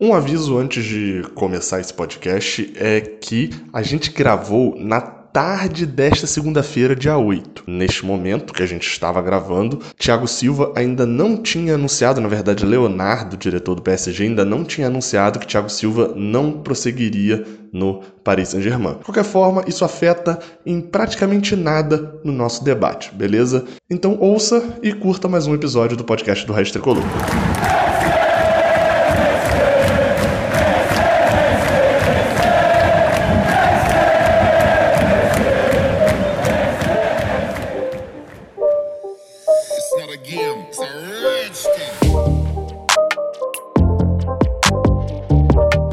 Um 0.00 0.14
aviso 0.14 0.56
antes 0.56 0.84
de 0.84 1.24
começar 1.34 1.80
esse 1.80 1.92
podcast 1.92 2.72
é 2.76 3.00
que 3.00 3.50
a 3.72 3.82
gente 3.82 4.12
gravou 4.12 4.76
na 4.78 5.00
tarde 5.00 5.84
desta 5.84 6.24
segunda-feira, 6.24 6.94
dia 6.94 7.18
8. 7.18 7.64
Neste 7.66 8.06
momento 8.06 8.54
que 8.54 8.62
a 8.62 8.66
gente 8.66 8.86
estava 8.86 9.20
gravando, 9.20 9.80
Thiago 9.98 10.28
Silva 10.28 10.72
ainda 10.76 11.04
não 11.04 11.36
tinha 11.36 11.74
anunciado, 11.74 12.20
na 12.20 12.28
verdade, 12.28 12.64
Leonardo, 12.64 13.36
diretor 13.36 13.74
do 13.74 13.82
PSG, 13.82 14.22
ainda 14.22 14.44
não 14.44 14.62
tinha 14.62 14.86
anunciado 14.86 15.40
que 15.40 15.48
Thiago 15.48 15.68
Silva 15.68 16.12
não 16.14 16.52
prosseguiria 16.52 17.44
no 17.72 18.00
Paris 18.22 18.50
Saint-Germain. 18.50 18.98
De 18.98 19.04
qualquer 19.04 19.24
forma, 19.24 19.64
isso 19.66 19.84
afeta 19.84 20.38
em 20.64 20.80
praticamente 20.80 21.56
nada 21.56 22.20
no 22.22 22.30
nosso 22.30 22.62
debate, 22.62 23.12
beleza? 23.12 23.64
Então 23.90 24.16
ouça 24.20 24.78
e 24.80 24.92
curta 24.92 25.26
mais 25.26 25.48
um 25.48 25.54
episódio 25.56 25.96
do 25.96 26.04
podcast 26.04 26.46
do 26.46 26.52
Raiz 26.52 26.70
Tricolor. 26.70 27.02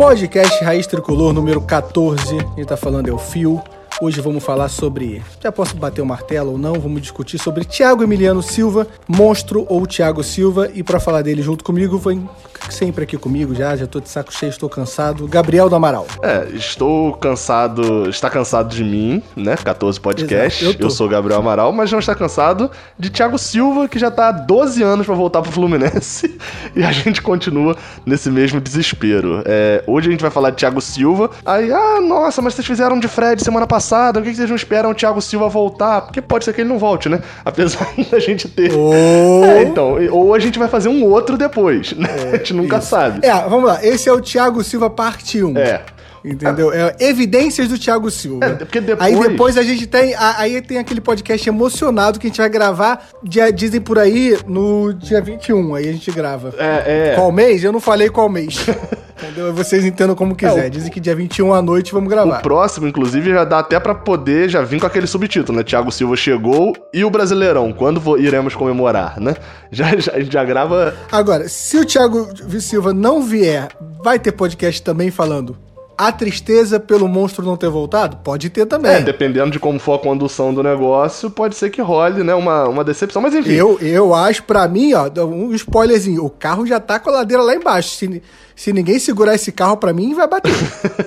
Podcast 0.05 0.64
Raiz 0.64 0.86
Tricolor 0.86 1.34
número 1.34 1.59
14. 1.59 2.38
Quem 2.54 2.63
tá 2.63 2.77
falando 2.77 3.09
é 3.09 3.12
o 3.12 3.18
Fio. 3.18 3.59
Hoje 4.02 4.20
vamos 4.20 4.44
falar 4.44 4.67
sobre. 4.67 5.23
Já 5.41 5.54
posso 5.54 5.73
bater 5.77 6.02
o 6.02 6.05
martelo 6.05 6.52
ou 6.52 6.58
não? 6.58 6.73
Vamos 6.73 7.02
discutir 7.02 7.38
sobre 7.38 7.63
Thiago 7.63 8.04
Emiliano 8.04 8.44
Silva, 8.44 8.85
monstro 9.08 9.66
ou 9.70 9.88
Thiago 9.88 10.21
Silva. 10.21 10.70
E 10.73 10.84
para 10.84 10.99
falar 10.99 11.21
dele 11.21 11.41
junto 11.41 11.63
comigo, 11.63 11.98
vem 11.98 12.30
sempre 12.70 13.05
aqui 13.05 13.18
comigo 13.18 13.55
já, 13.55 13.73
já 13.76 13.88
tô 13.88 14.02
de 14.02 14.09
saco 14.09 14.34
cheio, 14.34 14.49
estou 14.49 14.68
cansado. 14.68 15.26
Gabriel 15.30 15.70
do 15.70 15.77
Amaral. 15.77 16.05
É, 16.21 16.45
estou 16.54 17.13
cansado. 17.13 18.10
Está 18.10 18.29
cansado 18.29 18.76
de 18.76 18.84
mim, 18.84 19.23
né? 19.34 19.55
14 19.55 19.98
podcast. 20.01 20.66
Eu, 20.66 20.76
eu, 20.77 20.90
sou 20.90 21.07
Gabriel 21.07 21.40
Amaral, 21.40 21.71
mas 21.71 21.90
não 21.90 21.99
está 21.99 22.13
cansado 22.13 22.70
de 22.99 23.10
Thiago 23.10 23.38
Silva, 23.38 23.88
que 23.88 23.98
já 23.98 24.12
tá 24.12 24.27
há 24.27 24.32
12 24.34 24.84
anos 24.84 25.05
para 25.05 25.16
voltar 25.16 25.41
pro 25.41 25.54
Fluminense. 25.54 26.38
e 26.76 26.84
a 26.84 26.91
gente 26.91 27.21
continua 27.21 27.77
nesse 28.05 28.29
mesmo 28.29 28.60
desespero. 28.60 29.41
É, 29.46 29.82
hoje 29.88 30.10
a 30.10 30.12
gente 30.12 30.21
vai 30.21 30.32
falar 30.32 30.49
de 30.49 30.57
Thiago 30.57 30.82
Silva. 30.82 31.29
Aí, 31.46 31.71
ah, 31.71 32.01
nossa, 32.01 32.41
mas 32.41 32.55
vocês 32.55 32.68
fizeram 32.68 32.99
de 32.99 33.07
Fred 33.07 33.41
semana 33.41 33.66
passada 33.66 33.85
passada, 33.96 34.20
por 34.20 34.27
que 34.27 34.35
vocês 34.35 34.49
não 34.49 34.55
esperam 34.55 34.91
o 34.91 34.93
Thiago 34.93 35.21
Silva 35.21 35.48
voltar? 35.48 36.01
Porque 36.01 36.21
pode 36.21 36.46
ser 36.46 36.54
que 36.54 36.62
ele 36.62 36.70
não 36.70 36.77
volte, 36.77 37.07
né? 37.07 37.20
Apesar 37.43 37.88
da 38.12 38.20
gente 38.20 38.48
ter. 38.49 38.71
Oh. 38.74 39.46
É, 39.46 39.63
então, 39.63 39.98
ou 40.12 40.34
a 40.34 40.40
gente 40.40 40.60
vai 40.60 40.68
fazer 40.68 40.90
um 40.90 41.04
outro 41.05 41.38
depois, 41.38 41.93
né? 41.93 42.10
É, 42.10 42.35
a 42.35 42.38
gente 42.38 42.54
nunca 42.54 42.77
isso. 42.77 42.88
sabe. 42.88 43.26
É, 43.26 43.34
vamos 43.48 43.66
lá. 43.66 43.84
Esse 43.84 44.10
é 44.10 44.13
o 44.13 44.21
Thiago 44.21 44.63
Silva 44.63 44.90
parte 44.90 45.41
1. 45.43 45.57
É. 45.57 45.82
Entendeu? 46.26 46.73
É, 46.73 46.95
evidências 46.99 47.68
do 47.68 47.77
Thiago 47.77 48.09
Silva. 48.09 48.45
É, 48.45 48.54
porque 48.55 48.81
depois... 48.81 49.13
Aí 49.13 49.29
depois 49.29 49.57
a 49.57 49.63
gente 49.63 49.85
tem. 49.85 50.15
Aí 50.18 50.62
tem 50.62 50.79
aquele 50.79 50.99
podcast 50.99 51.48
emocionado 51.48 52.20
que 52.20 52.26
a 52.26 52.29
gente 52.29 52.40
vai 52.40 52.49
gravar, 52.49 53.07
dia, 53.23 53.51
dizem 53.51 53.79
por 53.79 53.99
aí, 53.99 54.37
no 54.48 54.91
dia 54.93 55.21
21. 55.21 55.76
Aí 55.76 55.87
a 55.87 55.91
gente 55.91 56.12
grava. 56.12 56.54
É, 56.57 57.12
é. 57.12 57.15
Qual 57.15 57.32
mês? 57.32 57.63
Eu 57.63 57.71
não 57.71 57.79
falei 57.79 58.09
qual 58.09 58.27
mês. 58.27 58.65
Entendeu? 59.17 59.54
Vocês 59.54 59.85
entendam 59.85 60.15
como 60.15 60.35
quiser. 60.35 60.65
É, 60.65 60.67
o... 60.67 60.70
Dizem 60.70 60.91
que 60.91 60.99
dia 60.99 61.15
21 61.15 61.54
à 61.54 61.62
noite 61.62 61.93
vamos 61.93 62.09
gravar. 62.09 62.39
O 62.39 62.41
próximo, 62.41 62.87
inclusive, 62.87 63.32
já 63.32 63.45
dá 63.45 63.60
até 63.60 63.79
para 63.79 63.95
poder 63.95 64.50
já 64.50 64.62
vir 64.62 64.79
com 64.79 64.85
aquele 64.85 65.07
subtítulo, 65.07 65.57
né? 65.57 65.63
Thiago 65.63 65.91
Silva 65.91 66.16
chegou 66.17 66.73
e 66.94 67.06
o 67.06 67.09
Brasileirão. 67.09 67.72
Quando 67.72 68.17
iremos 68.17 68.56
comemorar, 68.56 69.19
né? 69.19 69.35
Já, 69.72 69.94
já, 69.97 70.13
já 70.22 70.44
grava. 70.45 70.95
Agora, 71.12 71.50
se 71.50 71.78
o 71.78 71.84
Thiago 71.84 72.29
Silva 72.62 72.94
não 72.94 73.22
vier, 73.22 73.67
vai 74.01 74.17
ter 74.17 74.31
podcast 74.31 74.81
também 74.81 75.12
falando 75.12 75.57
a 75.97 76.12
tristeza 76.12 76.79
pelo 76.79 77.07
monstro 77.07 77.46
não 77.46 77.56
ter 77.56 77.69
voltado? 77.69 78.18
Pode 78.18 78.50
ter 78.50 78.66
também. 78.66 78.91
É, 78.91 79.01
dependendo 79.01 79.51
de 79.51 79.59
como 79.59 79.79
for 79.79 79.94
a 79.94 80.00
condução 80.00 80.53
do 80.53 80.62
negócio, 80.62 81.29
pode 81.29 81.56
ser 81.56 81.69
que 81.69 81.81
role, 81.81 82.23
né? 82.23 82.33
Uma, 82.33 82.67
uma 82.67 82.83
decepção, 82.83 83.22
mas 83.22 83.33
enfim. 83.33 83.53
Eu, 83.53 83.79
eu 83.79 84.13
acho, 84.13 84.44
para 84.44 84.67
mim, 84.67 84.94
ó, 84.94 85.09
um 85.25 85.53
spoilerzinho: 85.53 86.23
o 86.23 86.29
carro 86.29 86.66
já 86.66 86.79
tá 86.79 87.00
com 87.00 87.09
a 87.09 87.13
ladeira 87.13 87.44
lá 87.44 87.56
embaixo. 87.56 87.89
Se, 87.89 88.22
se 88.56 88.73
ninguém 88.73 89.00
segurar 89.00 89.35
esse 89.35 89.51
carro 89.51 89.78
para 89.78 89.94
mim, 89.94 90.13
vai 90.13 90.28
bater. 90.28 90.53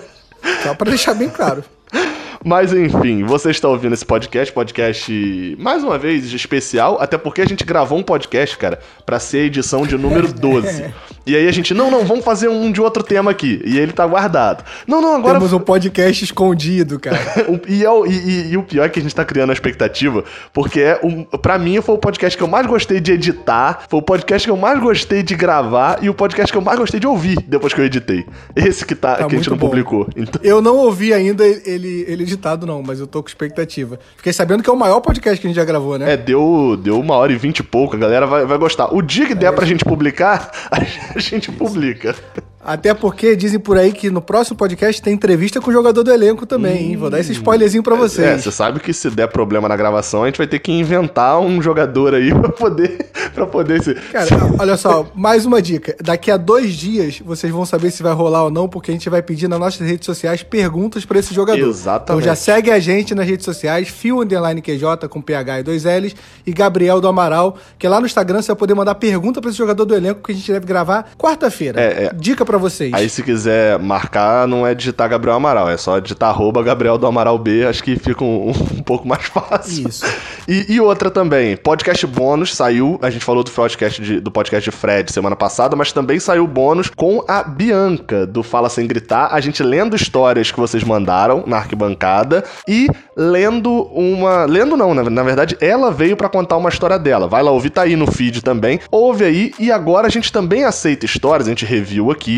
Só 0.63 0.75
pra 0.75 0.89
deixar 0.89 1.15
bem 1.15 1.29
claro. 1.29 1.65
Mas 2.49 2.73
enfim, 2.73 3.25
você 3.25 3.51
está 3.51 3.69
ouvindo 3.69 3.93
esse 3.93 4.07
podcast, 4.07 4.51
podcast 4.55 5.55
mais 5.59 5.85
uma 5.85 5.99
vez 5.99 6.33
especial, 6.33 6.97
até 6.99 7.19
porque 7.19 7.43
a 7.43 7.45
gente 7.45 7.63
gravou 7.63 7.99
um 7.99 8.03
podcast, 8.03 8.57
cara, 8.57 8.79
para 9.05 9.19
ser 9.19 9.41
a 9.41 9.45
edição 9.45 9.87
de 9.87 9.99
número 9.99 10.33
12. 10.33 10.87
e 11.27 11.37
aí 11.37 11.47
a 11.47 11.53
gente, 11.53 11.75
não, 11.75 11.91
não, 11.91 12.07
vamos 12.07 12.25
fazer 12.25 12.49
um 12.49 12.73
de 12.73 12.81
outro 12.81 13.03
tema 13.03 13.33
aqui. 13.33 13.61
E 13.67 13.79
ele 13.79 13.93
tá 13.93 14.07
guardado. 14.07 14.65
Não, 14.87 14.99
não, 15.03 15.15
agora. 15.15 15.35
Temos 15.35 15.53
um 15.53 15.61
podcast 15.61 16.25
escondido, 16.25 16.99
cara. 16.99 17.19
e, 17.69 17.85
é 17.85 17.91
o, 17.91 18.07
e, 18.07 18.53
e, 18.53 18.57
o 18.57 18.63
pior 18.63 18.87
é 18.87 18.89
que 18.89 18.99
a 18.99 19.03
gente 19.03 19.15
tá 19.15 19.27
criando 19.27 19.51
a 19.51 19.53
expectativa, 19.53 20.25
porque 20.51 20.81
é 20.81 21.01
um, 21.05 21.25
para 21.25 21.59
mim 21.59 21.83
foi 21.83 21.97
o 21.97 21.99
podcast 21.99 22.35
que 22.35 22.43
eu 22.43 22.49
mais 22.49 22.67
gostei 22.67 22.99
de 22.99 23.13
editar, 23.13 23.85
foi 23.91 23.99
o 23.99 24.03
podcast 24.03 24.49
que 24.49 24.51
eu 24.51 24.57
mais 24.57 24.81
gostei 24.81 25.23
de 25.23 25.35
gravar 25.35 25.99
e 26.01 26.09
o 26.09 26.15
podcast 26.15 26.51
que 26.51 26.57
eu 26.57 26.63
mais 26.63 26.79
gostei 26.79 26.99
de 26.99 27.07
ouvir 27.07 27.37
depois 27.47 27.75
que 27.75 27.81
eu 27.83 27.85
editei. 27.85 28.25
Esse 28.57 28.87
que, 28.87 28.95
tá, 28.95 29.17
tá 29.17 29.27
que 29.27 29.35
a 29.35 29.39
gente 29.39 29.51
não 29.51 29.59
bom. 29.59 29.67
publicou. 29.67 30.09
Então... 30.17 30.41
Eu 30.43 30.63
não 30.63 30.79
ouvi 30.79 31.13
ainda 31.13 31.47
ele, 31.47 32.07
ele 32.09 32.38
editado, 32.38 32.38
não, 32.67 32.83
mas 32.83 33.01
eu 33.01 33.07
tô 33.07 33.23
com 33.23 33.29
expectativa. 33.29 33.99
Fiquei 34.17 34.33
sabendo 34.33 34.63
que 34.63 34.71
é 34.71 34.73
o 34.73 34.77
maior 34.77 35.01
podcast 35.01 35.41
que 35.41 35.47
a 35.47 35.51
gente 35.51 35.57
já 35.57 35.65
gravou, 35.65 35.99
né? 35.99 36.13
É, 36.13 36.17
deu, 36.17 36.79
deu 36.83 36.99
uma 36.99 37.15
hora 37.15 37.33
e 37.33 37.37
vinte 37.37 37.59
e 37.59 37.63
pouco, 37.63 37.97
a 37.97 37.99
galera 37.99 38.27
vai, 38.27 38.47
vai 38.47 38.59
gostar. 38.59 38.95
O 38.95 39.03
dia 39.03 39.27
que 39.27 39.35
der 39.35 39.53
é, 39.53 39.53
pra 39.53 39.67
gente 39.67 39.85
publicar, 39.85 40.51
a 40.71 41.19
gente 41.19 41.51
publica. 41.51 42.15
Até 42.65 42.93
porque 42.93 43.37
dizem 43.37 43.61
por 43.61 43.79
aí 43.79 43.93
que 43.93 44.11
no 44.11 44.21
próximo 44.21 44.57
podcast 44.57 45.01
tem 45.01 45.15
entrevista 45.15 45.61
com 45.61 45.71
o 45.71 45.73
jogador 45.73 46.03
do 46.03 46.11
elenco 46.11 46.45
também, 46.45 46.89
hum, 46.89 46.91
hein? 46.91 46.97
Vou 46.97 47.09
dar 47.09 47.21
esse 47.21 47.33
spoilerzinho 47.33 47.83
pra 47.83 47.95
vocês. 47.95 48.27
É, 48.27 48.39
você 48.39 48.51
sabe 48.51 48.81
que 48.81 48.93
se 48.93 49.09
der 49.11 49.29
problema 49.29 49.69
na 49.69 49.77
gravação, 49.77 50.25
a 50.25 50.27
gente 50.27 50.39
vai 50.39 50.47
ter 50.47 50.59
que 50.59 50.73
inventar 50.73 51.39
um 51.41 51.63
jogador 51.63 52.15
aí 52.15 52.35
pra 52.35 52.49
poder. 52.51 53.07
pra 53.33 53.47
poder 53.47 53.83
ser. 53.83 54.01
Cara, 54.11 54.27
olha 54.59 54.77
só, 54.77 55.07
mais 55.15 55.47
uma 55.47 55.63
dica. 55.63 55.97
Daqui 56.03 56.31
a 56.31 56.37
dois 56.37 56.75
dias 56.75 57.21
vocês 57.25 57.53
vão 57.53 57.65
saber 57.65 57.91
se 57.93 58.03
vai 58.03 58.13
rolar 58.13 58.45
ou 58.45 58.51
não, 58.51 58.69
porque 58.69 58.91
a 58.91 58.95
gente 58.95 59.09
vai 59.09 59.23
pedir 59.23 59.49
nas 59.49 59.61
nossas 59.61 59.87
redes 59.87 60.05
sociais 60.05 60.43
perguntas 60.43 61.05
pra 61.05 61.19
esse 61.21 61.33
jogador. 61.33 61.69
Exatamente. 61.69 62.03
Então 62.05 62.21
já 62.21 62.35
segue 62.35 62.71
a 62.71 62.81
gente 62.81 63.15
nas 63.15 63.27
redes 63.27 63.45
sociais, 63.45 63.89
Fio 63.89 64.21
Underline 64.21 64.61
QJ 64.61 65.09
com 65.09 65.23
PH 65.23 65.61
e 65.61 65.63
dois 65.63 65.85
L's 65.85 66.15
e 66.45 66.53
Gabriel 66.53 67.01
do 67.01 67.07
Amaral, 67.07 67.57
que 67.79 67.87
lá 67.87 68.01
no 68.01 68.07
Instagram 68.07 68.43
você 68.43 68.49
vai 68.49 68.57
poder 68.57 68.75
mandar 68.75 68.97
pergunta 68.97 69.41
pra 69.41 69.51
esse 69.51 69.59
jogador 69.59 69.85
do 69.85 69.95
elenco 69.95 70.23
que 70.23 70.33
a 70.33 70.35
gente 70.35 70.51
deve 70.51 70.67
gravar 70.67 71.11
quarta-feira. 71.17 71.81
É, 71.81 72.05
é. 72.07 72.13
Dica 72.15 72.48
para 72.49 72.57
vocês. 72.57 72.95
Aí 72.95 73.11
se 73.11 73.23
quiser 73.23 73.79
marcar, 73.79 74.49
não 74.49 74.67
é 74.67 74.75
digitar 74.75 75.09
Gabriel 75.09 75.37
Amaral, 75.37 75.69
é 75.69 75.77
só 75.77 75.99
digitar 75.99 76.31
arroba 76.31 76.63
Gabriel 76.63 76.97
do 76.97 77.07
Amaral 77.07 77.39
B, 77.39 77.67
acho 77.67 77.85
que 77.85 77.97
fica 77.97 78.25
um, 78.25 78.49
um 78.49 78.83
pouco 78.83 79.07
mais 79.07 79.25
fácil. 79.29 79.89
Isso. 79.89 80.07
E, 80.49 80.65
e, 80.73 80.81
outra 80.81 81.11
também, 81.11 81.57
podcast 81.59 82.07
bônus 82.07 82.55
saiu, 82.55 82.99
a 83.03 83.11
gente 83.11 83.25
falou 83.25 83.45
do 83.45 83.51
podcast 83.51 84.01
de, 84.01 84.19
do 84.19 84.31
podcast 84.31 84.71
de 84.71 84.75
Fred 84.75 85.13
semana 85.13 85.37
passada, 85.37 85.77
mas 85.77 85.93
também 85.93 86.19
saiu 86.19 86.47
bônus 86.47 86.89
com 86.89 87.23
a 87.29 87.43
Bianca, 87.43 88.27
do 88.27 88.43
Fala 88.43 88.71
Sem 88.71 88.87
Gritar, 88.87 89.29
a 89.31 89.41
gente 89.41 89.63
lendo 89.63 89.95
histórias 89.95 90.51
que 90.51 90.59
vocês 90.59 90.83
mandaram 90.83 91.45
na 91.47 91.59
arquibancada 91.59 92.43
e 92.67 92.89
lendo 93.15 93.83
uma... 93.93 94.47
Lendo 94.47 94.75
não, 94.75 94.95
na, 94.95 95.03
na 95.11 95.23
verdade, 95.23 95.57
ela 95.61 95.91
veio 95.91 96.17
para 96.17 96.31
contar 96.31 96.57
uma 96.57 96.71
história 96.71 96.99
dela. 96.99 97.29
Vai 97.29 97.43
lá 97.43 97.51
ouvir, 97.51 97.71
tá 97.71 97.83
aí 97.83 97.95
no 97.95 98.11
feed 98.11 98.43
também. 98.43 98.81
Ouve 98.91 99.25
aí, 99.25 99.53
e 99.59 99.71
agora 99.71 100.07
a 100.07 100.11
gente 100.11 100.33
também 100.33 100.65
aceita 100.65 101.05
histórias, 101.05 101.47
a 101.47 101.51
gente 101.51 101.67
review 101.67 102.11
aqui, 102.11 102.38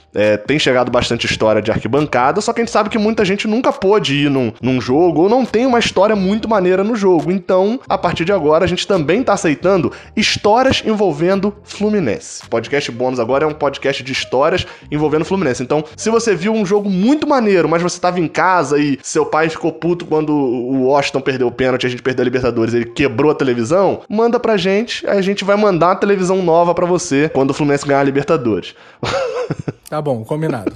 é, 0.13 0.37
tem 0.37 0.59
chegado 0.59 0.91
bastante 0.91 1.25
história 1.25 1.61
de 1.61 1.71
arquibancada, 1.71 2.41
só 2.41 2.53
que 2.53 2.61
a 2.61 2.63
gente 2.63 2.71
sabe 2.71 2.89
que 2.89 2.97
muita 2.97 3.23
gente 3.23 3.47
nunca 3.47 3.71
pôde 3.71 4.25
ir 4.25 4.29
num, 4.29 4.51
num 4.61 4.81
jogo 4.81 5.21
ou 5.21 5.29
não 5.29 5.45
tem 5.45 5.65
uma 5.65 5.79
história 5.79 6.15
muito 6.15 6.49
maneira 6.49 6.83
no 6.83 6.95
jogo. 6.95 7.31
Então, 7.31 7.79
a 7.87 7.97
partir 7.97 8.25
de 8.25 8.31
agora, 8.31 8.65
a 8.65 8.67
gente 8.67 8.87
também 8.87 9.23
tá 9.23 9.33
aceitando 9.33 9.91
histórias 10.15 10.83
envolvendo 10.85 11.55
Fluminense. 11.63 12.47
Podcast 12.47 12.91
bônus 12.91 13.19
agora 13.19 13.45
é 13.45 13.47
um 13.47 13.53
podcast 13.53 14.03
de 14.03 14.11
histórias 14.11 14.65
envolvendo 14.91 15.25
Fluminense. 15.25 15.63
Então, 15.63 15.83
se 15.95 16.09
você 16.09 16.35
viu 16.35 16.53
um 16.53 16.65
jogo 16.65 16.89
muito 16.89 17.27
maneiro, 17.27 17.69
mas 17.69 17.81
você 17.81 17.99
tava 17.99 18.19
em 18.19 18.27
casa 18.27 18.77
e 18.77 18.99
seu 19.01 19.25
pai 19.25 19.49
ficou 19.49 19.71
puto 19.71 20.05
quando 20.05 20.33
o 20.33 20.83
Washington 20.87 21.21
perdeu 21.21 21.47
o 21.47 21.51
pênalti 21.51 21.85
a 21.85 21.89
gente 21.89 22.01
perdeu 22.01 22.23
a 22.23 22.25
Libertadores, 22.25 22.73
ele 22.73 22.85
quebrou 22.85 23.31
a 23.31 23.35
televisão, 23.35 24.01
manda 24.09 24.39
pra 24.39 24.57
gente, 24.57 25.05
a 25.07 25.21
gente 25.21 25.43
vai 25.43 25.55
mandar 25.55 25.87
uma 25.87 25.95
televisão 25.95 26.41
nova 26.41 26.73
para 26.73 26.85
você 26.85 27.29
quando 27.29 27.51
o 27.51 27.53
Fluminense 27.53 27.85
ganhar 27.85 28.01
a 28.01 28.03
Libertadores. 28.03 28.75
Tá 29.91 30.01
bom, 30.01 30.23
combinado. 30.23 30.71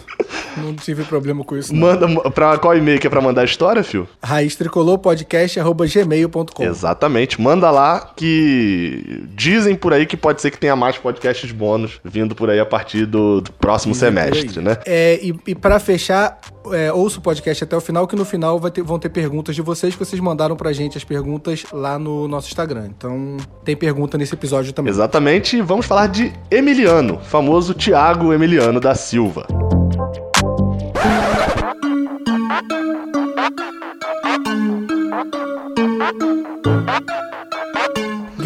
Não 0.58 0.74
tive 0.74 1.04
problema 1.04 1.44
com 1.44 1.58
isso. 1.58 1.74
Não. 1.74 1.82
Manda 1.82 2.32
pra 2.32 2.58
qual 2.58 2.76
e-mail 2.76 3.00
que 3.00 3.08
é 3.08 3.10
pra 3.10 3.22
mandar 3.22 3.42
a 3.42 3.46
história, 3.46 3.84
fio? 3.84 4.08
Raiz 4.22 4.56
Tricolor 4.56 4.98
Podcast 4.98 5.60
gmail.com. 5.60 6.64
Exatamente. 6.64 7.40
Manda 7.40 7.70
lá 7.72 8.12
que 8.16 9.24
dizem 9.36 9.76
por 9.76 9.94
aí 9.94 10.06
que 10.06 10.18
pode 10.18 10.42
ser 10.42 10.52
que 10.52 10.58
tenha 10.58 10.76
mais 10.76 10.98
podcasts 10.98 11.52
bônus 11.52 12.00
vindo 12.04 12.36
por 12.36 12.50
aí 12.50 12.60
a 12.60 12.66
partir 12.66 13.06
do, 13.06 13.42
do 13.42 13.52
próximo 13.54 13.94
dizem 13.94 14.12
semestre, 14.12 14.62
né? 14.62 14.78
É, 14.86 15.20
e, 15.22 15.36
e 15.48 15.56
para 15.56 15.80
fechar, 15.80 16.40
é, 16.72 16.92
ouça 16.92 17.20
o 17.20 17.22
podcast 17.22 17.64
até 17.64 17.76
o 17.76 17.82
final, 17.82 18.08
que 18.08 18.16
no 18.16 18.26
final 18.26 18.60
ter, 18.72 18.84
vão 18.84 19.00
ter 19.00 19.10
perguntas 19.10 19.56
de 19.56 19.62
vocês 19.62 19.94
que 19.94 20.00
vocês 20.04 20.22
mandaram 20.22 20.56
pra 20.56 20.72
gente 20.74 20.98
as 20.98 21.04
perguntas 21.04 21.66
lá 21.72 22.00
no 22.00 22.28
nosso 22.28 22.48
Instagram. 22.48 22.88
Então 22.96 23.38
tem 23.64 23.76
pergunta 23.76 24.18
nesse 24.18 24.34
episódio 24.34 24.74
também. 24.74 24.92
Exatamente, 24.92 25.62
vamos 25.62 25.86
falar 25.86 26.08
de 26.08 26.34
Emiliano, 26.50 27.20
famoso 27.20 27.74
Tiago 27.74 28.34
Emiliano 28.34 28.80
da 28.80 28.96
Silva. 28.96 29.48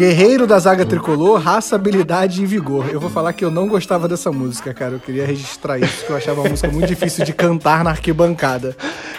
Guerreiro 0.00 0.46
da 0.46 0.58
zaga 0.58 0.86
tricolor, 0.86 1.38
raça, 1.38 1.76
habilidade 1.76 2.42
e 2.42 2.46
vigor. 2.46 2.88
Eu 2.90 2.98
vou 2.98 3.10
falar 3.10 3.34
que 3.34 3.44
eu 3.44 3.50
não 3.50 3.68
gostava 3.68 4.08
dessa 4.08 4.32
música, 4.32 4.72
cara. 4.72 4.94
Eu 4.94 4.98
queria 4.98 5.26
registrar 5.26 5.78
isso, 5.78 6.06
que 6.06 6.10
eu 6.10 6.16
achava 6.16 6.40
uma 6.40 6.48
música 6.48 6.68
muito 6.68 6.86
difícil 6.86 7.22
de 7.22 7.34
cantar 7.34 7.84
na 7.84 7.90
arquibancada. 7.90 8.74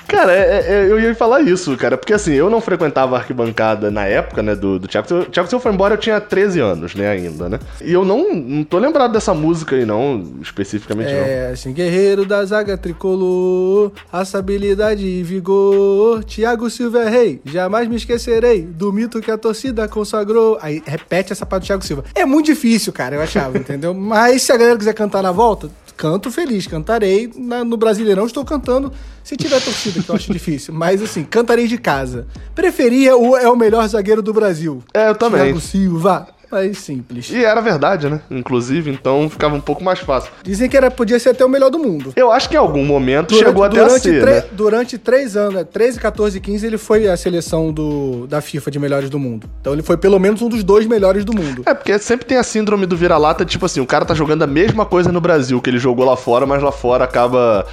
Cara, 0.08 0.34
é, 0.34 0.66
é, 0.68 0.92
eu 0.92 1.00
ia 1.00 1.14
falar 1.14 1.42
isso, 1.42 1.78
cara, 1.78 1.98
porque 1.98 2.14
assim, 2.14 2.34
eu 2.34 2.50
não 2.50 2.60
frequentava 2.60 3.16
a 3.16 3.20
arquibancada 3.20 3.92
na 3.92 4.06
época, 4.06 4.42
né, 4.42 4.56
do, 4.56 4.80
do 4.80 4.88
Thiago 4.88 5.08
Silva. 5.08 5.26
Thiago 5.26 5.50
Silva 5.50 5.62
foi 5.62 5.72
embora, 5.72 5.94
eu 5.94 6.00
tinha 6.00 6.20
13 6.20 6.60
anos, 6.60 6.96
né, 6.96 7.10
ainda, 7.10 7.48
né? 7.48 7.60
E 7.80 7.94
eu 7.94 8.04
não, 8.04 8.34
não 8.34 8.64
tô 8.64 8.80
lembrado 8.80 9.12
dessa 9.12 9.36
música 9.36 9.76
aí, 9.76 9.86
não, 9.86 10.34
especificamente 10.42 11.12
é, 11.12 11.14
não. 11.14 11.28
É, 11.28 11.52
assim, 11.52 11.72
guerreiro 11.74 12.26
da 12.26 12.44
zaga 12.44 12.76
tricolor, 12.76 13.92
raça, 14.12 14.40
habilidade 14.40 15.06
e 15.06 15.22
vigor. 15.22 16.24
Thiago 16.24 16.72
Silva 16.72 17.04
é 17.04 17.10
rei, 17.10 17.42
jamais 17.46 17.88
me 17.88 17.96
esquecerei 17.96 18.64
do 18.64 18.92
mito 18.92 19.22
que 19.22 19.30
a 19.30 19.38
torcida 19.38 19.88
consagrou. 19.88 20.58
Aí 20.60 20.71
repete 20.86 21.32
essa 21.32 21.46
parte 21.46 21.64
do 21.64 21.68
Thiago 21.68 21.86
Silva. 21.86 22.06
É 22.14 22.26
muito 22.26 22.46
difícil, 22.46 22.94
cara, 22.94 23.16
eu 23.16 23.22
achava, 23.22 23.58
entendeu? 23.58 23.94
Mas 23.96 24.44
se 24.44 24.52
a 24.52 24.58
galera 24.58 24.78
quiser 24.78 24.94
cantar 24.94 25.24
na 25.24 25.32
volta, 25.32 25.70
canto 25.98 26.32
feliz, 26.32 26.68
cantarei. 26.68 27.32
Na, 27.36 27.64
no 27.64 27.78
Brasileirão 27.78 28.26
estou 28.26 28.46
cantando 28.46 28.92
se 29.24 29.36
tiver 29.36 29.62
torcida, 29.62 30.02
que 30.02 30.10
eu 30.10 30.16
acho 30.16 30.32
difícil. 30.32 30.74
Mas 30.74 31.02
assim, 31.02 31.24
cantarei 31.24 31.68
de 31.68 31.78
casa. 31.78 32.28
Preferia 32.56 33.16
o 33.16 33.36
é 33.38 33.50
o 33.50 33.56
melhor 33.56 33.88
zagueiro 33.88 34.22
do 34.22 34.34
Brasil. 34.34 34.84
É, 34.94 35.10
eu 35.10 35.16
também. 35.16 35.42
Thiago 35.42 35.60
Silva 35.60 36.28
mais 36.52 36.78
simples. 36.78 37.30
E 37.30 37.44
era 37.44 37.62
verdade, 37.62 38.10
né? 38.10 38.22
Inclusive, 38.30 38.92
então 38.92 39.30
ficava 39.30 39.56
um 39.56 39.62
pouco 39.62 39.84
mais 39.84 40.00
fácil. 40.00 40.32
Dizem 40.44 40.70
que 40.70 40.76
era, 40.76 40.92
podia 40.92 41.20
ser 41.20 41.30
até 41.30 41.46
o 41.46 41.50
melhor 41.50 41.70
do 41.70 41.80
mundo. 41.80 42.14
Eu 42.16 42.32
acho 42.32 42.50
que 42.50 42.56
em 42.56 42.60
algum 42.60 42.86
momento 42.86 43.30
durante, 43.30 43.46
chegou 43.46 43.64
até 43.64 43.82
a 43.82 43.90
ser, 43.90 44.26
né? 44.26 44.44
Durante 44.52 44.98
três 44.98 45.36
anos, 45.38 45.66
13, 45.72 46.00
14 46.00 46.38
e 46.38 46.42
15, 46.42 46.66
ele 46.66 46.78
foi 46.78 47.08
a 47.08 47.16
seleção 47.16 47.72
do, 47.72 48.28
da 48.28 48.42
FIFA 48.42 48.72
de 48.72 48.80
melhores 48.80 49.10
do 49.10 49.20
mundo. 49.20 49.50
Então 49.62 49.74
ele 49.74 49.82
foi 49.82 49.98
pelo 49.98 50.20
menos 50.20 50.42
um 50.42 50.50
dos 50.50 50.64
dois 50.64 50.86
melhores 50.86 51.24
do 51.24 51.34
mundo. 51.34 51.64
É, 51.66 51.74
porque 51.74 51.98
sempre 52.00 52.26
tem 52.26 52.38
a 52.38 52.44
síndrome 52.44 52.86
do 52.86 52.98
vira-lata, 52.98 53.46
tipo 53.46 53.66
assim, 53.66 53.80
o 53.80 53.86
cara 53.86 54.06
tá 54.06 54.14
jogando 54.14 54.44
a 54.44 54.48
mesma 54.48 54.86
coisa 54.86 55.12
no 55.12 55.22
Brasil 55.22 55.62
que 55.62 55.70
ele 55.70 55.80
jogou 55.80 56.06
lá 56.06 56.18
fora, 56.18 56.46
mas 56.46 56.62
lá 56.62 56.72
fora 56.72 57.04
acaba 57.04 57.66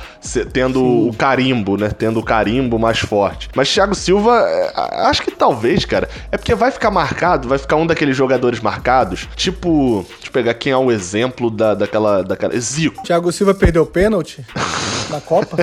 tendo 0.53 0.79
Sim. 0.79 1.09
o 1.09 1.13
carimbo, 1.13 1.77
né? 1.77 1.91
Tendo 1.91 2.21
o 2.21 2.23
carimbo 2.23 2.79
mais 2.79 2.99
forte. 2.99 3.49
Mas 3.55 3.73
Thiago 3.73 3.95
Silva, 3.95 4.39
é, 4.41 4.73
acho 5.09 5.23
que 5.23 5.31
talvez, 5.31 5.85
cara, 5.85 6.09
é 6.31 6.37
porque 6.37 6.55
vai 6.55 6.71
ficar 6.71 6.91
marcado, 6.91 7.49
vai 7.49 7.59
ficar 7.59 7.77
um 7.77 7.87
daqueles 7.87 8.17
jogadores 8.17 8.61
marcados, 8.69 9.27
tipo, 9.35 10.05
deixa 10.11 10.27
eu 10.27 10.33
pegar 10.33 10.53
quem 10.53 10.73
é 10.73 10.77
o 10.77 10.93
exemplo 10.93 11.51
da, 11.51 11.73
daquela, 11.73 12.23
daquela. 12.23 12.59
Zico. 12.61 13.03
Thiago 13.03 13.33
Silva 13.33 13.55
perdeu 13.55 13.83
o 13.83 13.87
pênalti 13.87 14.45
na 15.09 15.23
Copa? 15.23 15.57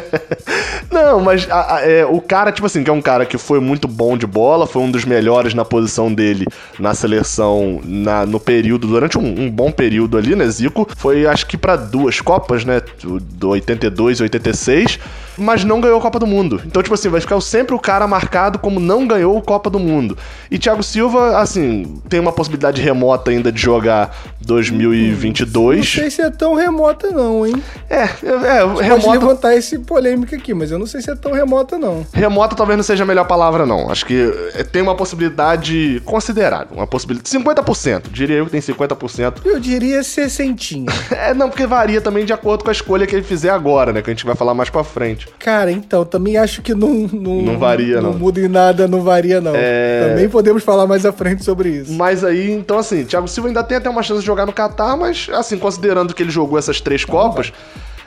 Não, 0.92 1.20
mas 1.20 1.48
a, 1.50 1.76
a, 1.76 1.82
é, 1.82 2.04
o 2.04 2.20
cara, 2.20 2.52
tipo 2.52 2.66
assim, 2.66 2.84
que 2.84 2.90
é 2.90 2.94
um 2.94 3.02
cara 3.02 3.24
que 3.24 3.38
foi 3.38 3.60
muito 3.60 3.88
bom 3.88 4.18
de 4.18 4.26
bola, 4.26 4.66
foi 4.66 4.82
um 4.82 4.90
dos 4.90 5.06
melhores 5.06 5.54
na 5.54 5.64
posição 5.64 6.12
dele 6.12 6.48
na 6.80 6.96
seleção 6.96 7.80
na, 7.84 8.26
no 8.26 8.40
período, 8.40 8.88
durante 8.88 9.20
um, 9.20 9.42
um 9.44 9.52
bom 9.52 9.72
período 9.72 10.18
ali, 10.18 10.36
né? 10.36 10.48
Zico 10.48 10.88
foi 10.98 11.28
acho 11.28 11.46
que 11.46 11.58
para 11.58 11.76
duas 11.76 12.20
Copas, 12.22 12.66
né? 12.66 12.82
Do 13.04 13.50
82 13.50 14.20
e 14.20 14.24
86 14.24 15.00
mas 15.38 15.64
não 15.64 15.82
ganhou 15.82 15.98
a 15.98 16.02
Copa 16.02 16.20
do 16.20 16.28
Mundo. 16.28 16.62
Então, 16.66 16.82
tipo 16.82 16.94
assim, 16.94 17.10
vai 17.10 17.22
ficar 17.22 17.40
sempre 17.42 17.76
o 17.76 17.80
cara 17.80 18.08
marcado 18.08 18.60
como 18.60 18.80
não 18.80 19.08
ganhou 19.08 19.38
a 19.38 19.42
Copa 19.42 19.70
do 19.70 19.80
Mundo. 19.80 20.18
E 20.50 20.58
Thiago 20.58 20.84
Silva, 20.84 21.38
assim, 21.38 22.02
tem 22.10 22.20
uma 22.20 22.32
possibilidade 22.32 22.82
remota 22.82 23.32
ainda 23.32 23.52
de 23.52 23.62
jogar 23.62 24.16
2022. 24.42 25.78
Não 25.78 25.84
sei 25.84 26.10
se 26.10 26.22
é 26.22 26.30
tão 26.30 26.54
remota, 26.54 27.10
não, 27.12 27.46
hein? 27.46 27.62
É, 27.90 28.04
é, 28.04 28.04
é 28.04 28.84
remota. 28.84 29.02
Pode 29.06 29.20
levantar 29.20 29.56
esse 29.56 29.80
polêmica 29.80 30.36
aqui, 30.36 30.54
mas 30.54 30.72
eu 30.72 30.80
não 30.80 30.86
sei 30.86 31.02
se 31.02 31.10
é 31.10 31.16
tão 31.16 31.34
remota, 31.34 31.78
não. 31.78 32.06
Remota 32.14 32.56
talvez 32.56 32.78
não 32.78 32.84
seja 32.84 33.04
a 33.04 33.08
melhor 33.08 33.26
palavra, 33.26 33.66
não. 33.66 33.90
Acho 33.90 34.06
que 34.06 34.32
é, 34.54 34.64
tem 34.64 34.82
uma 34.82 34.96
possibilidade 34.96 36.02
considerável. 36.06 36.76
Uma 36.76 36.88
possibilidade. 36.88 37.30
50%. 37.30 38.04
Diria 38.12 38.38
eu 38.38 38.46
que 38.46 38.52
tem 38.52 38.62
50%. 38.62 39.42
Eu 39.46 39.60
diria 39.60 40.04
60. 40.04 40.56
é, 41.12 41.34
não, 41.34 41.50
porque 41.50 41.66
varia 41.66 42.02
também 42.02 42.26
de 42.26 42.34
acordo 42.34 42.64
com 42.64 42.70
a 42.70 42.74
escolha 42.74 43.06
que 43.06 43.16
ele 43.16 43.24
fizer 43.24 43.50
agora, 43.50 43.92
né? 43.92 44.02
Que 44.02 44.10
a 44.10 44.14
gente 44.14 44.26
vai 44.26 44.36
falar 44.36 44.54
mais 44.54 44.70
pra 44.70 44.84
frente. 44.84 45.25
Cara, 45.40 45.72
então, 45.72 46.04
também 46.04 46.38
acho 46.38 46.62
que 46.62 46.74
não. 46.74 47.08
Não, 47.16 47.42
não 47.42 47.60
varia, 47.60 48.02
não. 48.02 48.12
Não 48.12 48.20
muda 48.20 48.40
em 48.40 48.48
nada, 48.48 48.88
não 48.88 49.02
varia, 49.02 49.40
não. 49.40 49.52
É... 49.54 50.10
Também 50.10 50.30
podemos 50.30 50.64
falar 50.64 50.88
mais 50.88 51.06
à 51.06 51.12
frente 51.12 51.44
sobre 51.44 51.70
isso. 51.70 51.94
Mas 51.94 52.24
aí, 52.24 52.52
então, 52.52 52.78
assim, 52.78 53.04
Thiago 53.04 53.28
Silva 53.28 53.50
ainda 53.50 53.64
tem 53.64 53.78
até 53.78 53.90
uma 53.90 54.02
chance 54.04 54.22
de 54.22 54.26
jogar 54.26 54.46
no 54.46 54.54
Qatar, 54.54 54.98
mas, 54.98 55.28
assim, 55.34 55.58
considerando 55.58 56.14
que 56.14 56.24
ele 56.24 56.32
jogou 56.32 56.58
essas 56.58 56.82
três 56.82 57.06
Copas. 57.06 57.54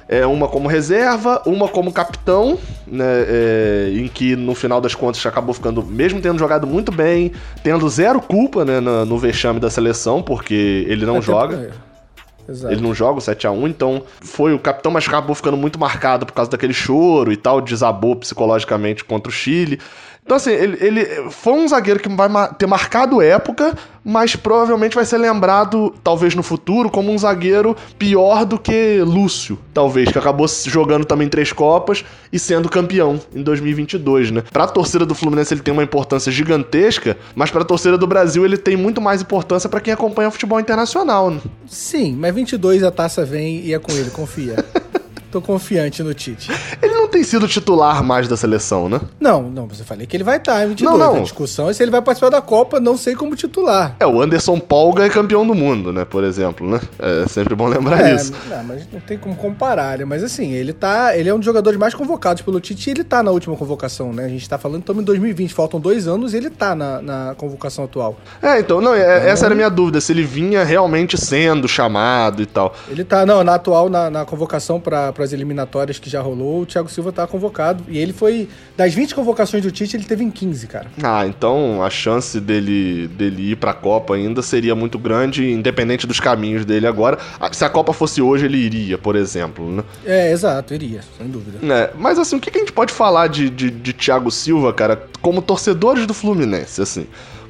É, 0.08 0.24
uma 0.24 0.48
como 0.48 0.68
reserva, 0.68 1.42
uma 1.44 1.68
como 1.68 1.92
capitão, 1.92 2.58
né, 2.86 3.04
é, 3.28 3.92
em 3.92 4.08
que 4.08 4.34
no 4.34 4.54
final 4.54 4.80
das 4.80 4.94
contas 4.94 5.24
acabou 5.26 5.52
ficando, 5.52 5.84
mesmo 5.84 6.18
tendo 6.18 6.38
jogado 6.38 6.66
muito 6.66 6.90
bem, 6.90 7.30
tendo 7.62 7.86
zero 7.90 8.18
culpa 8.18 8.64
né, 8.64 8.80
no, 8.80 9.04
no 9.04 9.18
vexame 9.18 9.60
da 9.60 9.68
seleção, 9.68 10.22
porque 10.22 10.86
ele 10.88 11.04
não 11.04 11.20
joga. 11.20 11.72
Exato. 12.48 12.72
Ele 12.72 12.80
não 12.80 12.94
joga 12.94 13.18
o 13.18 13.22
7x1, 13.22 13.68
então 13.68 14.02
foi 14.20 14.54
o 14.54 14.58
capitão, 14.58 14.90
mas 14.90 15.06
acabou 15.06 15.34
ficando 15.34 15.56
muito 15.56 15.78
marcado 15.78 16.24
por 16.24 16.32
causa 16.32 16.50
daquele 16.50 16.72
choro 16.72 17.30
e 17.30 17.36
tal, 17.36 17.60
desabou 17.60 18.16
psicologicamente 18.16 19.04
contra 19.04 19.28
o 19.28 19.32
Chile. 19.32 19.78
Então, 20.28 20.36
assim, 20.36 20.50
ele, 20.50 20.76
ele 20.78 21.06
foi 21.30 21.54
um 21.54 21.66
zagueiro 21.66 21.98
que 21.98 22.08
vai 22.10 22.28
ter 22.58 22.66
marcado 22.66 23.22
época, 23.22 23.75
mas 24.04 24.36
provavelmente 24.36 24.94
vai 24.94 25.06
ser 25.06 25.16
lembrado, 25.16 25.94
talvez 26.04 26.34
no 26.34 26.42
futuro, 26.42 26.90
como 26.90 27.10
um 27.10 27.16
zagueiro 27.16 27.75
pior 27.98 28.44
do 28.44 28.58
que 28.58 29.00
Lúcio, 29.00 29.58
talvez, 29.72 30.12
que 30.12 30.19
acabou 30.19 30.46
jogando 30.66 31.06
também 31.06 31.30
três 31.30 31.50
Copas 31.50 32.04
e 32.30 32.38
sendo 32.38 32.69
campeão 32.69 33.19
em 33.34 33.42
2022, 33.42 34.30
né? 34.30 34.42
Pra 34.52 34.66
torcida 34.66 35.06
do 35.06 35.14
Fluminense 35.14 35.54
ele 35.54 35.62
tem 35.62 35.72
uma 35.72 35.82
importância 35.82 36.30
gigantesca, 36.30 37.16
mas 37.34 37.50
pra 37.50 37.64
torcida 37.64 37.96
do 37.96 38.06
Brasil 38.06 38.44
ele 38.44 38.58
tem 38.58 38.76
muito 38.76 39.00
mais 39.00 39.22
importância 39.22 39.66
para 39.66 39.80
quem 39.80 39.94
acompanha 39.94 40.28
o 40.28 40.30
futebol 40.30 40.60
internacional, 40.60 41.30
né? 41.30 41.40
Sim, 41.66 42.14
mas 42.19 42.34
22 42.34 42.82
a 42.82 42.90
taça 42.90 43.25
vem 43.25 43.60
e 43.60 43.72
é 43.72 43.78
com 43.78 43.92
ele, 43.92 44.10
confia. 44.10 44.56
Tô 45.30 45.40
confiante 45.40 46.02
no 46.02 46.14
Tite. 46.14 46.50
Ele 46.80 46.94
não 46.94 47.06
tem 47.06 47.22
sido 47.22 47.46
titular 47.46 48.02
mais 48.02 48.28
da 48.28 48.36
seleção, 48.36 48.88
né? 48.88 49.00
Não, 49.20 49.42
não, 49.42 49.66
você 49.66 49.84
falei 49.84 50.06
que 50.06 50.16
ele 50.16 50.25
vai 50.25 50.38
estar 50.38 50.64
em 50.64 50.69
22. 50.69 50.98
Não, 50.98 50.98
não. 50.98 51.16
A 51.16 51.20
discussão 51.20 51.69
é 51.69 51.72
se 51.72 51.82
ele 51.82 51.90
vai 51.90 52.00
participar 52.00 52.30
da 52.30 52.40
Copa, 52.40 52.80
não 52.80 52.96
sei 52.96 53.14
como 53.14 53.36
titular. 53.36 53.96
É, 54.00 54.06
o 54.06 54.20
Anderson 54.20 54.58
Polga 54.58 55.04
é 55.04 55.08
campeão 55.08 55.46
do 55.46 55.54
mundo, 55.54 55.92
né? 55.92 56.04
Por 56.04 56.25
exemplo, 56.25 56.69
né? 56.69 56.80
É 56.98 57.28
sempre 57.28 57.54
bom 57.54 57.66
lembrar 57.66 58.08
é, 58.08 58.14
isso. 58.14 58.32
Não, 58.48 58.64
mas 58.64 58.86
não 58.92 59.00
tem 59.00 59.19
como 59.19 59.36
comparar, 59.36 59.98
né? 59.98 60.04
Mas 60.04 60.22
assim, 60.22 60.52
ele 60.52 60.72
tá. 60.72 61.16
Ele 61.16 61.28
é 61.28 61.34
um 61.34 61.38
dos 61.38 61.46
jogadores 61.46 61.78
mais 61.78 61.94
convocados 61.94 62.42
pelo 62.42 62.61
Tite 62.61 62.88
e 62.88 62.92
ele 62.92 63.04
tá 63.04 63.23
na 63.23 63.30
última 63.30 63.56
convocação, 63.56 64.12
né? 64.12 64.25
A 64.25 64.28
gente 64.28 64.49
tá 64.49 64.56
falando, 64.56 64.80
estamos 64.80 65.02
em 65.02 65.04
2020, 65.04 65.52
faltam 65.52 65.78
dois 65.78 66.08
anos 66.08 66.32
e 66.32 66.37
ele 66.37 66.50
tá 66.50 66.75
na, 66.75 67.02
na 67.02 67.35
convocação 67.37 67.85
atual. 67.85 68.16
É, 68.42 68.61
então, 68.61 68.80
não, 68.80 68.94
é, 68.94 69.18
então, 69.18 69.28
essa 69.28 69.44
era 69.47 69.54
a 69.54 69.56
minha 69.56 69.70
dúvida, 69.70 70.00
se 70.00 70.12
ele 70.12 70.23
vinha 70.23 70.64
realmente 70.64 71.18
sendo 71.18 71.68
chamado 71.68 72.42
e 72.42 72.47
tal. 72.47 72.75
Ele 72.88 73.04
tá, 73.04 73.26
não, 73.26 73.44
na 73.44 73.54
atual, 73.54 73.88
na, 73.88 74.08
na 74.11 74.25
convocação 74.25 74.80
para 75.18 75.25
as 75.25 75.32
eliminatórias 75.32 75.98
que 75.98 76.08
já 76.08 76.22
rolou, 76.22 76.62
o 76.62 76.66
Thiago 76.66 76.88
Silva 76.88 77.10
tá 77.10 77.26
convocado. 77.26 77.82
E 77.88 77.98
ele 77.98 78.12
foi. 78.12 78.48
Das 78.76 78.94
20 78.94 79.16
convocações 79.16 79.64
do 79.64 79.72
Tite, 79.72 79.96
ele 79.96 80.04
teve 80.04 80.22
em 80.22 80.30
15, 80.30 80.68
cara. 80.68 80.87
Ah, 81.02 81.26
então 81.26 81.82
a 81.82 81.90
chance 81.90 82.40
dele, 82.40 83.08
dele 83.08 83.50
ir 83.50 83.56
pra 83.56 83.75
Copa 83.75 84.14
ainda 84.14 84.40
seria 84.42 84.76
muito 84.76 84.96
grande, 84.96 85.50
independente 85.50 86.06
dos 86.06 86.20
caminhos 86.20 86.64
dele 86.64 86.87
agora. 86.87 87.18
Ah, 87.40 87.52
se 87.52 87.64
a 87.64 87.68
Copa 87.68 87.92
fosse 87.92 88.22
hoje, 88.22 88.44
ele 88.44 88.58
iria, 88.58 88.96
por 88.96 89.16
exemplo, 89.16 89.68
né? 89.68 89.82
É, 90.06 90.30
exato, 90.30 90.72
iria, 90.72 91.00
sem 91.18 91.26
dúvida. 91.26 91.58
É, 91.75 91.90
mas 91.98 92.16
assim, 92.16 92.37
o 92.37 92.40
que 92.40 92.56
a 92.56 92.60
gente 92.60 92.72
pode 92.72 92.92
falar 92.92 93.26
de, 93.26 93.50
de, 93.50 93.72
de 93.72 93.92
Thiago 93.92 94.30
Silva, 94.30 94.72
cara, 94.72 95.02
como 95.20 95.42
torcedores 95.42 96.06
do 96.06 96.14
Fluminense, 96.14 96.80
assim? 96.80 97.08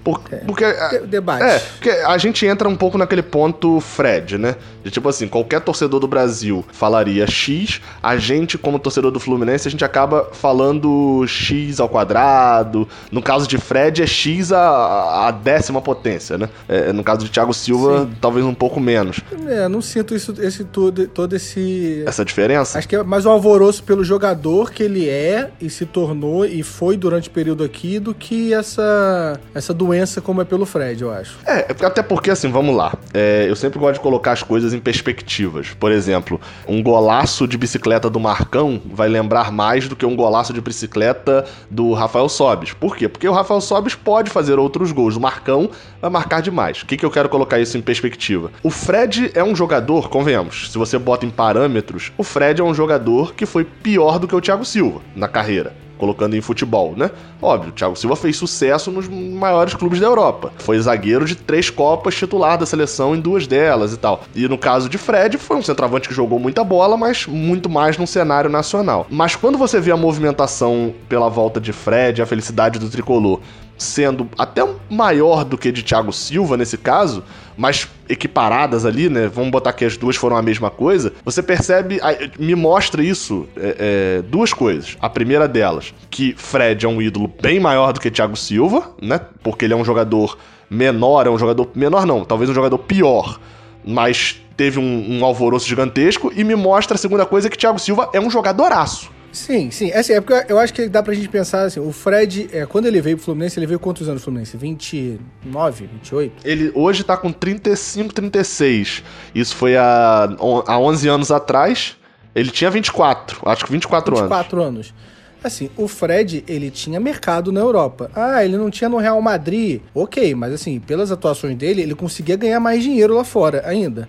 Por, 0.08 0.22
é, 0.30 0.36
porque. 0.36 0.64
De, 0.64 1.06
debate. 1.06 1.44
É, 1.44 1.58
porque 1.58 1.90
a 1.90 2.16
gente 2.16 2.46
entra 2.46 2.66
um 2.66 2.76
pouco 2.76 2.96
naquele 2.96 3.22
ponto 3.22 3.78
Fred, 3.78 4.38
né? 4.38 4.56
De 4.82 4.90
tipo 4.90 5.06
assim, 5.06 5.28
qualquer 5.28 5.60
torcedor 5.60 6.00
do 6.00 6.08
Brasil 6.08 6.64
falaria 6.72 7.26
X, 7.26 7.82
a 8.02 8.16
gente, 8.16 8.56
como 8.56 8.78
torcedor 8.78 9.10
do 9.10 9.20
Fluminense, 9.20 9.68
a 9.68 9.70
gente 9.70 9.84
acaba 9.84 10.30
falando 10.32 11.26
X 11.26 11.78
ao 11.78 11.90
quadrado. 11.90 12.88
No 13.12 13.20
caso 13.20 13.46
de 13.46 13.58
Fred, 13.58 14.02
é 14.02 14.06
X 14.06 14.50
a, 14.50 15.28
a 15.28 15.30
décima 15.30 15.82
potência, 15.82 16.38
né? 16.38 16.48
É, 16.66 16.90
no 16.90 17.04
caso 17.04 17.26
de 17.26 17.30
Thiago 17.30 17.52
Silva, 17.52 18.04
Sim. 18.04 18.12
talvez 18.18 18.46
um 18.46 18.54
pouco 18.54 18.80
menos. 18.80 19.20
É, 19.46 19.68
não 19.68 19.82
sinto 19.82 20.14
isso, 20.14 20.34
esse 20.40 20.64
todo, 20.64 21.06
todo 21.08 21.36
esse. 21.36 22.02
Essa 22.06 22.24
diferença? 22.24 22.78
Acho 22.78 22.88
que 22.88 22.96
é 22.96 23.02
mais 23.02 23.26
um 23.26 23.30
alvoroço 23.30 23.82
pelo 23.82 24.02
jogador 24.02 24.70
que 24.70 24.82
ele 24.82 25.06
é 25.06 25.50
e 25.60 25.68
se 25.68 25.84
tornou 25.84 26.46
e 26.46 26.62
foi 26.62 26.96
durante 26.96 27.28
o 27.28 27.32
período 27.32 27.62
aqui 27.62 27.98
do 27.98 28.14
que 28.14 28.54
essa, 28.54 29.38
essa 29.54 29.74
doença 29.74 29.97
doença 29.98 30.20
como 30.20 30.40
é 30.40 30.44
pelo 30.44 30.64
Fred, 30.64 31.02
eu 31.02 31.12
acho. 31.12 31.38
É, 31.44 31.66
até 31.84 32.02
porque, 32.02 32.30
assim, 32.30 32.50
vamos 32.50 32.76
lá. 32.76 32.96
É, 33.12 33.46
eu 33.48 33.56
sempre 33.56 33.78
gosto 33.78 33.94
de 33.94 34.00
colocar 34.00 34.32
as 34.32 34.42
coisas 34.42 34.72
em 34.72 34.78
perspectivas. 34.78 35.70
Por 35.70 35.90
exemplo, 35.90 36.40
um 36.68 36.82
golaço 36.82 37.46
de 37.48 37.58
bicicleta 37.58 38.08
do 38.08 38.20
Marcão 38.20 38.80
vai 38.92 39.08
lembrar 39.08 39.50
mais 39.50 39.88
do 39.88 39.96
que 39.96 40.06
um 40.06 40.14
golaço 40.14 40.52
de 40.52 40.60
bicicleta 40.60 41.44
do 41.68 41.92
Rafael 41.92 42.28
Sobis. 42.28 42.72
Por 42.72 42.96
quê? 42.96 43.08
Porque 43.08 43.28
o 43.28 43.32
Rafael 43.32 43.60
Sobis 43.60 43.94
pode 43.94 44.30
fazer 44.30 44.58
outros 44.58 44.92
gols. 44.92 45.16
O 45.16 45.20
Marcão 45.20 45.70
vai 46.00 46.10
marcar 46.10 46.40
demais. 46.40 46.82
O 46.82 46.86
que, 46.86 46.96
que 46.96 47.04
eu 47.04 47.10
quero 47.10 47.28
colocar 47.28 47.58
isso 47.58 47.76
em 47.76 47.82
perspectiva? 47.82 48.52
O 48.62 48.70
Fred 48.70 49.32
é 49.34 49.42
um 49.42 49.56
jogador, 49.56 50.08
convenhamos, 50.08 50.70
se 50.70 50.78
você 50.78 50.98
bota 50.98 51.26
em 51.26 51.30
parâmetros, 51.30 52.12
o 52.16 52.22
Fred 52.22 52.60
é 52.60 52.64
um 52.64 52.74
jogador 52.74 53.34
que 53.34 53.46
foi 53.46 53.64
pior 53.64 54.18
do 54.18 54.28
que 54.28 54.34
o 54.34 54.40
Thiago 54.40 54.64
Silva 54.64 55.00
na 55.16 55.26
carreira 55.26 55.87
colocando 55.98 56.36
em 56.36 56.40
futebol, 56.40 56.94
né? 56.96 57.10
Óbvio, 57.42 57.70
o 57.70 57.72
Thiago 57.72 57.96
Silva 57.96 58.16
fez 58.16 58.36
sucesso 58.36 58.90
nos 58.90 59.08
maiores 59.08 59.74
clubes 59.74 60.00
da 60.00 60.06
Europa. 60.06 60.52
Foi 60.58 60.78
zagueiro 60.78 61.24
de 61.24 61.34
três 61.34 61.68
Copas, 61.70 62.14
titular 62.14 62.56
da 62.56 62.64
seleção 62.64 63.14
em 63.14 63.20
duas 63.20 63.46
delas 63.46 63.92
e 63.92 63.96
tal. 63.96 64.22
E 64.34 64.48
no 64.48 64.56
caso 64.56 64.88
de 64.88 64.96
Fred, 64.96 65.36
foi 65.36 65.56
um 65.56 65.62
centroavante 65.62 66.08
que 66.08 66.14
jogou 66.14 66.38
muita 66.38 66.64
bola, 66.64 66.96
mas 66.96 67.26
muito 67.26 67.68
mais 67.68 67.98
num 67.98 68.06
cenário 68.06 68.48
nacional. 68.48 69.06
Mas 69.10 69.36
quando 69.36 69.58
você 69.58 69.80
vê 69.80 69.90
a 69.90 69.96
movimentação 69.96 70.94
pela 71.08 71.28
volta 71.28 71.60
de 71.60 71.72
Fred, 71.72 72.22
a 72.22 72.26
felicidade 72.26 72.78
do 72.78 72.88
tricolor, 72.88 73.40
sendo 73.78 74.28
até 74.36 74.66
maior 74.90 75.44
do 75.44 75.56
que 75.56 75.70
de 75.70 75.82
Thiago 75.82 76.12
Silva 76.12 76.56
nesse 76.56 76.76
caso, 76.76 77.22
mas 77.56 77.88
equiparadas 78.08 78.84
ali, 78.84 79.08
né? 79.08 79.28
Vamos 79.28 79.50
botar 79.50 79.72
que 79.72 79.84
as 79.84 79.96
duas 79.96 80.16
foram 80.16 80.36
a 80.36 80.42
mesma 80.42 80.70
coisa. 80.70 81.12
Você 81.24 81.42
percebe, 81.42 82.00
me 82.38 82.54
mostra 82.54 83.02
isso 83.02 83.46
é, 83.56 84.18
é, 84.18 84.22
duas 84.22 84.52
coisas. 84.52 84.96
A 85.00 85.08
primeira 85.08 85.46
delas, 85.46 85.94
que 86.10 86.34
Fred 86.36 86.84
é 86.84 86.88
um 86.88 87.00
ídolo 87.00 87.32
bem 87.40 87.60
maior 87.60 87.92
do 87.92 88.00
que 88.00 88.10
Thiago 88.10 88.36
Silva, 88.36 88.92
né? 89.00 89.20
Porque 89.42 89.64
ele 89.64 89.74
é 89.74 89.76
um 89.76 89.84
jogador 89.84 90.36
menor, 90.68 91.26
é 91.26 91.30
um 91.30 91.38
jogador 91.38 91.70
menor 91.74 92.04
não, 92.04 92.24
talvez 92.24 92.50
um 92.50 92.54
jogador 92.54 92.78
pior, 92.78 93.40
mas 93.84 94.42
teve 94.56 94.78
um, 94.78 95.18
um 95.18 95.24
alvoroço 95.24 95.66
gigantesco. 95.68 96.32
E 96.34 96.42
me 96.42 96.56
mostra 96.56 96.96
a 96.96 96.98
segunda 96.98 97.24
coisa 97.24 97.48
que 97.48 97.56
Thiago 97.56 97.78
Silva 97.78 98.10
é 98.12 98.20
um 98.20 98.30
jogadoraço. 98.30 99.10
Sim, 99.32 99.70
sim. 99.70 99.90
É, 99.90 99.98
assim, 99.98 100.12
é 100.14 100.20
porque 100.20 100.50
eu 100.52 100.58
acho 100.58 100.72
que 100.72 100.88
dá 100.88 101.02
pra 101.02 101.14
gente 101.14 101.28
pensar 101.28 101.62
assim, 101.62 101.80
o 101.80 101.92
Fred, 101.92 102.48
é, 102.52 102.66
quando 102.66 102.86
ele 102.86 103.00
veio 103.00 103.16
pro 103.16 103.26
Fluminense, 103.26 103.58
ele 103.58 103.66
veio 103.66 103.78
quantos 103.78 104.08
anos 104.08 104.22
pro 104.22 104.26
Fluminense? 104.26 104.56
29, 104.56 105.86
28? 105.86 106.32
Ele 106.44 106.72
hoje 106.74 107.04
tá 107.04 107.16
com 107.16 107.32
35, 107.32 108.12
36. 108.12 109.02
Isso 109.34 109.54
foi 109.54 109.76
há, 109.76 110.28
há 110.66 110.78
11 110.78 111.08
anos 111.08 111.30
atrás. 111.30 111.96
Ele 112.34 112.50
tinha 112.50 112.70
24, 112.70 113.40
acho 113.46 113.64
que 113.64 113.72
24, 113.72 114.14
24 114.14 114.16
anos. 114.16 114.28
24 114.28 114.62
anos. 114.62 114.94
Assim, 115.42 115.70
o 115.76 115.86
Fred, 115.86 116.44
ele 116.48 116.70
tinha 116.70 116.98
mercado 116.98 117.52
na 117.52 117.60
Europa. 117.60 118.10
Ah, 118.14 118.44
ele 118.44 118.56
não 118.56 118.70
tinha 118.70 118.88
no 118.88 118.96
Real 118.96 119.20
Madrid. 119.22 119.80
Ok, 119.94 120.34
mas 120.34 120.52
assim, 120.52 120.80
pelas 120.80 121.12
atuações 121.12 121.56
dele, 121.56 121.80
ele 121.80 121.94
conseguia 121.94 122.36
ganhar 122.36 122.58
mais 122.58 122.82
dinheiro 122.82 123.14
lá 123.14 123.24
fora 123.24 123.62
ainda. 123.64 124.08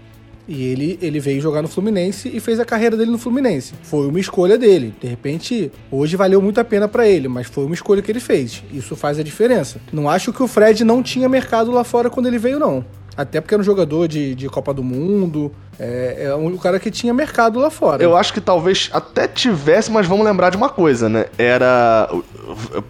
E 0.49 0.63
ele, 0.63 0.97
ele 0.99 1.19
veio 1.19 1.39
jogar 1.39 1.61
no 1.61 1.67
Fluminense 1.67 2.27
e 2.33 2.39
fez 2.39 2.59
a 2.59 2.65
carreira 2.65 2.97
dele 2.97 3.11
no 3.11 3.19
Fluminense. 3.19 3.75
Foi 3.83 4.07
uma 4.07 4.19
escolha 4.19 4.57
dele. 4.57 4.95
De 4.99 5.07
repente, 5.07 5.71
hoje 5.91 6.15
valeu 6.15 6.41
muito 6.41 6.59
a 6.59 6.65
pena 6.65 6.87
para 6.87 7.07
ele, 7.07 7.27
mas 7.27 7.45
foi 7.45 7.65
uma 7.65 7.75
escolha 7.75 8.01
que 8.01 8.11
ele 8.11 8.19
fez. 8.19 8.63
Isso 8.73 8.95
faz 8.95 9.19
a 9.19 9.23
diferença. 9.23 9.79
Não 9.93 10.09
acho 10.09 10.33
que 10.33 10.41
o 10.41 10.47
Fred 10.47 10.83
não 10.83 11.03
tinha 11.03 11.29
mercado 11.29 11.69
lá 11.71 11.83
fora 11.83 12.09
quando 12.09 12.25
ele 12.25 12.39
veio, 12.39 12.57
não. 12.57 12.83
Até 13.15 13.39
porque 13.39 13.53
era 13.53 13.61
um 13.61 13.65
jogador 13.65 14.07
de, 14.07 14.33
de 14.33 14.47
Copa 14.49 14.73
do 14.73 14.83
Mundo. 14.83 15.51
É, 15.77 16.23
é 16.25 16.35
um 16.35 16.57
cara 16.57 16.79
que 16.79 16.89
tinha 16.89 17.13
mercado 17.13 17.59
lá 17.59 17.69
fora. 17.69 18.01
Eu 18.01 18.17
acho 18.17 18.33
que 18.33 18.41
talvez 18.41 18.89
até 18.91 19.27
tivesse, 19.27 19.91
mas 19.91 20.07
vamos 20.07 20.25
lembrar 20.25 20.49
de 20.49 20.57
uma 20.57 20.69
coisa, 20.69 21.07
né? 21.07 21.25
Era. 21.37 22.09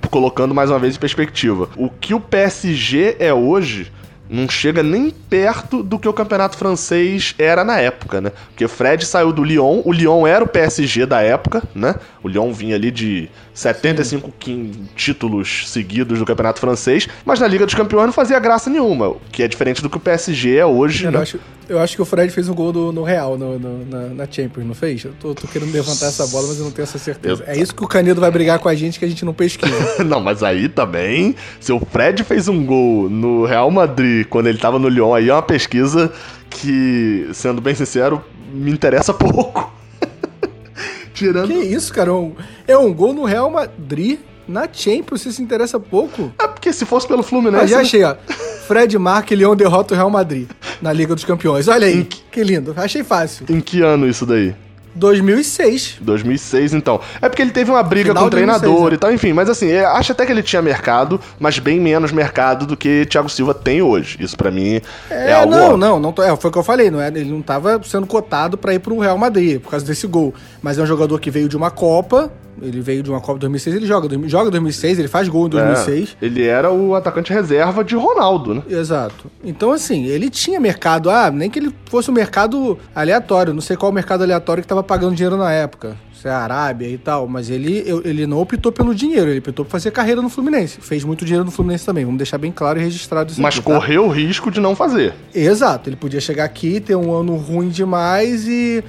Colocando 0.10 0.54
mais 0.54 0.70
uma 0.70 0.80
vez 0.80 0.96
em 0.96 1.00
perspectiva. 1.00 1.68
O 1.76 1.90
que 1.90 2.14
o 2.14 2.22
PSG 2.22 3.18
é 3.20 3.34
hoje 3.34 3.92
não 4.30 4.48
chega 4.48 4.84
nem 4.84 5.10
perto 5.10 5.82
do 5.82 5.98
que 5.98 6.08
o 6.08 6.14
campeonato 6.14 6.56
francês 6.56 7.34
era 7.38 7.64
na 7.64 7.80
época, 7.80 8.22
né? 8.22 8.32
Porque 8.50 8.68
Fred 8.68 9.04
saiu 9.06 9.34
do 9.34 9.44
Lyon, 9.44 9.82
o 9.84 9.92
Lyon 9.92 10.28
era 10.28 10.44
o 10.44 10.48
PSG 10.48 11.06
da 11.06 11.22
época, 11.22 11.64
né? 11.74 11.96
O 12.22 12.28
Lyon 12.28 12.54
vinha 12.54 12.76
ali 12.76 12.92
de 12.92 13.30
75 13.54 14.32
títulos 14.96 15.70
seguidos 15.70 16.20
do 16.20 16.26
campeonato 16.26 16.60
francês, 16.60 17.08
mas 17.26 17.40
na 17.40 17.48
Liga 17.48 17.66
dos 17.66 17.74
Campeões 17.74 18.06
não 18.06 18.14
fazia 18.14 18.40
graça 18.40 18.70
nenhuma, 18.70 19.16
que 19.32 19.42
é 19.42 19.48
diferente 19.48 19.82
do 19.82 19.90
que 19.90 19.98
o 19.98 20.00
PSG 20.00 20.58
é 20.58 20.66
hoje, 20.66 21.06
eu 21.06 21.12
né? 21.12 21.20
Acho, 21.20 21.40
eu 21.70 21.80
acho 21.80 21.96
que 21.96 22.02
o 22.02 22.06
Fred 22.06 22.34
fez 22.34 22.50
um 22.50 22.54
gol 22.54 22.74
do, 22.74 22.92
no 22.92 23.04
Real, 23.04 23.38
no, 23.38 23.60
no, 23.60 23.86
na, 23.86 24.08
na, 24.08 24.28
Champions, 24.30 24.66
não 24.66 24.74
fez? 24.74 25.04
Eu 25.06 25.14
tô, 25.20 25.36
tô, 25.36 25.48
querendo 25.48 25.72
levantar 25.72 26.08
essa 26.08 26.26
bola, 26.28 26.48
mas 26.48 26.58
eu 26.58 26.66
não 26.66 26.72
tenho 26.72 26.84
essa 26.84 26.98
certeza. 26.98 27.44
Eu... 27.44 27.54
É 27.54 27.58
isso 27.58 27.74
que 27.76 27.84
o 27.84 27.88
Canedo 27.88 28.20
vai 28.20 28.32
brigar 28.32 28.58
com 28.58 28.68
a 28.68 28.74
gente, 28.74 28.98
que 28.98 29.06
a 29.06 29.08
gente 29.08 29.24
não 29.24 29.34
pesquisa. 29.34 29.76
não, 30.04 30.20
mas 30.20 30.42
aí 30.42 30.68
também, 30.68 31.36
se 31.60 31.72
o 31.72 31.80
Fred 31.80 32.24
fez 32.24 32.48
um 32.48 32.66
gol 32.66 33.10
no 33.10 33.46
Real 33.46 33.70
Madrid 33.70 34.26
quando 34.28 34.48
ele 34.48 34.58
tava 34.58 34.80
no 34.80 34.90
Lyon, 34.90 35.14
aí 35.14 35.30
é 35.30 35.34
uma 35.34 35.44
pesquisa 35.44 36.12
que, 36.50 37.30
sendo 37.34 37.62
bem 37.62 37.76
sincero, 37.76 38.24
me 38.52 38.72
interessa 38.72 39.14
pouco. 39.14 39.72
Tirando... 41.14 41.50
Que 41.50 41.54
isso, 41.54 41.94
cara? 41.94 42.12
É 42.68 42.78
um 42.78 42.92
gol 42.92 43.14
no 43.14 43.26
Real 43.26 43.50
Madrid 43.50 44.20
na 44.50 44.68
Champions, 44.72 45.22
você 45.22 45.32
se 45.32 45.42
interessa 45.42 45.80
pouco? 45.80 46.34
É 46.40 46.48
porque 46.48 46.74
se 46.74 46.86
fosse 46.86 47.08
pelo 47.08 47.24
Fluminense... 47.24 47.64
Ah, 47.64 47.68
já 47.68 47.80
achei, 47.82 48.04
ó. 48.04 48.16
Fred 48.68 48.98
Marque 48.98 49.36
Leão 49.36 49.56
derrota 49.56 49.94
o 49.94 49.98
Real 49.98 50.10
Madrid 50.10 50.48
na 50.82 50.92
Liga 50.92 51.16
dos 51.16 51.24
Campeões. 51.24 51.68
Olha 51.68 51.88
aí, 51.88 52.04
que... 52.04 52.22
que 52.32 52.44
lindo. 52.44 52.74
Achei 52.76 53.04
fácil. 53.04 53.46
Em 53.50 53.62
que 53.62 53.82
ano 53.82 54.08
isso 54.08 54.26
daí? 54.26 54.56
2006. 54.96 55.98
2006, 56.02 56.74
então. 56.74 57.00
É 57.22 57.30
porque 57.30 57.42
ele 57.42 57.52
teve 57.52 57.72
uma 57.72 57.82
briga 57.82 58.10
Final 58.10 58.24
com 58.24 58.28
o 58.28 58.32
treinador 58.32 58.90
2006, 58.90 58.94
e 58.94 58.98
tal, 58.98 59.14
enfim. 59.14 59.34
Mas 59.34 59.50
assim, 59.50 59.72
acho 59.76 60.12
até 60.12 60.26
que 60.26 60.32
ele 60.32 60.44
tinha 60.44 60.62
mercado, 60.62 61.20
mas 61.40 61.58
bem 61.60 61.80
menos 61.80 62.12
mercado 62.12 62.66
do 62.66 62.76
que 62.76 63.06
Thiago 63.06 63.30
Silva 63.30 63.54
tem 63.54 63.82
hoje. 63.82 64.18
Isso 64.20 64.36
para 64.36 64.52
mim 64.52 64.82
é, 65.10 65.30
é 65.30 65.34
algo... 65.34 65.52
Não, 65.52 65.78
não, 65.78 66.00
não 66.00 66.12
tô, 66.12 66.24
é, 66.24 66.36
foi 66.36 66.50
o 66.50 66.54
que 66.54 66.60
eu 66.60 66.64
falei. 66.64 66.92
Não 66.92 67.02
é, 67.02 67.08
ele 67.08 67.26
não 67.26 67.42
tava 67.42 67.82
sendo 67.84 68.08
cotado 68.08 68.58
para 68.58 68.74
ir 68.74 68.80
pro 68.80 69.00
Real 69.00 69.18
Madrid 69.18 69.62
por 69.62 69.72
causa 69.72 69.86
desse 69.86 70.08
gol. 70.08 70.34
Mas 70.62 70.78
é 70.78 70.82
um 70.82 70.88
jogador 70.88 71.20
que 71.20 71.32
veio 71.32 71.48
de 71.48 71.56
uma 71.56 71.72
Copa, 71.72 72.32
ele 72.62 72.82
veio 72.82 73.04
de 73.04 73.10
uma 73.10 73.20
Copa 73.20 73.40
2006, 73.40 73.76
ele 73.76 73.86
joga, 73.86 74.28
joga 74.28 74.52
2006, 74.52 75.00
ele 75.00 75.08
faz 75.08 75.28
gol 75.28 75.48
em 75.48 75.50
2006. 75.50 76.18
É, 76.22 76.26
ele 76.26 76.46
era 76.46 76.72
o 76.72 76.96
atacante 76.96 77.32
reserva 77.34 77.84
de 77.84 77.96
Ronaldo, 77.96 78.56
né? 78.56 78.64
Exato. 78.70 79.30
Então, 79.44 79.72
assim, 79.72 80.06
ele 80.06 80.30
tinha 80.30 80.60
mercado. 80.60 81.10
Ah, 81.10 81.32
nem 81.32 81.50
que 81.50 81.60
ele 81.60 81.74
fosse 81.86 82.10
um 82.10 82.14
mercado 82.14 82.78
aleatório. 82.94 83.54
Não 83.54 83.62
sei 83.62 83.76
qual 83.78 83.92
mercado 83.92 84.24
aleatório 84.24 84.62
que 84.62 84.68
tava 84.68 84.84
pagando 84.84 85.16
dinheiro 85.16 85.38
na 85.38 85.52
época. 85.52 85.98
Se 86.14 86.28
é 86.28 86.32
a 86.32 86.40
Arábia 86.40 86.88
e 86.88 86.98
tal. 86.98 87.28
Mas 87.28 87.50
ele, 87.50 87.84
ele 88.04 88.28
não 88.28 88.40
optou 88.40 88.72
pelo 88.72 88.94
dinheiro, 88.94 89.30
ele 89.30 89.40
optou 89.40 89.64
por 89.64 89.72
fazer 89.72 89.92
carreira 89.92 90.22
no 90.22 90.30
Fluminense. 90.30 90.80
Fez 90.82 91.04
muito 91.04 91.24
dinheiro 91.24 91.46
no 91.46 91.52
Fluminense 91.52 91.86
também. 91.86 92.04
Vamos 92.04 92.18
deixar 92.18 92.38
bem 92.38 92.52
claro 92.52 92.80
e 92.80 92.84
registrado 92.84 93.32
isso 93.32 93.42
Mas 93.42 93.56
aqui, 93.56 93.66
tá? 93.66 93.74
correu 93.74 94.04
tá? 94.04 94.08
o 94.10 94.12
risco 94.12 94.52
de 94.52 94.60
não 94.60 94.76
fazer. 94.76 95.14
Exato. 95.34 95.90
Ele 95.90 95.96
podia 95.96 96.20
chegar 96.20 96.44
aqui, 96.44 96.80
ter 96.80 96.96
um 96.96 97.14
ano 97.14 97.36
ruim 97.36 97.70
demais 97.70 98.48
e 98.48 98.84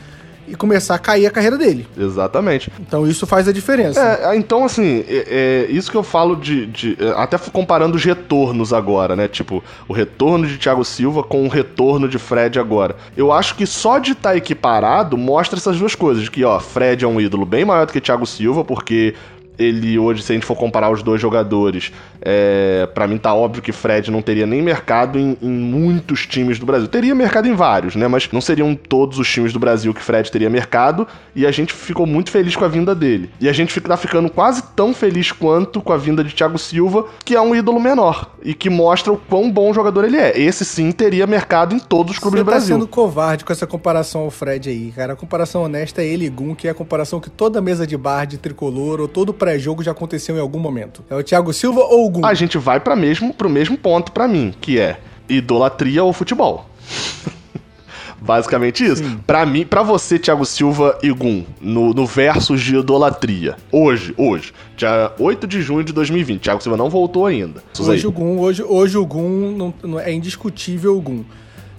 e 0.50 0.56
começar 0.56 0.94
a 0.94 0.98
cair 0.98 1.26
a 1.26 1.30
carreira 1.30 1.56
dele. 1.56 1.86
Exatamente. 1.96 2.70
Então 2.80 3.06
isso 3.06 3.26
faz 3.26 3.46
a 3.46 3.52
diferença. 3.52 4.00
É, 4.00 4.36
então 4.36 4.64
assim, 4.64 5.04
é, 5.08 5.66
é 5.68 5.72
isso 5.72 5.90
que 5.90 5.96
eu 5.96 6.02
falo 6.02 6.34
de, 6.34 6.66
de, 6.66 6.96
é, 7.00 7.10
Até 7.16 7.38
comparando 7.38 7.96
os 7.96 8.04
retornos 8.04 8.72
agora, 8.72 9.14
né? 9.14 9.28
Tipo, 9.28 9.62
o 9.88 9.92
retorno 9.92 10.46
de 10.46 10.58
Thiago 10.58 10.84
Silva 10.84 11.22
com 11.22 11.44
o 11.44 11.48
retorno 11.48 12.08
de 12.08 12.18
Fred 12.18 12.58
agora. 12.58 12.96
Eu 13.16 13.32
acho 13.32 13.54
que 13.54 13.66
só 13.66 13.98
de 13.98 14.12
estar 14.12 14.30
tá 14.30 14.36
equiparado 14.36 15.16
mostra 15.16 15.58
essas 15.58 15.78
duas 15.78 15.94
coisas. 15.94 16.28
Que, 16.28 16.44
ó, 16.44 16.58
Fred 16.58 17.04
é 17.04 17.08
um 17.08 17.20
ídolo 17.20 17.46
bem 17.46 17.64
maior 17.64 17.86
do 17.86 17.92
que 17.92 18.00
Thiago 18.00 18.26
Silva, 18.26 18.64
porque 18.64 19.14
ele 19.60 19.98
hoje, 19.98 20.22
se 20.22 20.32
a 20.32 20.34
gente 20.34 20.46
for 20.46 20.56
comparar 20.56 20.90
os 20.90 21.02
dois 21.02 21.20
jogadores, 21.20 21.92
é, 22.22 22.88
para 22.94 23.06
mim 23.06 23.18
tá 23.18 23.34
óbvio 23.34 23.62
que 23.62 23.72
Fred 23.72 24.10
não 24.10 24.22
teria 24.22 24.46
nem 24.46 24.62
mercado 24.62 25.18
em, 25.18 25.36
em, 25.40 25.50
muitos 25.50 26.26
times 26.26 26.58
do 26.58 26.64
Brasil. 26.64 26.88
Teria 26.88 27.14
mercado 27.14 27.46
em 27.46 27.54
vários, 27.54 27.94
né? 27.94 28.08
Mas 28.08 28.28
não 28.32 28.40
seriam 28.40 28.74
todos 28.74 29.18
os 29.18 29.28
times 29.28 29.52
do 29.52 29.58
Brasil 29.58 29.92
que 29.92 30.02
Fred 30.02 30.30
teria 30.30 30.48
mercado. 30.48 31.06
E 31.36 31.46
a 31.46 31.50
gente 31.50 31.72
ficou 31.72 32.06
muito 32.06 32.30
feliz 32.30 32.56
com 32.56 32.64
a 32.64 32.68
vinda 32.68 32.94
dele. 32.94 33.30
E 33.40 33.48
a 33.48 33.52
gente 33.52 33.78
tá 33.80 33.96
ficando 33.96 34.30
quase 34.30 34.62
tão 34.74 34.94
feliz 34.94 35.30
quanto 35.30 35.80
com 35.80 35.92
a 35.92 35.96
vinda 35.96 36.24
de 36.24 36.34
Thiago 36.34 36.58
Silva, 36.58 37.06
que 37.24 37.34
é 37.34 37.40
um 37.40 37.54
ídolo 37.54 37.78
menor. 37.78 38.34
E 38.42 38.54
que 38.54 38.70
mostra 38.70 39.12
o 39.12 39.16
quão 39.16 39.50
bom 39.50 39.72
jogador 39.74 40.04
ele 40.04 40.16
é. 40.16 40.38
Esse 40.38 40.64
sim 40.64 40.90
teria 40.90 41.26
mercado 41.26 41.74
em 41.74 41.78
todos 41.78 42.14
os 42.14 42.18
clubes 42.18 42.40
Você 42.40 42.44
do 42.44 42.46
Brasil. 42.46 42.66
Você 42.66 42.72
tá 42.72 42.78
sendo 42.80 42.88
covarde 42.88 43.44
com 43.44 43.52
essa 43.52 43.66
comparação 43.66 44.22
ao 44.22 44.30
Fred 44.30 44.70
aí, 44.70 44.92
cara. 44.94 45.12
A 45.12 45.16
comparação 45.16 45.62
honesta 45.62 46.02
é 46.02 46.06
ele 46.06 46.24
e 46.24 46.30
Gun, 46.30 46.54
que 46.54 46.66
é 46.66 46.70
a 46.70 46.74
comparação 46.74 47.20
que 47.20 47.28
toda 47.28 47.60
mesa 47.60 47.86
de 47.86 47.96
bar 47.96 48.24
de 48.24 48.38
tricolor 48.38 49.00
ou 49.00 49.08
todo 49.08 49.34
pré 49.34 49.49
pré-jogo 49.50 49.82
já 49.82 49.90
aconteceu 49.90 50.36
em 50.36 50.40
algum 50.40 50.58
momento? 50.58 51.04
É 51.10 51.14
o 51.14 51.22
Thiago 51.22 51.52
Silva 51.52 51.80
ou 51.80 52.06
o 52.06 52.10
Gum? 52.10 52.24
A 52.24 52.34
gente 52.34 52.56
vai 52.56 52.78
para 52.78 52.94
mesmo 52.94 53.34
pro 53.34 53.50
mesmo 53.50 53.76
ponto 53.76 54.12
para 54.12 54.28
mim, 54.28 54.54
que 54.60 54.78
é 54.78 55.00
idolatria 55.28 56.04
ou 56.04 56.12
futebol. 56.12 56.68
Basicamente 58.20 58.84
isso. 58.84 59.02
Para 59.26 59.46
mim, 59.46 59.64
para 59.64 59.82
você, 59.82 60.18
Thiago 60.18 60.44
Silva 60.44 60.98
e 61.02 61.10
Gum, 61.10 61.42
no, 61.58 61.94
no 61.94 62.06
versus 62.06 62.60
de 62.60 62.76
idolatria. 62.76 63.56
Hoje, 63.72 64.14
hoje, 64.16 64.52
dia 64.76 65.10
8 65.18 65.46
de 65.46 65.62
junho 65.62 65.82
de 65.82 65.92
2020. 65.92 66.42
Thiago 66.42 66.62
Silva 66.62 66.76
não 66.76 66.90
voltou 66.90 67.24
ainda. 67.24 67.62
Hoje 67.78 68.06
o 68.06 68.12
Gum, 68.12 68.38
hoje, 68.38 68.62
hoje 68.62 68.98
o 68.98 69.06
Gum 69.06 69.50
não, 69.56 69.74
não, 69.82 69.98
é 69.98 70.12
indiscutível 70.12 70.96
o 70.96 71.00
Gum. 71.00 71.24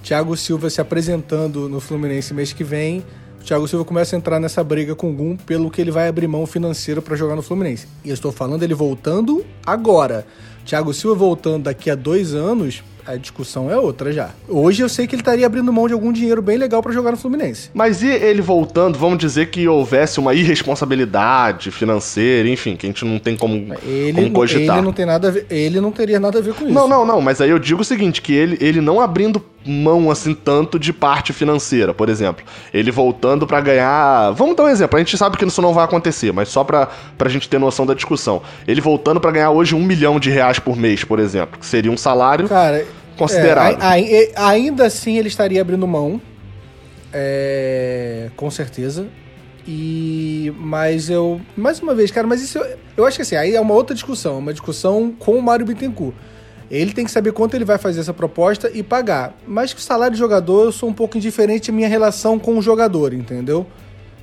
Thiago 0.01 0.35
Silva 0.35 0.67
se 0.71 0.81
apresentando 0.81 1.69
no 1.69 1.79
Fluminense 1.79 2.33
mês 2.33 2.51
que 2.51 2.63
vem 2.63 3.03
o 3.41 3.43
Thiago 3.43 3.67
Silva 3.67 3.83
começa 3.83 4.15
a 4.15 4.17
entrar 4.17 4.39
nessa 4.39 4.63
briga 4.63 4.93
com 4.93 5.09
o 5.09 5.13
Gum 5.13 5.35
pelo 5.35 5.71
que 5.71 5.81
ele 5.81 5.89
vai 5.89 6.07
abrir 6.07 6.27
mão 6.27 6.45
financeiro 6.45 7.01
para 7.01 7.15
jogar 7.15 7.35
no 7.35 7.41
Fluminense. 7.41 7.87
E 8.05 8.09
eu 8.09 8.13
estou 8.13 8.31
falando 8.31 8.61
ele 8.61 8.75
voltando 8.75 9.43
agora. 9.65 10.27
Thiago 10.63 10.93
Silva 10.93 11.15
voltando 11.15 11.63
daqui 11.63 11.89
a 11.89 11.95
dois 11.95 12.35
anos, 12.35 12.83
a 13.11 13.17
discussão 13.17 13.69
é 13.69 13.77
outra 13.77 14.11
já. 14.11 14.29
Hoje 14.47 14.81
eu 14.81 14.89
sei 14.89 15.05
que 15.05 15.15
ele 15.15 15.21
estaria 15.21 15.45
abrindo 15.45 15.71
mão 15.71 15.87
de 15.87 15.93
algum 15.93 16.11
dinheiro 16.11 16.41
bem 16.41 16.57
legal 16.57 16.81
para 16.81 16.91
jogar 16.91 17.11
no 17.11 17.17
Fluminense. 17.17 17.69
Mas 17.73 18.01
e 18.01 18.07
ele 18.07 18.41
voltando, 18.41 18.97
vamos 18.97 19.17
dizer 19.17 19.49
que 19.49 19.67
houvesse 19.67 20.19
uma 20.19 20.33
irresponsabilidade 20.33 21.71
financeira, 21.71 22.47
enfim, 22.47 22.75
que 22.75 22.85
a 22.85 22.89
gente 22.89 23.03
não 23.03 23.19
tem 23.19 23.35
como, 23.35 23.73
ele, 23.83 24.13
como 24.13 24.31
cogitar. 24.31 24.77
Ele 24.77 24.85
não 24.85 24.93
tem 24.93 25.05
nada 25.05 25.27
a 25.27 25.31
ver, 25.31 25.45
ele 25.49 25.81
não 25.81 25.91
teria 25.91 26.19
nada 26.19 26.39
a 26.39 26.41
ver 26.41 26.53
com 26.53 26.65
isso. 26.65 26.73
Não, 26.73 26.87
não, 26.87 27.05
não, 27.05 27.21
mas 27.21 27.41
aí 27.41 27.49
eu 27.49 27.59
digo 27.59 27.81
o 27.81 27.85
seguinte, 27.85 28.21
que 28.21 28.33
ele, 28.33 28.57
ele 28.61 28.79
não 28.79 29.01
abrindo 29.01 29.43
mão 29.65 30.09
assim 30.09 30.33
tanto 30.33 30.79
de 30.79 30.91
parte 30.91 31.33
financeira, 31.33 31.93
por 31.93 32.09
exemplo. 32.09 32.43
Ele 32.73 32.91
voltando 32.91 33.45
para 33.45 33.61
ganhar, 33.61 34.31
vamos 34.31 34.55
dar 34.55 34.63
um 34.63 34.69
exemplo, 34.69 34.97
a 34.97 34.99
gente 34.99 35.17
sabe 35.17 35.37
que 35.37 35.45
isso 35.45 35.61
não 35.61 35.73
vai 35.73 35.85
acontecer, 35.85 36.31
mas 36.31 36.49
só 36.49 36.63
pra, 36.63 36.87
pra 37.17 37.29
gente 37.29 37.47
ter 37.47 37.59
noção 37.59 37.85
da 37.85 37.93
discussão. 37.93 38.41
Ele 38.67 38.81
voltando 38.81 39.19
para 39.19 39.31
ganhar 39.31 39.51
hoje 39.51 39.75
um 39.75 39.83
milhão 39.83 40.19
de 40.19 40.29
reais 40.29 40.57
por 40.57 40.75
mês, 40.75 41.03
por 41.03 41.19
exemplo, 41.19 41.59
que 41.59 41.65
seria 41.65 41.91
um 41.91 41.97
salário 41.97 42.47
Cara, 42.47 42.85
considerável. 43.21 43.77
É, 43.81 44.31
ainda 44.35 44.85
assim 44.85 45.17
ele 45.17 45.27
estaria 45.27 45.61
abrindo 45.61 45.87
mão, 45.87 46.21
é, 47.13 48.29
com 48.35 48.49
certeza. 48.49 49.07
E 49.67 50.51
mas 50.57 51.09
eu 51.09 51.39
mais 51.55 51.79
uma 51.79 51.93
vez, 51.93 52.09
cara, 52.09 52.25
mas 52.25 52.41
isso 52.41 52.57
eu, 52.57 52.77
eu 52.97 53.05
acho 53.05 53.17
que 53.17 53.21
assim, 53.21 53.35
aí 53.35 53.55
é 53.55 53.61
uma 53.61 53.75
outra 53.75 53.93
discussão, 53.93 54.39
uma 54.39 54.51
discussão 54.51 55.13
com 55.17 55.35
o 55.35 55.41
Mário 55.41 55.65
Bittencourt. 55.65 56.15
Ele 56.69 56.93
tem 56.93 57.03
que 57.03 57.11
saber 57.11 57.33
quanto 57.33 57.53
ele 57.53 57.65
vai 57.65 57.77
fazer 57.77 57.99
essa 57.99 58.13
proposta 58.13 58.71
e 58.73 58.81
pagar. 58.81 59.35
Mas 59.45 59.73
que 59.73 59.79
o 59.79 59.83
salário 59.83 60.13
de 60.13 60.19
jogador, 60.19 60.63
eu 60.63 60.71
sou 60.71 60.87
um 60.87 60.93
pouco 60.93 61.17
indiferente 61.17 61.69
à 61.69 61.73
minha 61.73 61.87
relação 61.87 62.39
com 62.39 62.57
o 62.57 62.61
jogador, 62.61 63.13
entendeu? 63.13 63.67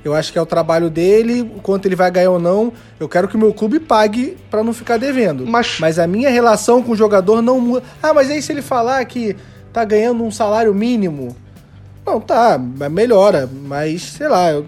Eu 0.03 0.13
acho 0.15 0.31
que 0.31 0.39
é 0.39 0.41
o 0.41 0.45
trabalho 0.45 0.89
dele, 0.89 1.51
quanto 1.61 1.85
ele 1.85 1.95
vai 1.95 2.09
ganhar 2.09 2.31
ou 2.31 2.39
não. 2.39 2.71
Eu 2.99 3.09
quero 3.09 3.27
que 3.27 3.35
o 3.35 3.39
meu 3.39 3.53
clube 3.53 3.79
pague 3.79 4.37
para 4.49 4.63
não 4.63 4.73
ficar 4.73 4.97
devendo. 4.97 5.45
Mas... 5.45 5.77
mas 5.79 5.99
a 5.99 6.07
minha 6.07 6.29
relação 6.29 6.81
com 6.81 6.93
o 6.93 6.95
jogador 6.95 7.41
não 7.41 7.59
muda. 7.59 7.83
Ah, 8.01 8.13
mas 8.13 8.29
aí 8.29 8.41
se 8.41 8.51
ele 8.51 8.61
falar 8.61 9.03
que 9.05 9.35
tá 9.73 9.83
ganhando 9.83 10.23
um 10.23 10.31
salário 10.31 10.73
mínimo. 10.73 11.35
Não, 12.05 12.19
tá, 12.19 12.57
melhora. 12.89 13.47
Mas, 13.67 14.01
sei 14.03 14.27
lá, 14.27 14.51
eu, 14.51 14.65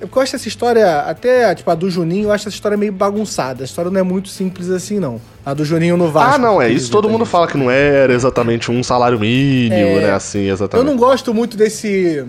eu 0.00 0.08
gosto 0.08 0.32
dessa 0.32 0.48
história, 0.48 1.00
até 1.00 1.54
tipo 1.54 1.70
a 1.70 1.74
do 1.74 1.90
Juninho, 1.90 2.28
eu 2.28 2.32
acho 2.32 2.48
essa 2.48 2.56
história 2.56 2.76
meio 2.78 2.92
bagunçada. 2.92 3.62
A 3.62 3.66
história 3.66 3.90
não 3.90 4.00
é 4.00 4.02
muito 4.02 4.28
simples 4.28 4.70
assim, 4.70 4.98
não. 4.98 5.20
A 5.44 5.52
do 5.52 5.64
Juninho 5.64 5.96
no 5.96 6.10
Vasco. 6.10 6.36
Ah, 6.36 6.38
não, 6.38 6.62
é 6.62 6.70
isso. 6.70 6.90
Todo 6.90 7.08
mundo 7.08 7.26
fala 7.26 7.46
que 7.46 7.58
não 7.58 7.70
era 7.70 8.12
exatamente 8.12 8.70
um 8.70 8.82
salário 8.82 9.18
mínimo, 9.18 9.74
é... 9.74 10.00
né? 10.02 10.12
Assim, 10.12 10.48
exatamente. 10.48 10.86
Eu 10.86 10.90
não 10.90 10.98
gosto 10.98 11.34
muito 11.34 11.56
desse. 11.56 12.24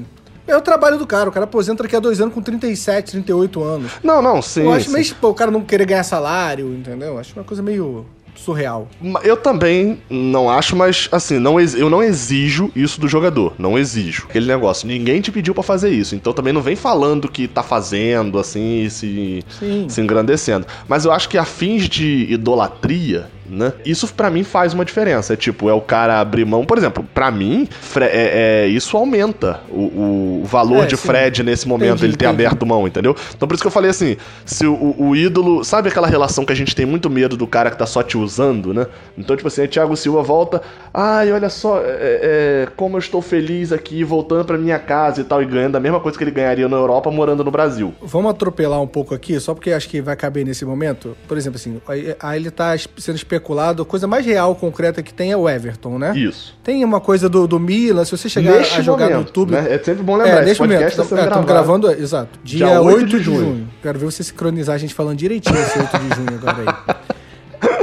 É 0.50 0.58
o 0.58 0.62
trabalho 0.62 0.98
do 0.98 1.06
cara. 1.06 1.30
O 1.30 1.32
cara 1.32 1.46
aposenta 1.46 1.84
daqui 1.84 1.96
a 1.96 2.00
dois 2.00 2.20
anos 2.20 2.34
com 2.34 2.42
37, 2.42 3.12
38 3.12 3.64
anos. 3.64 3.92
Não, 4.04 4.22
não, 4.22 4.42
sim. 4.42 4.64
Eu 4.64 4.74
acho 4.74 4.88
sim. 4.88 4.94
meio, 4.94 5.06
tipo, 5.06 5.28
o 5.28 5.34
cara 5.34 5.52
não 5.52 5.62
querer 5.62 5.86
ganhar 5.86 6.04
salário, 6.04 6.74
entendeu? 6.74 7.10
Eu 7.10 7.20
acho 7.20 7.34
uma 7.36 7.46
coisa 7.46 7.62
meio 7.62 8.06
surreal. 8.40 8.88
Eu 9.24 9.38
também 9.38 10.02
não 10.10 10.50
acho, 10.50 10.76
mas 10.76 11.10
assim, 11.12 11.40
não 11.40 11.60
eu 11.60 11.90
não 11.90 12.02
exijo 12.02 12.72
isso 12.76 13.00
do 13.00 13.08
jogador. 13.08 13.54
Não 13.58 13.78
exijo. 13.78 14.26
Aquele 14.30 14.48
negócio, 14.48 14.88
ninguém 14.88 15.22
te 15.22 15.32
pediu 15.32 15.54
para 15.54 15.64
fazer 15.64 15.90
isso. 15.90 16.16
Então 16.16 16.34
também 16.34 16.54
não 16.54 16.62
vem 16.62 16.76
falando 16.76 17.30
que 17.30 17.48
tá 17.48 17.62
fazendo, 17.62 18.40
assim, 18.40 18.88
se, 18.90 19.44
se 19.88 20.02
engrandecendo. 20.02 20.66
Mas 20.88 21.06
eu 21.06 21.12
acho 21.12 21.28
que 21.28 21.38
a 21.38 21.46
fins 21.46 21.88
de 21.90 22.28
idolatria, 22.30 23.30
né? 23.50 23.74
Isso 23.86 24.08
para 24.14 24.30
mim 24.30 24.44
faz 24.44 24.74
uma 24.74 24.86
diferença. 24.86 25.34
É 25.34 25.36
tipo, 25.36 25.70
é 25.70 25.74
o 25.74 25.82
cara 25.82 26.20
abrir 26.20 26.46
mão. 26.46 26.66
Por 26.66 26.78
exemplo, 26.78 27.06
para 27.14 27.32
mim, 27.32 27.68
é, 28.00 28.66
é, 28.66 28.68
isso 28.68 28.96
aumenta 28.96 29.62
o, 29.70 30.42
o 30.42 30.46
valor 30.46 30.84
é, 30.84 30.88
de 30.88 30.98
sim. 30.98 31.08
Fred 31.08 31.44
nesse 31.44 31.68
momento, 31.68 31.98
entendi, 31.98 32.06
ele 32.06 32.18
ter 32.18 32.26
entendi. 32.26 32.46
aberto 32.46 32.66
mão, 32.66 32.88
entendeu? 32.88 33.16
Então 33.36 33.48
por 33.48 33.56
isso 33.56 33.64
que 33.64 33.68
eu 33.68 33.72
falei 33.72 33.90
assim: 33.90 34.18
se 34.46 34.66
o, 34.66 34.96
o, 34.98 35.16
ídolo. 35.16 35.64
Sabe 35.64 35.90
aquela 35.90 36.08
relação 36.08 36.46
que 36.46 36.54
a 36.54 36.56
gente 36.56 36.76
tem 36.76 36.86
muito 36.86 37.10
medo 37.10 37.36
do 37.36 37.46
cara 37.46 37.70
que 37.70 37.78
tá 37.78 37.86
só 37.86 38.02
te 38.02 38.18
usando, 38.18 38.74
né? 38.74 38.88
Então, 39.18 39.36
tipo 39.36 39.48
assim, 39.48 39.62
aí 39.62 39.68
Thiago 39.68 39.96
Silva 39.96 40.22
volta. 40.22 40.62
Ai, 40.94 41.32
olha 41.32 41.50
só, 41.50 41.80
é, 41.82 42.66
é 42.66 42.68
como 42.76 42.98
eu 42.98 43.00
estou 43.00 43.22
feliz 43.22 43.72
aqui, 43.72 44.04
voltando 44.04 44.46
para 44.46 44.58
minha 44.58 44.80
casa 44.80 45.22
e 45.22 45.24
tal, 45.24 45.42
e 45.42 45.46
ganhando 45.46 45.76
a 45.76 45.80
mesma 45.80 46.00
coisa 46.00 46.18
que 46.18 46.24
ele 46.24 46.32
ganharia 46.32 46.68
na 46.68 46.78
Europa 46.78 47.12
morando 47.12 47.44
no 47.44 47.52
Brasil. 47.52 47.94
Vamos 48.02 48.32
atropelar 48.32 48.82
um 48.82 48.88
pouco 48.88 49.14
aqui, 49.14 49.40
só 49.40 49.54
porque 49.54 49.72
acho 49.72 49.88
que 49.90 50.02
vai 50.02 50.16
caber 50.16 50.46
nesse 50.46 50.66
momento. 50.66 51.16
Por 51.28 51.38
exemplo, 51.38 51.58
assim, 51.58 51.82
aí 52.20 52.38
ele 52.38 52.52
tá 52.52 52.76
sendo 52.98 53.16
especulado, 53.16 53.39
a 53.84 53.86
coisa 53.86 54.08
mais 54.08 54.26
real, 54.26 54.56
concreta 54.56 55.02
que 55.02 55.14
tem 55.14 55.32
é 55.32 55.38
o 55.38 55.50
Everton, 55.50 55.98
né? 55.98 56.18
Isso. 56.18 56.56
Tem 56.64 56.84
uma 56.84 57.00
coisa 57.00 57.28
do, 57.28 57.48
do 57.48 57.60
Milan, 57.60 58.06
se 58.06 58.12
você 58.12 58.30
chegar 58.30 58.58
Neste 58.58 58.80
a 58.80 58.82
jogar 58.82 59.06
momento, 59.06 59.18
no 59.18 59.22
YouTube. 59.24 59.52
Né? 59.52 59.74
É 59.76 59.80
sempre 59.80 60.04
bom 60.04 60.16
lembrar, 60.16 60.42
é, 60.42 60.46
neste 60.46 60.62
momento. 60.62 60.88
Estamos 60.88 61.10
tá 61.10 61.40
é, 61.40 61.44
gravando, 61.44 61.92
exato. 61.92 62.40
Dia, 62.44 62.68
dia 62.68 62.82
8, 62.82 62.98
8 62.98 63.08
de, 63.08 63.24
junho. 63.24 63.40
junho. 63.40 63.70
Quero 63.82 64.00
ver 64.00 64.06
você 64.06 64.24
sincronizar 64.24 64.76
a 64.76 64.78
gente 64.78 64.94
falando 64.94 65.18
direitinho 65.18 65.60
esse 65.60 65.80
8 65.80 65.98
de 65.98 66.16
junho 66.16 66.40
agora 66.42 66.58
aí. 66.98 67.06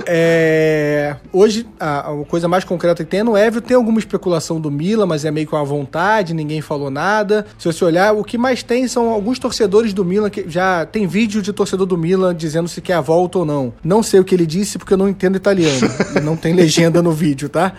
É, 0.08 1.16
hoje, 1.32 1.66
a, 1.80 2.12
a, 2.12 2.24
coisa 2.24 2.46
mais 2.46 2.62
concreta 2.62 3.04
que 3.04 3.10
tem 3.10 3.20
é 3.20 3.24
no 3.24 3.36
Everton. 3.36 3.66
Tem 3.66 3.76
alguma 3.76 3.98
especulação 3.98 4.60
do 4.60 4.70
Milan, 4.70 5.04
mas 5.04 5.24
é 5.24 5.30
meio 5.32 5.48
com 5.48 5.56
a 5.56 5.64
vontade, 5.64 6.32
ninguém 6.32 6.60
falou 6.60 6.90
nada. 6.90 7.44
Se 7.58 7.66
você 7.66 7.84
olhar, 7.84 8.12
o 8.12 8.22
que 8.22 8.38
mais 8.38 8.62
tem 8.62 8.86
são 8.86 9.10
alguns 9.10 9.38
torcedores 9.40 9.92
do 9.92 10.04
Milan 10.04 10.30
que 10.30 10.48
já 10.48 10.86
tem 10.86 11.06
vídeo 11.06 11.42
de 11.42 11.52
torcedor 11.52 11.86
do 11.86 11.98
Milan 11.98 12.34
dizendo 12.34 12.68
se 12.68 12.80
quer 12.80 12.94
a 12.94 13.00
volta 13.00 13.38
ou 13.40 13.44
não. 13.44 13.72
Não 13.82 14.02
sei 14.02 14.20
o 14.20 14.24
que 14.24 14.34
ele 14.34 14.46
disse 14.46 14.78
porque 14.78 14.94
eu 14.94 14.98
não 14.98 15.08
entendo 15.08 15.36
italiano. 15.36 15.80
não 16.22 16.36
tem 16.36 16.54
legenda 16.54 17.02
no 17.02 17.10
vídeo, 17.10 17.48
tá? 17.48 17.72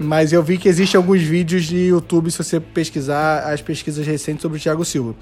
Mas 0.00 0.32
eu 0.32 0.42
vi 0.42 0.56
que 0.56 0.68
existem 0.68 0.96
alguns 0.96 1.20
vídeos 1.20 1.64
de 1.64 1.76
YouTube 1.76 2.30
se 2.30 2.38
você 2.38 2.58
pesquisar 2.58 3.52
as 3.52 3.60
pesquisas 3.60 4.06
recentes 4.06 4.40
sobre 4.40 4.58
o 4.58 4.60
Thiago 4.60 4.84
Silva. 4.84 5.14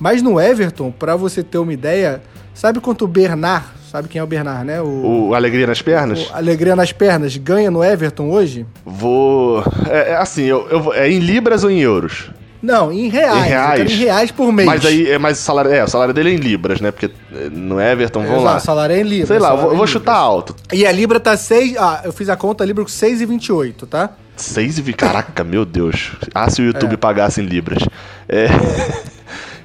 Mas 0.00 0.20
no 0.20 0.40
Everton, 0.40 0.90
para 0.90 1.14
você 1.14 1.42
ter 1.42 1.58
uma 1.58 1.72
ideia, 1.72 2.20
sabe 2.54 2.80
quanto 2.80 3.04
o 3.04 3.08
Bernard 3.08 3.66
Sabe 3.90 4.06
quem 4.06 4.20
é 4.20 4.22
o 4.22 4.26
Bernard, 4.26 4.66
né? 4.66 4.82
O, 4.82 5.28
o 5.28 5.34
Alegria 5.34 5.66
nas 5.66 5.80
Pernas? 5.80 6.28
O 6.28 6.34
Alegria 6.34 6.76
nas 6.76 6.92
Pernas 6.92 7.36
ganha 7.38 7.70
no 7.70 7.82
Everton 7.82 8.28
hoje? 8.28 8.66
Vou. 8.84 9.64
É, 9.88 10.10
é 10.10 10.16
assim, 10.16 10.42
eu, 10.42 10.68
eu, 10.70 10.92
é 10.92 11.10
em 11.10 11.18
libras 11.18 11.64
ou 11.64 11.70
em 11.70 11.80
euros? 11.80 12.30
Não, 12.62 12.92
em 12.92 13.08
reais. 13.08 13.46
Em 13.46 13.48
reais. 13.48 13.92
em 13.92 13.94
reais 13.94 14.30
por 14.30 14.52
mês. 14.52 14.66
Mas 14.66 14.84
aí, 14.84 15.10
é 15.10 15.16
mais 15.16 15.38
o 15.38 15.42
salário, 15.42 15.72
é, 15.72 15.82
o 15.82 15.88
salário 15.88 16.12
dele 16.12 16.30
é 16.30 16.34
em 16.34 16.36
libras, 16.36 16.82
né? 16.82 16.90
Porque 16.90 17.10
é, 17.34 17.48
no 17.48 17.80
Everton, 17.80 18.20
vamos 18.20 18.40
Exato, 18.40 18.46
lá. 18.46 18.56
O 18.56 18.60
salário 18.60 18.96
é 18.96 19.00
em 19.00 19.04
libras. 19.04 19.28
Sei 19.28 19.38
lá, 19.38 19.50
eu 19.50 19.74
vou, 19.74 19.84
é 19.84 19.86
chutar 19.86 20.16
alto. 20.16 20.54
E 20.70 20.84
a 20.84 20.92
libra 20.92 21.18
tá 21.18 21.34
6, 21.34 21.76
ah, 21.78 22.02
eu 22.04 22.12
fiz 22.12 22.28
a 22.28 22.36
conta, 22.36 22.64
a 22.64 22.66
libra 22.66 22.84
com 22.84 22.90
6,28, 22.90 23.86
tá? 23.88 24.10
6 24.36 24.78
e... 24.78 24.92
Caraca, 24.92 25.42
meu 25.42 25.64
Deus. 25.64 26.12
Ah, 26.34 26.50
se 26.50 26.60
o 26.60 26.64
YouTube 26.64 26.94
é. 26.94 26.96
pagasse 26.96 27.40
em 27.40 27.44
libras. 27.44 27.82
É... 28.28 28.48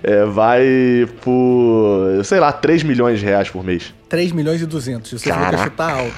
é, 0.04 0.26
vai 0.26 1.08
por, 1.22 2.24
sei 2.26 2.39
lá, 2.39 2.52
3 2.52 2.84
milhões 2.84 3.20
de 3.20 3.26
reais 3.26 3.50
por 3.50 3.63
mês. 3.63 3.94
3 4.10 4.34
milhões 4.34 4.62
e 4.62 4.66
200. 4.66 5.10
Você 5.12 5.32
vai 5.32 5.58
chutar 5.58 6.00
alto. 6.00 6.13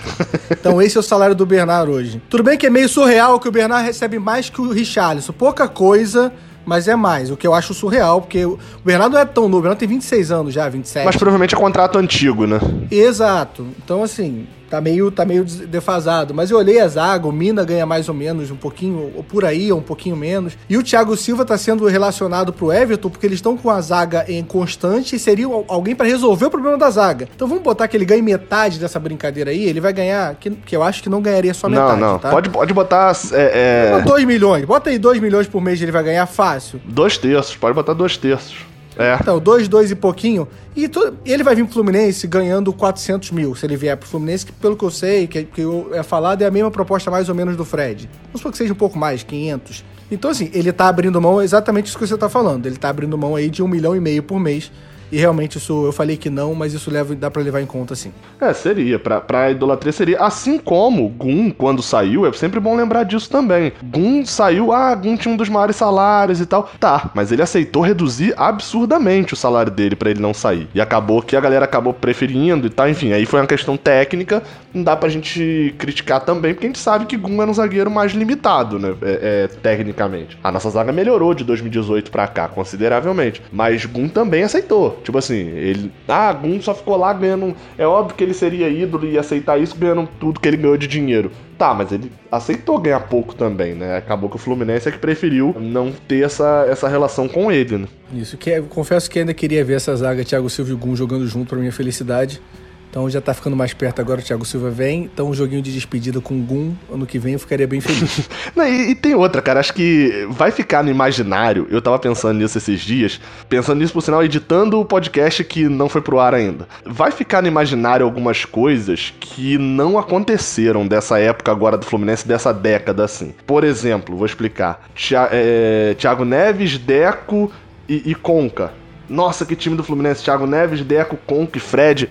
Então 0.52 0.82
esse 0.82 0.98
é 0.98 1.00
o 1.00 1.04
salário 1.04 1.36
do 1.36 1.46
Bernard 1.46 1.90
hoje. 1.90 2.22
Tudo 2.30 2.44
bem 2.44 2.58
que 2.58 2.66
é 2.66 2.70
meio 2.70 2.90
surreal 2.90 3.40
que 3.40 3.48
o 3.48 3.52
Bernard 3.52 3.86
recebe 3.86 4.18
mais 4.18 4.50
que 4.50 4.60
o 4.60 4.72
Richarlison. 4.72 5.32
Pouca 5.32 5.68
coisa, 5.68 6.34
mas 6.66 6.88
é 6.88 6.96
mais. 6.96 7.30
O 7.30 7.38
que 7.38 7.46
eu 7.46 7.54
acho 7.54 7.74
surreal, 7.74 8.22
porque 8.22 8.44
o 8.44 8.58
Bernardo 8.84 9.14
não 9.14 9.20
é 9.20 9.26
tão 9.26 9.44
novo, 9.44 9.60
o 9.60 9.62
Bernardo 9.62 9.80
tem 9.80 9.88
26 9.88 10.32
anos 10.32 10.54
já, 10.54 10.68
27. 10.68 11.06
Mas 11.06 11.16
provavelmente 11.16 11.54
é 11.54 11.58
contrato 11.58 11.98
antigo, 11.98 12.48
né? 12.48 12.60
Exato. 12.90 13.68
Então, 13.84 14.04
assim, 14.04 14.48
tá 14.70 14.82
meio, 14.82 15.12
tá 15.12 15.26
meio 15.26 15.44
defasado. 15.44 16.34
Mas 16.34 16.52
eu 16.52 16.58
olhei 16.58 16.80
a 16.80 16.88
zaga, 16.88 17.28
o 17.28 17.32
Mina 17.32 17.64
ganha 17.64 17.86
mais 17.86 18.10
ou 18.10 18.16
menos 18.16 18.52
um 18.52 18.56
pouquinho, 18.56 19.12
ou 19.16 19.24
por 19.24 19.46
aí, 19.46 19.72
ou 19.72 19.80
um 19.80 19.84
pouquinho 19.84 20.16
menos. 20.16 20.58
E 20.70 20.78
o 20.78 20.84
Thiago 20.84 21.16
Silva 21.16 21.46
tá 21.46 21.58
sendo 21.58 21.86
relacionado 21.88 22.52
pro 22.52 22.72
Everton, 22.72 23.10
porque 23.10 23.26
eles 23.26 23.38
estão 23.38 23.58
com 23.58 23.70
a 23.70 23.80
zaga 23.82 24.26
em 24.28 24.44
constante 24.44 25.16
e 25.16 25.20
seria 25.20 25.48
alguém 25.68 25.96
para 25.96 26.08
resolver 26.08 26.46
o 26.46 26.52
problema 26.52 26.78
da 26.78 26.90
zaga. 26.90 27.28
Então 27.36 27.48
vamos 27.48 27.64
botar 27.64 27.88
que 27.88 27.96
ele 27.96 28.06
ganhe 28.06 28.22
metade 28.22 28.80
dessa 28.80 29.00
brincadeira 29.00 29.52
aí, 29.52 29.64
ele 29.66 29.80
vai 29.80 29.94
ganhar, 29.94 30.36
que, 30.36 30.50
que 30.50 30.76
eu 30.76 30.84
acho 30.84 31.02
que 31.04 31.10
não 31.10 31.22
ganharia 31.22 31.54
só 31.54 31.70
metade, 31.70 32.00
Não, 32.00 32.14
não, 32.14 32.20
tá? 32.20 32.30
pode, 32.30 32.50
pode 32.50 32.74
botar... 32.74 33.16
É, 33.32 33.98
é... 33.98 34.02
2 34.02 34.26
milhões, 34.26 34.66
bota 34.66 34.90
aí 34.90 34.98
2 34.98 35.20
milhões 35.20 35.48
por 35.48 35.62
mês 35.62 35.82
ele 35.82 35.92
vai 35.92 36.04
ganhar 36.04 36.26
fácil. 36.26 36.82
Dois 36.86 37.18
terços, 37.18 37.56
pode 37.56 37.74
botar 37.74 37.94
dois 37.94 38.18
terços. 38.18 38.75
É. 38.98 39.18
Então, 39.20 39.40
dois, 39.40 39.68
dois 39.68 39.92
e 39.92 39.96
pouquinho. 39.96 40.48
E 40.76 40.90
ele 41.26 41.44
vai 41.44 41.56
vir 41.56 41.66
pro 41.66 41.74
Fluminense 41.74 42.28
ganhando 42.28 42.72
400 42.74 43.32
mil, 43.32 43.56
se 43.56 43.66
ele 43.66 43.76
vier 43.76 43.96
pro 43.98 44.08
Fluminense, 44.08 44.46
que 44.46 44.52
pelo 44.54 44.76
que 44.76 44.84
eu 44.84 44.92
sei, 44.92 45.28
que, 45.28 45.44
que 45.44 45.62
é 45.94 46.04
falado, 46.04 46.42
é 46.42 46.46
a 46.46 46.52
mesma 46.52 46.72
proposta 46.72 47.12
mais 47.12 47.30
ou 47.30 47.36
menos 47.36 47.56
do 47.56 47.66
Fred. 47.66 48.10
Vamos 48.26 48.40
supor 48.40 48.52
que 48.52 48.58
seja 48.58 48.74
um 48.74 48.78
pouco 48.78 48.98
mais, 48.98 49.24
500. 49.24 49.84
Então, 50.10 50.32
assim, 50.32 50.50
ele 50.54 50.72
tá 50.72 50.88
abrindo 50.88 51.20
mão 51.20 51.42
exatamente 51.42 51.88
isso 51.88 51.98
que 51.98 52.06
você 52.06 52.18
tá 52.18 52.30
falando. 52.30 52.66
Ele 52.66 52.78
tá 52.78 52.90
abrindo 52.90 53.18
mão 53.18 53.36
aí 53.36 53.50
de 53.50 53.64
um 53.64 53.68
milhão 53.68 53.96
e 53.96 54.00
meio 54.00 54.24
por 54.24 54.40
mês 54.40 54.72
e 55.12 55.18
realmente 55.18 55.58
isso, 55.58 55.86
eu 55.86 55.92
falei 55.92 56.18
que 56.18 56.30
não, 56.30 56.56
mas 56.56 56.74
isso 56.74 56.90
leva, 56.90 57.16
dá 57.16 57.30
para 57.30 57.42
levar 57.42 57.62
em 57.62 57.66
conta 57.66 57.96
sim. 57.96 58.12
É, 58.40 58.54
seria. 58.54 58.98
Pra, 58.98 59.22
pra 59.22 59.52
idolatria 59.52 59.92
seria. 59.92 60.20
Assim 60.20 60.58
como 60.58 61.08
Gun, 61.10 61.52
quando 61.52 61.82
saiu, 61.82 62.26
é 62.26 62.34
sempre 62.34 62.60
bom 62.60 62.76
lembrar 62.76 63.04
disso 63.04 63.30
também. 63.30 63.72
Gun 63.84 64.26
saiu, 64.26 64.72
ah, 64.72 64.94
Gun 64.96 65.16
tinha 65.16 65.34
um 65.34 65.38
dos 65.38 65.50
maiores 65.50 65.76
salários 65.76 66.42
e 66.42 66.46
tal. 66.46 66.70
Tá, 66.80 67.12
mas 67.14 67.32
ele 67.32 67.42
aceitou 67.42 67.82
reduzir 67.82 68.34
absurdamente 68.38 69.34
o 69.34 69.38
salário 69.38 69.72
dele 69.72 69.96
para 69.96 70.10
ele 70.10 70.20
não 70.20 70.34
sair. 70.34 70.68
E 70.74 70.82
acabou 70.82 71.22
que 71.22 71.36
a 71.36 71.42
galera 71.42 71.66
acabou 71.66 71.94
preferindo 71.94 72.68
e 72.68 72.70
tal. 72.70 72.90
Enfim, 72.90 73.12
aí 73.12 73.26
foi 73.26 73.40
uma 73.40 73.48
questão 73.48 73.78
técnica. 73.78 74.42
Não 74.74 74.84
dá 74.84 74.96
pra 74.96 75.08
gente 75.08 75.74
criticar 75.78 76.20
também, 76.22 76.54
porque 76.54 76.66
a 76.66 76.70
gente 76.70 76.80
sabe 76.80 77.06
que 77.06 77.16
Gun 77.16 77.42
era 77.42 77.50
um 77.50 77.54
zagueiro 77.54 77.90
mais 77.90 78.12
limitado, 78.12 78.80
né? 78.80 78.94
É, 79.02 79.46
é, 79.46 79.48
tecnicamente. 79.48 80.38
A 80.44 80.52
nossa 80.52 80.70
zaga 80.70 80.92
melhorou 80.92 81.34
de 81.34 81.44
2018 81.44 82.12
para 82.12 82.28
cá, 82.28 82.48
consideravelmente. 82.48 83.42
Mas 83.52 83.86
Gun 83.86 84.10
também 84.10 84.44
aceitou 84.44 84.95
Tipo 85.04 85.18
assim, 85.18 85.36
ele. 85.36 85.92
Ah, 86.08 86.32
Gum 86.34 86.62
só 86.62 86.74
ficou 86.74 86.98
lá 86.98 87.14
ganhando. 87.14 87.56
É 87.78 87.86
óbvio 87.86 88.16
que 88.16 88.24
ele 88.24 88.34
seria 88.34 88.70
ídolo 88.70 89.06
e 89.06 89.18
aceitar 89.18 89.60
isso 89.60 89.76
ganhando 89.78 90.08
tudo 90.20 90.40
que 90.40 90.48
ele 90.48 90.58
ganhou 90.58 90.78
de 90.78 90.88
dinheiro. 90.88 91.32
Tá, 91.58 91.74
mas 91.74 91.92
ele 91.92 92.12
aceitou 92.32 92.78
ganhar 92.80 93.00
pouco 93.02 93.34
também, 93.34 93.74
né? 93.74 93.98
Acabou 93.98 94.30
que 94.30 94.36
o 94.36 94.40
Fluminense 94.40 94.90
é 94.90 94.92
que 94.92 94.98
preferiu 94.98 95.56
não 95.58 95.92
ter 95.92 96.26
essa, 96.26 96.66
essa 96.70 96.88
relação 96.88 97.30
com 97.30 97.52
ele, 97.52 97.78
né? 97.78 97.88
Isso, 98.14 98.38
que 98.38 98.52
é, 98.52 98.62
confesso 98.62 99.10
que 99.10 99.20
ainda 99.20 99.34
queria 99.34 99.64
ver 99.64 99.76
essa 99.76 99.96
zaga 99.96 100.24
Thiago 100.26 100.50
Silva 100.50 100.72
e 100.72 100.76
Gum 100.76 100.96
jogando 100.96 101.26
junto 101.28 101.50
pra 101.50 101.58
minha 101.58 101.72
felicidade. 101.72 102.42
Então 102.90 103.10
já 103.10 103.20
tá 103.20 103.34
ficando 103.34 103.56
mais 103.56 103.74
perto 103.74 104.00
agora, 104.00 104.22
o 104.22 104.24
Thiago 104.24 104.46
Silva 104.46 104.70
vem. 104.70 105.04
Então 105.04 105.30
um 105.30 105.34
joguinho 105.34 105.62
de 105.62 105.74
despedida 105.74 106.22
com 106.22 106.34
o 106.36 106.42
Gum, 106.42 106.74
ano 106.92 107.06
que 107.06 107.20
vem 107.20 107.34
eu 107.34 107.40
ficaria 107.40 107.68
bem 107.68 107.82
feliz. 107.82 108.30
Não, 108.56 108.66
e, 108.66 108.92
e, 108.92 108.96
tem 108.96 109.14
outra, 109.14 109.42
cara, 109.42 109.60
acho 109.60 109.74
que 109.74 110.26
vai 110.30 110.52
ficar 110.52 110.84
no 110.84 110.90
imaginário. 110.90 111.68
Eu 111.70 111.82
tava 111.82 112.00
pensando 112.00 112.40
nisso 112.40 112.58
esses 112.58 112.82
dias, 112.82 113.20
pensando 113.50 113.80
nisso, 113.80 113.94
por 113.94 114.02
sinal, 114.02 114.24
editando 114.24 114.80
o 114.80 114.86
podcast 114.86 115.44
que 115.44 115.68
não 115.68 115.90
foi 115.90 116.02
pro 116.02 116.20
ar 116.20 116.34
ainda. 116.34 116.68
Vai 116.86 117.12
ficar 117.12 117.42
no 117.42 117.48
imaginário 117.48 118.06
algumas 118.06 118.46
coisas 118.46 119.14
que 119.20 119.58
não 119.58 119.98
aconteceram 119.98 120.88
dessa 120.88 121.20
época 121.20 121.52
agora 121.52 121.78
do 121.78 121.86
Fluminense, 121.86 122.28
dessa 122.28 122.54
década 122.54 123.04
assim. 123.04 123.34
Por 123.46 123.64
exemplo, 123.64 124.16
vou 124.16 124.26
explicar: 124.26 124.88
Tia, 124.96 125.28
é, 125.32 125.96
Thiago 125.98 126.24
Neves, 126.24 126.78
Deco 126.78 127.52
e, 127.88 128.12
e 128.12 128.16
Conca. 128.16 128.72
Nossa, 129.10 129.46
que 129.46 129.56
time 129.56 129.76
do 129.76 129.84
Fluminense! 129.84 130.24
Thiago 130.24 130.48
Neves, 130.48 130.82
Deco, 130.82 131.18
Conca 131.28 131.58
e 131.58 131.62
Fred 131.62 132.10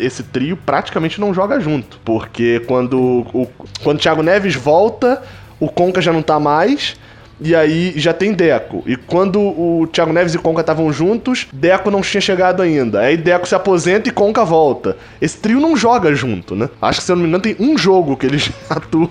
esse 0.00 0.22
trio 0.22 0.56
praticamente 0.56 1.20
não 1.20 1.32
joga 1.34 1.60
junto. 1.60 2.00
Porque 2.04 2.60
quando 2.66 3.26
o, 3.32 3.48
quando 3.82 4.00
Thiago 4.00 4.22
Neves 4.22 4.54
volta, 4.54 5.22
o 5.58 5.68
Conca 5.68 6.00
já 6.00 6.12
não 6.12 6.22
tá 6.22 6.40
mais. 6.40 6.96
E 7.40 7.54
aí 7.54 7.94
já 7.96 8.12
tem 8.12 8.32
Deco. 8.32 8.82
E 8.86 8.96
quando 8.96 9.40
o 9.40 9.88
Thiago 9.90 10.12
Neves 10.12 10.34
e 10.34 10.38
Conca 10.38 10.60
estavam 10.60 10.92
juntos, 10.92 11.48
Deco 11.52 11.90
não 11.90 12.02
tinha 12.02 12.20
chegado 12.20 12.62
ainda. 12.62 13.00
Aí 13.00 13.16
Deco 13.16 13.48
se 13.48 13.54
aposenta 13.54 14.08
e 14.08 14.12
Conca 14.12 14.44
volta. 14.44 14.96
Esse 15.20 15.38
trio 15.38 15.58
não 15.58 15.76
joga 15.76 16.14
junto, 16.14 16.54
né? 16.54 16.68
Acho 16.80 17.00
que, 17.00 17.06
se 17.06 17.12
eu 17.12 17.16
não 17.16 17.22
me 17.22 17.28
engano, 17.28 17.42
tem 17.42 17.56
um 17.58 17.78
jogo 17.78 18.16
que 18.16 18.26
eles 18.26 18.50
atuam, 18.68 19.10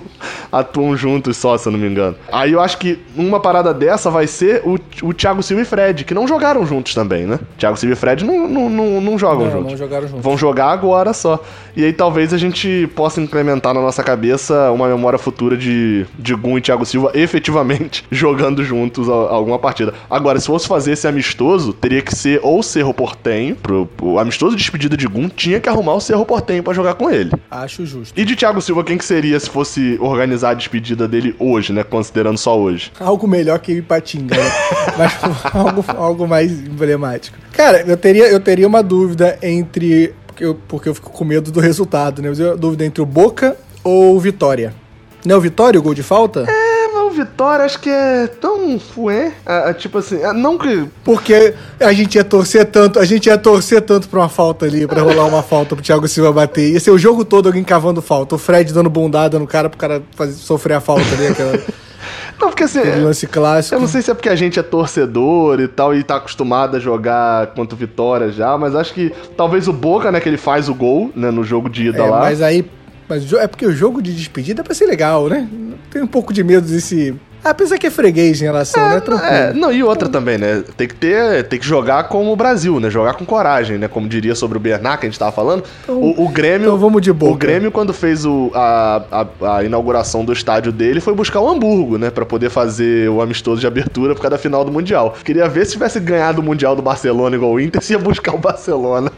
atuam 0.51 0.95
juntos 0.95 1.37
só, 1.37 1.57
se 1.57 1.67
eu 1.67 1.71
não 1.71 1.79
me 1.79 1.87
engano. 1.87 2.15
Aí 2.31 2.51
eu 2.51 2.61
acho 2.61 2.77
que 2.77 2.99
uma 3.15 3.39
parada 3.39 3.73
dessa 3.73 4.09
vai 4.11 4.27
ser 4.27 4.61
o, 4.63 4.77
o 5.03 5.13
Thiago 5.13 5.41
Silva 5.41 5.63
e 5.63 5.65
Fred, 5.65 6.03
que 6.03 6.13
não 6.13 6.27
jogaram 6.27 6.65
juntos 6.65 6.93
também, 6.93 7.25
né? 7.25 7.39
Thiago 7.57 7.77
Silva 7.77 7.93
e 7.93 7.97
Fred 7.97 8.23
não, 8.23 8.47
não, 8.47 8.69
não, 8.69 9.01
não 9.01 9.17
jogam 9.17 9.45
não, 9.45 9.51
juntos. 9.51 9.71
Não 9.71 9.77
jogaram 9.77 10.07
juntos. 10.07 10.23
Vão 10.23 10.37
jogar 10.37 10.71
agora 10.71 11.13
só. 11.13 11.43
E 11.75 11.83
aí 11.83 11.93
talvez 11.93 12.33
a 12.33 12.37
gente 12.37 12.87
possa 12.95 13.21
implementar 13.21 13.73
na 13.73 13.81
nossa 13.81 14.03
cabeça 14.03 14.71
uma 14.71 14.87
memória 14.87 15.17
futura 15.17 15.57
de, 15.57 16.05
de 16.17 16.35
Gun 16.35 16.57
e 16.57 16.61
Thiago 16.61 16.85
Silva 16.85 17.11
efetivamente 17.15 18.03
jogando 18.19 18.63
juntos 18.63 19.07
alguma 19.09 19.57
partida. 19.57 19.93
Agora, 20.09 20.39
se 20.39 20.47
fosse 20.47 20.67
fazer 20.67 20.91
esse 20.91 21.07
amistoso, 21.07 21.73
teria 21.73 22.01
que 22.01 22.13
ser 22.13 22.39
ou 22.43 22.61
Cerro 22.61 22.93
Portenho, 22.93 23.55
pro, 23.55 23.85
pro 23.85 24.19
amistoso 24.19 24.55
de 24.55 24.61
despedida 24.61 24.95
de 24.97 25.07
Gun, 25.07 25.29
tinha 25.29 25.59
que 25.59 25.69
arrumar 25.69 25.95
o 25.95 26.01
Cerro 26.01 26.25
Portenho 26.25 26.61
para 26.61 26.73
jogar 26.73 26.95
com 26.95 27.09
ele. 27.09 27.31
Acho 27.49 27.85
justo. 27.85 28.19
E 28.19 28.25
de 28.25 28.35
Thiago 28.35 28.61
Silva, 28.61 28.83
quem 28.83 28.97
que 28.97 29.05
seria 29.05 29.39
se 29.39 29.49
fosse 29.49 29.97
organizar 30.01 30.51
a 30.51 30.53
despedida 30.53 31.07
dele 31.07 31.35
hoje, 31.39 31.71
né? 31.71 31.83
Considerando 31.83 32.37
só 32.37 32.59
hoje? 32.59 32.91
Algo 32.99 33.27
melhor 33.27 33.59
que 33.59 33.71
Ipatinga, 33.71 34.35
né? 34.35 34.51
Mas 34.97 35.13
algo, 35.53 35.85
algo 35.97 36.27
mais 36.27 36.51
emblemático. 36.51 37.37
Cara, 37.53 37.81
eu 37.81 37.97
teria, 37.97 38.27
eu 38.27 38.39
teria 38.39 38.67
uma 38.67 38.83
dúvida 38.83 39.37
entre. 39.41 40.13
Porque 40.27 40.45
eu, 40.45 40.55
porque 40.67 40.89
eu 40.89 40.95
fico 40.95 41.09
com 41.09 41.25
medo 41.25 41.51
do 41.51 41.59
resultado, 41.59 42.21
né? 42.21 42.29
Mas 42.29 42.39
eu 42.39 42.57
dúvida 42.57 42.85
entre 42.85 43.01
o 43.01 43.05
Boca 43.05 43.57
ou 43.83 44.15
o 44.15 44.19
Vitória. 44.19 44.73
Não 45.25 45.35
é 45.35 45.37
o 45.37 45.41
Vitória 45.41 45.79
o 45.79 45.83
gol 45.83 45.93
de 45.93 46.03
falta? 46.03 46.45
É, 46.47 46.68
o 47.09 47.13
Vitória 47.13 47.65
acho 47.65 47.79
que 47.79 47.89
é 47.89 48.27
tão 48.27 48.79
fué. 48.79 49.33
É, 49.45 49.69
é, 49.69 49.73
tipo 49.73 49.97
assim, 49.97 50.21
é, 50.21 50.31
não 50.33 50.57
que. 50.57 50.85
Porque 51.03 51.53
a 51.79 51.91
gente 51.93 52.15
ia 52.15 52.23
torcer 52.23 52.65
tanto, 52.65 52.99
a 52.99 53.05
gente 53.05 53.27
ia 53.27 53.37
torcer 53.37 53.81
tanto 53.81 54.07
pra 54.07 54.19
uma 54.19 54.29
falta 54.29 54.65
ali, 54.65 54.87
pra 54.87 55.01
rolar 55.01 55.25
uma 55.25 55.43
falta 55.43 55.75
pro 55.75 55.83
Thiago 55.83 56.07
Silva 56.07 56.31
bater. 56.31 56.71
Ia 56.71 56.79
ser 56.79 56.91
o 56.91 56.97
jogo 56.97 57.25
todo 57.25 57.47
alguém 57.47 57.63
cavando 57.63 58.01
falta. 58.01 58.35
O 58.35 58.37
Fred 58.37 58.73
dando 58.73 58.89
bundada 58.89 59.37
no 59.39 59.47
cara 59.47 59.69
pro 59.69 59.77
cara 59.77 60.01
fazer, 60.15 60.33
sofrer 60.33 60.75
a 60.75 60.79
falta 60.81 61.03
ali, 61.15 61.27
aquela. 61.27 61.59
Não, 62.39 62.47
porque 62.47 62.63
assim. 62.63 62.79
Aquele 62.79 63.01
lance 63.01 63.27
clássico. 63.27 63.75
Eu 63.75 63.81
não 63.81 63.87
sei 63.87 64.01
se 64.01 64.09
é 64.09 64.13
porque 64.13 64.29
a 64.29 64.35
gente 64.35 64.57
é 64.57 64.63
torcedor 64.63 65.59
e 65.59 65.67
tal, 65.67 65.93
e 65.93 66.01
tá 66.03 66.15
acostumado 66.15 66.77
a 66.77 66.79
jogar 66.79 67.47
contra 67.47 67.75
o 67.75 67.77
Vitória 67.77 68.31
já, 68.31 68.57
mas 68.57 68.75
acho 68.75 68.93
que 68.93 69.11
talvez 69.35 69.67
o 69.67 69.73
Boca, 69.73 70.09
né, 70.09 70.21
que 70.21 70.29
ele 70.29 70.37
faz 70.37 70.69
o 70.69 70.73
gol, 70.73 71.11
né, 71.13 71.29
no 71.31 71.43
jogo 71.43 71.69
de 71.69 71.87
ida 71.87 72.03
É, 72.03 72.09
lá. 72.09 72.19
mas 72.21 72.41
aí. 72.41 72.65
Mas 73.09 73.33
é 73.33 73.47
porque 73.47 73.65
o 73.65 73.71
jogo 73.71 74.01
de 74.01 74.13
despedida 74.13 74.61
é 74.61 74.63
pra 74.63 74.75
ser 74.75 74.85
legal, 74.85 75.27
né? 75.27 75.49
Tem 75.89 76.03
um 76.03 76.07
pouco 76.07 76.31
de 76.31 76.43
medo 76.43 76.67
desse. 76.67 77.15
Apesar 77.43 77.77
que 77.77 77.87
é 77.87 77.89
freguês 77.89 78.41
em 78.41 78.45
relação, 78.45 78.87
né? 78.89 78.99
Tranquilo. 78.99 79.33
É, 79.33 79.53
não, 79.53 79.71
e 79.71 79.81
outra 79.81 80.09
também, 80.09 80.37
né? 80.37 80.61
Tem 80.75 80.87
que 80.87 80.93
ter, 80.93 81.43
tem 81.45 81.57
que 81.57 81.65
jogar 81.65 82.03
como 82.03 82.31
o 82.31 82.35
Brasil, 82.35 82.79
né? 82.81 82.89
Jogar 82.89 83.13
com 83.13 83.25
coragem, 83.25 83.77
né? 83.77 83.87
Como 83.87 84.09
diria 84.09 84.35
sobre 84.35 84.57
o 84.57 84.61
Bernard, 84.61 84.99
que 84.99 85.07
a 85.07 85.09
gente 85.09 85.17
tava 85.17 85.31
falando. 85.31 85.63
o, 85.87 86.25
o 86.25 86.27
Grêmio. 86.27 86.67
então 86.67 86.77
vamos 86.77 87.01
de 87.01 87.13
Boca. 87.13 87.31
O 87.31 87.37
Grêmio, 87.37 87.71
quando 87.71 87.93
fez 87.93 88.25
o, 88.25 88.51
a, 88.53 89.01
a, 89.41 89.55
a 89.55 89.63
inauguração 89.63 90.23
do 90.23 90.33
estádio 90.33 90.71
dele, 90.71 90.99
foi 90.99 91.15
buscar 91.15 91.39
o 91.39 91.49
Hamburgo, 91.49 91.97
né? 91.97 92.11
Pra 92.11 92.25
poder 92.25 92.49
fazer 92.49 93.09
o 93.09 93.21
amistoso 93.21 93.61
de 93.61 93.65
abertura 93.65 94.13
por 94.13 94.21
causa 94.21 94.35
da 94.35 94.37
final 94.37 94.65
do 94.65 94.71
Mundial. 94.71 95.15
Queria 95.23 95.47
ver 95.47 95.65
se 95.65 95.71
tivesse 95.71 95.99
ganhado 95.99 96.41
o 96.41 96.43
Mundial 96.43 96.75
do 96.75 96.81
Barcelona 96.81 97.37
igual 97.37 97.53
o 97.53 97.59
Inter, 97.59 97.81
se 97.81 97.93
ia 97.93 97.99
buscar 97.99 98.35
o 98.35 98.37
Barcelona. 98.37 99.11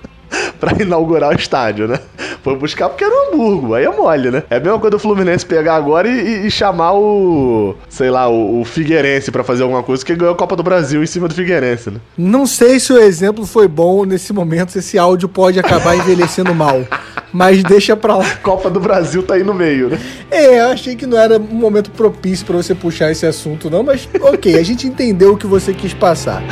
Pra 0.62 0.71
inaugurar 0.82 1.32
o 1.32 1.36
estádio, 1.36 1.88
né? 1.88 2.00
Foi 2.43 2.56
buscar 2.56 2.88
porque 2.89 3.04
era 3.04 3.13
o 3.13 3.34
Hamburgo, 3.34 3.74
aí 3.74 3.84
é 3.86 3.89
mole, 3.89 4.32
né? 4.32 4.43
É 4.50 4.56
a 4.58 4.60
mesma 4.60 4.80
coisa 4.80 4.91
do 4.91 5.00
Fluminense 5.00 5.45
pegar 5.45 5.76
agora 5.76 6.08
e, 6.08 6.47
e- 6.47 6.52
chamar 6.52 6.93
o, 6.93 7.76
sei 7.89 8.10
lá, 8.12 8.30
o, 8.30 8.62
o 8.62 8.65
Figueirense 8.65 9.32
pra 9.32 9.43
fazer 9.43 9.63
alguma 9.63 9.82
coisa, 9.84 10.06
que 10.06 10.15
ganhou 10.15 10.34
a 10.34 10.38
Copa 10.38 10.56
do 10.56 10.63
Brasil 10.63 11.04
em 11.04 11.08
cima 11.08 11.28
do 11.28 11.34
Figueirense, 11.34 11.89
né? 11.91 12.00
Não 12.17 12.45
sei 12.45 12.80
se 12.80 12.93
o 12.93 12.97
exemplo 13.00 13.45
foi 13.45 13.67
bom 13.67 14.06
nesse 14.06 14.32
momento, 14.32 14.71
se 14.71 14.80
esse 14.80 14.97
áudio 14.97 15.28
pode 15.28 15.60
acabar 15.60 15.95
envelhecendo 15.97 16.54
mal. 16.56 16.82
Mas 17.34 17.63
deixa 17.63 17.95
pra 17.95 18.17
lá. 18.17 18.26
Copa 18.43 18.69
do 18.69 18.80
Brasil 18.80 19.24
tá 19.24 19.36
aí 19.36 19.43
no 19.43 19.54
meio, 19.54 19.89
né? 19.89 20.00
É, 20.30 20.60
eu 20.60 20.67
achei 20.67 20.95
que 20.95 21.06
não 21.06 21.17
era 21.17 21.38
um 21.38 21.56
momento 21.56 21.89
propício 21.91 22.45
pra 22.45 22.58
você 22.58 22.76
puxar 22.76 23.10
esse 23.12 23.26
assunto, 23.26 23.69
não, 23.69 23.84
mas 23.84 24.08
ok, 24.21 24.58
a 24.60 24.63
gente 24.63 24.86
entendeu 24.86 25.34
o 25.34 25.38
que 25.38 25.47
você 25.47 25.74
quis 25.74 25.93
passar. 25.93 26.43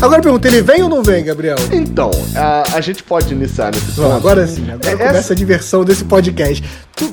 Agora 0.00 0.18
eu 0.18 0.22
pergunto, 0.22 0.46
ele 0.48 0.62
vem 0.62 0.82
ou 0.82 0.88
não 0.88 1.02
vem, 1.02 1.24
Gabriel? 1.24 1.56
Então, 1.72 2.10
a, 2.34 2.76
a 2.76 2.80
gente 2.80 3.02
pode 3.02 3.32
iniciar 3.32 3.70
nesse 3.72 3.92
Bom, 3.92 4.02
ponto. 4.02 4.14
agora 4.16 4.46
sim, 4.46 4.64
agora 4.70 4.90
É- 4.90 4.96
começa 4.96 5.32
a 5.32 5.36
diversão 5.36 5.84
desse 5.84 6.04
podcast. 6.04 6.62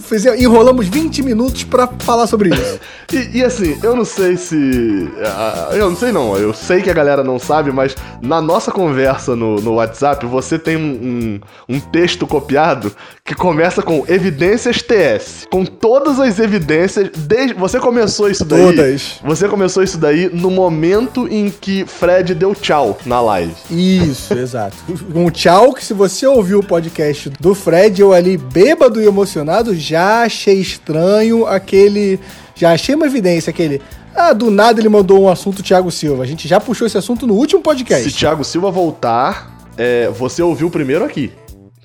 Fizemos, 0.02 0.40
enrolamos 0.40 0.88
20 0.88 1.24
minutos 1.24 1.64
pra 1.64 1.88
falar 2.00 2.28
sobre 2.28 2.50
isso. 2.50 2.80
E, 3.12 3.40
e 3.40 3.44
assim, 3.44 3.76
eu 3.82 3.96
não 3.96 4.06
sei 4.06 4.38
se. 4.38 5.10
ah, 5.26 5.70
Eu 5.74 5.90
não 5.90 5.96
sei 5.98 6.12
não, 6.12 6.38
eu 6.38 6.54
sei 6.54 6.80
que 6.80 6.92
a 6.92 6.94
galera 6.94 7.24
não 7.24 7.40
sabe, 7.40 7.72
mas 7.72 7.96
na 8.22 8.40
nossa 8.40 8.72
conversa 8.72 9.36
no, 9.36 9.56
no 9.56 9.74
WhatsApp, 9.74 10.28
você 10.28 10.60
tem 10.60 10.78
um, 10.78 11.40
um, 11.68 11.76
um 11.78 11.80
texto 11.80 12.28
copiado 12.28 12.92
que 13.26 13.34
começa 13.34 13.82
com 13.82 14.06
evidências 14.08 14.84
TS. 14.84 15.48
Com 15.50 15.66
todas 15.66 16.20
as 16.20 16.38
evidências. 16.38 17.10
Desde, 17.18 17.56
você 17.56 17.80
começou 17.80 18.30
isso 18.30 18.46
daí. 18.46 18.62
Todas. 18.64 19.20
Você 19.24 19.48
começou 19.48 19.82
isso 19.82 19.98
daí 19.98 20.30
no 20.32 20.52
momento 20.52 21.28
em 21.28 21.50
que 21.50 21.86
Fred 21.88 22.36
deu 22.36 22.54
tchau 22.54 22.96
na 23.08 23.20
live. 23.22 23.56
Isso, 23.72 24.34
exato. 24.38 24.78
Um 25.16 25.32
tchau, 25.32 25.74
que 25.74 25.84
se 25.84 25.96
você 25.96 26.28
ouviu 26.28 26.60
o 26.60 26.64
podcast 26.64 27.32
do 27.40 27.56
Fred, 27.56 28.00
eu 28.00 28.14
ali 28.14 28.38
bêbado 28.38 29.02
e 29.02 29.08
emocionado, 29.08 29.69
já 29.76 30.24
achei 30.24 30.56
estranho 30.60 31.46
aquele. 31.46 32.20
Já 32.56 32.74
achei 32.74 32.96
uma 32.96 33.06
evidência, 33.06 33.50
aquele. 33.52 33.82
Ah, 34.16 34.34
do 34.34 34.52
nada 34.52 34.82
ele 34.82 34.90
mandou 34.90 35.22
um 35.22 35.30
assunto 35.30 35.64
Thiago 35.64 35.92
Silva. 35.92 36.24
A 36.24 36.26
gente 36.26 36.48
já 36.48 36.60
puxou 36.60 36.86
esse 36.86 36.98
assunto 36.98 37.26
no 37.26 37.36
último 37.36 37.62
podcast. 37.62 38.10
Se 38.10 38.18
Thiago 38.18 38.44
Silva 38.44 38.70
voltar, 38.70 39.58
é, 39.78 40.10
você 40.10 40.42
ouviu 40.42 40.70
primeiro 40.70 41.06
aqui. 41.06 41.32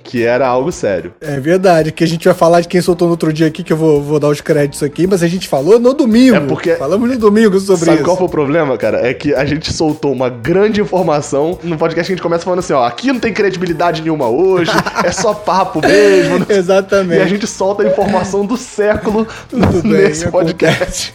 Que 0.04 0.22
era 0.22 0.46
algo 0.46 0.70
sério. 0.70 1.12
É 1.20 1.40
verdade, 1.40 1.90
que 1.90 2.04
a 2.04 2.06
gente 2.06 2.24
vai 2.26 2.34
falar 2.34 2.60
de 2.60 2.68
quem 2.68 2.80
soltou 2.80 3.08
no 3.08 3.12
outro 3.12 3.32
dia 3.32 3.46
aqui, 3.48 3.64
que 3.64 3.72
eu 3.72 3.76
vou, 3.76 4.00
vou 4.02 4.20
dar 4.20 4.28
os 4.28 4.40
créditos 4.40 4.82
aqui, 4.82 5.06
mas 5.06 5.22
a 5.22 5.26
gente 5.26 5.48
falou 5.48 5.80
no 5.80 5.92
domingo. 5.94 6.36
É 6.36 6.40
porque- 6.40 6.76
Falamos 6.76 7.08
no 7.10 7.16
domingo 7.18 7.58
sobre 7.58 7.86
Sabe 7.86 7.96
isso. 7.96 8.04
qual 8.04 8.16
foi 8.16 8.26
o 8.26 8.28
problema, 8.30 8.76
cara? 8.76 9.04
É 9.04 9.12
que 9.14 9.34
a 9.34 9.44
gente 9.44 9.72
soltou 9.72 10.12
uma 10.12 10.28
grande 10.28 10.80
informação 10.80 11.58
no 11.62 11.76
podcast 11.78 12.06
que 12.06 12.12
a 12.12 12.16
gente 12.16 12.22
começa 12.22 12.44
falando 12.44 12.58
assim, 12.60 12.74
ó, 12.74 12.84
aqui 12.84 13.08
não 13.08 13.18
tem 13.18 13.32
credibilidade 13.32 14.02
nenhuma 14.02 14.28
hoje, 14.28 14.70
é 15.02 15.10
só 15.10 15.32
papo 15.34 15.80
mesmo. 15.86 16.46
E 16.48 16.52
Exatamente. 16.52 17.22
a 17.22 17.26
gente 17.26 17.46
solta 17.46 17.82
a 17.82 17.86
informação 17.86 18.44
do 18.44 18.56
século 18.56 19.26
Tudo 19.48 19.82
bem, 19.82 19.92
nesse 19.92 20.28
podcast. 20.30 21.14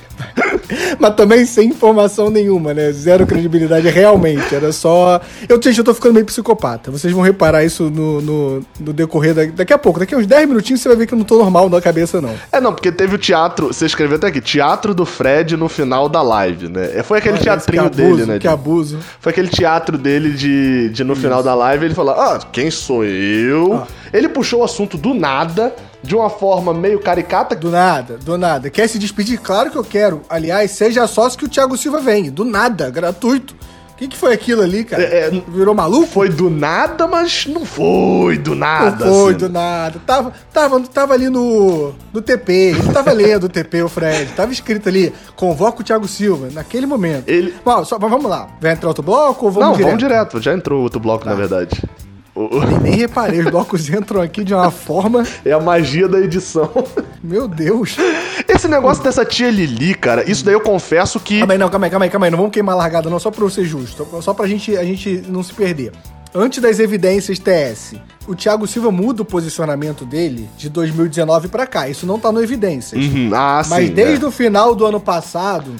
Mas 1.00 1.16
também 1.16 1.46
sem 1.46 1.70
informação 1.70 2.30
nenhuma, 2.30 2.74
né? 2.74 2.92
Zero 2.92 3.26
credibilidade 3.26 3.88
realmente. 3.90 4.54
Era 4.54 4.72
só. 4.72 5.20
Eu, 5.48 5.62
gente, 5.62 5.78
eu 5.78 5.84
tô 5.84 5.94
ficando 5.94 6.14
meio 6.14 6.26
psicopata. 6.26 6.92
Vocês 6.92 7.14
vão 7.14 7.22
reparar 7.24 7.64
isso 7.64 7.90
no, 7.90 8.22
no, 8.22 8.66
no 8.80 8.94
decorrer 8.94 9.34
da- 9.34 9.46
daqui 9.46 9.74
a 9.74 9.78
pouco. 9.78 10.00
Daqui 10.00 10.14
a 10.14 10.18
uns 10.18 10.28
10 10.28 10.48
minutinhos 10.48 10.82
você 10.82 10.88
vai 10.90 10.98
ver 10.98 11.08
que 11.08 11.14
eu 11.14 11.18
não 11.18 11.26
tô 11.26 11.38
normal 11.38 11.70
na 11.70 11.82
cabeça, 11.82 12.22
não. 12.22 12.34
É, 12.52 12.60
não, 12.62 12.74
porque 12.74 12.92
teve 12.92 13.16
o 13.16 13.18
teatro, 13.18 13.68
você 13.68 13.86
escreveu 13.86 14.18
até 14.18 14.28
aqui, 14.28 14.42
teatro 14.42 14.94
do 14.94 15.06
Fred 15.06 15.56
no 15.58 15.68
final 15.70 16.08
da 16.10 16.22
live, 16.22 16.70
né? 16.70 16.92
É, 16.96 17.04
Foi 17.04 17.18
aquele 17.20 17.36
Olha, 17.36 17.44
teatrinho 17.44 17.84
abuso, 17.86 17.98
dele, 18.18 18.26
né? 18.26 18.40
Que 18.40 18.48
abuso. 18.48 19.00
Foi 19.20 19.32
aquele 19.32 19.48
teatro 19.48 19.98
dele 19.98 20.32
de, 20.32 20.90
de 20.90 21.04
no 21.04 21.16
final 21.16 21.42
da 21.44 21.54
live 21.56 21.86
ele 21.86 21.94
falar: 21.96 22.14
Ah, 22.14 22.40
quem 22.52 22.70
sou 22.70 23.04
eu? 23.04 23.74
Ah. 23.74 23.88
Ele 24.12 24.28
puxou 24.30 24.62
o 24.62 24.64
assunto 24.64 24.98
do 24.98 25.14
nada, 25.14 25.74
de 26.04 26.16
uma 26.16 26.30
forma 26.30 26.74
meio 26.74 27.00
caricata. 27.00 27.56
Do 27.56 27.70
nada, 27.70 28.18
do 28.18 28.38
nada. 28.38 28.70
Quer 28.70 28.88
se 28.88 28.98
despedir? 29.00 29.40
Claro 29.40 29.70
que 29.72 29.78
eu 29.78 29.84
quero. 29.84 30.22
Aliás, 30.30 30.72
seja 30.72 31.06
sócio 31.08 31.38
que 31.38 31.46
o 31.46 31.50
Thiago 31.50 31.78
Silva 31.78 32.00
vem. 32.00 32.30
Do 32.32 32.46
nada, 32.46 32.90
gratuito. 32.90 33.56
O 33.94 34.00
que, 34.00 34.08
que 34.08 34.18
foi 34.18 34.32
aquilo 34.32 34.62
ali, 34.62 34.86
cara? 34.86 35.04
É, 35.04 35.28
é, 35.28 35.44
Virou 35.50 35.76
maluco? 35.76 36.08
Foi 36.08 36.30
do 36.30 36.50
nada, 36.50 37.06
mas 37.06 37.46
não 37.48 37.66
foi 37.66 38.38
do 38.38 38.56
nada. 38.56 39.06
Não 39.06 39.14
foi 39.14 39.30
assim. 39.34 39.40
do 39.40 39.50
nada. 39.50 40.00
Tava, 40.08 40.32
tava, 40.54 40.80
tava 40.80 41.14
ali 41.14 41.28
no, 41.30 41.94
no 42.14 42.22
TP. 42.22 42.54
Ele 42.80 42.94
tava 42.94 43.12
lendo 43.12 43.44
o 43.44 43.50
TP, 43.50 43.82
o 43.84 43.90
Fred. 43.90 44.32
Tava 44.32 44.54
escrito 44.54 44.88
ali, 44.88 45.14
convoca 45.36 45.82
o 45.82 45.84
Thiago 45.84 46.08
Silva, 46.08 46.48
naquele 46.54 46.86
momento. 46.86 47.28
Ele- 47.28 47.54
Bom, 47.66 47.84
só, 47.84 48.00
mas 48.00 48.10
vamos 48.10 48.30
lá. 48.32 48.48
Vai 48.62 48.72
entrar 48.72 48.88
outro 48.88 49.04
bloco 49.04 49.48
ou 49.48 49.52
vamos 49.52 49.68
Não, 49.68 49.74
direto? 49.76 49.88
vamos 49.90 50.04
direto. 50.04 50.42
Já 50.42 50.54
entrou 50.54 50.82
outro 50.82 51.02
bloco, 51.02 51.26
na 51.26 51.36
verdade. 51.36 51.84
O- 52.42 52.58
o- 52.58 52.80
Nem 52.82 52.96
reparei, 52.96 53.40
os 53.42 53.52
blocos 53.52 53.90
entram 53.92 54.22
aqui 54.22 54.44
de 54.44 54.54
uma 54.54 54.72
forma... 54.72 55.26
É 55.44 55.52
a 55.52 55.60
magia 55.60 56.08
da 56.08 56.20
edição. 56.20 56.70
Meu 57.22 57.48
Deus. 57.48 57.98
Esse 58.48 58.68
negócio 58.68 59.04
dessa 59.04 59.26
tia 59.26 59.50
Lili, 59.52 59.94
cara, 59.94 60.30
isso 60.30 60.46
daí 60.46 60.54
eu 60.54 60.62
confesso 60.62 61.20
que. 61.20 61.40
Calma 61.40 61.54
aí, 61.54 61.58
não, 61.60 61.70
calma 61.70 61.86
aí, 61.88 61.90
calma 61.92 62.06
aí, 62.06 62.10
calma 62.10 62.26
aí. 62.28 62.32
Não 62.32 62.38
vamos 62.38 62.54
queimar 62.54 62.76
a 62.76 62.78
largada, 62.78 63.10
não, 63.10 63.20
só 63.20 63.30
pra 63.30 63.44
eu 63.44 63.50
ser 63.50 63.66
justo. 63.66 64.08
Só 64.22 64.34
pra 64.34 64.48
gente, 64.48 64.78
a 64.78 64.84
gente 64.86 65.24
não 65.28 65.44
se 65.44 65.54
perder. 65.54 65.92
Antes 66.34 66.62
das 66.62 66.80
evidências 66.80 67.40
TS, 67.40 67.96
o 68.28 68.36
Thiago 68.36 68.66
Silva 68.68 68.90
muda 68.92 69.22
o 69.24 69.26
posicionamento 69.26 70.06
dele 70.06 70.48
de 70.58 70.70
2019 70.70 71.48
pra 71.50 71.66
cá. 71.68 71.90
Isso 71.90 72.06
não 72.06 72.20
tá 72.20 72.32
no 72.32 72.42
evidências. 72.42 73.04
Uhum, 73.04 73.32
Ah, 73.34 73.62
sim. 73.64 73.70
Mas 73.72 73.90
desde 73.90 74.24
é. 74.24 74.28
o 74.28 74.32
final 74.32 74.74
do 74.74 74.86
ano 74.86 75.00
passado, 75.00 75.72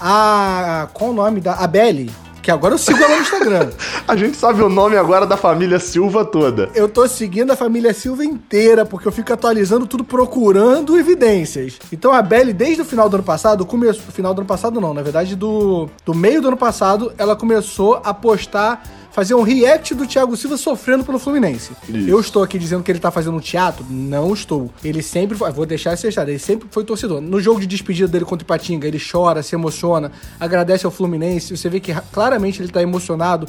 a. 0.00 0.88
Qual 0.94 1.10
o 1.10 1.14
nome 1.14 1.40
da. 1.40 1.54
A 1.54 1.66
Belly, 1.66 2.10
que 2.42 2.50
agora 2.50 2.74
eu 2.74 2.78
sigo 2.78 2.98
ela 3.02 3.16
no 3.16 3.22
Instagram. 3.22 3.70
A 4.06 4.16
gente 4.16 4.36
sabe 4.36 4.62
o 4.62 4.68
nome 4.68 4.96
agora 4.96 5.26
da 5.26 5.36
família 5.36 5.78
Silva 5.78 6.24
toda. 6.24 6.68
Eu 6.74 6.88
tô 6.88 7.06
seguindo 7.06 7.50
a 7.50 7.56
família 7.56 7.92
Silva 7.94 8.24
inteira, 8.24 8.84
porque 8.84 9.06
eu 9.06 9.12
fico 9.12 9.32
atualizando 9.32 9.86
tudo 9.86 10.04
procurando 10.04 10.98
evidências. 10.98 11.78
Então 11.92 12.12
a 12.12 12.22
Belly, 12.22 12.52
desde 12.52 12.82
o 12.82 12.84
final 12.84 13.08
do 13.08 13.16
ano 13.16 13.24
passado, 13.24 13.64
começou. 13.64 14.02
Final 14.10 14.34
do 14.34 14.40
ano 14.40 14.48
passado 14.48 14.80
não, 14.80 14.92
na 14.92 15.02
verdade, 15.02 15.36
do, 15.36 15.88
do 16.04 16.14
meio 16.14 16.40
do 16.40 16.48
ano 16.48 16.56
passado, 16.56 17.12
ela 17.16 17.36
começou 17.36 18.00
a 18.04 18.12
postar. 18.12 18.82
Fazer 19.20 19.34
um 19.34 19.42
react 19.42 19.94
do 19.94 20.06
Thiago 20.06 20.34
Silva 20.34 20.56
sofrendo 20.56 21.04
pelo 21.04 21.18
Fluminense. 21.18 21.72
Isso. 21.86 22.08
Eu 22.08 22.18
estou 22.18 22.42
aqui 22.42 22.58
dizendo 22.58 22.82
que 22.82 22.90
ele 22.90 22.98
tá 22.98 23.10
fazendo 23.10 23.36
um 23.36 23.40
teatro? 23.40 23.84
Não 23.90 24.32
estou. 24.32 24.70
Ele 24.82 25.02
sempre 25.02 25.36
foi. 25.36 25.52
Vou 25.52 25.66
deixar 25.66 25.92
esse 25.92 26.04
deixado. 26.04 26.30
Ele 26.30 26.38
sempre 26.38 26.66
foi 26.70 26.84
torcedor. 26.84 27.20
No 27.20 27.38
jogo 27.38 27.60
de 27.60 27.66
despedida 27.66 28.08
dele 28.08 28.24
contra 28.24 28.42
o 28.42 28.46
Ipatinga, 28.46 28.88
ele 28.88 28.98
chora, 28.98 29.42
se 29.42 29.54
emociona, 29.54 30.10
agradece 30.40 30.86
ao 30.86 30.90
Fluminense. 30.90 31.54
Você 31.54 31.68
vê 31.68 31.80
que 31.80 31.92
ra- 31.92 32.02
claramente 32.10 32.62
ele 32.62 32.72
tá 32.72 32.80
emocionado. 32.80 33.46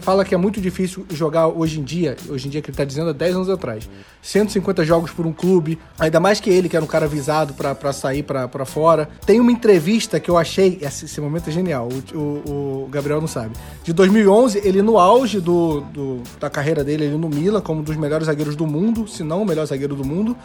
Fala 0.00 0.24
que 0.24 0.34
é 0.34 0.38
muito 0.38 0.60
difícil 0.60 1.06
jogar 1.12 1.46
hoje 1.46 1.78
em 1.78 1.84
dia. 1.84 2.16
Hoje 2.28 2.48
em 2.48 2.50
dia 2.50 2.60
que 2.60 2.70
ele 2.70 2.76
tá 2.76 2.84
dizendo 2.84 3.10
há 3.10 3.12
10 3.12 3.34
anos 3.36 3.48
atrás. 3.48 3.88
150 4.22 4.84
jogos 4.84 5.10
por 5.12 5.24
um 5.26 5.32
clube. 5.32 5.78
Ainda 6.00 6.18
mais 6.18 6.40
que 6.40 6.50
ele, 6.50 6.68
que 6.68 6.74
era 6.76 6.84
um 6.84 6.88
cara 6.88 7.04
avisado 7.06 7.54
pra, 7.54 7.74
pra 7.76 7.92
sair 7.92 8.22
pra, 8.24 8.48
pra 8.48 8.64
fora. 8.64 9.08
Tem 9.24 9.38
uma 9.40 9.52
entrevista 9.52 10.18
que 10.18 10.30
eu 10.30 10.36
achei. 10.36 10.78
Esse, 10.80 11.04
esse 11.04 11.20
momento 11.20 11.48
é 11.48 11.52
genial. 11.52 11.88
O, 12.12 12.18
o- 12.18 12.82
o 12.84 12.88
Gabriel 12.90 13.20
não 13.20 13.28
sabe. 13.28 13.50
De 13.84 13.92
2011, 13.92 14.60
ele 14.64 14.82
no 14.82 14.98
auge 14.98 15.11
do, 15.40 15.80
do- 15.92 16.22
da 16.40 16.48
carreira 16.50 16.82
dele, 16.82 17.04
ele 17.04 17.16
no 17.16 17.28
Milan, 17.28 17.60
como 17.60 17.80
um 17.80 17.82
dos 17.82 17.96
melhores 17.96 18.26
zagueiros 18.26 18.56
do 18.56 18.66
mundo, 18.66 19.06
se 19.06 19.22
não 19.22 19.42
o 19.42 19.46
melhor 19.46 19.66
zagueiro 19.66 19.94
do 19.94 20.04
mundo. 20.04 20.36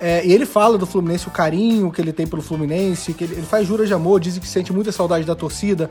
É, 0.00 0.24
e 0.26 0.32
ele 0.32 0.46
fala 0.46 0.78
do 0.78 0.86
Fluminense, 0.86 1.28
o 1.28 1.30
carinho 1.30 1.90
que 1.92 2.00
ele 2.00 2.12
tem 2.12 2.26
pelo 2.26 2.40
Fluminense, 2.42 3.12
que 3.14 3.24
ele, 3.24 3.34
ele 3.34 3.46
faz 3.46 3.66
juras 3.66 3.86
de 3.88 3.94
amor, 3.94 4.18
diz 4.20 4.38
que 4.38 4.46
sente 4.48 4.72
muita 4.72 4.90
saudade 4.92 5.24
da 5.26 5.34
torcida. 5.34 5.90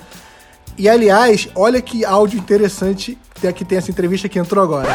E 0.78 0.88
aliás, 0.90 1.48
olha 1.56 1.82
que 1.82 2.04
áudio 2.06 2.40
interessante 2.40 3.18
que 3.56 3.66
tem 3.66 3.78
essa 3.78 3.92
entrevista 3.92 4.28
que 4.30 4.40
entrou 4.40 4.64
agora. 4.64 4.90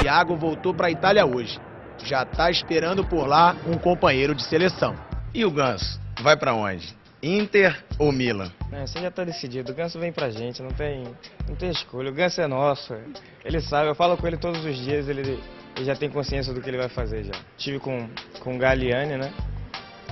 Thiago 0.00 0.36
voltou 0.36 0.72
para 0.74 0.86
a 0.88 0.90
Itália 0.90 1.24
hoje. 1.26 1.58
Já 2.04 2.24
tá 2.24 2.50
esperando 2.50 3.04
por 3.04 3.26
lá 3.26 3.56
um 3.66 3.76
companheiro 3.78 4.34
de 4.34 4.42
seleção. 4.44 4.94
E 5.34 5.44
o 5.44 5.50
Ganso? 5.50 6.00
Vai 6.22 6.36
para 6.36 6.54
onde? 6.54 6.94
Inter 7.22 7.84
ou 7.98 8.10
Milan? 8.10 8.50
É, 8.72 8.82
isso 8.82 8.98
já 8.98 9.10
tá 9.10 9.22
decidido. 9.22 9.70
O 9.70 9.74
Ganso 9.74 9.98
vem 9.98 10.12
pra 10.12 10.28
gente, 10.28 10.60
não 10.60 10.70
tem, 10.72 11.04
não 11.48 11.54
tem 11.54 11.70
escolha. 11.70 12.10
O 12.10 12.14
Ganso 12.14 12.40
é 12.40 12.48
nosso. 12.48 12.94
Ele 13.44 13.60
sabe, 13.60 13.88
eu 13.88 13.94
falo 13.94 14.16
com 14.16 14.26
ele 14.26 14.36
todos 14.36 14.64
os 14.64 14.76
dias, 14.76 15.08
ele, 15.08 15.38
ele 15.76 15.84
já 15.84 15.94
tem 15.94 16.10
consciência 16.10 16.52
do 16.52 16.60
que 16.60 16.68
ele 16.68 16.78
vai 16.78 16.88
fazer 16.88 17.22
já. 17.22 17.32
Tive 17.56 17.78
com, 17.78 18.08
com 18.40 18.56
o 18.56 18.58
Galliani, 18.58 19.16
né? 19.16 19.32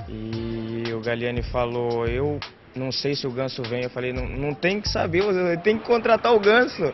E 0.07 0.93
o 0.93 1.01
Galliani 1.01 1.43
falou, 1.43 2.05
eu 2.07 2.39
não 2.73 2.93
sei 2.93 3.13
se 3.13 3.27
o 3.27 3.31
Ganso 3.31 3.61
vem. 3.63 3.83
Eu 3.83 3.89
falei, 3.89 4.13
não, 4.13 4.25
não 4.25 4.53
tem 4.53 4.79
que 4.79 4.87
saber, 4.87 5.21
você 5.21 5.57
tem 5.57 5.77
que 5.77 5.85
contratar 5.85 6.33
o 6.33 6.39
Ganso. 6.39 6.93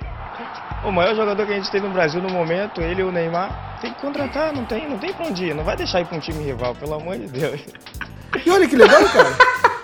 O 0.84 0.92
maior 0.92 1.16
jogador 1.16 1.46
que 1.46 1.54
a 1.54 1.56
gente 1.58 1.70
tem 1.70 1.82
no 1.82 1.90
Brasil 1.90 2.22
no 2.22 2.30
momento, 2.30 2.82
ele 2.82 3.02
e 3.02 3.04
o 3.04 3.12
Neymar, 3.12 3.80
tem 3.82 3.94
que 3.94 4.02
contratar, 4.02 4.52
não 4.52 4.66
tem, 4.66 4.90
não 4.90 4.98
tem 4.98 5.14
pra 5.14 5.28
onde 5.28 5.46
ir. 5.46 5.54
Não 5.54 5.64
vai 5.64 5.76
deixar 5.76 6.02
ir 6.02 6.06
pra 6.06 6.18
um 6.18 6.20
time 6.20 6.44
rival, 6.44 6.74
pelo 6.74 6.96
amor 6.96 7.18
de 7.18 7.28
Deus. 7.28 7.62
E 8.44 8.50
olha 8.50 8.68
que 8.68 8.76
legal, 8.76 9.04
cara. 9.10 9.30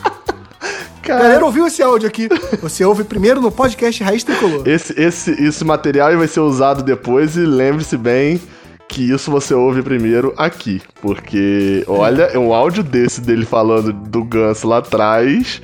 Galera, 1.03 1.43
ouviu 1.43 1.67
esse 1.67 1.83
áudio 1.83 2.07
aqui? 2.07 2.29
Você 2.61 2.85
ouve 2.85 3.03
primeiro 3.03 3.41
no 3.41 3.51
podcast 3.51 4.01
Raiz 4.01 4.23
Tricolor. 4.23 4.63
Esse, 4.65 4.97
esse, 4.99 5.31
esse 5.31 5.65
material 5.65 6.17
vai 6.17 6.27
ser 6.29 6.39
usado 6.39 6.81
depois 6.81 7.35
e 7.35 7.41
lembre-se 7.41 7.97
bem 7.97 8.41
que 8.87 9.11
isso 9.11 9.29
você 9.29 9.53
ouve 9.53 9.81
primeiro 9.81 10.33
aqui. 10.37 10.81
Porque, 11.01 11.83
olha, 11.87 12.23
é 12.23 12.39
um 12.39 12.53
áudio 12.53 12.81
desse 12.83 13.19
dele 13.19 13.45
falando 13.45 13.91
do 13.91 14.23
Ganso 14.23 14.65
lá 14.65 14.77
atrás. 14.77 15.61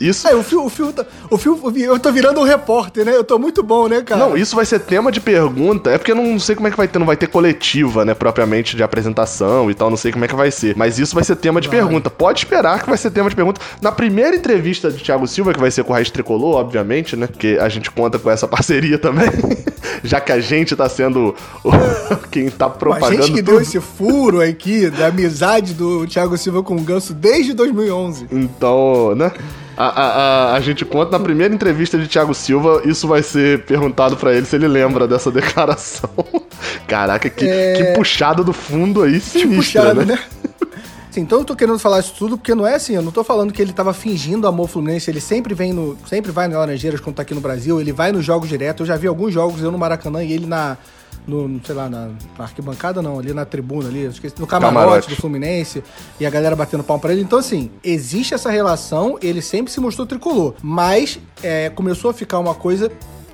Isso. 0.00 0.28
É, 0.28 0.34
o 0.34 0.42
fio, 0.42 0.64
o 0.64 0.68
fio, 0.68 0.92
tá- 0.92 1.06
o 1.30 1.38
fio, 1.38 1.58
eu 1.76 1.98
tô 1.98 2.12
virando 2.12 2.40
um 2.40 2.44
repórter, 2.44 3.04
né? 3.04 3.14
Eu 3.16 3.24
tô 3.24 3.38
muito 3.38 3.62
bom, 3.62 3.88
né, 3.88 4.02
cara? 4.02 4.20
Não, 4.26 4.36
isso 4.36 4.54
vai 4.54 4.64
ser 4.66 4.78
tema 4.80 5.10
de 5.10 5.20
pergunta. 5.20 5.90
É 5.90 5.96
porque 5.98 6.12
eu 6.12 6.16
não 6.16 6.38
sei 6.38 6.54
como 6.54 6.68
é 6.68 6.70
que 6.70 6.76
vai 6.76 6.86
ter, 6.86 6.98
não 6.98 7.06
vai 7.06 7.16
ter 7.16 7.26
coletiva, 7.28 8.04
né, 8.04 8.12
propriamente 8.14 8.76
de 8.76 8.82
apresentação 8.82 9.70
e 9.70 9.74
tal, 9.74 9.88
não 9.88 9.96
sei 9.96 10.12
como 10.12 10.24
é 10.24 10.28
que 10.28 10.34
vai 10.36 10.50
ser. 10.50 10.76
Mas 10.76 10.98
isso 10.98 11.14
vai 11.14 11.24
ser 11.24 11.36
tema 11.36 11.60
de 11.60 11.68
pergunta. 11.68 12.10
Pode 12.10 12.40
esperar 12.40 12.82
que 12.82 12.88
vai 12.88 12.98
ser 12.98 13.10
tema 13.10 13.30
de 13.30 13.36
pergunta. 13.36 13.60
Na 13.80 13.90
primeira 13.90 14.36
entrevista 14.36 14.90
de 14.90 15.02
Thiago 15.02 15.26
Silva, 15.26 15.52
que 15.54 15.60
vai 15.60 15.70
ser 15.70 15.82
com 15.84 15.92
o 15.92 15.94
Raiz 15.94 16.10
Tricolor, 16.10 16.56
obviamente, 16.56 17.16
né, 17.16 17.26
porque 17.26 17.58
a 17.60 17.68
gente 17.68 17.90
conta 17.90 18.18
com 18.18 18.30
essa 18.30 18.46
parceria 18.48 18.98
também. 18.98 19.28
Já 20.04 20.20
que 20.20 20.30
a 20.30 20.40
gente 20.40 20.76
tá 20.76 20.88
sendo 20.88 21.34
quem 22.30 22.50
tá 22.50 22.66
a 22.66 22.70
propagando 22.70 23.22
gente 23.22 23.32
que 23.32 23.42
tudo. 23.42 23.52
deu 23.52 23.60
esse 23.62 23.80
furo 23.80 24.40
aqui 24.42 24.90
da 24.90 25.06
amizade 25.06 25.72
do 25.74 26.06
Thiago 26.06 26.36
Silva 26.36 26.62
com 26.62 26.76
o 26.76 26.80
Ganso 26.80 27.14
desde 27.14 27.54
2011. 27.54 28.26
Então, 28.30 29.14
né? 29.14 29.32
A, 29.76 29.84
a, 29.84 30.06
a, 30.06 30.54
a 30.54 30.60
gente 30.60 30.84
conta 30.84 31.18
na 31.18 31.22
primeira 31.22 31.54
entrevista 31.54 31.98
de 31.98 32.08
Thiago 32.08 32.32
Silva, 32.32 32.82
isso 32.84 33.06
vai 33.06 33.22
ser 33.22 33.64
perguntado 33.64 34.16
pra 34.16 34.32
ele 34.32 34.46
se 34.46 34.56
ele 34.56 34.66
lembra 34.66 35.06
dessa 35.06 35.30
declaração. 35.32 36.10
Caraca, 36.86 37.28
que, 37.28 37.46
que 37.46 37.84
puxada 37.94 38.42
do 38.42 38.52
fundo 38.52 39.02
aí, 39.02 39.20
sinistra, 39.20 39.80
É. 39.80 39.84
Puxado, 39.84 40.06
né? 40.06 40.14
né? 40.14 40.18
Sim, 41.10 41.22
então 41.22 41.38
eu 41.38 41.44
tô 41.46 41.56
querendo 41.56 41.78
falar 41.78 42.00
isso 42.00 42.12
tudo 42.14 42.36
porque 42.36 42.54
não 42.54 42.66
é 42.66 42.74
assim, 42.74 42.94
eu 42.94 43.00
não 43.00 43.10
tô 43.10 43.24
falando 43.24 43.50
que 43.50 43.62
ele 43.62 43.72
tava 43.72 43.94
fingindo 43.94 44.46
amor 44.46 44.68
Fluminense, 44.68 45.10
ele 45.10 45.20
sempre 45.20 45.54
vem 45.54 45.72
no, 45.72 45.96
sempre 46.06 46.30
vai 46.30 46.46
nas 46.46 46.58
Laranjeiras 46.58 47.00
quando 47.00 47.16
tá 47.16 47.22
aqui 47.22 47.34
no 47.34 47.40
Brasil, 47.40 47.80
ele 47.80 47.90
vai 47.90 48.12
nos 48.12 48.22
jogos 48.22 48.50
direto, 48.50 48.82
eu 48.82 48.86
já 48.86 48.96
vi 48.96 49.06
alguns 49.06 49.32
jogos 49.32 49.62
eu 49.62 49.72
no 49.72 49.78
Maracanã 49.78 50.22
e 50.22 50.30
ele 50.30 50.44
na 50.44 50.76
no, 51.26 51.60
sei 51.64 51.74
lá, 51.74 51.88
na, 51.88 52.08
na 52.38 52.44
arquibancada 52.44 53.02
não, 53.02 53.18
ali 53.18 53.32
na 53.32 53.44
tribuna 53.44 53.88
ali, 53.88 54.04
esqueci, 54.04 54.34
no 54.38 54.46
camarote, 54.46 54.78
Camarote. 54.78 55.08
do 55.08 55.16
Fluminense 55.16 55.82
e 56.20 56.26
a 56.26 56.30
galera 56.30 56.54
batendo 56.54 56.84
palma 56.84 57.00
pra 57.00 57.12
ele. 57.12 57.22
Então 57.22 57.38
assim, 57.38 57.70
existe 57.82 58.34
essa 58.34 58.50
relação, 58.50 59.18
ele 59.20 59.42
sempre 59.42 59.72
se 59.72 59.80
mostrou 59.80 60.06
tricolor, 60.06 60.54
mas 60.62 61.18
é, 61.42 61.70
começou 61.70 62.10
a 62.10 62.14
ficar 62.14 62.38
uma 62.38 62.54
coisa 62.54 62.90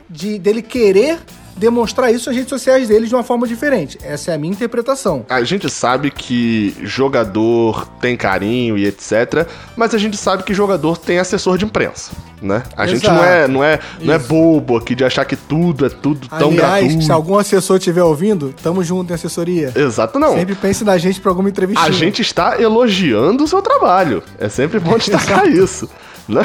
de 0.08 0.38
dele 0.38 0.62
querer 0.62 1.20
demonstrar 1.56 2.12
isso 2.12 2.28
nas 2.28 2.36
redes 2.36 2.50
sociais 2.50 2.88
dele 2.88 3.06
de 3.06 3.14
uma 3.14 3.22
forma 3.22 3.46
diferente. 3.46 3.98
Essa 4.02 4.32
é 4.32 4.34
a 4.34 4.38
minha 4.38 4.52
interpretação. 4.52 5.24
A 5.28 5.42
gente 5.44 5.68
sabe 5.70 6.10
que 6.10 6.74
jogador 6.82 7.86
tem 8.00 8.16
carinho 8.16 8.76
e 8.78 8.86
etc, 8.86 9.46
mas 9.76 9.94
a 9.94 9.98
gente 9.98 10.16
sabe 10.16 10.42
que 10.42 10.54
jogador 10.54 10.96
tem 10.96 11.18
assessor 11.18 11.58
de 11.58 11.64
imprensa, 11.64 12.12
né? 12.42 12.62
A 12.76 12.86
gente 12.86 13.04
Exato. 13.04 13.14
não 13.14 13.24
é, 13.24 13.48
não 13.48 13.64
é, 13.64 13.78
não 14.00 14.14
é 14.14 14.18
bobo 14.18 14.76
aqui 14.76 14.94
de 14.94 15.04
achar 15.04 15.24
que 15.24 15.36
tudo 15.36 15.86
é 15.86 15.88
tudo 15.88 16.28
tão 16.28 16.50
Aliás, 16.50 16.84
gratuito. 16.84 17.04
se 17.04 17.12
algum 17.12 17.38
assessor 17.38 17.76
estiver 17.76 18.02
ouvindo, 18.02 18.54
tamo 18.62 18.82
junto 18.82 19.10
em 19.10 19.14
assessoria. 19.14 19.72
Exato, 19.74 20.18
não. 20.18 20.34
Sempre 20.34 20.54
pense 20.54 20.84
na 20.84 20.98
gente 20.98 21.20
pra 21.20 21.30
alguma 21.30 21.48
entrevista. 21.48 21.82
A 21.82 21.90
gente 21.90 22.20
está 22.20 22.60
elogiando 22.60 23.44
o 23.44 23.48
seu 23.48 23.62
trabalho. 23.62 24.22
É 24.38 24.48
sempre 24.48 24.78
bom 24.80 24.96
destacar 24.98 25.46
isso, 25.46 25.88
né? 26.28 26.44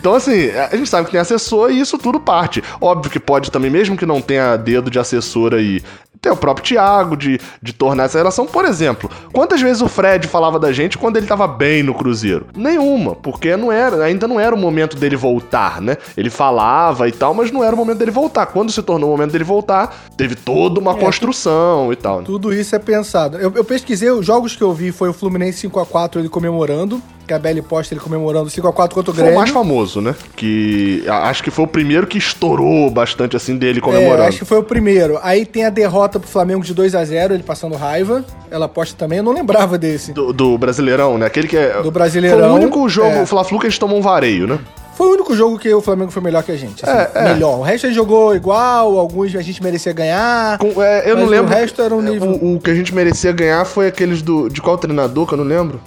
Então, 0.00 0.14
assim, 0.14 0.50
a 0.50 0.74
gente 0.74 0.88
sabe 0.88 1.06
que 1.06 1.12
tem 1.12 1.20
assessor 1.20 1.70
e 1.70 1.78
isso 1.78 1.96
tudo 1.96 2.18
parte. 2.18 2.62
Óbvio 2.80 3.10
que 3.10 3.20
pode 3.20 3.50
também, 3.50 3.70
mesmo 3.70 3.96
que 3.96 4.04
não 4.06 4.20
tenha 4.20 4.56
dedo 4.56 4.90
de 4.90 4.98
assessor 4.98 5.54
aí, 5.54 5.80
ter 6.22 6.30
o 6.30 6.36
próprio 6.36 6.64
Thiago 6.64 7.16
de, 7.16 7.40
de 7.60 7.72
tornar 7.72 8.04
essa 8.04 8.16
relação. 8.16 8.46
Por 8.46 8.64
exemplo, 8.64 9.10
quantas 9.32 9.60
vezes 9.60 9.82
o 9.82 9.88
Fred 9.88 10.28
falava 10.28 10.56
da 10.56 10.70
gente 10.72 10.96
quando 10.96 11.16
ele 11.16 11.26
tava 11.26 11.48
bem 11.48 11.82
no 11.82 11.92
Cruzeiro? 11.92 12.46
Nenhuma, 12.56 13.16
porque 13.16 13.56
não 13.56 13.72
era, 13.72 14.04
ainda 14.04 14.28
não 14.28 14.38
era 14.38 14.54
o 14.54 14.58
momento 14.58 14.96
dele 14.96 15.16
voltar, 15.16 15.80
né? 15.80 15.96
Ele 16.16 16.30
falava 16.30 17.08
e 17.08 17.12
tal, 17.12 17.34
mas 17.34 17.50
não 17.50 17.64
era 17.64 17.74
o 17.74 17.76
momento 17.78 17.98
dele 17.98 18.12
voltar. 18.12 18.46
Quando 18.46 18.70
se 18.70 18.80
tornou 18.82 19.08
o 19.08 19.12
momento 19.12 19.32
dele 19.32 19.42
voltar, 19.42 19.96
teve 20.16 20.36
toda 20.36 20.78
uma 20.78 20.94
construção 20.94 21.92
e 21.92 21.96
tal. 21.96 22.18
né? 22.20 22.24
Tudo 22.24 22.54
isso 22.54 22.76
é 22.76 22.78
pensado. 22.78 23.36
Eu, 23.38 23.52
eu 23.56 23.64
pesquisei, 23.64 24.08
os 24.08 24.24
jogos 24.24 24.54
que 24.54 24.62
eu 24.62 24.72
vi 24.72 24.92
foi 24.92 25.08
o 25.08 25.12
Fluminense 25.12 25.68
5x4 25.68 26.16
ele 26.20 26.28
comemorando. 26.28 27.02
que 27.26 27.32
a 27.34 27.38
Belly 27.38 27.62
posta 27.62 27.94
ele 27.94 28.00
comemorando 28.00 28.48
5x4 28.50 28.90
contra 28.92 29.00
o 29.00 29.04
Foi 29.04 29.10
o 29.12 29.14
Grêmio. 29.14 29.34
mais 29.36 29.50
famoso, 29.50 30.00
né? 30.00 30.14
Que 30.36 31.04
acho 31.08 31.42
que 31.42 31.50
foi 31.50 31.64
o 31.64 31.68
primeiro 31.68 32.06
que 32.06 32.18
estourou 32.18 32.90
bastante 32.90 33.36
assim 33.36 33.56
dele 33.56 33.78
É, 33.78 33.82
comemorando. 33.82 34.28
acho 34.28 34.38
que 34.40 34.44
foi 34.44 34.58
o 34.58 34.62
primeiro. 34.62 35.18
Aí 35.22 35.44
tem 35.46 35.64
a 35.64 35.70
derrota 35.70 36.11
pro 36.20 36.28
Flamengo 36.28 36.62
de 36.64 36.74
2 36.74 36.94
a 36.94 37.04
0 37.04 37.34
ele 37.34 37.42
passando 37.42 37.74
raiva. 37.76 38.24
Ela 38.50 38.68
posta 38.68 38.94
também, 38.96 39.18
eu 39.18 39.24
não 39.24 39.32
lembrava 39.32 39.76
desse. 39.78 40.12
Do, 40.12 40.32
do 40.32 40.56
Brasileirão, 40.58 41.16
né? 41.18 41.26
Aquele 41.26 41.48
que 41.48 41.56
é. 41.56 41.80
Do 41.82 41.90
Brasileirão, 41.90 42.38
Foi 42.38 42.48
o 42.48 42.54
único 42.54 42.88
jogo, 42.88 43.10
é. 43.16 43.22
o 43.22 43.26
Fla-Flu, 43.26 43.58
que 43.60 43.66
a 43.66 43.70
gente 43.70 43.80
tomou 43.80 43.98
um 43.98 44.02
vareio, 44.02 44.46
né? 44.46 44.58
Foi 44.94 45.06
o 45.08 45.12
único 45.14 45.34
jogo 45.34 45.58
que 45.58 45.72
o 45.72 45.80
Flamengo 45.80 46.10
foi 46.10 46.20
melhor 46.22 46.42
que 46.42 46.52
a 46.52 46.56
gente. 46.56 46.84
assim, 46.84 46.96
É, 46.96 47.10
é. 47.14 47.32
Melhor. 47.32 47.58
O 47.58 47.62
resto 47.62 47.86
a 47.86 47.88
gente 47.88 47.96
jogou 47.96 48.34
igual, 48.36 48.98
alguns 48.98 49.34
a 49.34 49.40
gente 49.40 49.62
merecia 49.62 49.92
ganhar. 49.92 50.58
Com- 50.58 50.82
é, 50.82 51.10
eu 51.10 51.16
não 51.16 51.24
o 51.24 51.28
lembro. 51.28 51.50
resto 51.52 51.80
era 51.80 51.94
um 51.94 52.06
é, 52.06 52.10
nível- 52.10 52.30
O, 52.30 52.56
o 52.56 52.60
que 52.60 52.70
a 52.70 52.74
gente 52.74 52.94
merecia 52.94 53.32
ganhar 53.32 53.64
foi 53.64 53.86
aqueles 53.88 54.20
do. 54.20 54.48
De 54.50 54.60
qual 54.60 54.76
treinador 54.76 55.26
que 55.26 55.32
eu 55.32 55.38
não 55.38 55.44
lembro? 55.44 55.80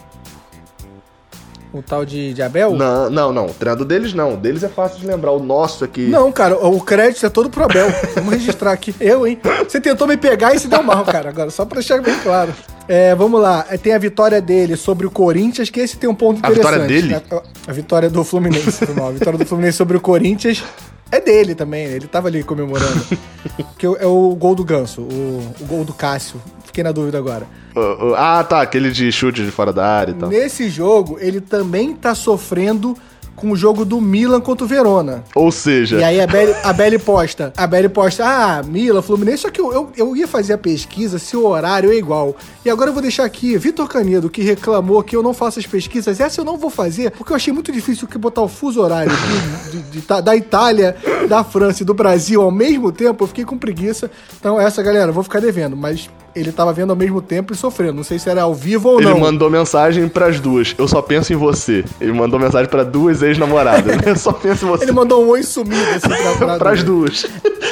O 1.76 1.82
tal 1.82 2.06
de, 2.06 2.34
de 2.34 2.42
Abel? 2.42 2.74
Não, 2.74 3.10
não, 3.10 3.34
não. 3.34 3.46
O 3.48 3.54
treinador 3.54 3.86
deles 3.86 4.14
não. 4.14 4.36
O 4.36 4.38
deles 4.38 4.64
é 4.64 4.70
fácil 4.70 5.00
de 5.00 5.06
lembrar. 5.06 5.32
O 5.34 5.40
nosso 5.44 5.84
aqui. 5.84 6.08
Não, 6.08 6.32
cara, 6.32 6.56
o 6.56 6.80
crédito 6.80 7.26
é 7.26 7.30
todo 7.30 7.50
pro 7.50 7.66
Abel. 7.66 7.88
Vamos 8.16 8.32
registrar 8.34 8.72
aqui. 8.72 8.96
Eu, 8.98 9.28
hein? 9.28 9.38
Você 9.68 9.82
tentou 9.82 10.08
me 10.08 10.16
pegar 10.16 10.56
e 10.56 10.60
se 10.60 10.70
deu 10.70 10.82
mal, 10.82 11.04
cara. 11.04 11.30
Agora, 11.30 11.50
só 11.50 11.66
pra 11.66 11.80
deixar 11.80 12.02
bem 12.02 12.18
claro. 12.20 12.54
É, 12.88 13.14
vamos 13.16 13.42
lá. 13.42 13.66
É, 13.70 13.78
Tem 13.78 13.94
a 13.94 13.98
vitória 13.98 14.40
dele 14.40 14.76
sobre 14.78 15.06
o 15.08 15.12
Corinthians, 15.12 15.70
que 15.72 15.80
esse 15.80 15.98
tem 15.98 16.08
um 16.10 16.14
ponto 16.16 16.38
A 16.46 16.52
interessante. 16.52 16.82
vitória 16.84 16.88
dele? 16.88 17.16
A, 17.16 17.72
a 17.72 17.74
vitória 17.74 18.10
do 18.10 18.24
Fluminense, 18.24 18.86
mal. 18.96 19.08
A 19.10 19.12
vitória 19.12 19.40
do 19.40 19.46
Fluminense 19.46 19.78
sobre 19.78 19.98
o 19.98 20.00
Corinthians 20.00 20.64
é 21.12 21.20
dele 21.20 21.56
também. 21.56 21.86
Ele 21.86 22.08
tava 22.08 22.28
ali 22.28 22.44
comemorando. 22.44 23.04
que 23.78 23.86
é 23.86 24.06
o 24.06 24.36
gol 24.36 24.54
do 24.56 24.64
Ganso, 24.64 25.02
o, 25.02 25.54
o 25.60 25.66
gol 25.66 25.84
do 25.84 25.94
Cássio. 25.94 26.40
Fiquei 26.76 26.84
na 26.84 26.92
dúvida 26.92 27.18
agora. 27.18 27.48
Uh, 27.74 28.08
uh, 28.08 28.16
ah, 28.18 28.44
tá. 28.44 28.62
Aquele 28.62 28.92
de 28.92 29.10
chute 29.10 29.46
de 29.46 29.50
fora 29.50 29.72
da 29.72 29.88
área 29.88 30.12
e 30.12 30.14
tal. 30.14 30.28
Nesse 30.28 30.68
jogo, 30.70 31.18
ele 31.22 31.40
também 31.40 31.94
tá 31.94 32.14
sofrendo 32.14 32.98
com 33.34 33.52
o 33.52 33.56
jogo 33.56 33.86
do 33.86 34.02
Milan 34.02 34.42
contra 34.42 34.66
o 34.66 34.68
Verona. 34.68 35.24
Ou 35.34 35.52
seja. 35.54 35.98
E 35.98 36.04
aí 36.04 36.20
a 36.20 36.28
Belly, 36.28 36.54
a 36.64 36.74
Belly 36.74 37.00
posta, 37.00 37.54
a 37.56 37.66
Belly 37.68 37.88
posta, 37.90 38.26
ah, 38.26 38.62
Mila, 38.64 39.02
Fluminense, 39.02 39.44
só 39.44 39.50
que 39.50 39.60
eu, 39.60 39.74
eu, 39.74 39.90
eu 39.96 40.16
ia 40.18 40.28
fazer 40.28 40.54
a 40.54 40.58
pesquisa 40.58 41.18
se 41.20 41.36
o 41.36 41.46
horário 41.46 41.92
é 41.92 41.96
igual. 41.96 42.36
E 42.66 42.70
agora 42.70 42.90
eu 42.90 42.94
vou 42.94 43.02
deixar 43.02 43.24
aqui, 43.26 43.58
Vitor 43.58 43.88
Canedo, 43.88 44.30
que 44.30 44.42
reclamou 44.42 45.02
que 45.04 45.16
eu 45.16 45.24
não 45.24 45.34
faço 45.34 45.60
as 45.60 45.66
pesquisas, 45.66 46.20
essa 46.20 46.42
eu 46.42 46.46
não 46.46 46.58
vou 46.58 46.70
fazer, 46.70 47.12
porque 47.12 47.32
eu 47.32 47.36
achei 47.38 47.54
muito 47.54 47.72
difícil 47.72 48.08
que 48.08 48.18
botar 48.18 48.42
o 48.42 48.48
fuso 48.50 48.82
horário 48.82 49.12
de- 49.12 49.72
de- 49.72 49.92
de- 49.92 50.08
da- 50.08 50.22
da 50.22 50.36
Itália, 50.36 50.96
da 51.28 51.42
França 51.44 51.84
e 51.84 51.86
do 51.86 51.94
Brasil 51.94 52.42
ao 52.42 52.52
mesmo 52.52 52.92
tempo, 52.92 53.24
eu 53.24 53.28
fiquei 53.28 53.44
com 53.46 53.58
preguiça. 53.58 54.10
Então 54.40 54.60
essa, 54.60 54.82
galera, 54.84 55.10
eu 55.10 55.14
vou 55.14 55.24
ficar 55.24 55.40
devendo, 55.42 55.76
mas 55.76 56.10
ele 56.36 56.52
tava 56.52 56.74
vendo 56.74 56.90
ao 56.92 56.96
mesmo 56.96 57.22
tempo 57.22 57.54
e 57.54 57.56
sofrendo. 57.56 57.94
Não 57.94 58.04
sei 58.04 58.20
se 58.20 58.30
era 58.30 58.42
ao 58.44 58.54
vivo 58.54 58.90
ou 58.90 59.00
Ele 59.00 59.10
não. 59.10 59.20
mandou 59.20 59.50
mensagem 59.50 60.08
pras 60.08 60.40
duas. 60.40 60.76
Eu 60.78 60.88
só 60.88 61.02
penso 61.02 61.32
em 61.34 61.36
você. 61.36 61.84
Ele 62.00 62.12
mandou 62.14 62.40
mensagem 62.40 62.70
pra 62.70 62.84
duas 62.84 63.22
ex-namoradas. 63.22 63.96
Eu 64.06 64.16
só 64.16 64.32
penso 64.34 64.66
em 64.66 64.70
você. 64.70 64.84
Ele 64.86 64.92
mandou 64.92 65.24
um 65.24 65.30
oi 65.30 65.44
sumido 65.44 65.82
assim 65.92 66.38
pra 66.38 66.58
pras 66.60 66.84
duas. 66.84 67.26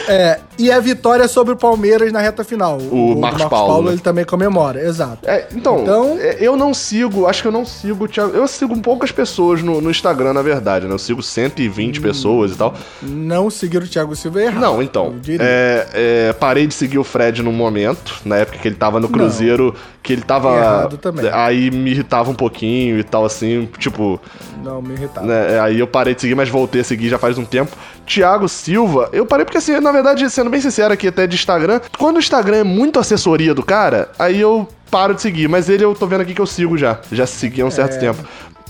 É, 0.08 0.39
e 0.58 0.71
a 0.71 0.80
vitória 0.80 1.28
sobre 1.28 1.54
o 1.54 1.56
Palmeiras 1.58 2.12
na 2.12 2.19
reta 2.19 2.43
final. 2.43 2.78
O 2.78 3.13
do 3.15 3.19
Marcos 3.21 3.43
Paulo, 3.45 3.84
né? 3.88 3.91
ele 3.93 4.02
também 4.02 4.26
comemora, 4.26 4.82
exato. 4.86 5.19
É, 5.23 5.47
então, 5.56 5.80
Então- 5.82 6.17
é, 6.19 6.38
eu 6.39 6.56
não 6.58 6.73
sigo, 6.73 7.26
acho 7.28 7.41
que 7.41 7.47
eu 7.47 7.52
não 7.52 7.65
sigo 7.65 8.06
o 8.06 8.08
Thiago. 8.08 8.36
Eu 8.36 8.47
sigo 8.47 8.78
poucas 8.80 9.12
pessoas 9.12 9.62
no, 9.62 9.80
no 9.82 9.89
Instagram, 9.89 10.34
na 10.34 10.41
verdade, 10.41 10.88
né? 10.88 10.93
Eu 10.93 10.99
sigo 10.99 11.21
120 11.23 11.99
Hum. 11.99 12.02
pessoas 12.02 12.52
e 12.52 12.56
tal. 12.56 12.73
Não 13.02 13.49
seguir 13.49 13.78
o 13.78 13.88
Thiago 13.88 14.15
Silva 14.15 14.41
é 14.41 14.45
errado. 14.45 14.62
Não, 14.62 14.82
então. 14.82 15.15
é, 15.39 15.88
é, 15.93 16.34
parei 16.34 16.67
de 16.67 16.73
seguir 16.73 16.97
o 16.97 17.04
Fred 17.04 17.41
no 17.41 17.52
momento, 17.52 18.15
na 18.26 18.38
época 18.38 18.53
que 18.60 18.68
ele 18.68 18.76
tava 18.76 19.00
no 19.00 19.08
Cruzeiro, 19.10 19.74
que 20.02 20.13
ele 20.13 20.22
tava. 20.22 20.56
Errado 20.58 20.98
também. 20.98 21.30
Aí 21.32 21.72
me 21.72 21.92
irritava 21.92 22.30
um 22.30 22.36
pouquinho 22.36 23.00
e 23.00 23.04
tal, 23.04 23.26
assim, 23.26 23.70
tipo. 23.78 24.20
Não, 24.63 24.82
me 24.82 24.94
irritava. 24.94 25.26
né, 25.28 25.60
aí 25.60 25.80
eu 25.80 25.88
parei 25.88 26.13
de 26.16 26.22
seguir, 26.22 26.36
mas 26.36 26.50
voltei 26.50 26.82
a 26.82 26.84
seguir 26.84 27.10
já 27.10 27.18
faz 27.18 27.38
um 27.38 27.46
tempo. 27.46 27.76
Thiago 28.06 28.48
Silva, 28.50 29.10
eu 29.13 29.26
parei 29.26 29.46
porque, 29.46 29.58
assim, 29.58 29.80
na 29.80 29.92
verdade, 29.92 30.30
sendo 30.30 30.50
bem 30.50 30.60
sincero 30.62 30.94
aqui 30.94 31.08
até 31.08 31.26
de 31.26 31.36
Instagram, 31.36 31.80
quando 31.98 32.18
o 32.18 32.20
Instagram 32.20 32.58
é 32.58 32.63
muito 32.63 33.00
assessoria 33.00 33.54
do 33.54 33.63
cara, 33.63 34.10
aí 34.20 34.39
eu 34.42 34.68
paro 34.92 35.13
de 35.16 35.22
seguir. 35.22 35.48
Mas 35.48 35.70
ele 35.70 35.84
eu 35.84 35.96
tô 35.96 36.06
vendo 36.06 36.22
aqui 36.22 36.34
que 36.34 36.42
eu 36.42 36.46
sigo 36.48 36.78
já. 36.78 37.00
Já 37.12 37.26
segui 37.26 37.62
há 37.62 37.66
um 37.66 37.70
É. 37.70 37.72
certo 37.72 38.00
tempo. 38.00 38.20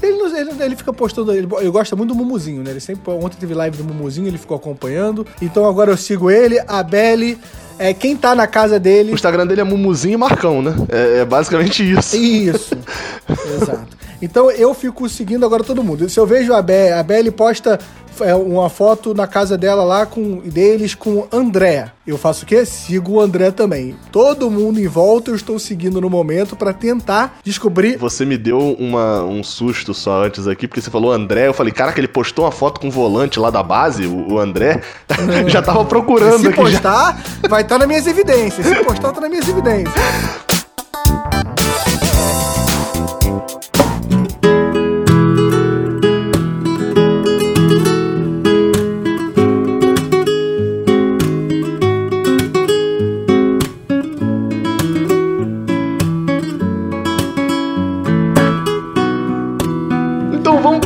Ele, 0.01 0.17
não- 0.17 0.37
ele, 0.37 0.51
ele 0.61 0.75
fica 0.75 0.91
postando, 0.91 1.31
ele, 1.31 1.47
ele 1.59 1.69
gosta 1.69 1.95
muito 1.95 2.09
do 2.13 2.15
Mumuzinho, 2.15 2.61
né? 2.61 2.71
Ele 2.71 2.81
sempre, 2.81 3.09
ontem 3.13 3.37
teve 3.39 3.53
live 3.53 3.77
do 3.77 3.85
Mumuzinho, 3.85 4.27
ele 4.27 4.37
ficou 4.37 4.57
acompanhando. 4.57 5.25
Então 5.41 5.65
agora 5.65 5.91
eu 5.91 5.95
sigo 5.97 6.29
ele, 6.29 6.59
a 6.67 6.83
Belly, 6.83 7.37
é, 7.77 7.93
quem 7.93 8.15
tá 8.15 8.35
na 8.35 8.47
casa 8.47 8.79
dele. 8.79 9.11
O 9.11 9.15
Instagram 9.15 9.47
dele 9.47 9.61
é 9.61 9.63
Mumuzinho 9.63 10.13
e 10.13 10.17
Marcão, 10.17 10.61
né? 10.61 10.75
É, 10.89 11.19
é 11.19 11.25
basicamente 11.25 11.89
isso. 11.89 12.15
Isso. 12.15 12.75
Exato. 13.61 14.03
Então 14.21 14.49
eu 14.49 14.73
fico 14.73 15.09
seguindo 15.09 15.45
agora 15.45 15.63
todo 15.63 15.83
mundo. 15.83 16.07
Se 16.07 16.19
eu 16.19 16.25
vejo 16.25 16.53
a 16.53 16.61
Be 16.61 16.91
a 16.93 17.03
Belly 17.03 17.29
posta 17.29 17.77
é, 18.21 18.35
uma 18.35 18.69
foto 18.69 19.13
na 19.13 19.25
casa 19.27 19.57
dela 19.57 19.83
lá 19.83 20.05
com 20.05 20.37
deles 20.39 20.93
com 20.95 21.27
André. 21.31 21.91
Eu 22.05 22.17
faço 22.17 22.43
o 22.43 22.45
quê? 22.47 22.65
Sigo 22.65 23.13
o 23.13 23.21
André 23.21 23.49
também. 23.51 23.95
Todo 24.11 24.51
mundo 24.51 24.79
em 24.79 24.87
volta 24.87 25.31
eu 25.31 25.35
estou 25.35 25.57
seguindo 25.57 26.01
no 26.01 26.09
momento 26.09 26.55
pra 26.55 26.73
tentar 26.73 27.37
descobrir. 27.43 27.97
Você 27.97 28.25
me 28.25 28.37
deu 28.37 28.59
uma- 28.77 29.23
um 29.23 29.41
susto 29.43 29.93
só 29.93 30.23
antes 30.25 30.45
aqui, 30.47 30.67
porque 30.67 30.81
você 30.81 30.89
falou 30.91 31.11
André. 31.11 31.47
Eu 31.47 31.53
falei, 31.53 31.71
caraca, 31.71 31.99
ele 31.99 32.07
postou 32.09 32.43
uma 32.45 32.51
foto 32.51 32.79
com 32.81 32.87
o 32.89 32.91
volante 32.91 33.39
lá 33.39 33.49
da 33.49 33.63
base, 33.63 34.05
o, 34.05 34.33
o 34.33 34.39
André. 34.39 34.81
já 35.47 35.61
tava 35.61 35.85
procurando 35.85 36.41
Se 36.41 36.47
aqui. 36.47 36.57
já. 36.57 36.63
postar, 36.63 37.23
vai 37.49 37.61
estar 37.61 37.77
nas 37.77 37.87
minhas 37.87 38.05
evidências. 38.05 38.65
Se 38.67 38.75
postar, 38.83 39.11
tá 39.13 39.21
nas 39.21 39.29
minhas 39.29 39.47
evidências. 39.47 39.93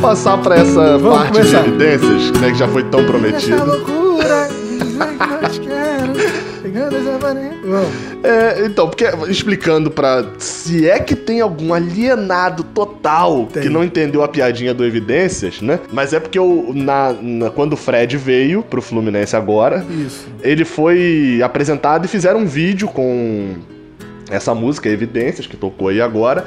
passar 0.00 0.38
pra 0.42 0.56
essa 0.56 0.98
Vamos 0.98 1.18
parte 1.18 1.32
começar. 1.32 1.62
de 1.62 1.68
evidências, 1.68 2.30
né, 2.40 2.50
que 2.52 2.58
já 2.58 2.68
foi 2.68 2.84
tão 2.84 3.04
prometida. 3.04 3.56
essa. 3.56 3.68
É, 8.22 8.66
então, 8.66 8.88
porque 8.88 9.04
explicando 9.28 9.90
pra 9.90 10.24
se 10.38 10.88
é 10.88 10.98
que 10.98 11.14
tem 11.14 11.40
algum 11.40 11.72
alienado 11.74 12.62
total 12.64 13.46
Tem. 13.52 13.62
que 13.64 13.68
não 13.68 13.84
entendeu 13.84 14.22
a 14.22 14.28
piadinha 14.28 14.72
do 14.74 14.84
Evidências, 14.84 15.60
né? 15.60 15.78
Mas 15.92 16.12
é 16.12 16.20
porque 16.20 16.38
o, 16.38 16.72
na, 16.74 17.12
na- 17.12 17.50
quando 17.50 17.74
o 17.74 17.76
Fred 17.76 18.16
veio 18.16 18.62
pro 18.62 18.80
Fluminense 18.82 19.36
agora, 19.36 19.84
Isso. 20.06 20.26
ele 20.42 20.64
foi 20.64 21.40
apresentado 21.44 22.04
e 22.06 22.08
fizeram 22.08 22.40
um 22.40 22.46
vídeo 22.46 22.88
com 22.88 23.54
essa 24.30 24.54
música 24.54 24.88
Evidências 24.88 25.46
que 25.46 25.56
tocou 25.56 25.88
aí 25.88 26.00
agora. 26.00 26.44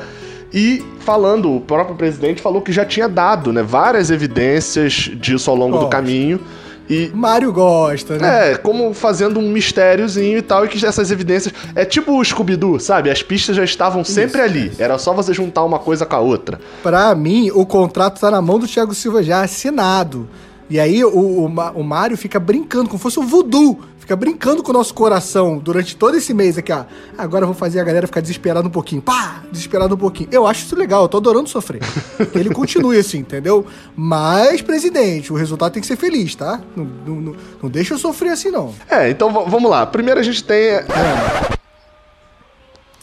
E 0.53 0.83
falando, 0.99 1.55
o 1.55 1.61
próprio 1.61 1.95
presidente 1.95 2.41
falou 2.41 2.61
que 2.61 2.71
já 2.71 2.85
tinha 2.85 3.07
dado, 3.07 3.53
né, 3.53 3.63
várias 3.63 4.09
evidências 4.11 4.93
disso 4.93 5.49
ao 5.49 5.55
longo 5.55 5.77
do 5.77 5.87
caminho. 5.87 6.39
E 6.89 7.09
Mário 7.13 7.53
gosta, 7.53 8.17
né? 8.17 8.51
é, 8.51 8.55
como 8.55 8.93
fazendo 8.93 9.39
um 9.39 9.49
mistériozinho 9.49 10.39
e 10.39 10.41
tal, 10.41 10.65
e 10.65 10.67
que 10.67 10.85
essas 10.85 11.09
evidências. 11.09 11.53
É 11.73 11.85
tipo 11.85 12.19
o 12.19 12.25
Scooby-Doo, 12.25 12.81
sabe? 12.81 13.09
As 13.09 13.23
pistas 13.23 13.55
já 13.55 13.63
estavam 13.63 14.03
sempre 14.03 14.41
ali. 14.41 14.73
Era 14.77 14.97
só 14.97 15.13
você 15.13 15.33
juntar 15.33 15.63
uma 15.63 15.79
coisa 15.79 16.05
com 16.05 16.15
a 16.17 16.19
outra. 16.19 16.59
Pra 16.83 17.15
mim, 17.15 17.49
o 17.53 17.65
contrato 17.65 18.19
tá 18.19 18.29
na 18.29 18.41
mão 18.41 18.59
do 18.59 18.67
Thiago 18.67 18.93
Silva 18.93 19.23
já 19.23 19.41
assinado. 19.41 20.27
E 20.69 20.79
aí 20.81 21.03
o, 21.03 21.09
o, 21.09 21.45
o 21.45 21.83
Mário 21.83 22.17
fica 22.17 22.39
brincando, 22.39 22.89
como 22.89 22.97
se 22.97 23.03
fosse 23.03 23.19
um 23.19 23.25
voodoo. 23.25 23.79
Fica 24.11 24.19
brincando 24.19 24.61
com 24.61 24.71
o 24.71 24.73
nosso 24.73 24.93
coração 24.93 25.57
durante 25.57 25.95
todo 25.95 26.17
esse 26.17 26.33
mês 26.33 26.57
aqui, 26.57 26.69
ó. 26.73 26.83
Agora 27.17 27.43
eu 27.43 27.47
vou 27.47 27.55
fazer 27.55 27.79
a 27.79 27.83
galera 27.85 28.05
ficar 28.05 28.19
desesperada 28.19 28.67
um 28.67 28.69
pouquinho. 28.69 29.01
Pá! 29.01 29.41
Desesperada 29.49 29.93
um 29.93 29.97
pouquinho. 29.97 30.27
Eu 30.33 30.45
acho 30.45 30.65
isso 30.65 30.75
legal, 30.75 31.03
eu 31.03 31.07
tô 31.07 31.15
adorando 31.15 31.47
sofrer. 31.47 31.79
Que 32.29 32.37
ele 32.37 32.49
continue 32.53 32.97
assim, 32.97 33.19
entendeu? 33.19 33.65
Mas, 33.95 34.61
presidente, 34.61 35.31
o 35.31 35.35
resultado 35.37 35.71
tem 35.71 35.79
que 35.79 35.87
ser 35.87 35.95
feliz, 35.95 36.35
tá? 36.35 36.59
Não, 36.75 36.83
não, 36.83 37.15
não, 37.21 37.35
não 37.63 37.69
deixa 37.69 37.93
eu 37.93 37.97
sofrer 37.97 38.31
assim, 38.31 38.51
não. 38.51 38.75
É, 38.89 39.09
então 39.09 39.31
vamos 39.31 39.71
lá. 39.71 39.85
Primeiro 39.85 40.19
a 40.19 40.23
gente 40.23 40.43
tem. 40.43 40.57
é, 40.57 40.85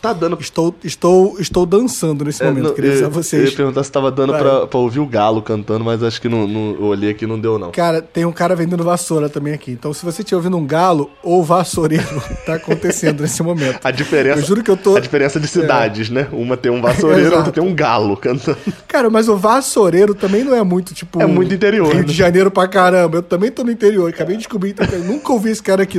Tá 0.01 0.13
dando. 0.13 0.39
Estou, 0.41 0.75
estou, 0.85 1.37
estou 1.41 1.67
dançando 1.67 2.25
nesse 2.25 2.43
É, 2.43 2.47
momento, 2.47 2.65
não, 2.69 2.75
queria 2.75 2.91
avisar 2.91 3.09
eu, 3.11 3.15
eu 3.17 3.23
vocês. 3.23 3.51
ia 3.51 3.57
perguntar 3.57 3.83
se 3.83 3.91
tava 3.91 4.11
dando 4.13 4.33
pra, 4.33 4.67
pra 4.67 4.79
ouvir 4.79 5.01
o 5.01 5.07
galo 5.07 5.43
cantando, 5.43 5.85
mas 5.85 6.03
acho 6.03 6.21
que 6.21 6.29
não, 6.29 6.47
não- 6.47 6.75
eu 6.79 6.85
olhei 6.85 7.11
aqui 7.11 7.25
e 7.25 7.29
não 7.29 7.39
deu, 7.39 7.59
não. 7.59 7.71
Cara, 7.73 8.01
tem 8.01 8.25
um 8.25 8.31
cara 8.33 8.55
vendendo 8.55 8.85
vassoura 8.85 9.29
também 9.29 9.53
aqui. 9.53 9.73
Então, 9.73 9.93
se 9.93 10.05
você 10.05 10.23
estiver 10.23 10.37
ouvindo 10.37 10.57
um 10.57 10.65
galo 10.67 11.11
ou 11.23 11.43
vassoureiro, 11.43 12.05
tá 12.47 12.55
acontecendo 12.55 13.23
nesse 13.23 13.43
momento. 13.43 13.81
A 13.83 13.91
diferença. 13.91 14.39
Eu 14.41 14.45
juro 14.45 14.63
que 14.63 14.71
eu 14.71 14.77
tô- 14.77 14.97
A 14.97 15.01
diferença 15.01 15.41
de 15.41 15.49
cidades, 15.49 16.11
né? 16.11 16.29
Uma 16.33 16.57
tem 16.57 16.71
um 16.71 16.81
vassoureiro, 16.81 17.35
outra 17.37 17.51
tem 17.53 17.63
um 17.63 17.75
galo 17.75 18.17
cantando. 18.17 18.59
Cara, 18.87 19.11
mas 19.11 19.29
o 19.29 19.37
vassoureiro 19.37 20.15
também 20.15 20.45
não 20.45 20.55
é 20.55 20.63
muito, 20.63 20.95
tipo... 20.95 21.21
É 21.21 21.27
muito 21.27 21.53
interior, 21.53 21.89
Rio 21.89 21.97
né? 22.01 22.03
de 22.05 22.13
Janeiro 22.13 22.51
pra 22.51 22.69
caramba. 22.69 23.19
Eu 23.19 23.23
também 23.23 23.51
tô 23.51 23.65
no 23.65 23.71
interior. 23.73 24.09
Acabei 24.11 24.37
de 24.37 24.43
descobrir. 24.43 24.71
então, 24.71 24.87
eu 24.93 25.01
nunca 25.05 25.33
ouvi 25.33 25.51
esse 25.51 25.63
cara 25.63 25.83
aqui. 25.83 25.99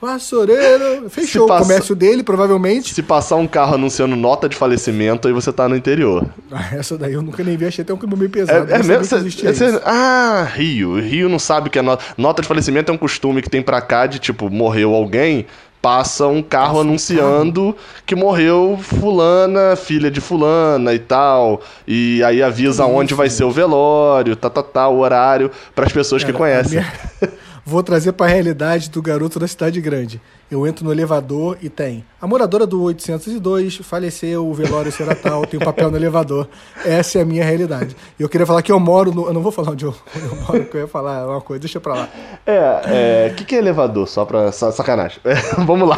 Vassoureiro. 0.00 1.08
Fechou 1.10 1.46
passa- 1.46 1.60
o 1.62 1.66
comércio 1.66 1.94
dele, 1.94 2.22
provavelmente. 2.22 2.94
Se 2.94 3.02
passar 3.02 3.35
um 3.36 3.46
carro 3.46 3.74
anunciando 3.74 4.16
nota 4.16 4.48
de 4.48 4.56
falecimento, 4.56 5.28
aí 5.28 5.34
você 5.34 5.52
tá 5.52 5.68
no 5.68 5.76
interior. 5.76 6.26
Essa 6.72 6.96
daí 6.98 7.12
eu 7.12 7.22
nunca 7.22 7.42
nem 7.44 7.56
vi, 7.56 7.66
achei 7.66 7.82
até 7.82 7.92
um 7.92 7.96
clima 7.96 8.16
meio 8.16 8.30
pesado. 8.30 8.70
É, 8.70 8.76
é 8.76 8.82
mesmo? 8.82 8.98
que 9.00 9.04
Cê- 9.06 9.16
existia 9.16 9.54
cê- 9.54 9.80
ah, 9.84 10.46
Rio. 10.54 10.98
Rio 11.00 11.28
não 11.28 11.38
sabe 11.38 11.68
o 11.68 11.70
que 11.70 11.78
é 11.78 11.82
nota. 11.82 12.04
Nota 12.16 12.42
de 12.42 12.48
falecimento 12.48 12.90
é 12.90 12.94
um 12.94 12.98
costume 12.98 13.40
que 13.42 13.50
tem 13.50 13.62
pra 13.62 13.80
cá 13.80 14.06
de, 14.06 14.18
tipo, 14.18 14.50
morreu 14.50 14.94
alguém, 14.94 15.46
passa 15.80 16.26
um 16.26 16.42
carro 16.42 16.80
anunciando 16.80 17.76
que 18.04 18.16
morreu 18.16 18.76
fulana, 18.82 19.76
filha 19.76 20.10
de 20.10 20.20
fulana 20.20 20.92
e 20.92 20.98
tal. 20.98 21.60
E 21.86 22.22
aí 22.24 22.42
avisa 22.42 22.84
onde 22.86 23.14
vai 23.14 23.30
ser 23.30 23.44
o 23.44 23.50
velório, 23.50 24.34
tá, 24.34 24.50
tá, 24.50 24.62
tá, 24.62 24.88
o 24.88 24.98
horário, 24.98 25.50
pras 25.74 25.92
pessoas 25.92 26.24
que 26.24 26.32
Cara, 26.32 26.38
conhecem. 26.38 26.78
a 26.78 26.82
minha- 26.82 27.32
Vou 27.68 27.82
trazer 27.82 28.12
pra 28.12 28.28
realidade 28.28 28.88
do 28.90 29.02
garoto 29.02 29.40
da 29.40 29.48
cidade 29.48 29.80
grande. 29.80 30.20
Eu 30.48 30.64
entro 30.68 30.84
no 30.84 30.92
elevador 30.92 31.58
e 31.60 31.68
tem. 31.68 32.04
A 32.22 32.26
moradora 32.26 32.64
do 32.64 32.80
802 32.80 33.78
faleceu, 33.78 34.46
o 34.46 34.54
velório 34.54 34.92
será 34.92 35.16
tal, 35.16 35.44
tem 35.44 35.58
um 35.58 35.64
papel 35.64 35.90
no 35.90 35.96
elevador. 35.96 36.48
Essa 36.84 37.18
é 37.18 37.22
a 37.22 37.24
minha 37.24 37.44
realidade. 37.44 37.96
E 38.16 38.22
eu 38.22 38.28
queria 38.28 38.46
falar 38.46 38.62
que 38.62 38.70
eu 38.70 38.78
moro 38.78 39.12
no. 39.12 39.26
Eu 39.26 39.32
não 39.32 39.42
vou 39.42 39.50
falar 39.50 39.72
onde 39.72 39.84
eu, 39.84 39.92
eu 40.14 40.36
moro, 40.46 40.64
que 40.64 40.76
eu 40.76 40.82
ia 40.82 40.86
falar 40.86 41.26
uma 41.28 41.40
coisa, 41.40 41.58
deixa 41.60 41.80
pra 41.80 41.94
lá. 41.94 42.08
É, 42.46 43.30
o 43.32 43.34
que, 43.34 43.44
que 43.44 43.56
é 43.56 43.58
elevador? 43.58 44.06
Só 44.06 44.24
pra 44.24 44.52
sa- 44.52 44.70
sacanagem. 44.70 45.18
É, 45.24 45.34
vamos 45.66 45.88
lá. 45.88 45.96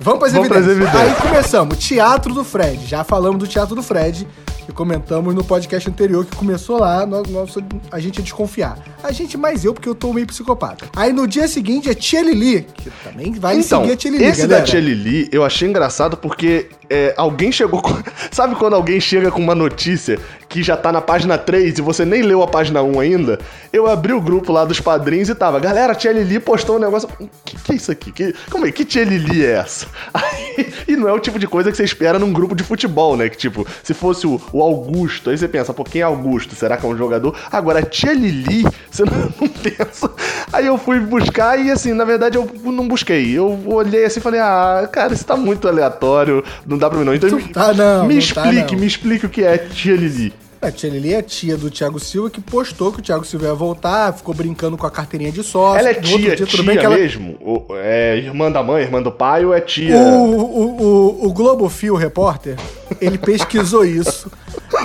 Vamos 0.00 0.18
para 0.18 0.26
as 0.26 0.32
Vamos 0.34 0.50
evidências. 0.50 0.94
Aí 1.00 1.14
começamos. 1.14 1.78
Teatro 1.78 2.34
do 2.34 2.42
Fred. 2.42 2.84
Já 2.86 3.04
falamos 3.04 3.38
do 3.38 3.46
Teatro 3.46 3.76
do 3.76 3.82
Fred, 3.84 4.26
que 4.66 4.72
comentamos 4.72 5.34
no 5.34 5.42
podcast 5.44 5.88
anterior, 5.88 6.24
que 6.24 6.36
começou 6.36 6.78
lá, 6.78 7.04
nós, 7.04 7.28
nós- 7.28 7.56
a 7.90 7.98
gente 7.98 8.18
ia 8.18 8.22
desconfiar. 8.22 8.78
A 9.02 9.10
gente 9.12 9.36
mais 9.36 9.64
eu, 9.64 9.74
porque 9.74 9.88
eu 9.88 9.94
tô 9.94 10.12
meio 10.12 10.26
psicopata. 10.26 10.86
Aí 10.94 11.12
no 11.12 11.26
dia 11.26 11.48
seguinte 11.48 11.88
é 11.90 11.94
Tia 11.94 12.22
Lili, 12.22 12.62
que 12.74 12.90
também 13.04 13.32
vale 13.32 13.60
então, 13.60 13.80
seguir 13.80 13.92
a 13.92 13.96
Tia 13.96 14.10
Lili, 14.10 14.24
esse 14.24 14.42
galera. 14.42 14.60
da 14.60 14.66
Tia 14.66 14.80
Lili 14.80 15.28
eu 15.32 15.44
achei 15.44 15.68
engraçado 15.68 16.16
porque 16.16 16.68
é, 16.88 17.14
alguém 17.16 17.50
chegou 17.50 17.80
com... 17.82 17.92
Sabe 18.30 18.54
quando 18.54 18.74
alguém 18.74 19.00
chega 19.00 19.30
com 19.30 19.40
uma 19.40 19.54
notícia 19.54 20.18
que 20.52 20.62
já 20.62 20.76
tá 20.76 20.92
na 20.92 21.00
página 21.00 21.38
3 21.38 21.78
e 21.78 21.80
você 21.80 22.04
nem 22.04 22.20
leu 22.20 22.42
a 22.42 22.46
página 22.46 22.82
1 22.82 23.00
ainda? 23.00 23.38
Eu 23.72 23.86
abri 23.86 24.12
o 24.12 24.20
grupo 24.20 24.52
lá 24.52 24.66
dos 24.66 24.80
padrinhos 24.80 25.30
e 25.30 25.34
tava, 25.34 25.58
galera, 25.58 25.92
a 25.92 25.96
Tia 25.96 26.12
Lili 26.12 26.38
postou 26.38 26.76
um 26.76 26.78
negócio... 26.78 27.08
Que 27.42 27.56
que 27.62 27.72
é 27.72 27.74
isso 27.76 27.90
aqui? 27.90 28.12
Que, 28.12 28.34
como 28.50 28.66
é? 28.66 28.72
Que 28.72 28.84
Tia 28.84 29.02
Lili 29.02 29.44
é 29.44 29.52
essa? 29.52 29.86
Aí, 30.12 30.72
e 30.86 30.94
não 30.94 31.08
é 31.08 31.12
o 31.12 31.18
tipo 31.18 31.38
de 31.38 31.46
coisa 31.46 31.70
que 31.70 31.76
você 31.76 31.84
espera 31.84 32.18
num 32.18 32.32
grupo 32.32 32.54
de 32.54 32.62
futebol, 32.62 33.16
né? 33.16 33.30
Que 33.30 33.36
tipo, 33.36 33.66
se 33.82 33.94
fosse 33.94 34.26
o, 34.26 34.38
o 34.52 34.62
Augusto, 34.62 35.30
aí 35.30 35.38
você 35.38 35.48
pensa, 35.48 35.72
pô, 35.72 35.84
quem 35.84 36.02
é 36.02 36.04
Augusto? 36.04 36.54
Será 36.54 36.76
que 36.76 36.84
é 36.84 36.88
um 36.88 36.96
jogador? 36.96 37.34
Agora, 37.50 37.78
a 37.78 37.82
Tia 37.82 38.12
Lili, 38.12 38.64
você 38.90 39.04
não, 39.04 39.32
não 39.40 39.48
pensa. 39.48 40.10
Aí 40.52 40.66
eu 40.66 40.76
fui 40.76 41.00
buscar 41.00 41.58
e 41.58 41.70
assim, 41.70 41.94
na 41.94 42.04
verdade 42.04 42.36
eu 42.36 42.50
não 42.64 42.86
busquei. 42.86 43.32
Eu 43.32 43.58
olhei 43.66 44.04
assim 44.04 44.20
e 44.20 44.22
falei, 44.22 44.40
ah, 44.40 44.86
cara, 44.92 45.14
isso 45.14 45.24
tá 45.24 45.36
muito 45.36 45.66
aleatório, 45.66 46.44
não 46.66 46.76
dá 46.76 46.90
pra 46.90 46.98
mim 46.98 47.04
não. 47.04 47.14
Então 47.14 47.30
Não 47.30 47.38
me, 47.38 47.48
tá, 47.48 47.72
não, 47.72 48.06
me 48.06 48.14
não 48.14 48.20
tá, 48.20 48.42
explique, 48.42 48.72
não. 48.74 48.80
me 48.80 48.86
explique 48.86 49.26
o 49.26 49.30
que 49.30 49.42
é 49.42 49.56
Tia 49.56 49.96
Lili. 49.96 50.41
A 50.62 50.70
Tia 50.70 50.88
Lili 50.90 51.12
é 51.12 51.20
tia 51.20 51.56
do 51.56 51.68
Thiago 51.68 51.98
Silva, 51.98 52.30
que 52.30 52.40
postou 52.40 52.92
que 52.92 53.00
o 53.00 53.02
Thiago 53.02 53.24
Silva 53.24 53.46
ia 53.46 53.54
voltar, 53.54 54.12
ficou 54.12 54.32
brincando 54.32 54.76
com 54.78 54.86
a 54.86 54.90
carteirinha 54.92 55.32
de 55.32 55.42
sócio. 55.42 55.80
Ela 55.80 55.90
é 55.90 55.94
tia, 55.94 56.16
dia, 56.18 56.36
tia 56.36 56.46
tudo 56.46 56.62
bem 56.62 56.78
que 56.78 56.86
ela- 56.86 56.96
mesmo? 56.96 57.36
Ou 57.40 57.66
é 57.72 58.16
irmã 58.16 58.48
da 58.50 58.62
mãe, 58.62 58.82
irmã 58.84 59.02
do 59.02 59.10
pai 59.10 59.44
ou 59.44 59.52
é 59.52 59.60
tia? 59.60 59.96
O, 59.98 60.36
o, 60.36 60.82
o, 60.82 61.26
o 61.26 61.32
Globo 61.32 61.68
Fio 61.68 61.96
repórter, 61.96 62.56
ele 63.00 63.18
pesquisou 63.18 63.84
isso. 63.84 64.30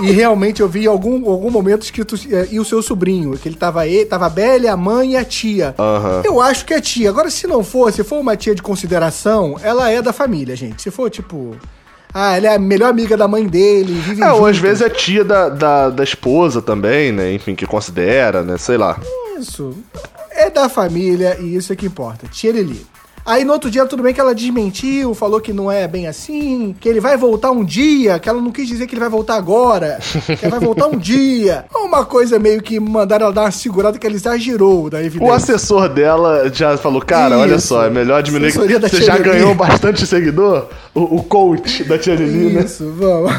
E 0.02 0.10
realmente 0.10 0.60
eu 0.60 0.68
vi 0.68 0.84
em 0.84 0.86
algum, 0.88 1.30
algum 1.30 1.50
momento 1.50 1.82
escrito 1.82 2.16
é, 2.28 2.48
e 2.50 2.58
o 2.58 2.64
seu 2.64 2.82
sobrinho, 2.82 3.38
que 3.38 3.48
ele 3.48 3.56
tava 3.56 3.86
ele, 3.86 4.04
tava 4.04 4.26
a 4.26 4.30
Bela, 4.30 4.72
a 4.72 4.76
mãe 4.76 5.12
e 5.12 5.16
a 5.16 5.24
tia. 5.24 5.76
Aham. 5.78 6.22
Eu 6.24 6.40
acho 6.40 6.64
que 6.64 6.74
é 6.74 6.80
tia. 6.80 7.08
Agora, 7.08 7.30
se 7.30 7.46
não 7.46 7.62
for, 7.62 7.92
se 7.92 8.02
for 8.02 8.18
uma 8.18 8.36
tia 8.36 8.54
de 8.54 8.62
consideração, 8.62 9.56
ela 9.62 9.88
é 9.92 10.02
da 10.02 10.12
família, 10.12 10.56
gente. 10.56 10.82
Se 10.82 10.90
for, 10.90 11.08
tipo. 11.08 11.56
Ah, 12.20 12.36
ela 12.36 12.48
é 12.48 12.54
a 12.56 12.58
melhor 12.58 12.90
amiga 12.90 13.16
da 13.16 13.28
mãe 13.28 13.46
dele, 13.46 13.92
vive 13.92 14.24
É, 14.24 14.32
ou 14.32 14.44
às 14.44 14.58
vezes 14.58 14.82
é 14.82 14.90
tia 14.90 15.24
da, 15.24 15.48
da, 15.48 15.88
da 15.88 16.02
esposa 16.02 16.60
também, 16.60 17.12
né? 17.12 17.32
Enfim, 17.32 17.54
que 17.54 17.64
considera, 17.64 18.42
né? 18.42 18.58
Sei 18.58 18.76
lá. 18.76 18.98
Isso. 19.38 19.72
É 20.32 20.50
da 20.50 20.68
família 20.68 21.38
e 21.38 21.54
isso 21.54 21.72
é 21.72 21.76
que 21.76 21.86
importa. 21.86 22.26
Tia 22.26 22.50
Lili. 22.50 22.84
Aí 23.28 23.44
no 23.44 23.52
outro 23.52 23.70
dia, 23.70 23.84
tudo 23.84 24.02
bem 24.02 24.14
que 24.14 24.20
ela 24.20 24.34
desmentiu, 24.34 25.12
falou 25.14 25.38
que 25.38 25.52
não 25.52 25.70
é 25.70 25.86
bem 25.86 26.06
assim, 26.06 26.74
que 26.80 26.88
ele 26.88 26.98
vai 26.98 27.14
voltar 27.14 27.50
um 27.50 27.62
dia, 27.62 28.18
que 28.18 28.26
ela 28.26 28.40
não 28.40 28.50
quis 28.50 28.66
dizer 28.66 28.86
que 28.86 28.94
ele 28.94 29.00
vai 29.00 29.10
voltar 29.10 29.34
agora, 29.36 29.98
que 30.24 30.32
ele 30.46 30.50
vai 30.50 30.58
voltar 30.60 30.86
um 30.86 30.96
dia. 30.96 31.66
Uma 31.76 32.06
coisa 32.06 32.38
meio 32.38 32.62
que 32.62 32.80
mandaram 32.80 33.26
ela 33.26 33.34
dar 33.34 33.42
uma 33.42 33.50
segurada 33.50 33.98
que 33.98 34.06
ela 34.06 34.16
exagerou 34.16 34.88
da 34.88 34.96
O 34.96 35.00
evidência. 35.02 35.34
assessor 35.34 35.88
dela 35.90 36.50
já 36.52 36.76
falou, 36.78 37.02
cara, 37.02 37.36
olha 37.38 37.56
Isso. 37.56 37.68
só, 37.68 37.84
é 37.84 37.90
melhor 37.90 38.22
diminuir. 38.22 38.50
Você 38.52 39.02
já 39.02 39.18
ganhou 39.18 39.54
bastante 39.54 40.06
seguidor? 40.06 40.66
O, 40.94 41.16
o 41.16 41.22
coach 41.22 41.84
da 41.84 41.98
Tia 41.98 42.14
Lili, 42.14 42.54
né? 42.54 42.62
Isso, 42.64 42.90
vamos. 42.96 43.32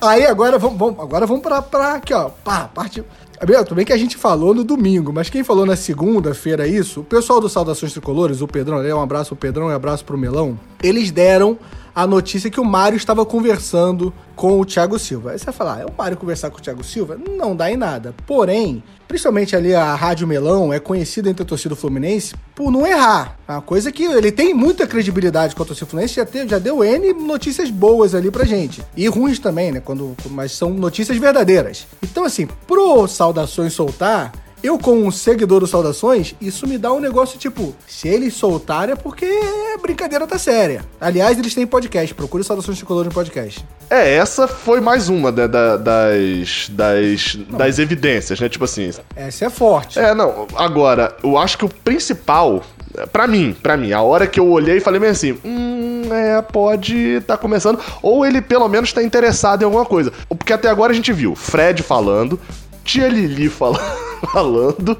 Aí 0.00 0.26
agora 0.26 0.58
vamos, 0.58 0.78
vamos- 0.78 1.00
agora 1.00 1.26
vamos 1.26 1.42
pra, 1.42 1.62
pra 1.62 1.94
aqui, 1.94 2.12
ó. 2.12 2.28
Pá, 2.44 2.68
parte. 2.74 3.02
Tudo 3.38 3.74
bem 3.74 3.84
que 3.84 3.92
a 3.92 3.96
gente 3.98 4.16
falou 4.16 4.54
no 4.54 4.64
domingo, 4.64 5.12
mas 5.12 5.28
quem 5.28 5.44
falou 5.44 5.66
na 5.66 5.76
segunda-feira 5.76 6.66
isso, 6.66 7.00
o 7.00 7.04
pessoal 7.04 7.40
do 7.40 7.48
Saudações 7.48 7.92
Tricolores, 7.92 8.40
o 8.40 8.48
Pedrão, 8.48 8.78
um 8.78 9.02
abraço 9.02 9.30
pro 9.30 9.48
Pedrão 9.48 9.68
e 9.68 9.72
um 9.72 9.76
abraço 9.76 10.04
pro 10.04 10.16
Melão, 10.16 10.58
eles 10.82 11.10
deram 11.10 11.58
a 11.96 12.06
notícia 12.06 12.50
que 12.50 12.60
o 12.60 12.64
Mário 12.64 12.94
estava 12.94 13.24
conversando 13.24 14.12
com 14.34 14.60
o 14.60 14.66
Thiago 14.66 14.98
Silva. 14.98 15.30
Aí 15.30 15.38
você 15.38 15.46
vai 15.46 15.54
falar, 15.54 15.80
é 15.80 15.86
o 15.86 15.92
Mário 15.96 16.14
conversar 16.14 16.50
com 16.50 16.58
o 16.58 16.60
Thiago 16.60 16.84
Silva? 16.84 17.16
Não 17.16 17.56
dá 17.56 17.72
em 17.72 17.76
nada. 17.78 18.14
Porém, 18.26 18.84
principalmente 19.08 19.56
ali 19.56 19.74
a 19.74 19.94
Rádio 19.94 20.26
Melão 20.26 20.70
é 20.74 20.78
conhecida 20.78 21.30
entre 21.30 21.42
a 21.42 21.46
torcida 21.46 21.74
fluminense 21.74 22.34
por 22.54 22.70
não 22.70 22.86
errar. 22.86 23.38
É 23.48 23.52
uma 23.52 23.62
coisa 23.62 23.90
que 23.90 24.04
ele 24.04 24.30
tem 24.30 24.52
muita 24.52 24.86
credibilidade 24.86 25.56
com 25.56 25.62
a 25.62 25.66
torcida 25.66 25.88
fluminense, 25.88 26.16
já, 26.16 26.26
teve, 26.26 26.50
já 26.50 26.58
deu 26.58 26.84
N 26.84 27.14
notícias 27.14 27.70
boas 27.70 28.14
ali 28.14 28.30
pra 28.30 28.44
gente. 28.44 28.84
E 28.94 29.08
ruins 29.08 29.38
também, 29.38 29.72
né? 29.72 29.80
Quando, 29.80 30.14
mas 30.32 30.52
são 30.52 30.68
notícias 30.68 31.16
verdadeiras. 31.16 31.86
Então, 32.02 32.24
assim, 32.24 32.46
pro 32.66 33.08
Saudações 33.08 33.72
soltar, 33.72 34.32
eu, 34.62 34.78
como 34.78 35.04
um 35.04 35.10
seguidor 35.10 35.60
do 35.60 35.66
Saudações, 35.66 36.34
isso 36.40 36.66
me 36.66 36.76
dá 36.78 36.92
um 36.92 37.00
negócio 37.00 37.38
tipo: 37.38 37.74
se 37.86 38.08
eles 38.08 38.34
soltarem 38.34 38.92
é 38.94 38.96
porque 38.96 39.26
a 39.74 39.78
brincadeira 39.78 40.26
tá 40.26 40.38
séria. 40.38 40.84
Aliás, 41.00 41.38
eles 41.38 41.54
têm 41.54 41.66
podcast, 41.66 42.14
procure 42.14 42.42
Saudações 42.42 42.76
Tricolores 42.78 43.08
no 43.08 43.14
podcast. 43.14 43.64
É, 43.88 44.14
essa 44.16 44.48
foi 44.48 44.80
mais 44.80 45.08
uma 45.08 45.30
né, 45.30 45.46
da- 45.46 45.76
das, 45.76 46.68
das, 46.70 47.36
das 47.50 47.78
evidências, 47.78 48.40
né? 48.40 48.48
Tipo 48.48 48.64
assim. 48.64 48.90
Essa 49.14 49.44
é 49.44 49.50
forte. 49.50 49.98
É, 49.98 50.12
não, 50.14 50.46
agora, 50.56 51.16
eu 51.22 51.38
acho 51.38 51.56
que 51.56 51.64
o 51.64 51.68
principal, 51.68 52.62
pra 53.12 53.28
mim, 53.28 53.54
pra 53.62 53.76
mim, 53.76 53.92
a 53.92 54.02
hora 54.02 54.26
que 54.26 54.40
eu 54.40 54.48
olhei 54.48 54.78
e 54.78 54.80
falei 54.80 54.98
meio 54.98 55.12
assim, 55.12 55.38
hum, 55.44 56.02
é, 56.10 56.42
pode 56.42 57.20
tá 57.28 57.36
começando, 57.36 57.78
ou 58.02 58.26
ele 58.26 58.42
pelo 58.42 58.66
menos 58.68 58.92
tá 58.92 59.02
interessado 59.02 59.62
em 59.62 59.64
alguma 59.66 59.84
coisa. 59.84 60.12
Porque 60.28 60.52
até 60.52 60.68
agora 60.68 60.90
a 60.92 60.94
gente 60.96 61.12
viu 61.12 61.36
Fred 61.36 61.80
falando, 61.84 62.40
Tia 62.84 63.06
Lili 63.06 63.48
fala- 63.48 63.78
falando 64.32 64.96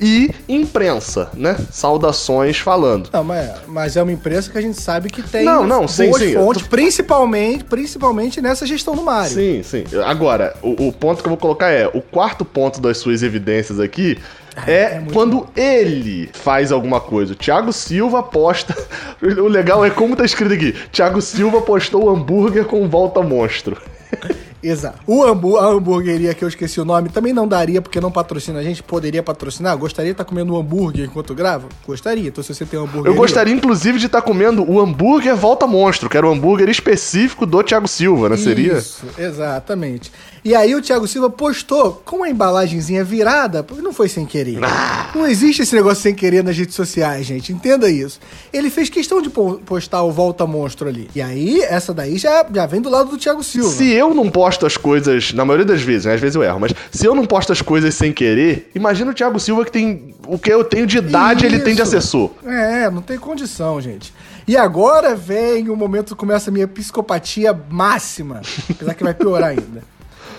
e 0.00 0.30
imprensa, 0.48 1.30
né? 1.34 1.56
Saudações 1.70 2.58
falando. 2.58 3.10
Não, 3.12 3.22
mas, 3.24 3.50
mas 3.66 3.96
é 3.96 4.02
uma 4.02 4.12
imprensa 4.12 4.50
que 4.50 4.56
a 4.58 4.62
gente 4.62 4.80
sabe 4.80 5.10
que 5.10 5.22
tem 5.22 5.44
Não, 5.44 5.66
não, 5.66 5.86
sim, 5.86 6.12
sim, 6.12 6.34
fontes, 6.34 6.62
tô- 6.62 6.68
principalmente, 6.68 7.64
principalmente 7.64 8.40
nessa 8.40 8.64
gestão 8.66 8.94
do 8.94 9.02
Mário. 9.02 9.30
Sim, 9.30 9.62
sim. 9.62 9.84
Agora, 10.04 10.54
o, 10.62 10.88
o 10.88 10.92
ponto 10.92 11.22
que 11.22 11.26
eu 11.28 11.30
vou 11.30 11.38
colocar 11.38 11.70
é: 11.70 11.86
o 11.86 12.00
quarto 12.00 12.44
ponto 12.44 12.80
das 12.80 12.98
suas 12.98 13.22
evidências 13.22 13.78
aqui 13.78 14.18
é, 14.66 15.02
quando 15.12 15.46
ele 15.56 16.30
faz 16.32 16.72
alguma 16.72 17.00
coisa. 17.00 17.32
O 17.32 17.36
Thiago 17.36 17.72
Silva 17.72 18.22
posta. 18.22 18.76
O 19.20 19.48
legal 19.48 19.84
é 19.84 19.90
como 19.90 20.16
tá 20.16 20.24
escrito 20.24 20.54
aqui: 20.54 20.72
Thiago 20.90 21.20
Silva 21.20 21.60
postou 21.60 22.08
hambúrguer 22.08 22.64
com 22.64 22.88
volta 22.88 23.20
monstro. 23.20 23.76
Exato. 24.62 24.98
O 25.06 25.24
hambú 25.24 25.56
a 25.56 25.66
hamburgueria 25.66 26.34
que 26.34 26.44
eu 26.44 26.48
esqueci 26.48 26.80
o 26.80 26.84
nome 26.84 27.08
também 27.08 27.32
não 27.32 27.48
daria 27.48 27.80
porque 27.80 28.00
não 28.00 28.10
patrocina 28.10 28.58
a 28.58 28.62
gente. 28.62 28.82
Poderia 28.82 29.22
patrocinar? 29.22 29.76
Gostaria 29.76 30.10
de 30.10 30.14
estar 30.14 30.24
comendo 30.24 30.54
um 30.54 30.58
hambúrguer 30.58 31.06
enquanto 31.06 31.34
grava? 31.34 31.68
Gostaria. 31.86 32.28
Então 32.28 32.42
se 32.44 32.54
você 32.54 32.66
tem 32.66 32.78
um 32.78 32.84
hambúrguer. 32.84 33.12
Eu 33.12 33.16
gostaria, 33.16 33.54
inclusive, 33.54 33.98
de 33.98 34.06
estar 34.06 34.22
comendo 34.22 34.68
o 34.70 34.80
hambúrguer 34.80 35.34
volta 35.34 35.66
monstro, 35.66 36.08
que 36.08 36.16
era 36.16 36.26
o 36.26 36.30
hambúrguer 36.30 36.68
específico 36.68 37.46
do 37.46 37.62
Thiago 37.62 37.88
Silva, 37.88 38.28
né? 38.28 38.36
Seria? 38.36 38.78
Isso, 38.78 39.04
exatamente. 39.18 40.12
E 40.44 40.54
aí 40.54 40.74
o 40.74 40.80
Thiago 40.80 41.06
Silva 41.06 41.28
postou 41.28 42.00
com 42.04 42.22
a 42.22 42.30
embalagenzinha 42.30 43.04
virada, 43.04 43.62
porque 43.62 43.82
não 43.82 43.92
foi 43.92 44.08
sem 44.08 44.24
querer. 44.24 44.58
Ah. 44.64 45.10
Não 45.14 45.26
existe 45.26 45.60
esse 45.62 45.74
negócio 45.74 46.02
sem 46.02 46.14
querer 46.14 46.42
nas 46.42 46.56
redes 46.56 46.74
sociais, 46.74 47.26
gente. 47.26 47.52
Entenda 47.52 47.90
isso. 47.90 48.18
Ele 48.52 48.70
fez 48.70 48.88
questão 48.88 49.20
de 49.20 49.28
po- 49.28 49.60
postar 49.66 50.02
o 50.02 50.10
Volta 50.10 50.46
Monstro 50.46 50.88
ali. 50.88 51.10
E 51.14 51.20
aí, 51.20 51.60
essa 51.62 51.92
daí 51.92 52.16
já, 52.16 52.46
já 52.52 52.64
vem 52.66 52.80
do 52.80 52.88
lado 52.88 53.10
do 53.10 53.18
Thiago 53.18 53.42
Silva. 53.44 53.68
Se 53.70 53.90
eu 53.92 54.14
não 54.14 54.30
posto 54.30 54.64
as 54.64 54.76
coisas, 54.76 55.32
na 55.34 55.44
maioria 55.44 55.66
das 55.66 55.82
vezes, 55.82 56.06
né? 56.06 56.14
Às 56.14 56.20
vezes 56.20 56.36
eu 56.36 56.42
erro, 56.42 56.58
mas 56.60 56.72
se 56.90 57.04
eu 57.04 57.14
não 57.14 57.26
posto 57.26 57.52
as 57.52 57.60
coisas 57.60 57.94
sem 57.94 58.12
querer, 58.12 58.70
imagina 58.74 59.10
o 59.10 59.14
Thiago 59.14 59.38
Silva 59.38 59.64
que 59.64 59.72
tem 59.72 60.14
o 60.26 60.38
que 60.38 60.50
eu 60.50 60.64
tenho 60.64 60.86
de 60.86 60.98
idade, 60.98 61.44
ele 61.44 61.58
tem 61.58 61.74
de 61.74 61.82
Isso. 61.82 61.96
assessor. 61.96 62.30
É, 62.46 62.88
não 62.90 63.02
tem 63.02 63.18
condição, 63.18 63.80
gente. 63.80 64.12
E 64.48 64.56
agora 64.56 65.14
vem 65.14 65.68
o 65.68 65.76
momento 65.76 66.14
que 66.14 66.14
começa 66.20 66.50
a 66.50 66.52
minha 66.52 66.66
psicopatia 66.66 67.52
máxima. 67.68 68.40
Apesar 68.70 68.94
que 68.94 69.04
vai 69.04 69.12
piorar 69.14 69.50
ainda. 69.50 69.82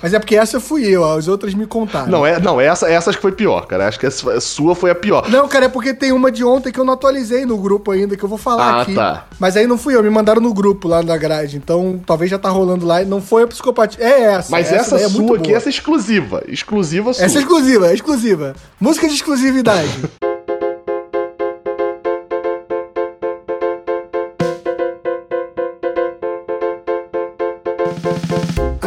Mas 0.01 0.13
é 0.13 0.19
porque 0.19 0.35
essa 0.35 0.59
fui 0.59 0.85
eu, 0.87 1.03
as 1.05 1.27
outras 1.27 1.53
me 1.53 1.65
contaram. 1.65 2.07
Não, 2.07 2.25
é, 2.25 2.39
não 2.39 2.59
essa, 2.59 2.89
essa 2.89 3.09
acho 3.09 3.17
que 3.17 3.21
foi 3.21 3.31
pior, 3.31 3.65
cara. 3.67 3.87
Acho 3.87 3.99
que 3.99 4.05
a 4.07 4.11
sua 4.41 4.75
foi 4.75 4.89
a 4.91 4.95
pior. 4.95 5.29
Não, 5.29 5.47
cara, 5.47 5.65
é 5.65 5.69
porque 5.69 5.93
tem 5.93 6.11
uma 6.11 6.31
de 6.31 6.43
ontem 6.43 6.71
que 6.71 6.79
eu 6.79 6.83
não 6.85 6.93
atualizei 6.93 7.45
no 7.45 7.57
grupo 7.57 7.91
ainda, 7.91 8.15
que 8.17 8.23
eu 8.23 8.29
vou 8.29 8.37
falar 8.37 8.63
Ah, 8.77 8.81
aqui. 8.81 8.95
tá. 8.95 9.25
Mas 9.39 9.55
aí 9.57 9.67
não 9.67 9.77
fui 9.77 9.95
eu, 9.95 10.01
me 10.03 10.09
mandaram 10.09 10.41
no 10.41 10.53
grupo 10.53 10.87
lá 10.87 11.03
na 11.03 11.17
grade. 11.17 11.57
Então 11.57 11.99
talvez 12.05 12.29
já 12.31 12.39
tá 12.39 12.49
rolando 12.49 12.85
lá. 12.85 13.03
Não 13.03 13.21
foi 13.21 13.43
a 13.43 13.47
psicopatia. 13.47 14.03
É 14.03 14.21
essa. 14.33 14.51
Mas 14.51 14.71
essa, 14.71 14.95
daí 14.95 15.03
é 15.05 15.09
muito 15.09 15.27
sua 15.27 15.37
aqui, 15.37 15.47
boa. 15.49 15.57
essa 15.57 15.69
é 15.69 15.71
exclusiva. 15.71 16.43
Exclusiva 16.47 17.13
sua. 17.13 17.25
Essa 17.25 17.37
é 17.37 17.41
exclusiva, 17.41 17.87
é 17.87 17.93
exclusiva. 17.93 18.55
Música 18.79 19.07
de 19.07 19.13
exclusividade. 19.15 19.89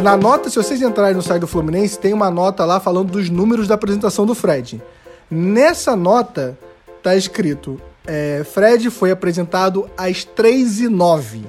Na 0.04 0.18
nota, 0.18 0.50
se 0.50 0.56
vocês 0.56 0.82
entrarem 0.82 1.16
no 1.16 1.22
site 1.22 1.40
do 1.40 1.46
Fluminense, 1.46 1.98
tem 1.98 2.12
uma 2.12 2.30
nota 2.30 2.62
lá 2.66 2.78
falando 2.78 3.10
dos 3.10 3.30
números 3.30 3.66
da 3.66 3.74
apresentação 3.74 4.26
do 4.26 4.34
Fred. 4.34 4.82
Nessa 5.30 5.96
nota 5.96 6.58
tá 7.02 7.16
escrito: 7.16 7.80
é, 8.06 8.44
Fred 8.44 8.90
foi 8.90 9.10
apresentado 9.10 9.88
às 9.96 10.22
3 10.22 10.80
e 10.80 10.88
09 10.90 11.46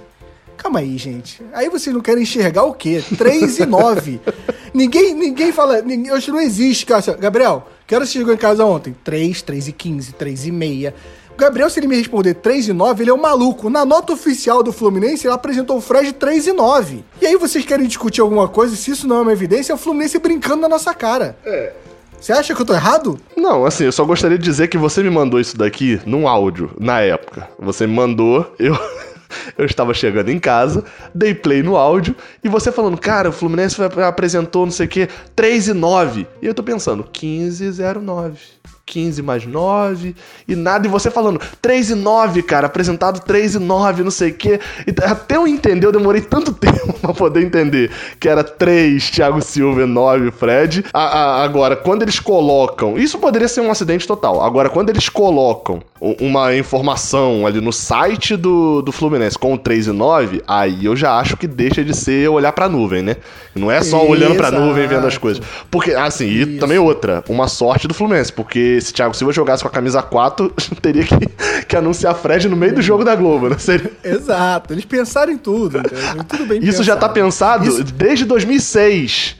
Calma 0.56 0.80
aí, 0.80 0.98
gente. 0.98 1.44
Aí 1.52 1.68
vocês 1.68 1.94
não 1.94 2.02
querem 2.02 2.24
enxergar 2.24 2.64
o 2.64 2.74
quê? 2.74 3.04
3 3.18 3.60
e 3.60 3.66
9. 3.66 4.22
ninguém, 4.74 5.14
ninguém 5.14 5.52
fala. 5.52 5.82
Ninguém, 5.82 6.14
acho 6.14 6.28
que 6.28 6.32
não 6.32 6.40
existe, 6.40 6.88
Gabriel, 7.20 7.68
que 7.86 7.94
hora 7.94 8.06
você 8.06 8.14
chegou 8.14 8.34
em 8.34 8.38
casa 8.38 8.64
ontem? 8.64 8.96
3, 9.04 9.42
3 9.42 9.68
e 9.68 9.72
15, 9.74 10.14
3 10.14 10.46
e 10.46 10.52
meia. 10.52 10.96
O 11.36 11.38
Gabriel, 11.38 11.70
se 11.70 11.82
ele 11.82 11.88
me 11.88 11.98
responder 11.98 12.36
3 12.36 12.70
e 12.70 12.74
9, 12.74 13.04
ele 13.04 13.10
é 13.10 13.14
um 13.14 13.22
maluco. 13.22 13.70
Na 13.70 13.84
nota 13.84 14.14
oficial 14.14 14.64
do 14.64 14.72
Fluminense, 14.72 15.28
ele 15.28 15.34
apresentou 15.34 15.76
o 15.76 15.82
Fred 15.82 16.14
3 16.14 16.48
e 16.48 16.54
9. 16.54 17.04
E 17.22 17.26
aí 17.26 17.36
vocês 17.36 17.66
querem 17.66 17.86
discutir 17.86 18.22
alguma 18.22 18.48
coisa? 18.48 18.74
Se 18.74 18.92
isso 18.92 19.06
não 19.06 19.18
é 19.18 19.22
uma 19.22 19.34
evidência, 19.34 19.74
é 19.74 19.76
o 19.76 19.78
Fluminense 19.78 20.18
brincando 20.18 20.62
na 20.62 20.70
nossa 20.70 20.94
cara. 20.94 21.38
É. 21.46 21.74
Você 22.22 22.32
acha 22.32 22.56
que 22.56 22.62
eu 22.62 22.66
tô 22.66 22.74
errado? 22.74 23.20
Não, 23.36 23.66
assim, 23.66 23.84
eu 23.84 23.92
só 23.92 24.06
gostaria 24.06 24.38
de 24.38 24.46
dizer 24.46 24.70
que 24.70 24.78
você 24.78 25.04
me 25.04 25.10
mandou 25.10 25.38
isso 25.38 25.58
daqui 25.58 26.00
num 26.06 26.26
áudio, 26.26 26.72
na 26.80 27.02
época. 27.02 27.50
Você 27.60 27.86
me 27.86 27.94
mandou, 27.94 28.56
eu. 28.58 28.74
Eu 29.58 29.66
estava 29.66 29.94
chegando 29.94 30.30
em 30.30 30.40
casa, 30.40 30.84
dei 31.14 31.34
play 31.34 31.62
no 31.62 31.76
áudio 31.76 32.16
e 32.42 32.48
você 32.48 32.72
falando, 32.72 32.98
cara, 32.98 33.30
o 33.30 33.34
Fluminense 33.34 33.76
apresentou 33.84 34.66
não 34.66 34.72
sei 34.72 34.86
o 34.86 34.90
que, 34.90 35.10
3 35.36 35.70
e 35.70 35.74
9. 35.74 36.28
E 36.42 36.46
eu 36.46 36.54
tô 36.54 36.64
pensando, 36.64 37.04
15 37.04 37.70
0 37.72 38.02
9. 38.02 38.38
15 38.86 39.22
mais 39.22 39.46
9 39.46 40.16
e 40.48 40.56
nada. 40.56 40.88
E 40.88 40.90
você 40.90 41.10
falando 41.10 41.42
3 41.62 41.92
e 41.92 41.96
9, 41.96 42.44
cara, 42.44 42.68
apresentado 42.68 43.20
3 43.22 43.56
e 43.56 43.60
9, 43.60 44.04
não 44.04 44.12
sei 44.12 44.30
o 44.30 44.34
quê. 44.34 44.60
E 44.86 44.94
até 45.04 45.38
eu 45.38 45.48
entender, 45.48 45.88
eu 45.88 45.92
demorei 45.92 46.22
tanto 46.22 46.54
tempo 46.56 46.94
pra 46.94 47.14
poder 47.14 47.42
entender 47.42 47.92
que 48.20 48.30
era 48.30 48.44
3, 48.44 49.10
Thiago 49.10 49.42
Silva 49.42 49.82
e 49.82 49.86
9, 49.86 50.32
Fred. 50.32 50.86
A, 50.94 51.00
a, 51.00 51.44
agora, 51.44 51.76
quando 51.76 52.04
eles 52.04 52.20
colocam. 52.20 52.98
Isso 52.98 53.18
poderia 53.18 53.48
ser 53.48 53.62
um 53.62 53.72
acidente 53.72 54.08
total. 54.08 54.44
Agora, 54.44 54.70
quando 54.70 54.90
eles 54.90 55.10
colocam 55.10 55.82
uma 56.00 56.56
informação 56.56 57.48
ali 57.48 57.60
no 57.60 57.74
site 57.74 58.36
do, 58.36 58.82
do 58.82 58.92
Fluminense 58.92 59.40
com 59.40 59.54
o 59.54 59.58
3 59.58 59.88
e 59.88 59.92
9, 59.92 60.44
aí 60.48 60.86
eu 60.86 60.96
já 60.96 61.18
acho 61.18 61.36
que 61.36 61.48
deixa 61.48 61.84
de 61.84 61.96
ser 61.96 62.30
olhar 62.30 62.52
pra 62.52 62.70
nuvem, 62.70 63.02
né? 63.02 63.16
Não 63.56 63.72
é 63.72 63.82
só 63.82 64.06
olhando 64.06 64.36
pra 64.36 64.52
nuvem 64.52 64.88
vendo 64.88 65.08
as 65.08 65.18
coisas. 65.18 65.44
Porque, 65.72 65.92
assim, 65.92 66.26
e 66.26 66.42
Isso. 66.42 66.60
também 66.60 66.78
outra, 66.78 67.24
uma 67.30 67.48
sorte 67.48 67.88
do 67.88 67.94
Fluminense, 67.94 68.32
porque 68.32 68.75
se 68.82 68.94
Thiago 68.94 69.14
Silva 69.16 69.34
jogasse 69.34 69.64
com 69.64 69.68
a 69.68 69.72
camisa 69.72 70.02
4, 70.02 70.54
teria 70.82 71.04
que, 71.04 71.16
que 71.68 71.76
anunciar 71.76 72.16
Fred 72.16 72.48
no 72.50 72.56
meio 72.56 72.76
do 72.76 72.82
jogo 72.82 73.04
da 73.04 73.16
Globo, 73.16 73.50
né? 73.50 73.58
Seria... 73.58 73.92
Exato, 74.04 74.74
eles 74.74 74.86
pensaram 74.86 75.32
em 75.32 75.38
tudo. 75.38 75.80
entendeu? 75.80 76.24
Tudo 76.24 76.46
bem 76.46 76.64
Isso 76.64 76.84
já 76.84 76.96
tá 76.96 77.10
pensado 77.10 77.66
Isso- 77.68 77.84
desde 77.84 78.26
2006, 78.26 79.36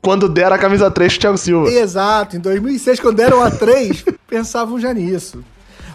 quando 0.00 0.28
deram 0.28 0.56
a 0.56 0.58
camisa 0.58 0.90
3 0.90 1.12
pro 1.12 1.20
Thiago 1.20 1.38
Silva. 1.38 1.70
Exato, 1.70 2.36
em 2.36 2.40
2006, 2.40 3.00
quando 3.00 3.16
deram 3.16 3.42
a 3.42 3.50
3, 3.50 4.04
pensavam 4.28 4.78
já 4.80 4.92
nisso. 4.92 5.42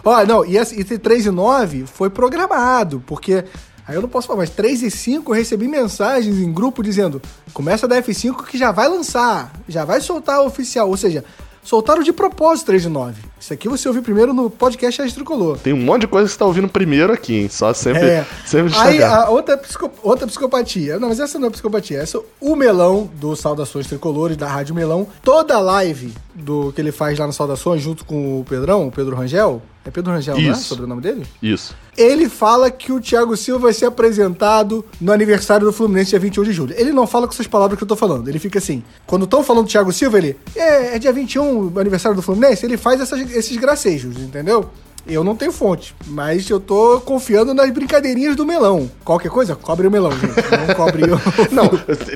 Olha, 0.04 0.26
não, 0.26 0.44
e 0.44 0.56
esse, 0.56 0.80
esse 0.80 0.96
3 0.98 1.26
e 1.26 1.30
9 1.30 1.84
foi 1.86 2.08
programado, 2.10 3.02
porque. 3.06 3.44
Aí 3.86 3.94
eu 3.94 4.02
não 4.02 4.08
posso 4.08 4.26
falar, 4.26 4.40
mas 4.40 4.50
3 4.50 4.82
e 4.82 4.90
5 4.90 5.30
eu 5.32 5.34
recebi 5.36 5.66
mensagens 5.66 6.36
em 6.38 6.52
grupo 6.52 6.82
dizendo: 6.82 7.20
começa 7.54 7.88
da 7.88 8.00
F5 8.02 8.44
que 8.44 8.58
já 8.58 8.70
vai 8.70 8.86
lançar, 8.86 9.50
já 9.66 9.84
vai 9.84 10.00
soltar 10.00 10.40
o 10.42 10.46
oficial. 10.46 10.88
Ou 10.88 10.96
seja, 10.96 11.24
soltaram 11.68 12.02
de 12.02 12.14
propósito 12.14 12.68
3 12.68 12.86
e 12.86 12.88
9. 12.88 13.22
Isso 13.40 13.52
aqui 13.52 13.68
você 13.68 13.86
ouviu 13.88 14.02
primeiro 14.02 14.32
no 14.32 14.50
podcast 14.50 15.00
As 15.00 15.12
Tricolor. 15.12 15.58
Tem 15.58 15.72
um 15.72 15.76
monte 15.80 16.02
de 16.02 16.06
coisa 16.08 16.26
que 16.26 16.32
você 16.32 16.38
tá 16.38 16.44
ouvindo 16.44 16.68
primeiro 16.68 17.12
aqui, 17.12 17.34
hein? 17.36 17.48
Só 17.48 17.72
sempre, 17.72 18.02
É. 18.04 18.26
sempre 18.44 18.72
Aí 18.76 19.02
a 19.02 19.28
outra, 19.30 19.56
psico- 19.56 19.90
outra 20.02 20.26
psicopatia. 20.26 20.98
Não, 20.98 21.08
mas 21.08 21.20
essa 21.20 21.38
não 21.38 21.46
é 21.48 21.50
psicopatia. 21.50 21.98
Essa 21.98 22.20
o 22.40 22.56
Melão 22.56 23.08
do 23.14 23.36
Saudações 23.36 23.86
Tricolores, 23.86 24.36
da 24.36 24.48
Rádio 24.48 24.74
Melão. 24.74 25.06
Toda 25.22 25.58
live 25.60 26.12
do 26.34 26.72
que 26.72 26.80
ele 26.80 26.92
faz 26.92 27.18
lá 27.18 27.26
no 27.26 27.32
Saudações, 27.32 27.80
junto 27.82 28.04
com 28.04 28.40
o 28.40 28.44
Pedrão, 28.44 28.88
o 28.88 28.92
Pedro 28.92 29.14
Rangel. 29.16 29.62
É 29.84 29.90
Pedro 29.90 30.12
Rangel, 30.12 30.34
não 30.36 30.42
é? 30.48 30.52
Isso. 30.52 30.64
Sobre 30.64 30.84
o 30.84 30.86
nome 30.88 31.00
dele? 31.00 31.24
Isso. 31.42 31.74
Ele 31.96 32.28
fala 32.28 32.70
que 32.70 32.92
o 32.92 33.00
Thiago 33.00 33.34
Silva 33.36 33.62
vai 33.62 33.72
ser 33.72 33.86
apresentado 33.86 34.84
no 35.00 35.10
aniversário 35.12 35.66
do 35.66 35.72
Fluminense 35.72 36.10
dia 36.10 36.18
21 36.18 36.44
de 36.44 36.52
julho. 36.52 36.74
Ele 36.76 36.92
não 36.92 37.06
fala 37.06 37.26
com 37.26 37.32
essas 37.32 37.46
palavras 37.46 37.78
que 37.78 37.82
eu 37.84 37.88
tô 37.88 37.96
falando. 37.96 38.28
Ele 38.28 38.38
fica 38.38 38.58
assim. 38.58 38.84
Quando 39.06 39.24
estão 39.24 39.42
falando 39.42 39.64
do 39.64 39.70
Thiago 39.70 39.90
Silva, 39.92 40.18
ele. 40.18 40.36
É, 40.54 40.96
é 40.96 40.98
dia 40.98 41.12
21, 41.12 41.72
o 41.74 41.78
aniversário 41.80 42.14
do 42.14 42.22
Fluminense. 42.22 42.66
Ele 42.66 42.76
faz 42.76 43.00
essas- 43.00 43.18
esses 43.34 43.56
gracejos, 43.56 44.16
entendeu? 44.18 44.70
Eu 45.06 45.24
não 45.24 45.34
tenho 45.34 45.50
fonte, 45.52 45.94
mas 46.08 46.50
eu 46.50 46.60
tô 46.60 47.00
confiando 47.00 47.54
nas 47.54 47.70
brincadeirinhas 47.70 48.36
do 48.36 48.44
melão. 48.44 48.90
Qualquer 49.04 49.30
coisa, 49.30 49.56
cobre 49.56 49.86
o 49.86 49.90
melão, 49.90 50.10
gente. 50.12 50.34
Não 50.66 50.74
cobre 50.74 51.02
o. 51.04 51.18
Não, 51.50 51.70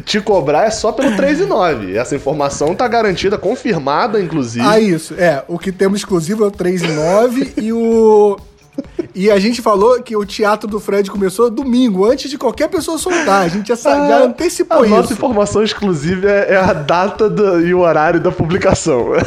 te 0.05 0.21
cobrar 0.21 0.67
é 0.67 0.71
só 0.71 0.93
pelo 0.93 1.17
3 1.17 1.41
e 1.41 1.45
9. 1.47 1.97
Essa 1.97 2.15
informação 2.17 2.75
tá 2.75 2.87
garantida, 2.87 3.39
confirmada, 3.39 4.21
inclusive. 4.21 4.67
Ah, 4.67 4.79
isso. 4.79 5.15
É, 5.15 5.43
o 5.49 5.59
que 5.59 5.73
temos 5.73 6.01
exclusivo 6.01 6.45
é 6.45 6.49
o 6.49 6.51
3 6.51 6.83
e 6.83 6.89
9 6.89 7.53
e 7.63 7.73
o. 7.73 8.37
E 9.15 9.31
a 9.31 9.39
gente 9.39 9.63
falou 9.63 10.03
que 10.03 10.15
o 10.15 10.25
teatro 10.27 10.69
do 10.69 10.79
Fred 10.81 11.11
começou 11.11 11.49
domingo, 11.51 12.05
antes 12.05 12.31
de 12.31 12.37
qualquer 12.37 12.69
pessoa 12.69 12.99
soltar. 12.99 13.43
A 13.45 13.49
gente 13.49 13.69
já, 13.69 13.77
sa- 13.77 14.07
já 14.07 14.17
Ah, 14.19 14.25
antecipou 14.25 14.83
a 14.85 14.87
nossa 14.87 15.05
isso. 15.05 15.13
informação 15.15 15.63
exclusiva 15.63 16.29
é, 16.29 16.53
é 16.53 16.57
a 16.57 16.73
data 16.75 17.29
do- 17.31 17.61
e 17.67 17.73
o 17.73 17.79
horário 17.81 18.21
da 18.21 18.31
publicação. 18.33 19.09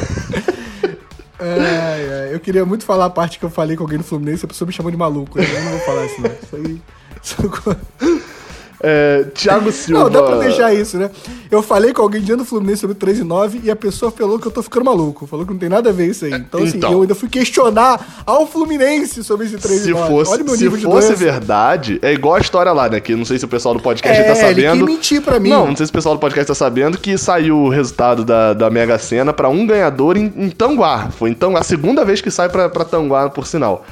Ai, 1.40 2.10
ai, 2.28 2.34
eu 2.34 2.40
queria 2.40 2.66
muito 2.66 2.86
falar 2.86 3.06
a 3.06 3.10
parte 3.10 3.38
que 3.40 3.46
eu 3.46 3.50
falei 3.50 3.76
com 3.76 3.84
alguém 3.84 3.98
do 3.98 4.04
Fluminense, 4.04 4.46
a 4.46 4.48
pessoa 4.48 4.66
me 4.66 4.74
chamou 4.74 4.92
de 4.92 4.98
maluco. 4.98 5.38
Eu 5.40 5.62
não 5.64 5.72
vou 5.72 5.80
falar 5.82 6.06
isso, 6.06 6.22
não. 6.22 6.32
Isso 6.32 6.56
aí. 6.56 6.82
isso- 7.24 8.35
É, 8.82 9.26
Thiago 9.34 9.71
Silva. 9.71 10.03
Não, 10.03 10.09
dá 10.09 10.21
pra 10.23 10.38
deixar 10.38 10.73
isso, 10.73 10.97
né? 10.97 11.09
Eu 11.49 11.61
falei 11.63 11.93
com 11.93 12.01
alguém 12.01 12.21
dentro 12.21 12.38
do 12.38 12.45
Fluminense 12.45 12.82
sobre 12.82 12.93
o 12.93 12.99
3 12.99 13.19
e 13.19 13.23
9 13.23 13.61
e 13.63 13.71
a 13.71 13.76
pessoa 13.76 14.11
falou 14.11 14.38
que 14.38 14.45
eu 14.45 14.51
tô 14.51 14.61
ficando 14.61 14.86
maluco. 14.86 15.26
Falou 15.26 15.45
que 15.45 15.51
não 15.53 15.59
tem 15.59 15.69
nada 15.69 15.89
a 15.89 15.93
ver 15.93 16.07
isso 16.07 16.26
aí. 16.26 16.34
Então, 16.34 16.61
assim, 16.63 16.78
Então. 16.78 16.91
eu 16.91 17.01
ainda 17.01 17.15
fui 17.15 17.30
questionar 17.30 18.23
ao 18.26 18.45
Fluminense 18.45 19.23
sobre 19.23 19.45
esse 19.47 19.57
3 19.57 19.82
Se 19.82 19.89
e 19.89 19.93
9. 19.93 20.07
fosse, 20.09 20.32
Olha 20.34 20.43
meu 20.43 20.55
se 20.55 20.63
nível 20.63 20.78
de 20.78 20.84
fosse 20.86 21.07
doença. 21.07 21.23
verdade, 21.23 21.99
é 22.01 22.13
igual 22.13 22.36
a 22.36 22.39
história 22.39 22.71
lá, 22.71 22.89
né? 22.89 22.99
Que 22.99 23.15
não 23.15 23.26
sei 23.26 23.39
se 23.39 23.45
o 23.45 23.47
pessoal 23.47 23.73
do 23.73 23.82
podcast 23.82 24.19
É, 24.19 24.23
tá 24.23 24.32
ele 24.32 24.39
sabendo. 24.61 24.86
quis 24.86 24.95
mentir 24.95 25.21
pra 25.21 25.39
mim. 25.39 25.49
Não, 25.49 25.67
não 25.67 25.76
sei 25.76 25.86
se 25.86 25.89
o 25.89 25.93
pessoal 25.93 26.15
do 26.15 26.19
podcast 26.19 26.47
tá 26.47 26.55
sabendo 26.55 26.97
que 26.97 27.17
saiu 27.17 27.57
o 27.57 27.69
resultado 27.69 28.23
da, 28.26 28.53
da 28.53 28.69
Mega 28.69 28.97
Sena 28.99 29.32
pra 29.34 29.49
um 29.49 29.65
ganhador 29.65 30.17
em, 30.17 30.32
em 30.36 30.49
Tanguá. 30.49 31.09
Foi 31.11 31.30
então 31.30 31.55
a 31.55 31.63
segunda 31.63 32.03
vez 32.03 32.19
que 32.21 32.30
sai 32.30 32.49
pra, 32.49 32.67
pra 32.69 32.84
Tanguá, 32.84 33.30
por 33.30 33.47
sinal. 33.47 33.86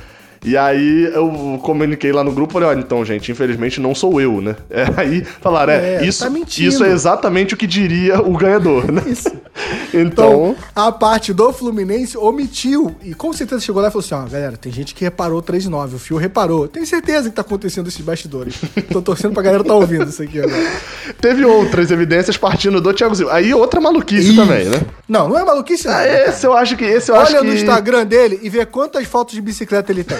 E 0.43 0.57
aí 0.57 1.05
eu 1.13 1.59
comuniquei 1.63 2.11
lá 2.11 2.23
no 2.23 2.31
grupo, 2.31 2.53
falei, 2.53 2.69
olha, 2.69 2.79
então, 2.79 3.03
gente, 3.05 3.31
infelizmente 3.31 3.79
não 3.79 3.95
sou 3.95 4.19
eu, 4.19 4.41
né? 4.41 4.55
É, 4.73 4.85
aí 4.97 5.23
falaram, 5.23 5.71
é, 5.73 5.97
É, 5.97 6.05
isso, 6.05 6.27
tá 6.27 6.31
isso 6.57 6.83
é 6.83 6.89
exatamente 6.89 7.53
o 7.53 7.57
que 7.57 7.67
diria 7.67 8.19
o 8.19 8.35
ganhador, 8.35 8.91
né? 8.91 9.03
Isso. 9.05 9.31
Então, 9.93 10.33
Então, 10.33 10.55
a 10.75 10.91
parte 10.91 11.31
do 11.31 11.53
Fluminense 11.53 12.17
omitiu. 12.17 12.95
E 13.03 13.13
com 13.13 13.31
certeza 13.31 13.61
chegou 13.61 13.79
lá 13.81 13.89
e 13.89 13.91
falou 13.91 14.03
assim: 14.03 14.15
ó, 14.15 14.23
galera, 14.27 14.57
tem 14.57 14.71
gente 14.71 14.95
que 14.95 15.03
reparou 15.03 15.37
o 15.37 15.41
3 15.41 15.65
e 15.65 15.69
9. 15.69 15.95
O 15.95 15.99
Fio 15.99 16.17
reparou. 16.17 16.67
Tenho 16.67 16.85
certeza 16.85 17.29
que 17.29 17.35
tá 17.35 17.41
acontecendo 17.41 17.87
esses 17.87 18.01
bastidores. 18.01 18.55
Tô 18.91 19.01
torcendo 19.01 19.33
pra 19.33 19.43
galera 19.43 19.63
tá 19.63 19.75
ouvindo 19.75 20.09
isso 20.09 20.23
aqui 20.23 20.39
agora. 20.39 20.71
teve 21.21 21.45
outras 21.45 21.91
evidências 21.91 22.37
partindo 22.37 22.81
do 22.81 22.93
Thiago 22.93 23.15
Silva. 23.15 23.33
Aí 23.33 23.53
outra 23.53 23.79
maluquice 23.79 24.29
Isso. 24.29 24.35
também, 24.35 24.65
né? 24.65 24.81
Não, 25.07 25.29
não 25.29 25.37
é 25.37 25.43
maluquice, 25.43 25.87
não. 25.87 25.93
Ah, 25.93 26.07
esse 26.07 26.45
eu 26.45 26.53
acho 26.53 26.75
que. 26.75 26.85
Esse 26.85 27.11
eu 27.11 27.15
acho 27.15 27.33
Olha 27.33 27.41
que... 27.41 27.47
no 27.47 27.53
Instagram 27.53 28.05
dele 28.05 28.39
e 28.41 28.49
vê 28.49 28.65
quantas 28.65 29.05
fotos 29.05 29.35
de 29.35 29.41
bicicleta 29.41 29.91
ele 29.91 30.03
tem. 30.03 30.17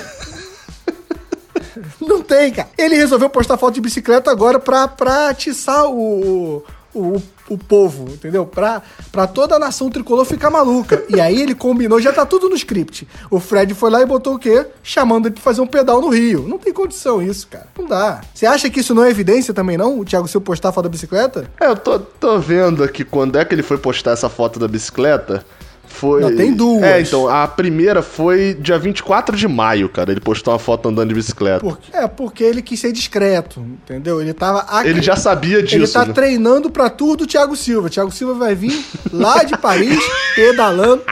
Não 2.02 2.22
tem, 2.22 2.52
cara. 2.52 2.70
Ele 2.78 2.96
resolveu 2.96 3.30
postar 3.30 3.58
foto 3.58 3.76
de 3.76 3.82
bicicleta 3.82 4.32
agora 4.32 4.60
pra, 4.60 4.88
pra 4.88 5.30
atiçar 5.30 5.86
o, 5.86 6.64
o, 6.94 7.22
o 7.50 7.58
povo, 7.58 8.10
entendeu? 8.10 8.46
Pra, 8.46 8.82
pra 9.12 9.28
toda 9.28 9.56
a 9.56 9.60
nação 9.60 9.90
tricolor 9.90 10.26
ficar 10.26 10.50
maluca. 10.50 11.04
E 11.10 11.20
aí 11.20 11.42
ele 11.42 11.56
combinou, 11.56 12.00
já 12.00 12.14
tá 12.14 12.26
tudo 12.26 12.50
no 12.50 12.56
script. 12.56 13.08
O 13.30 13.40
Fred 13.40 13.74
foi 13.74 13.90
lá 13.90 14.02
e 14.02 14.06
botou 14.06 14.36
o 14.36 14.40
quê? 14.40 14.66
Chamando 14.82 15.28
ele 15.28 15.36
pra 15.36 15.44
fazer 15.44 15.62
um 15.62 15.68
pedal 15.68 16.02
no 16.02 16.10
Rio. 16.10 16.48
Não 16.48 16.58
tem 16.58 16.74
condição 16.74 17.22
isso, 17.22 17.48
cara. 17.48 17.68
Não 17.78 17.86
dá. 17.86 18.22
Você 18.34 18.46
acha 18.46 18.70
que 18.70 18.80
isso 18.80 18.94
não 18.94 19.04
é 19.04 19.10
evidência 19.10 19.54
também, 19.54 19.78
não? 19.78 20.00
O 20.00 20.06
Thiago 20.06 20.28
Silva 20.28 20.46
postar 20.46 20.70
a 20.70 20.72
foto 20.72 20.84
da 20.84 20.90
bicicleta? 20.90 21.50
É, 21.60 21.68
eu 21.68 21.76
tô, 21.76 22.00
tô 22.00 22.40
vendo 22.40 22.84
aqui 22.84 23.04
quando 23.04 23.38
é 23.38 23.46
que 23.46 23.54
ele 23.54 23.64
foi 23.64 23.78
postar 23.78 24.12
essa 24.12 24.30
foto 24.30 24.60
da 24.60 24.68
bicicleta. 24.68 25.46
Foi. 25.94 26.22
Não, 26.22 26.36
tem 26.36 26.52
duas. 26.52 26.84
É, 26.84 27.00
então, 27.02 27.30
a 27.30 27.48
primeira 27.48 28.02
foi 28.02 28.58
dia 28.60 28.80
24 28.80 29.38
de 29.38 29.48
maio, 29.48 29.88
cara. 29.88 30.12
Ele 30.12 30.20
postou 30.20 30.52
uma 30.52 30.60
foto 30.60 30.90
andando 30.90 31.10
de 31.10 31.14
bicicleta. 31.16 31.60
Por- 31.60 31.78
é, 31.94 32.08
porque 32.08 32.44
ele 32.44 32.64
quis 32.64 32.80
ser 32.80 32.92
discreto, 32.92 33.60
entendeu? 33.60 34.20
Ele 34.20 34.34
tava. 34.34 34.66
Ele 34.86 35.02
já 35.04 35.16
sabia 35.16 35.62
disso. 35.62 35.76
Ele 35.76 35.88
tá 35.88 36.06
né? 36.06 36.12
treinando 36.14 36.72
pra 36.72 36.90
tudo 36.90 37.18
do 37.18 37.28
Thiago 37.28 37.56
Silva. 37.56 37.90
Thiago 37.92 38.12
Silva 38.12 38.34
vai 38.34 38.56
vir 38.56 38.84
lá 39.12 39.44
de 39.44 39.56
Paris, 39.56 40.00
pedalando. 40.36 41.04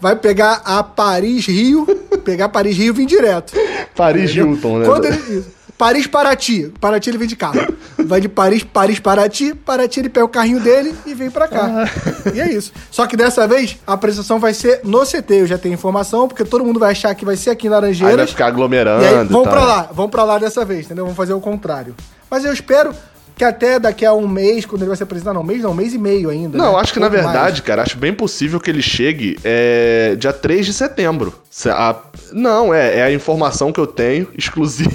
Vai 0.00 0.16
pegar 0.16 0.60
a 0.64 0.82
Paris-Rio, 0.82 1.86
pegar 2.24 2.48
Paris-Rio 2.50 2.88
e 2.88 2.92
vir 2.92 3.06
direto. 3.06 3.54
Paris? 3.96 4.34
Hilton, 4.34 4.78
né? 4.80 4.86
Quando 4.86 5.04
ele, 5.06 5.44
isso. 5.74 5.78
Paris-Paraty. 5.78 6.72
Paraty 6.80 7.10
ele 7.10 7.18
vem 7.18 7.28
de 7.28 7.36
carro. 7.36 7.74
Vai 8.06 8.20
de 8.20 8.28
Paris, 8.28 8.62
Paris-Paraty. 8.62 9.54
Paraty 9.54 10.00
ele 10.00 10.08
pega 10.08 10.24
o 10.24 10.28
carrinho 10.28 10.60
dele 10.60 10.94
e 11.06 11.14
vem 11.14 11.30
pra 11.30 11.48
cá. 11.48 11.88
E 12.34 12.40
é 12.40 12.50
isso. 12.52 12.72
Só 12.90 13.06
que 13.06 13.16
dessa 13.16 13.46
vez 13.46 13.76
a 13.86 13.92
apresentação 13.94 14.38
vai 14.38 14.54
ser 14.54 14.80
no 14.84 15.04
CT. 15.04 15.34
Eu 15.34 15.46
já 15.46 15.58
tenho 15.58 15.74
informação, 15.74 16.28
porque 16.28 16.44
todo 16.44 16.64
mundo 16.64 16.78
vai 16.80 16.92
achar 16.92 17.14
que 17.14 17.24
vai 17.24 17.36
ser 17.36 17.50
aqui 17.50 17.66
em 17.66 17.68
Aí 17.68 17.70
vai 17.70 17.80
Laranjeiras. 17.80 18.30
ficar 18.30 18.46
aglomerando. 18.46 19.02
E 19.02 19.06
aí, 19.06 19.14
vamos 19.26 19.44
tal. 19.44 19.52
pra 19.52 19.64
lá, 19.64 19.88
vamos 19.92 20.10
pra 20.10 20.24
lá 20.24 20.38
dessa 20.38 20.64
vez, 20.64 20.86
entendeu? 20.86 21.04
Vamos 21.04 21.16
fazer 21.16 21.32
o 21.32 21.40
contrário. 21.40 21.94
Mas 22.30 22.44
eu 22.44 22.52
espero 22.52 22.94
que 23.36 23.44
até 23.44 23.78
daqui 23.78 24.04
a 24.06 24.12
um 24.12 24.28
mês, 24.28 24.64
quando 24.64 24.82
ele 24.82 24.88
vai 24.88 24.96
se 24.96 25.02
apresentar, 25.02 25.32
não, 25.34 25.40
um 25.40 25.44
mês 25.44 25.62
não, 25.62 25.70
um 25.72 25.74
mês 25.74 25.92
e 25.94 25.98
meio 25.98 26.30
ainda. 26.30 26.56
Não, 26.56 26.72
né? 26.74 26.78
acho 26.80 26.92
que 26.92 27.00
na 27.00 27.08
Pouco 27.10 27.22
verdade, 27.24 27.52
mais. 27.52 27.60
cara, 27.60 27.82
acho 27.82 27.96
bem 27.98 28.12
possível 28.14 28.60
que 28.60 28.70
ele 28.70 28.82
chegue 28.82 29.36
é, 29.44 30.14
dia 30.18 30.32
3 30.32 30.66
de 30.66 30.72
setembro. 30.72 31.34
Se 31.50 31.68
a- 31.70 31.96
não, 32.32 32.74
é, 32.74 32.98
é 32.98 33.02
a 33.04 33.12
informação 33.12 33.72
que 33.72 33.78
eu 33.78 33.86
tenho, 33.86 34.26
exclusiva. 34.36 34.90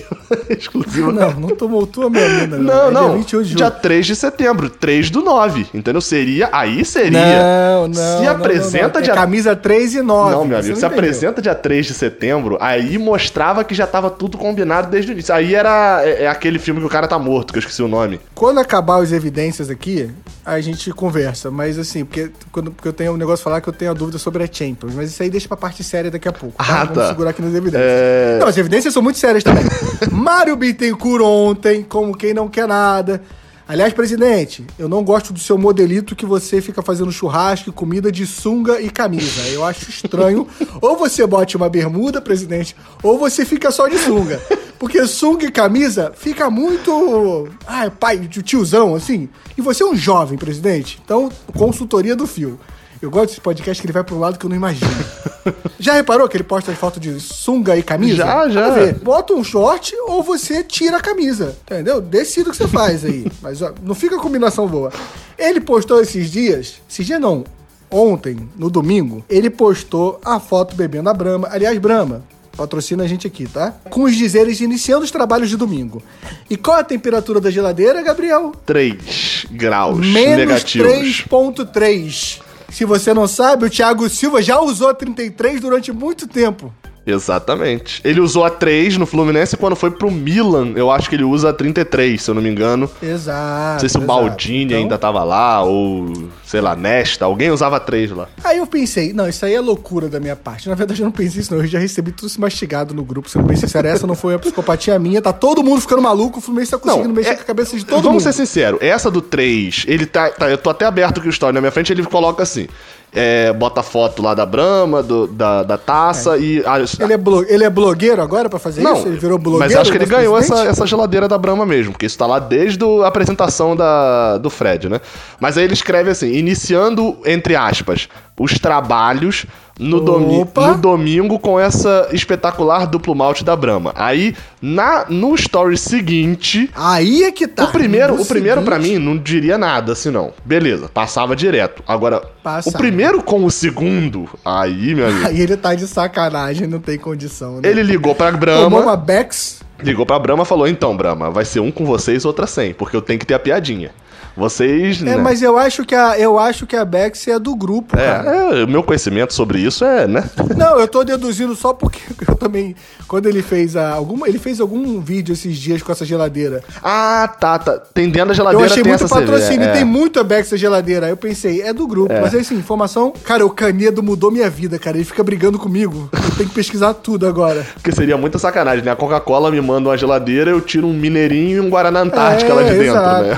exclusiva. 0.49 1.11
Não, 1.11 1.31
não 1.31 1.49
tomou 1.49 1.85
tua 1.87 2.09
minha 2.09 2.27
mina. 2.27 2.57
Não, 2.57 2.87
é 2.87 2.91
não. 2.91 3.07
Dia 3.09 3.17
28 3.17 3.47
de 3.47 3.55
Dia 3.55 3.65
julho. 3.67 3.79
3 3.81 4.05
de 4.05 4.15
setembro, 4.15 4.69
3 4.69 5.09
do 5.09 5.21
9. 5.21 5.67
Entendeu? 5.73 6.01
Seria. 6.01 6.49
Aí 6.51 6.83
seria. 6.83 7.19
Não, 7.19 7.87
não. 7.87 7.93
Se 7.93 8.23
não, 8.23 8.31
apresenta 8.31 8.87
não, 8.87 8.93
não. 8.95 8.99
É 8.99 9.03
dia. 9.03 9.13
camisa 9.13 9.55
3 9.55 9.95
e 9.95 10.01
9. 10.01 10.31
Não, 10.31 10.45
meu 10.45 10.57
amigo, 10.57 10.63
se 10.63 10.69
não 10.69 10.77
entendeu. 10.77 10.97
apresenta 10.97 11.41
dia 11.41 11.55
3 11.55 11.85
de 11.85 11.93
setembro, 11.93 12.57
aí 12.59 12.97
mostrava 12.97 13.63
que 13.63 13.73
já 13.73 13.87
tava 13.87 14.09
tudo 14.09 14.37
combinado 14.37 14.89
desde 14.89 15.11
o 15.11 15.13
início. 15.13 15.33
Aí 15.33 15.55
era 15.55 16.01
é, 16.03 16.23
é 16.23 16.27
aquele 16.27 16.59
filme 16.59 16.79
que 16.81 16.85
o 16.85 16.89
cara 16.89 17.07
tá 17.07 17.17
morto, 17.17 17.53
que 17.53 17.59
eu 17.59 17.61
esqueci 17.61 17.81
o 17.81 17.87
nome. 17.87 18.19
Quando 18.39 18.57
acabar 18.59 19.01
as 19.01 19.11
evidências 19.11 19.69
aqui, 19.69 20.09
a 20.45 20.61
gente 20.61 20.93
conversa. 20.93 21.51
Mas 21.51 21.77
assim, 21.77 22.05
porque, 22.05 22.31
quando, 22.53 22.71
porque 22.71 22.87
eu 22.87 22.93
tenho 22.93 23.11
um 23.11 23.17
negócio 23.17 23.39
de 23.39 23.43
falar 23.43 23.59
que 23.59 23.67
eu 23.67 23.73
tenho 23.73 23.91
a 23.91 23.93
dúvida 23.93 24.17
sobre 24.17 24.41
a 24.41 24.47
Champions. 24.49 24.93
Mas 24.95 25.09
isso 25.09 25.21
aí 25.21 25.29
deixa 25.29 25.45
pra 25.45 25.57
parte 25.57 25.83
séria 25.83 26.09
daqui 26.09 26.25
a 26.25 26.31
pouco. 26.31 26.55
Ah, 26.57 26.85
Vamos 26.85 26.93
tá. 26.93 27.09
segurar 27.09 27.31
aqui 27.31 27.41
nas 27.41 27.53
evidências. 27.53 27.83
É... 27.83 28.37
Não, 28.39 28.47
as 28.47 28.57
evidências 28.57 28.93
são 28.93 29.03
muito 29.03 29.19
sérias 29.19 29.43
também. 29.43 29.65
Mário 30.09 30.55
Bittencourt 30.55 31.21
ontem, 31.21 31.83
como 31.83 32.15
quem 32.15 32.33
não 32.33 32.47
quer 32.47 32.65
nada. 32.65 33.21
Aliás, 33.69 33.93
presidente, 33.93 34.65
eu 34.79 34.89
não 34.89 35.03
gosto 35.03 35.31
do 35.31 35.37
seu 35.37 35.55
modelito 35.55 36.15
que 36.15 36.25
você 36.25 36.59
fica 36.59 36.81
fazendo 36.81 37.11
churrasco 37.11 37.69
e 37.69 37.71
comida 37.71 38.11
de 38.11 38.25
sunga 38.25 38.81
e 38.81 38.89
camisa. 38.89 39.47
Eu 39.49 39.63
acho 39.63 39.87
estranho. 39.91 40.47
ou 40.81 40.97
você 40.97 41.23
bote 41.27 41.55
uma 41.55 41.69
bermuda, 41.69 42.19
presidente, 42.19 42.75
ou 43.03 43.19
você 43.19 43.45
fica 43.45 43.69
só 43.69 43.87
de 43.87 43.99
sunga. 43.99 44.41
Porque 44.79 45.05
sunga 45.05 45.45
e 45.45 45.51
camisa 45.51 46.11
fica 46.17 46.49
muito. 46.49 47.47
Ai, 47.67 47.91
pai, 47.91 48.27
tiozão, 48.27 48.95
assim. 48.95 49.29
E 49.55 49.61
você 49.61 49.83
é 49.83 49.85
um 49.85 49.95
jovem, 49.95 50.35
presidente. 50.35 50.99
Então, 51.05 51.29
consultoria 51.55 52.15
do 52.15 52.25
fio. 52.25 52.59
Eu 53.01 53.09
gosto 53.09 53.29
desse 53.29 53.41
podcast 53.41 53.81
que 53.81 53.85
ele 53.85 53.93
vai 53.93 54.03
para 54.03 54.13
um 54.13 54.19
lado 54.19 54.37
que 54.37 54.45
eu 54.45 54.49
não 54.49 54.57
imagino. 54.57 54.91
Já 55.79 55.93
reparou 55.93 56.27
que 56.27 56.35
ele 56.35 56.43
posta 56.43 56.71
as 56.71 56.77
fotos 56.77 56.99
de 56.99 57.17
sunga 57.19 57.77
e 57.77 57.81
camisa? 57.81 58.17
Já, 58.17 58.49
já. 58.49 58.69
Ver. 58.71 58.95
Bota 58.95 59.33
um 59.33 59.43
short 59.43 59.95
ou 60.05 60.21
você 60.21 60.63
tira 60.65 60.97
a 60.97 61.01
camisa. 61.01 61.55
Entendeu? 61.63 62.01
Decida 62.01 62.49
o 62.49 62.51
que 62.51 62.57
você 62.57 62.67
faz 62.67 63.05
aí. 63.05 63.25
Mas 63.41 63.61
ó, 63.61 63.73
não 63.81 63.95
fica 63.95 64.17
a 64.17 64.19
combinação 64.19 64.67
boa. 64.67 64.91
Ele 65.37 65.61
postou 65.61 66.01
esses 66.01 66.29
dias. 66.29 66.81
Esses 66.89 67.05
dias 67.05 67.21
não. 67.21 67.45
Ontem, 67.89 68.49
no 68.57 68.69
domingo, 68.69 69.23
ele 69.29 69.49
postou 69.49 70.19
a 70.23 70.39
foto 70.39 70.75
bebendo 70.75 71.09
a 71.09 71.13
Brahma. 71.13 71.47
Aliás, 71.49 71.77
Brahma. 71.77 72.21
Patrocina 72.55 73.05
a 73.05 73.07
gente 73.07 73.25
aqui, 73.25 73.47
tá? 73.47 73.73
Com 73.89 74.03
os 74.03 74.13
dizeres 74.13 74.59
iniciando 74.59 75.05
os 75.05 75.11
trabalhos 75.11 75.47
de 75.47 75.55
domingo. 75.55 76.03
E 76.49 76.57
qual 76.57 76.75
é 76.75 76.81
a 76.81 76.83
temperatura 76.83 77.39
da 77.39 77.49
geladeira, 77.49 78.01
Gabriel? 78.01 78.51
3 78.65 79.45
graus 79.49 79.97
Menos 79.97 80.37
negativos. 80.37 81.23
3.3. 81.25 82.48
Se 82.71 82.85
você 82.85 83.13
não 83.13 83.27
sabe, 83.27 83.65
o 83.65 83.69
Thiago 83.69 84.09
Silva 84.09 84.41
já 84.41 84.59
usou 84.59 84.89
a 84.89 84.93
33 84.93 85.59
durante 85.59 85.91
muito 85.91 86.27
tempo. 86.27 86.73
Exatamente. 87.09 88.01
Ele 88.03 88.19
usou 88.19 88.43
a 88.45 88.49
3 88.49 88.97
no 88.97 89.05
Fluminense 89.05 89.55
e 89.55 89.57
quando 89.57 89.75
foi 89.75 89.91
pro 89.91 90.09
Milan, 90.11 90.73
eu 90.75 90.89
acho 90.91 91.09
que 91.09 91.15
ele 91.15 91.23
usa 91.23 91.49
a 91.49 91.53
33, 91.53 92.21
se 92.21 92.29
eu 92.29 92.35
não 92.35 92.41
me 92.41 92.49
engano. 92.49 92.89
Exato. 93.01 93.73
Não 93.73 93.79
sei 93.79 93.89
se 93.89 93.97
o 93.97 93.99
exato. 93.99 94.07
Baldini 94.07 94.65
Então, 94.65 94.77
ainda 94.77 94.97
tava 94.97 95.23
lá, 95.23 95.61
ou 95.63 96.11
sei 96.45 96.61
lá, 96.61 96.75
Nesta. 96.75 97.25
Alguém 97.25 97.51
usava 97.51 97.77
a 97.77 97.79
3 97.79 98.11
lá. 98.11 98.27
Aí 98.43 98.57
eu 98.57 98.67
pensei, 98.67 99.13
não, 99.13 99.27
isso 99.27 99.45
aí 99.45 99.53
é 99.53 99.59
loucura 99.61 100.07
da 100.09 100.19
minha 100.19 100.35
parte. 100.35 100.67
Na 100.69 100.75
verdade, 100.75 101.01
eu 101.01 101.05
não 101.05 101.11
pensei 101.11 101.41
isso, 101.41 101.53
não. 101.53 101.61
Eu 101.61 101.67
já 101.67 101.79
recebi 101.79 102.11
tudo 102.11 102.27
isso 102.27 102.39
mastigado 102.41 102.93
no 102.93 103.03
grupo. 103.03 103.29
Sendo 103.29 103.45
bem 103.45 103.57
sincero, 103.57 103.87
essa 103.87 104.05
não 104.07 104.15
foi 104.15 104.33
a 104.35 104.39
psicopatia 104.39 104.97
minha. 104.99 105.21
Tá 105.21 105.33
todo 105.33 105.63
mundo 105.63 105.81
ficando 105.81 106.01
maluco. 106.01 106.39
O 106.39 106.41
Fluminense 106.41 106.71
tá 106.71 106.77
conseguindo 106.77 107.13
mexer 107.13 107.29
é- 107.31 107.35
com 107.35 107.41
a 107.41 107.45
cabeça 107.45 107.77
de 107.77 107.85
todo 107.85 108.01
Vamos 108.03 108.23
mundo. 108.23 108.33
ser 108.33 108.33
sinceros, 108.33 108.79
essa 108.81 109.09
do 109.11 109.21
3, 109.21 109.85
ele 109.87 110.05
tá, 110.05 110.29
tá- 110.29 110.49
Eu 110.49 110.57
tô 110.57 110.69
até 110.69 110.85
aberto 110.85 111.19
aqui 111.19 111.27
o 111.27 111.31
story 111.31 111.53
na 111.53 111.61
minha 111.61 111.71
frente, 111.71 111.91
ele 111.91 112.03
coloca 112.03 112.43
assim. 112.43 112.67
É, 113.13 113.51
bota 113.53 113.81
foto 113.81 114.21
lá 114.21 114.33
da 114.33 114.45
Brahma, 114.45 115.01
do- 115.01 115.27
da, 115.27 115.63
da 115.63 115.77
taça 115.77 116.37
e. 116.37 116.63
as- 116.65 116.99
Ele 116.99 117.13
é, 117.13 117.17
blo- 117.17 117.45
ele 117.49 117.63
é 117.63 117.69
blogueiro 117.69 118.21
agora 118.21 118.47
pra 118.49 118.59
fazer 118.59 118.81
não, 118.81 118.93
isso? 118.97 119.07
Ele 119.07 119.17
virou 119.17 119.37
blogueiro? 119.37 119.65
mas 119.73 119.75
acho 119.75 119.91
que 119.91 119.97
ele 119.97 120.05
ganhou 120.05 120.37
essa, 120.37 120.47
presidente? 120.49 120.71
essa 120.71 120.85
geladeira 120.85 121.27
da 121.27 121.37
Brahma 121.37 121.65
mesmo, 121.65 121.91
porque 121.93 122.05
isso 122.05 122.17
tá 122.17 122.27
lá 122.27 122.37
desde 122.39 122.83
a 123.03 123.07
apresentação 123.07 123.75
da, 123.75 124.37
do 124.37 124.49
Fred, 124.49 124.87
né? 124.89 125.01
Mas 125.39 125.57
aí 125.57 125.63
ele 125.63 125.73
escreve 125.73 126.11
assim: 126.11 126.31
iniciando, 126.33 127.17
entre 127.25 127.55
aspas, 127.55 128.07
os 128.39 128.57
trabalhos 128.57 129.45
no, 129.79 130.01
domi 130.01 130.45
no 130.55 130.77
domingo 130.77 131.39
com 131.39 131.57
essa 131.59 132.09
espetacular 132.11 132.85
duplo 132.85 133.15
malte 133.15 133.43
da 133.45 133.55
Brahma. 133.55 133.93
Aí, 133.95 134.35
na, 134.61 135.05
no 135.07 135.33
story 135.35 135.77
seguinte. 135.77 136.69
Aí 136.75 137.23
é 137.23 137.31
que 137.31 137.47
tá. 137.47 137.65
O 137.65 137.71
primeiro, 137.71 138.15
No 138.15 138.21
o 138.21 138.25
primeiro 138.25 138.61
para 138.61 138.77
mim 138.77 138.97
não 138.97 139.17
diria 139.17 139.57
nada 139.57 139.93
assim 139.93 140.09
não. 140.09 140.33
Beleza, 140.43 140.89
passava 140.89 141.35
direto. 141.35 141.81
Agora, 141.87 142.21
Passava. 142.43 142.75
o 142.75 142.79
primeiro 142.79 143.23
com 143.23 143.45
o 143.45 143.51
segundo, 143.51 144.27
aí, 144.43 144.93
meu 144.93 145.07
amigo. 145.07 145.27
Aí 145.27 145.41
ele 145.41 145.55
tá 145.55 145.73
de 145.75 145.87
sacanagem, 145.87 146.67
não 146.67 146.79
tem 146.79 146.97
condição, 146.97 147.61
né? 147.61 147.69
Ele 147.69 147.83
ligou 147.83 148.13
pra 148.13 148.27
tomou 148.27 148.39
Brahma, 148.39 148.79
uma 148.79 148.97
Bex. 148.97 149.61
ligou 149.81 150.05
pra 150.05 150.19
Brahma 150.19 150.43
e 150.43 150.45
falou: 150.45 150.67
"Então, 150.67 150.95
Brahma, 150.95 151.31
vai 151.31 151.45
ser 151.45 151.61
um 151.61 151.71
com 151.71 151.85
vocês, 151.85 152.25
outra 152.25 152.45
sem, 152.47 152.73
porque 152.73 152.95
eu 152.95 153.01
tenho 153.01 153.19
que 153.19 153.25
ter 153.25 153.33
a 153.33 153.39
piadinha. 153.39 153.91
Vocês, 154.39 155.01
É, 155.01 155.05
né? 155.05 155.17
mas 155.17 155.41
eu 155.41 155.57
acho 155.57 155.85
que 155.85 155.93
a, 155.93 156.17
eu 156.17 156.39
acho 156.39 156.65
que 156.65 156.75
a 156.75 156.85
Bex 156.85 157.27
é 157.27 157.37
do 157.37 157.55
grupo, 157.55 157.95
cara. 157.97 158.29
É, 158.55 158.61
é, 158.61 158.63
o 158.63 158.67
meu 158.67 158.81
conhecimento 158.81 159.33
sobre 159.33 159.59
isso 159.59 159.83
é, 159.83 160.07
né? 160.07 160.23
Não, 160.57 160.79
eu 160.79 160.87
tô 160.87 161.03
deduzindo 161.03 161.53
só 161.55 161.73
porque 161.73 161.99
eu 162.27 162.35
também. 162.35 162.75
Quando 163.07 163.27
ele 163.27 163.41
fez 163.41 163.75
a, 163.75 163.91
alguma. 163.91 164.27
Ele 164.27 164.39
fez 164.39 164.59
algum 164.61 164.99
vídeo 165.01 165.33
esses 165.33 165.57
dias 165.57 165.81
com 165.83 165.91
essa 165.91 166.05
geladeira. 166.05 166.63
Ah, 166.81 167.27
tá, 167.39 167.59
tá. 167.59 167.77
Tem 167.93 168.09
dentro 168.09 168.27
da 168.27 168.31
Eu 168.31 168.35
geladeira 168.35 168.65
achei 168.65 168.83
tem 168.83 168.91
muito 168.91 169.07
patrocínio, 169.09 169.63
é. 169.67 169.73
tem 169.73 169.83
muito 169.85 170.19
a 170.19 170.23
Bex 170.23 170.51
na 170.51 170.57
geladeira. 170.57 171.05
Aí 171.07 171.11
eu 171.11 171.17
pensei, 171.17 171.61
é 171.61 171.73
do 171.73 171.85
grupo. 171.87 172.13
Mas 172.21 172.33
assim, 172.33 172.55
informação. 172.55 173.11
Cara, 173.23 173.45
o 173.45 173.49
Canedo 173.49 174.01
mudou 174.01 174.31
minha 174.31 174.49
vida, 174.49 174.79
cara. 174.79 174.97
Ele 174.97 175.05
fica 175.05 175.23
brigando 175.23 175.59
comigo. 175.59 176.09
Eu 176.13 176.35
tenho 176.37 176.49
que 176.49 176.55
pesquisar 176.55 176.93
tudo 176.93 177.27
agora. 177.27 177.65
Porque 177.75 177.91
seria 177.91 178.15
muita 178.17 178.37
sacanagem, 178.39 178.83
né? 178.85 178.91
A 178.91 178.95
Coca-Cola 178.95 179.51
me 179.51 179.59
manda 179.59 179.89
uma 179.89 179.97
geladeira, 179.97 180.51
eu 180.51 180.61
tiro 180.61 180.87
um 180.87 180.93
mineirinho 180.93 181.57
e 181.57 181.59
um 181.59 181.69
Guaraná 181.69 182.01
Antártica 182.01 182.51
É, 182.51 182.53
lá 182.53 182.61
de 182.63 182.69
dentro, 182.69 182.85
exato. 182.85 183.23
né? 183.25 183.35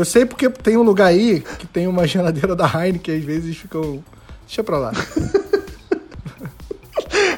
Eu 0.00 0.04
sei 0.06 0.24
porque 0.24 0.48
tem 0.48 0.78
um 0.78 0.82
lugar 0.82 1.08
aí 1.08 1.44
que 1.58 1.66
tem 1.66 1.86
uma 1.86 2.06
geladeira 2.06 2.56
da 2.56 2.64
Heineken, 2.64 3.18
às 3.18 3.22
vezes 3.22 3.54
ficam. 3.54 4.02
Deixa 4.46 4.64
pra 4.64 4.78
lá. 4.78 4.92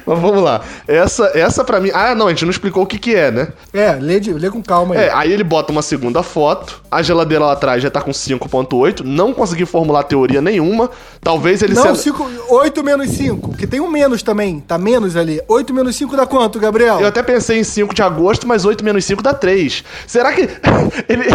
Mas 0.05 0.19
vamos 0.19 0.41
lá. 0.43 0.61
Essa, 0.87 1.31
essa 1.33 1.63
pra 1.63 1.79
mim. 1.79 1.89
Ah, 1.93 2.13
não, 2.15 2.27
a 2.27 2.29
gente 2.29 2.43
não 2.45 2.51
explicou 2.51 2.83
o 2.83 2.85
que, 2.85 2.97
que 2.97 3.15
é, 3.15 3.31
né? 3.31 3.47
É, 3.73 3.91
lê, 3.93 4.19
de- 4.19 4.33
lê 4.33 4.49
com 4.49 4.61
calma 4.61 4.95
aí. 4.95 5.01
É, 5.05 5.11
aí 5.13 5.31
ele 5.31 5.43
bota 5.43 5.71
uma 5.71 5.81
segunda 5.81 6.21
foto, 6.23 6.81
a 6.91 7.01
geladeira 7.01 7.45
lá 7.45 7.53
atrás 7.53 7.81
já 7.81 7.89
tá 7.89 8.01
com 8.01 8.11
5.8, 8.11 9.01
não 9.03 9.33
consegui 9.33 9.65
formular 9.65 10.03
teoria 10.03 10.41
nenhuma. 10.41 10.89
Talvez 11.21 11.61
ele 11.61 11.73
Não, 11.73 11.95
cinco, 11.95 12.29
8 12.49 12.83
menos 12.83 13.09
5, 13.11 13.55
que 13.55 13.65
tem 13.65 13.79
um 13.79 13.89
menos 13.89 14.21
também. 14.21 14.59
Tá 14.59 14.77
menos 14.77 15.15
ali. 15.15 15.41
8 15.47 15.73
menos 15.73 15.95
5 15.95 16.15
dá 16.17 16.25
quanto, 16.25 16.59
Gabriel? 16.59 16.99
Eu 16.99 17.07
até 17.07 17.23
pensei 17.23 17.59
em 17.59 17.63
5 17.63 17.93
de 17.93 18.01
agosto, 18.01 18.47
mas 18.47 18.65
8 18.65 18.83
menos 18.83 19.05
5 19.05 19.21
dá 19.23 19.33
3. 19.33 19.83
Será 20.05 20.33
que. 20.33 20.41
ele. 21.07 21.25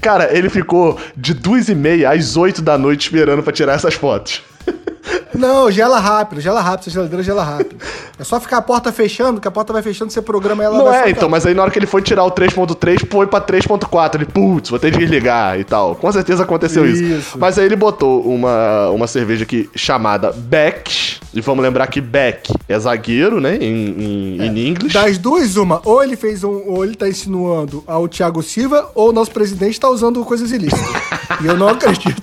Cara, 0.00 0.36
ele 0.36 0.48
ficou 0.48 0.98
de 1.16 1.34
2 1.34 1.68
e 1.68 1.74
meia 1.74 2.10
às 2.12 2.36
8 2.36 2.62
da 2.62 2.78
noite 2.78 3.02
esperando 3.02 3.42
pra 3.42 3.52
tirar 3.52 3.74
essas 3.74 3.94
fotos. 3.94 4.42
Não, 5.34 5.70
gela 5.70 5.98
rápido, 5.98 6.40
gela 6.40 6.60
rápido, 6.60 6.80
essa 6.82 6.90
geladeira 6.90 7.22
gela 7.22 7.42
rápido. 7.42 7.76
É 8.18 8.24
só 8.24 8.38
ficar 8.40 8.58
a 8.58 8.62
porta 8.62 8.92
fechando, 8.92 9.40
que 9.40 9.48
a 9.48 9.50
porta 9.50 9.72
vai 9.72 9.82
fechando, 9.82 10.12
você 10.12 10.22
programa 10.22 10.62
ela 10.62 10.78
Não 10.78 10.88
é, 10.88 10.94
soltar. 10.94 11.10
então, 11.10 11.28
mas 11.28 11.44
aí 11.44 11.54
na 11.54 11.62
hora 11.62 11.70
que 11.70 11.78
ele 11.78 11.86
foi 11.86 12.00
tirar 12.02 12.24
o 12.24 12.30
3.3, 12.30 13.08
foi 13.10 13.26
pra 13.26 13.40
3.4. 13.40 14.14
Ele, 14.14 14.24
putz, 14.26 14.70
vou 14.70 14.78
ter 14.78 14.92
que 14.92 14.98
desligar 14.98 15.58
e 15.58 15.64
tal. 15.64 15.94
Com 15.96 16.10
certeza 16.12 16.44
aconteceu 16.44 16.86
isso. 16.86 17.02
Isso. 17.02 17.38
Mas 17.38 17.58
aí 17.58 17.66
ele 17.66 17.76
botou 17.76 18.22
uma, 18.22 18.88
uma 18.90 19.06
cerveja 19.06 19.42
aqui 19.44 19.68
chamada 19.74 20.32
Beck, 20.32 21.13
E 21.34 21.40
vamos 21.40 21.64
lembrar 21.64 21.88
que 21.88 22.00
Beck 22.00 22.52
é 22.68 22.78
zagueiro, 22.78 23.40
né? 23.40 23.56
Em, 23.56 24.40
em, 24.40 24.68
inglês. 24.68 24.92
Das 24.92 25.18
duas, 25.18 25.56
uma. 25.56 25.80
Ou 25.84 26.02
ele 26.02 26.16
fez 26.16 26.44
um. 26.44 26.62
Ou 26.66 26.84
ele 26.84 26.94
tá 26.94 27.08
insinuando 27.08 27.82
ao 27.86 28.06
Thiago 28.06 28.42
Silva, 28.42 28.90
ou 28.94 29.10
o 29.10 29.12
nosso 29.12 29.32
presidente 29.32 29.80
tá 29.80 29.88
usando 29.88 30.24
coisas 30.24 30.52
ilícitas. 30.52 30.86
e 31.42 31.46
eu 31.46 31.56
não 31.56 31.68
acredito. 31.68 32.22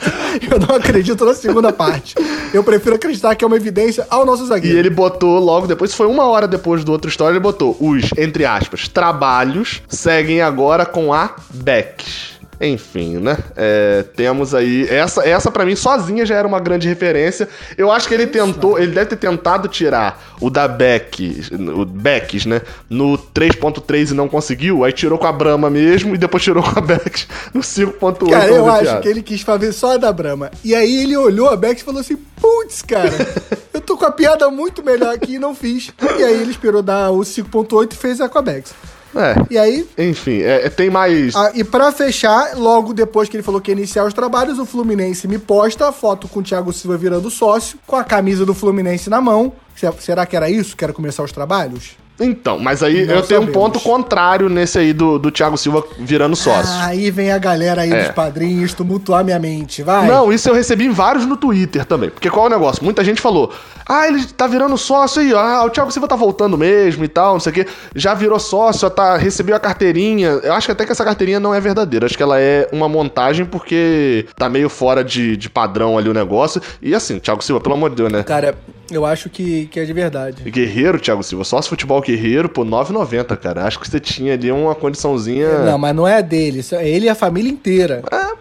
Eu 0.49 0.59
não 0.59 0.75
acredito 0.75 1.25
na 1.25 1.33
segunda 1.33 1.73
parte. 1.73 2.15
Eu 2.53 2.63
prefiro 2.63 2.95
acreditar 2.95 3.35
que 3.35 3.43
é 3.43 3.47
uma 3.47 3.57
evidência 3.57 4.07
ao 4.09 4.25
nosso 4.25 4.43
E 4.43 4.47
zagueiro. 4.47 4.77
ele 4.77 4.89
botou 4.89 5.39
logo 5.39 5.67
depois, 5.67 5.93
foi 5.93 6.07
uma 6.07 6.25
hora 6.25 6.47
depois 6.47 6.83
do 6.83 6.91
outro 6.91 7.09
história, 7.09 7.33
ele 7.33 7.39
botou 7.39 7.75
os, 7.79 8.09
entre 8.17 8.45
aspas, 8.45 8.87
trabalhos 8.87 9.81
seguem 9.87 10.41
agora 10.41 10.85
com 10.85 11.13
a 11.13 11.35
Beck. 11.53 12.40
Enfim, 12.61 13.17
né? 13.17 13.35
É, 13.55 14.03
temos 14.15 14.53
aí. 14.53 14.87
Essa, 14.87 15.27
essa 15.27 15.49
para 15.49 15.65
mim, 15.65 15.75
sozinha 15.75 16.23
já 16.25 16.35
era 16.35 16.47
uma 16.47 16.59
grande 16.59 16.87
referência. 16.87 17.49
Eu 17.75 17.91
acho 17.91 18.07
que 18.07 18.13
ele 18.13 18.27
tentou. 18.27 18.77
Ele 18.77 18.91
deve 18.91 19.07
ter 19.07 19.15
tentado 19.15 19.67
tirar 19.67 20.21
o 20.39 20.47
da 20.47 20.67
Beck, 20.67 21.49
o 21.75 21.83
Becks, 21.83 22.45
né? 22.45 22.61
No 22.87 23.17
3.3 23.17 24.11
e 24.11 24.13
não 24.13 24.29
conseguiu. 24.29 24.83
Aí 24.83 24.93
tirou 24.93 25.17
com 25.17 25.25
a 25.25 25.31
Brahma 25.31 25.71
mesmo 25.71 26.13
e 26.13 26.17
depois 26.19 26.43
tirou 26.43 26.61
com 26.61 26.77
a 26.77 26.81
Beck 26.81 27.25
no 27.51 27.61
5.8. 27.61 28.29
Cara, 28.29 28.45
pra 28.45 28.55
eu 28.55 28.69
acho 28.69 28.83
piada. 28.83 29.01
que 29.01 29.07
ele 29.07 29.23
quis 29.23 29.41
fazer 29.41 29.71
só 29.71 29.93
a 29.93 29.97
da 29.97 30.13
Brahma. 30.13 30.51
E 30.63 30.75
aí 30.75 31.01
ele 31.03 31.17
olhou 31.17 31.49
a 31.49 31.57
Bex 31.57 31.81
e 31.81 31.83
falou 31.83 32.01
assim: 32.01 32.15
putz, 32.15 32.83
cara, 32.83 33.09
eu 33.73 33.81
tô 33.81 33.97
com 33.97 34.05
a 34.05 34.11
piada 34.11 34.47
muito 34.51 34.83
melhor 34.83 35.15
aqui 35.15 35.35
e 35.35 35.39
não 35.39 35.55
fiz. 35.55 35.91
E 35.99 36.23
aí 36.23 36.41
ele 36.41 36.51
esperou 36.51 36.83
dar 36.83 37.09
o 37.09 37.21
5.8 37.21 37.93
e 37.93 37.95
fez 37.95 38.21
a 38.21 38.29
com 38.29 38.37
a 38.37 38.41
Bex. 38.43 38.71
É. 39.15 39.35
E 39.49 39.57
aí, 39.57 39.87
Enfim, 39.97 40.41
é, 40.41 40.65
é, 40.65 40.69
tem 40.69 40.89
mais. 40.89 41.35
ah, 41.35 41.51
e 41.53 41.63
pra 41.63 41.91
fechar, 41.91 42.55
logo 42.57 42.93
depois 42.93 43.27
que 43.27 43.35
ele 43.35 43.43
falou 43.43 43.59
que 43.59 43.71
ia 43.71 43.75
iniciar 43.77 44.05
os 44.05 44.13
trabalhos, 44.13 44.57
o 44.59 44.65
Fluminense 44.65 45.27
me 45.27 45.37
posta 45.37 45.87
a 45.89 45.91
foto 45.91 46.27
com 46.27 46.39
o 46.39 46.43
Thiago 46.43 46.71
Silva 46.71 46.97
virando 46.97 47.29
sócio, 47.29 47.77
com 47.85 47.95
a 47.95 48.03
camisa 48.03 48.45
do 48.45 48.53
Fluminense 48.53 49.09
na 49.09 49.19
mão. 49.19 49.51
Se- 49.75 49.91
Será 49.99 50.25
que 50.25 50.35
era 50.35 50.49
isso? 50.49 50.77
Quero 50.77 50.93
começar 50.93 51.23
os 51.23 51.31
trabalhos? 51.31 51.97
Então, 52.21 52.59
mas 52.59 52.83
aí 52.83 53.05
Não 53.05 53.15
eu 53.15 53.21
tenho 53.23 53.41
um 53.41 53.45
sabemos. 53.45 53.53
ponto 53.53 53.79
contrário 53.79 54.47
nesse 54.47 54.77
aí 54.79 54.93
do, 54.93 55.17
do 55.17 55.31
Thiago 55.31 55.57
Silva 55.57 55.83
virando 55.99 56.35
sócio. 56.35 56.71
Ah, 56.71 56.87
aí 56.87 57.09
vem 57.11 57.31
a 57.31 57.37
galera 57.37 57.81
aí 57.81 57.91
É. 57.91 58.03
dos 58.03 58.11
padrinhos 58.13 58.73
tumultuar 58.73 59.23
minha 59.23 59.39
mente, 59.39 59.81
vai. 59.83 60.07
Não, 60.07 60.31
isso 60.31 60.47
eu 60.49 60.53
recebi 60.53 60.85
em 60.85 60.91
vários 60.91 61.25
no 61.25 61.35
Twitter 61.35 61.85
também. 61.85 62.09
Porque 62.09 62.29
qual 62.29 62.45
é 62.45 62.49
o 62.49 62.51
negócio? 62.51 62.83
Muita 62.83 63.03
gente 63.03 63.19
falou: 63.19 63.51
ah, 63.87 64.07
ele 64.07 64.23
tá 64.25 64.47
virando 64.47 64.77
sócio 64.77 65.21
aí, 65.21 65.33
ah, 65.33 65.63
o 65.65 65.69
Thiago 65.69 65.91
Silva 65.91 66.07
tá 66.07 66.15
voltando 66.15 66.57
mesmo 66.57 67.03
e 67.03 67.07
tal, 67.07 67.33
não 67.33 67.39
sei 67.39 67.51
o 67.51 67.55
quê. 67.55 67.67
Já 67.95 68.13
virou 68.13 68.39
sócio, 68.39 68.89
tá, 68.89 69.17
recebeu 69.17 69.55
a 69.55 69.59
carteirinha. 69.59 70.29
Eu 70.43 70.53
acho 70.53 70.67
que 70.67 70.71
até 70.71 70.85
que 70.85 70.91
essa 70.91 71.03
carteirinha 71.03 71.39
não 71.39 71.53
é 71.55 71.59
verdadeira. 71.59 72.05
Acho 72.05 72.15
que 72.17 72.23
ela 72.23 72.39
é 72.39 72.67
uma 72.71 72.87
montagem 72.87 73.45
porque 73.45 74.25
tá 74.37 74.47
meio 74.49 74.69
fora 74.69 75.03
de, 75.03 75.35
de 75.35 75.49
padrão 75.49 75.97
ali 75.97 76.09
o 76.09 76.13
negócio. 76.13 76.61
E 76.81 76.93
assim, 76.93 77.19
Thiago 77.19 77.43
Silva, 77.43 77.59
pelo 77.61 77.75
amor 77.75 77.89
de 77.89 77.95
Deus, 77.95 78.11
né? 78.11 78.23
Cara, 78.23 78.55
eu 78.91 79.05
acho 79.05 79.29
que, 79.29 79.65
que 79.67 79.79
é 79.79 79.85
de 79.85 79.93
verdade. 79.93 80.43
Guerreiro, 80.49 80.99
Thiago 80.99 81.23
Silva, 81.23 81.43
sócio 81.43 81.69
futebol 81.69 82.01
guerreiro, 82.01 82.49
pô, 82.49 82.65
9,90, 82.65 83.37
cara. 83.37 83.65
Acho 83.65 83.79
que 83.79 83.89
você 83.89 83.99
tinha 83.99 84.33
ali 84.33 84.51
uma 84.51 84.75
condiçãozinha. 84.75 85.59
Não, 85.59 85.77
mas 85.77 85.95
não 85.95 86.07
é 86.07 86.21
dele, 86.21 86.61
é 86.73 86.87
ele 86.87 87.05
e 87.05 87.09
a 87.09 87.15
família 87.15 87.51
inteira. 87.51 88.03
É, 88.11 88.40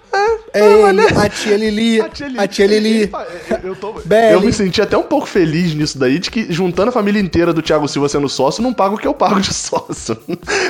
ele, 0.54 1.00
a 1.16 1.28
tia 1.28 1.56
Lili, 1.56 2.00
a 2.36 2.46
tia 2.48 2.66
Lili. 2.66 3.10
Eu, 3.62 3.74
tô... 3.76 3.94
Eu 4.32 4.40
me 4.40 4.52
senti 4.52 4.80
até 4.82 4.96
um 4.96 5.02
pouco 5.02 5.26
feliz 5.26 5.74
nisso 5.74 5.98
daí, 5.98 6.18
de 6.18 6.30
que 6.30 6.52
juntando 6.52 6.88
a 6.90 6.92
família 6.92 7.20
inteira 7.20 7.52
do 7.52 7.62
Thiago 7.62 7.86
Silva 7.88 8.08
sendo 8.08 8.28
sócio, 8.28 8.62
não 8.62 8.72
pago 8.72 8.96
o 8.96 8.98
que 8.98 9.06
eu 9.06 9.14
pago 9.14 9.40
de 9.40 9.52
sócio. 9.54 10.16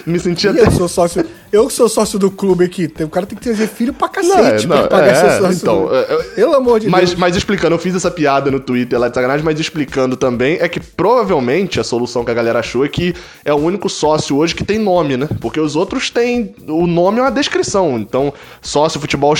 me 0.07 0.19
senti 0.19 0.47
E 0.47 0.51
até. 0.51 0.67
eu 0.67 0.71
sou 0.71 0.89
sócio, 0.89 1.25
eu 1.53 1.67
que 1.67 1.73
sou 1.73 1.89
sócio 1.89 2.19
do 2.19 2.31
clube 2.31 2.65
aqui. 2.65 2.93
O 3.01 3.09
cara 3.09 3.27
tem 3.27 3.37
que 3.39 3.45
trazer 3.45 3.67
filho 3.69 3.93
pra 3.93 4.09
cacete 4.09 4.67
Não, 4.67 4.77
é, 4.77 4.83
pra 4.83 4.83
não, 4.83 4.89
pagar 4.89 5.07
é, 5.27 5.39
sócio. 5.41 5.57
então, 5.63 5.89
é, 5.95 6.01
é, 6.15 6.17
Pelo 6.35 6.55
amor 6.55 6.81
de 6.81 6.89
Mas, 6.89 7.11
Deus. 7.11 7.21
mas 7.21 7.37
explicando, 7.37 7.75
eu 7.75 7.79
fiz 7.79 7.95
essa 7.95 8.11
piada 8.11 8.51
no 8.51 8.61
Twitter 8.61 8.99
lá 8.99 9.09
de 9.09 9.15
sacanagem, 9.15 9.45
mas 9.45 9.59
explicando 9.59 10.17
também, 10.17 10.59
é 10.61 10.69
que 10.69 10.81
provavelmente 10.81 11.81
a 11.81 11.85
solução 11.85 12.25
que 12.25 12.31
a 12.31 12.35
galera 12.35 12.59
achou 12.61 12.85
é 12.85 12.89
que 12.89 13.15
é 13.45 13.53
o 13.53 13.57
único 13.57 13.89
sócio 13.89 14.37
hoje 14.37 14.55
que 14.55 14.65
tem 14.65 14.79
nome, 14.79 15.17
né? 15.17 15.29
Porque 15.41 15.61
os 15.61 15.77
outros 15.77 16.11
têm. 16.11 16.55
O 16.69 16.87
nome 16.87 17.19
é 17.19 17.23
uma 17.23 17.31
descrição. 17.31 17.99
Então, 17.99 18.33
sócio 18.61 19.01
futebol 19.01 19.35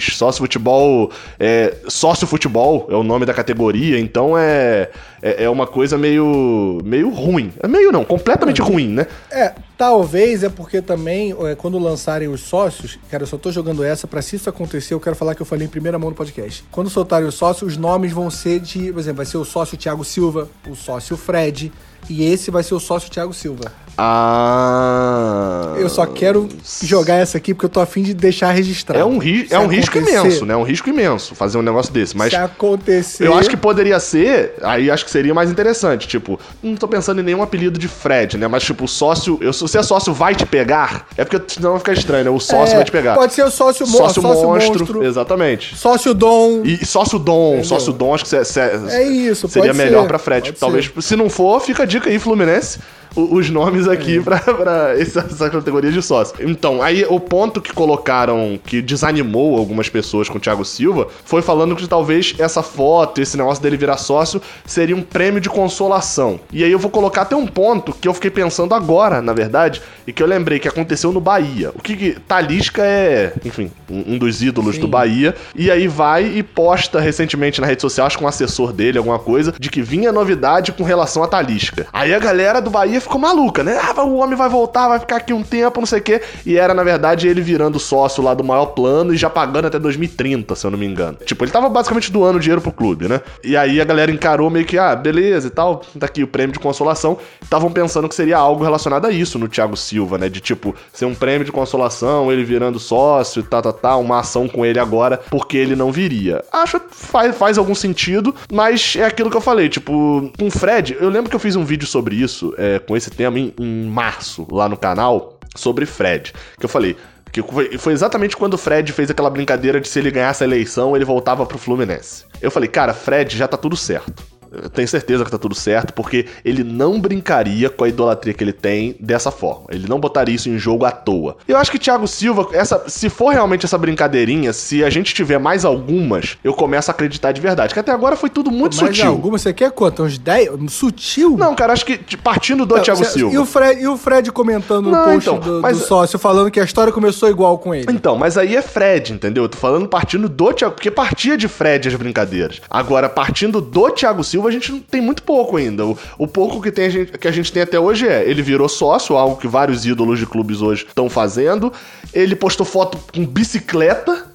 sócio 0.00 0.40
futebol. 0.40 1.10
É, 1.38 1.74
sócio 1.88 2.26
futebol 2.26 2.86
é 2.90 2.94
o 2.94 3.02
nome 3.02 3.26
da 3.26 3.34
categoria, 3.34 3.98
então 3.98 4.36
é. 4.36 4.90
É, 5.22 5.44
é 5.44 5.50
uma 5.50 5.66
coisa 5.66 5.96
meio. 5.96 6.78
meio 6.84 7.08
ruim. 7.10 7.52
É 7.62 7.66
meio 7.66 7.90
não, 7.90 8.04
completamente 8.04 8.60
ruim, 8.60 8.88
né? 8.88 9.06
É, 9.30 9.54
talvez 9.76 10.42
é 10.42 10.48
porque 10.48 10.82
também, 10.82 11.34
é, 11.46 11.54
quando 11.54 11.78
lançarem 11.78 12.28
os 12.28 12.42
sócios, 12.42 12.98
cara, 13.10 13.22
eu 13.22 13.26
só 13.26 13.38
tô 13.38 13.50
jogando 13.50 13.82
essa 13.82 14.06
pra 14.06 14.20
se 14.20 14.36
isso 14.36 14.50
acontecer, 14.50 14.92
eu 14.92 15.00
quero 15.00 15.16
falar 15.16 15.34
que 15.34 15.40
eu 15.40 15.46
falei 15.46 15.66
em 15.66 15.70
primeira 15.70 15.98
mão 15.98 16.10
no 16.10 16.16
podcast. 16.16 16.64
Quando 16.70 16.90
soltarem 16.90 17.26
os 17.26 17.34
sócios, 17.34 17.72
os 17.72 17.78
nomes 17.78 18.12
vão 18.12 18.28
ser 18.30 18.60
de, 18.60 18.92
por 18.92 18.98
exemplo, 18.98 19.16
vai 19.16 19.26
ser 19.26 19.38
o 19.38 19.44
sócio 19.44 19.78
Thiago 19.78 20.04
Silva, 20.04 20.48
o 20.68 20.74
sócio 20.74 21.16
Fred, 21.16 21.72
e 22.08 22.24
esse 22.24 22.50
vai 22.50 22.62
ser 22.62 22.74
o 22.74 22.80
sócio 22.80 23.10
Thiago 23.10 23.32
Silva. 23.32 23.72
Ah. 23.96 25.74
Eu 25.76 25.88
só 25.88 26.06
quero 26.06 26.48
jogar 26.82 27.16
essa 27.16 27.38
aqui 27.38 27.52
porque 27.54 27.66
eu 27.66 27.70
tô 27.70 27.80
afim 27.80 28.02
de 28.02 28.14
deixar 28.14 28.50
registrado. 28.52 29.00
É 29.00 29.04
um, 29.04 29.18
ri 29.18 29.46
é 29.50 29.58
um 29.58 29.66
risco 29.66 29.98
imenso, 29.98 30.44
né? 30.44 30.54
É 30.54 30.56
um 30.56 30.62
risco 30.62 30.88
imenso 30.88 31.34
fazer 31.34 31.58
um 31.58 31.62
negócio 31.62 31.92
desse. 31.92 32.16
Mas 32.16 32.30
Se 32.30 32.36
acontecer. 32.36 33.26
eu 33.26 33.34
acho 33.34 33.48
que 33.48 33.56
poderia 33.56 33.98
ser, 34.00 34.54
aí 34.62 34.90
acho 34.90 35.04
que 35.04 35.10
seria 35.10 35.34
mais 35.34 35.50
interessante. 35.50 36.06
Tipo, 36.08 36.38
não 36.62 36.76
tô 36.76 36.88
pensando 36.88 37.20
em 37.20 37.24
nenhum 37.24 37.42
apelido 37.42 37.78
de 37.78 37.88
Fred, 37.88 38.36
né? 38.38 38.48
Mas, 38.48 38.62
tipo, 38.64 38.84
o 38.84 38.88
sócio. 38.88 39.38
Eu, 39.40 39.52
se 39.52 39.60
você 39.62 39.78
é 39.78 39.82
sócio, 39.82 40.12
vai 40.12 40.34
te 40.34 40.46
pegar. 40.46 41.06
É 41.16 41.24
porque 41.24 41.54
senão 41.54 41.70
vai 41.70 41.78
ficar 41.80 41.92
estranho, 41.92 42.24
né? 42.24 42.30
O 42.30 42.40
sócio 42.40 42.72
É, 42.74 42.76
vai 42.76 42.84
te 42.84 42.92
pegar. 42.92 43.14
Pode 43.14 43.32
ser 43.34 43.44
o 43.44 43.50
sócio, 43.50 43.86
mo 43.86 43.96
sócio, 43.98 44.22
sócio 44.22 44.48
monstro, 44.48 44.78
monstro, 44.78 45.04
Exatamente. 45.04 45.76
sócio 45.76 46.14
dom. 46.14 46.62
E 46.64 46.84
sócio 46.84 47.18
dom, 47.18 47.48
Entendeu? 47.54 47.64
sócio 47.64 47.92
dom, 47.92 48.14
acho 48.14 48.24
que 48.24 48.34
É 48.36 49.02
isso, 49.08 49.48
seria 49.48 49.72
melhor 49.72 50.02
ser, 50.02 50.08
pra 50.08 50.18
Fred. 50.18 50.48
pode 50.48 50.60
Talvez, 50.60 50.86
ser. 50.86 51.02
se 51.02 51.16
não 51.16 51.28
for, 51.28 51.60
fica 51.60 51.82
a 51.82 51.86
dica 51.86 52.08
aí, 52.10 52.18
Fluminense. 52.18 52.78
Os 53.16 53.48
nomes 53.50 53.86
É. 53.86 53.92
aqui 53.92 54.20
pra, 54.20 54.38
pra 54.38 54.98
essa, 55.00 55.20
essa 55.20 55.50
categoria 55.50 55.92
de 55.92 56.02
sócio. 56.02 56.34
Então, 56.40 56.82
aí 56.82 57.04
o 57.08 57.20
ponto 57.20 57.60
que 57.60 57.72
colocaram 57.72 58.58
que 58.64 58.82
desanimou 58.82 59.56
algumas 59.56 59.88
pessoas 59.88 60.28
com 60.28 60.38
o 60.38 60.40
Thiago 60.40 60.64
Silva 60.64 61.08
foi 61.24 61.42
falando 61.42 61.76
que 61.76 61.86
talvez 61.86 62.34
essa 62.38 62.62
foto, 62.62 63.20
esse 63.20 63.36
negócio 63.36 63.62
dele 63.62 63.76
virar 63.76 63.96
sócio, 63.96 64.40
seria 64.66 64.96
um 64.96 65.02
prêmio 65.02 65.40
de 65.40 65.48
consolação. 65.48 66.40
E 66.52 66.64
aí 66.64 66.72
eu 66.72 66.78
vou 66.78 66.90
colocar 66.90 67.22
até 67.22 67.36
um 67.36 67.46
ponto 67.46 67.92
que 67.92 68.08
eu 68.08 68.14
fiquei 68.14 68.30
pensando 68.30 68.74
agora, 68.74 69.22
na 69.22 69.32
verdade, 69.32 69.80
e 70.06 70.12
que 70.12 70.22
eu 70.22 70.26
lembrei 70.26 70.58
que 70.58 70.68
aconteceu 70.68 71.12
no 71.12 71.20
Bahia. 71.20 71.70
O 71.74 71.82
que, 71.82 71.96
que 71.96 72.20
Talisca 72.20 72.82
é, 72.84 73.32
enfim, 73.44 73.70
um, 73.90 74.14
um 74.14 74.18
dos 74.18 74.42
ídolos 74.42 74.76
Sim. 74.76 74.80
do 74.80 74.88
Bahia. 74.88 75.34
E 75.54 75.70
aí 75.70 75.86
vai 75.86 76.24
e 76.24 76.42
posta 76.42 77.00
recentemente 77.00 77.60
na 77.60 77.66
rede 77.66 77.82
social, 77.82 78.06
acho 78.06 78.18
que 78.18 78.24
um 78.24 78.28
assessor 78.28 78.72
dele, 78.72 78.98
alguma 78.98 79.18
coisa, 79.18 79.54
de 79.58 79.70
que 79.70 79.82
vinha 79.82 80.10
novidade 80.12 80.72
com 80.72 80.82
relação 80.84 81.22
a 81.22 81.28
Talisca. 81.28 81.86
Aí 81.92 82.12
a 82.12 82.18
galera 82.18 82.60
do 82.60 82.70
Bahia 82.70 83.00
ficou 83.04 83.20
maluca, 83.20 83.62
né? 83.62 83.78
Ah, 83.80 84.02
o 84.02 84.16
homem 84.16 84.36
vai 84.36 84.48
voltar, 84.48 84.88
vai 84.88 84.98
ficar 84.98 85.16
aqui 85.16 85.32
um 85.32 85.42
tempo, 85.42 85.80
não 85.80 85.86
sei 85.86 86.00
o 86.00 86.02
quê. 86.02 86.20
E 86.44 86.56
era, 86.56 86.74
na 86.74 86.82
verdade, 86.82 87.28
ele 87.28 87.40
virando 87.40 87.78
sócio 87.78 88.22
lá 88.22 88.34
do 88.34 88.42
maior 88.42 88.66
plano 88.66 89.14
e 89.14 89.16
já 89.16 89.30
pagando 89.30 89.66
até 89.66 89.78
2030, 89.78 90.54
se 90.54 90.66
eu 90.66 90.70
não 90.70 90.78
me 90.78 90.86
engano. 90.86 91.18
Tipo, 91.24 91.44
ele 91.44 91.52
tava 91.52 91.68
basicamente 91.68 92.10
doando 92.10 92.40
dinheiro 92.40 92.60
pro 92.60 92.72
clube, 92.72 93.08
né? 93.08 93.20
E 93.42 93.56
aí 93.56 93.80
a 93.80 93.84
galera 93.84 94.10
encarou 94.10 94.50
meio 94.50 94.64
que, 94.64 94.78
ah, 94.78 94.94
beleza 94.96 95.46
e 95.46 95.50
tal, 95.50 95.82
tá 95.98 96.06
aqui 96.06 96.22
o 96.22 96.28
prêmio 96.28 96.52
de 96.52 96.58
consolação. 96.58 97.18
Estavam 97.42 97.70
pensando 97.70 98.08
que 98.08 98.14
seria 98.14 98.38
algo 98.38 98.64
relacionado 98.64 99.06
a 99.06 99.10
isso 99.10 99.38
no 99.38 99.48
Thiago 99.48 99.76
Silva, 99.76 100.18
né? 100.18 100.28
De 100.28 100.40
tipo, 100.40 100.74
ser 100.92 101.04
um 101.04 101.14
prêmio 101.14 101.44
de 101.44 101.52
consolação, 101.52 102.32
ele 102.32 102.44
virando 102.44 102.78
sócio, 102.78 103.42
tá, 103.42 103.62
tá, 103.62 103.72
tá, 103.72 103.96
uma 103.96 104.20
ação 104.20 104.48
com 104.48 104.64
ele 104.64 104.78
agora, 104.78 105.20
porque 105.30 105.56
ele 105.56 105.76
não 105.76 105.92
viria. 105.92 106.44
Acho 106.52 106.80
que 106.80 106.94
faz, 106.94 107.36
faz 107.36 107.58
algum 107.58 107.74
sentido, 107.74 108.34
mas 108.52 108.94
é 108.96 109.04
aquilo 109.04 109.30
que 109.30 109.36
eu 109.36 109.40
falei, 109.40 109.68
tipo, 109.68 110.30
com 110.38 110.46
o 110.46 110.50
Fred, 110.50 110.96
eu 111.00 111.08
lembro 111.08 111.30
que 111.30 111.36
eu 111.36 111.40
fiz 111.40 111.56
um 111.56 111.64
vídeo 111.64 111.86
sobre 111.86 112.16
isso, 112.16 112.54
é, 112.58 112.78
com 112.94 112.96
esse 112.96 113.10
tema 113.10 113.40
em, 113.40 113.52
em 113.58 113.86
março, 113.86 114.46
lá 114.52 114.68
no 114.68 114.76
canal, 114.76 115.40
sobre 115.56 115.84
Fred. 115.84 116.32
Que 116.58 116.64
eu 116.64 116.68
falei, 116.68 116.96
que 117.32 117.42
foi, 117.76 117.92
exatamente 117.92 118.36
quando 118.36 118.54
o 118.54 118.58
Fred 118.58 118.92
fez 118.92 119.10
aquela 119.10 119.28
brincadeira 119.28 119.80
de 119.80 119.88
se 119.88 119.98
ele 119.98 120.12
ganhasse 120.12 120.44
a 120.44 120.46
eleição, 120.46 120.94
ele 120.94 121.04
voltava 121.04 121.44
pro 121.44 121.58
Fluminense. 121.58 122.24
Eu 122.40 122.52
falei, 122.52 122.68
cara, 122.68 122.94
Fred 122.94 123.36
já 123.36 123.48
tá 123.48 123.56
tudo 123.56 123.76
certo. 123.76 124.22
Eu 124.62 124.70
tenho 124.70 124.86
certeza 124.88 125.24
que 125.24 125.30
tá 125.30 125.38
tudo 125.38 125.54
certo, 125.54 125.92
porque 125.92 126.26
ele 126.44 126.62
não 126.64 127.00
brincaria 127.00 127.68
com 127.70 127.84
a 127.84 127.88
idolatria 127.88 128.32
que 128.34 128.42
ele 128.44 128.52
tem 128.52 128.96
dessa 129.00 129.30
forma. 129.30 129.66
Ele 129.70 129.86
não 129.88 129.98
botaria 130.00 130.34
isso 130.34 130.48
em 130.48 130.58
jogo 130.58 130.84
à 130.84 130.90
toa. 130.90 131.36
Eu 131.46 131.56
acho 131.56 131.70
que 131.70 131.78
Thiago 131.78 132.06
Silva, 132.06 132.48
essa, 132.52 132.84
se 132.88 133.08
for 133.08 133.30
realmente 133.32 133.64
essa 133.66 133.76
brincadeirinha, 133.78 134.52
se 134.52 134.84
a 134.84 134.90
gente 134.90 135.14
tiver 135.14 135.38
mais 135.38 135.64
algumas, 135.64 136.36
eu 136.44 136.52
começo 136.54 136.90
a 136.90 136.94
acreditar 136.94 137.32
de 137.32 137.40
verdade. 137.40 137.74
Que 137.74 137.80
até 137.80 137.92
agora 137.92 138.16
foi 138.16 138.30
tudo 138.30 138.50
muito 138.50 138.76
Mas 138.80 138.96
sutil. 138.96 139.08
alguma, 139.10 139.38
você 139.38 139.52
quer 139.52 139.70
quanto? 139.72 140.02
Uns 140.02 140.18
10? 140.18 140.50
Um 140.54 140.68
sutil? 140.68 141.36
Não, 141.36 141.54
cara, 141.54 141.72
acho 141.72 141.84
que 141.84 142.16
partindo 142.16 142.64
do 142.66 142.76
Não, 142.76 142.82
Thiago 142.82 143.04
cê- 143.04 143.10
Silva. 143.12 143.34
E 143.34 143.38
o, 143.38 143.44
Fred, 143.46 143.80
e 143.82 143.88
o 143.88 143.96
Fred 143.96 144.30
comentando 144.32 144.86
no 144.86 144.92
Não, 144.92 145.04
post 145.04 145.28
então, 145.28 145.38
do, 145.38 145.60
mas- 145.62 145.78
do 145.78 145.84
sócio, 145.86 146.18
falando 146.18 146.50
que 146.50 146.60
a 146.60 146.64
história 146.64 146.92
começou 146.92 147.28
igual 147.28 147.58
com 147.58 147.74
ele. 147.74 147.86
Então, 147.90 148.16
mas 148.16 148.36
aí 148.38 148.56
é 148.56 148.62
Fred, 148.62 149.12
entendeu? 149.12 149.44
Eu 149.44 149.48
tô 149.48 149.58
falando 149.58 149.88
partindo 149.88 150.28
do 150.28 150.52
Thiago, 150.52 150.74
porque 150.74 150.90
partia 150.90 151.36
de 151.36 151.48
Fred 151.48 151.88
as 151.88 151.94
brincadeiras. 151.94 152.60
Agora, 152.70 153.08
partindo 153.08 153.60
do 153.60 153.90
Thiago 153.90 154.22
Silva, 154.24 154.43
a 154.48 154.52
gente 154.52 154.80
tem 154.90 155.00
muito 155.00 155.22
pouco 155.22 155.56
ainda. 155.56 155.86
O, 155.86 155.98
o 156.18 156.26
pouco 156.26 156.60
que, 156.60 156.70
tem 156.70 156.86
a 156.86 156.90
gente, 156.90 157.18
que 157.18 157.28
a 157.28 157.32
gente 157.32 157.52
tem 157.52 157.62
até 157.62 157.78
hoje 157.78 158.06
é, 158.06 158.28
ele 158.28 158.42
virou 158.42 158.68
sócio, 158.68 159.16
algo 159.16 159.36
que 159.36 159.48
vários 159.48 159.84
ídolos 159.84 160.18
de 160.18 160.26
clubes 160.26 160.60
hoje 160.60 160.84
estão 160.86 161.08
fazendo. 161.08 161.72
Ele 162.12 162.36
postou 162.36 162.66
foto 162.66 162.98
com 163.12 163.24
bicicleta. 163.26 164.26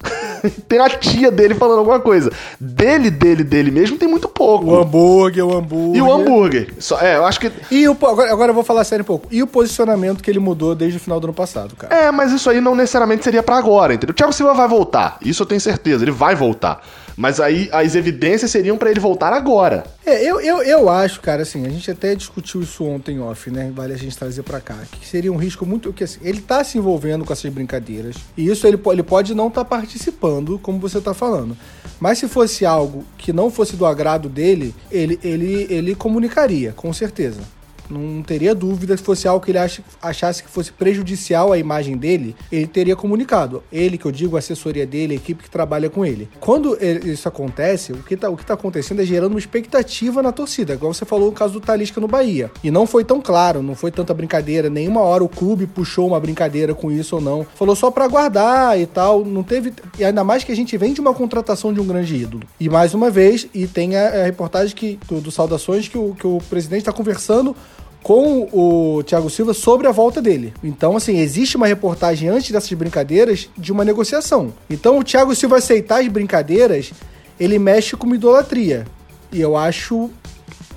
tem 0.68 0.78
a 0.78 0.88
tia 0.88 1.30
dele 1.30 1.54
falando 1.54 1.78
alguma 1.78 2.00
coisa. 2.00 2.32
Dele, 2.58 3.10
dele, 3.10 3.44
dele 3.44 3.70
mesmo 3.70 3.98
tem 3.98 4.08
muito 4.08 4.28
pouco. 4.28 4.66
O 4.66 4.80
hambúrguer, 4.80 5.44
o 5.44 5.56
hambúrguer. 5.56 5.96
E 5.96 6.02
o 6.02 6.12
hambúrguer. 6.12 6.74
Só, 6.78 6.98
é, 7.00 7.16
eu 7.16 7.24
acho 7.24 7.40
que. 7.40 7.50
E 7.70 7.88
o, 7.88 7.92
agora, 7.92 8.32
agora 8.32 8.50
eu 8.50 8.54
vou 8.54 8.64
falar 8.64 8.84
sério 8.84 9.02
um 9.02 9.06
pouco. 9.06 9.28
E 9.30 9.42
o 9.42 9.46
posicionamento 9.46 10.22
que 10.22 10.30
ele 10.30 10.38
mudou 10.38 10.74
desde 10.74 10.96
o 10.96 11.00
final 11.00 11.20
do 11.20 11.26
ano 11.26 11.34
passado, 11.34 11.74
cara? 11.76 11.94
É, 11.94 12.10
mas 12.10 12.32
isso 12.32 12.48
aí 12.48 12.60
não 12.60 12.74
necessariamente 12.74 13.24
seria 13.24 13.42
para 13.42 13.56
agora, 13.56 13.94
entendeu? 13.94 14.12
O 14.12 14.16
Thiago 14.16 14.32
Silva 14.32 14.54
vai 14.54 14.68
voltar. 14.68 15.18
Isso 15.22 15.42
eu 15.42 15.46
tenho 15.46 15.60
certeza. 15.60 16.04
Ele 16.04 16.10
vai 16.10 16.34
voltar. 16.34 16.82
Mas 17.20 17.38
aí 17.38 17.68
as 17.70 17.94
evidências 17.94 18.50
seriam 18.50 18.78
para 18.78 18.90
ele 18.90 18.98
voltar 18.98 19.30
agora. 19.30 19.84
É, 20.06 20.24
eu, 20.24 20.40
eu, 20.40 20.62
eu 20.62 20.88
acho, 20.88 21.20
cara, 21.20 21.42
assim, 21.42 21.66
a 21.66 21.68
gente 21.68 21.90
até 21.90 22.14
discutiu 22.14 22.62
isso 22.62 22.82
ontem 22.82 23.20
off, 23.20 23.50
né? 23.50 23.70
Vale 23.74 23.92
a 23.92 23.96
gente 23.98 24.16
trazer 24.16 24.42
para 24.42 24.58
cá. 24.58 24.78
Que 24.90 25.06
seria 25.06 25.30
um 25.30 25.36
risco 25.36 25.66
muito. 25.66 25.92
que 25.92 26.02
assim, 26.02 26.18
Ele 26.22 26.40
tá 26.40 26.64
se 26.64 26.78
envolvendo 26.78 27.22
com 27.22 27.30
essas 27.30 27.52
brincadeiras. 27.52 28.16
E 28.38 28.46
isso 28.46 28.66
ele, 28.66 28.80
ele 28.86 29.02
pode 29.02 29.34
não 29.34 29.48
estar 29.48 29.64
tá 29.64 29.76
participando, 29.76 30.58
como 30.60 30.78
você 30.78 30.98
tá 30.98 31.12
falando. 31.12 31.54
Mas 32.00 32.16
se 32.16 32.26
fosse 32.26 32.64
algo 32.64 33.04
que 33.18 33.34
não 33.34 33.50
fosse 33.50 33.76
do 33.76 33.84
agrado 33.84 34.26
dele, 34.26 34.74
ele, 34.90 35.20
ele, 35.22 35.66
ele 35.68 35.94
comunicaria, 35.94 36.72
com 36.72 36.90
certeza. 36.90 37.42
Não 37.90 38.22
teria 38.22 38.54
dúvida 38.54 38.96
se 38.96 39.02
fosse 39.02 39.26
algo 39.26 39.44
que 39.44 39.50
ele 39.50 39.58
achasse 40.00 40.42
que 40.42 40.48
fosse 40.48 40.72
prejudicial 40.72 41.52
à 41.52 41.58
imagem 41.58 41.96
dele, 41.96 42.36
ele 42.50 42.66
teria 42.66 42.94
comunicado. 42.94 43.62
Ele, 43.72 43.98
que 43.98 44.06
eu 44.06 44.12
digo, 44.12 44.36
a 44.36 44.38
assessoria 44.38 44.86
dele, 44.86 45.14
a 45.14 45.16
equipe 45.16 45.42
que 45.42 45.50
trabalha 45.50 45.90
com 45.90 46.04
ele. 46.04 46.28
Quando 46.38 46.78
isso 46.82 47.28
acontece, 47.28 47.92
o 47.92 48.02
que 48.02 48.14
está 48.14 48.30
tá 48.30 48.54
acontecendo 48.54 49.02
é 49.02 49.04
gerando 49.04 49.32
uma 49.32 49.38
expectativa 49.38 50.22
na 50.22 50.32
torcida, 50.32 50.74
igual 50.74 50.94
você 50.94 51.04
falou 51.04 51.26
no 51.26 51.32
caso 51.32 51.54
do 51.54 51.60
Talisca 51.60 52.00
no 52.00 52.08
Bahia. 52.08 52.50
E 52.62 52.70
não 52.70 52.86
foi 52.86 53.04
tão 53.04 53.20
claro, 53.20 53.62
não 53.62 53.74
foi 53.74 53.90
tanta 53.90 54.14
brincadeira, 54.14 54.70
nenhuma 54.70 55.00
hora 55.00 55.24
o 55.24 55.28
clube 55.28 55.66
puxou 55.66 56.06
uma 56.06 56.20
brincadeira 56.20 56.74
com 56.74 56.90
isso 56.90 57.16
ou 57.16 57.20
não. 57.20 57.46
Falou 57.54 57.74
só 57.74 57.90
para 57.90 58.04
aguardar 58.04 58.78
e 58.78 58.86
tal, 58.86 59.24
não 59.24 59.42
teve. 59.42 59.72
E 59.98 60.04
ainda 60.04 60.22
mais 60.22 60.44
que 60.44 60.52
a 60.52 60.56
gente 60.56 60.76
vem 60.76 60.92
de 60.92 61.00
uma 61.00 61.14
contratação 61.14 61.72
de 61.72 61.80
um 61.80 61.86
grande 61.86 62.14
ídolo. 62.14 62.44
E 62.58 62.68
mais 62.68 62.94
uma 62.94 63.10
vez, 63.10 63.46
e 63.52 63.66
tem 63.66 63.96
a, 63.96 64.20
a 64.20 64.24
reportagem 64.24 64.74
que, 64.74 64.98
do, 65.08 65.20
do 65.20 65.30
Saudações 65.30 65.88
que 65.88 65.98
o, 65.98 66.14
que 66.14 66.26
o 66.26 66.38
presidente 66.48 66.80
está 66.80 66.92
conversando 66.92 67.56
com 68.02 68.48
o 68.52 69.02
Thiago 69.02 69.28
Silva 69.28 69.52
sobre 69.52 69.86
a 69.86 69.92
volta 69.92 70.20
dele. 70.22 70.52
Então, 70.62 70.96
assim, 70.96 71.18
existe 71.18 71.56
uma 71.56 71.66
reportagem 71.66 72.28
antes 72.28 72.50
dessas 72.50 72.72
brincadeiras 72.72 73.48
de 73.56 73.72
uma 73.72 73.84
negociação. 73.84 74.52
Então, 74.68 74.98
o 74.98 75.04
Thiago 75.04 75.34
Silva 75.34 75.58
aceitar 75.58 76.00
as 76.00 76.08
brincadeiras, 76.08 76.92
ele 77.38 77.58
mexe 77.58 77.96
com 77.96 78.14
idolatria. 78.14 78.86
E 79.32 79.40
eu 79.40 79.56
acho 79.56 80.10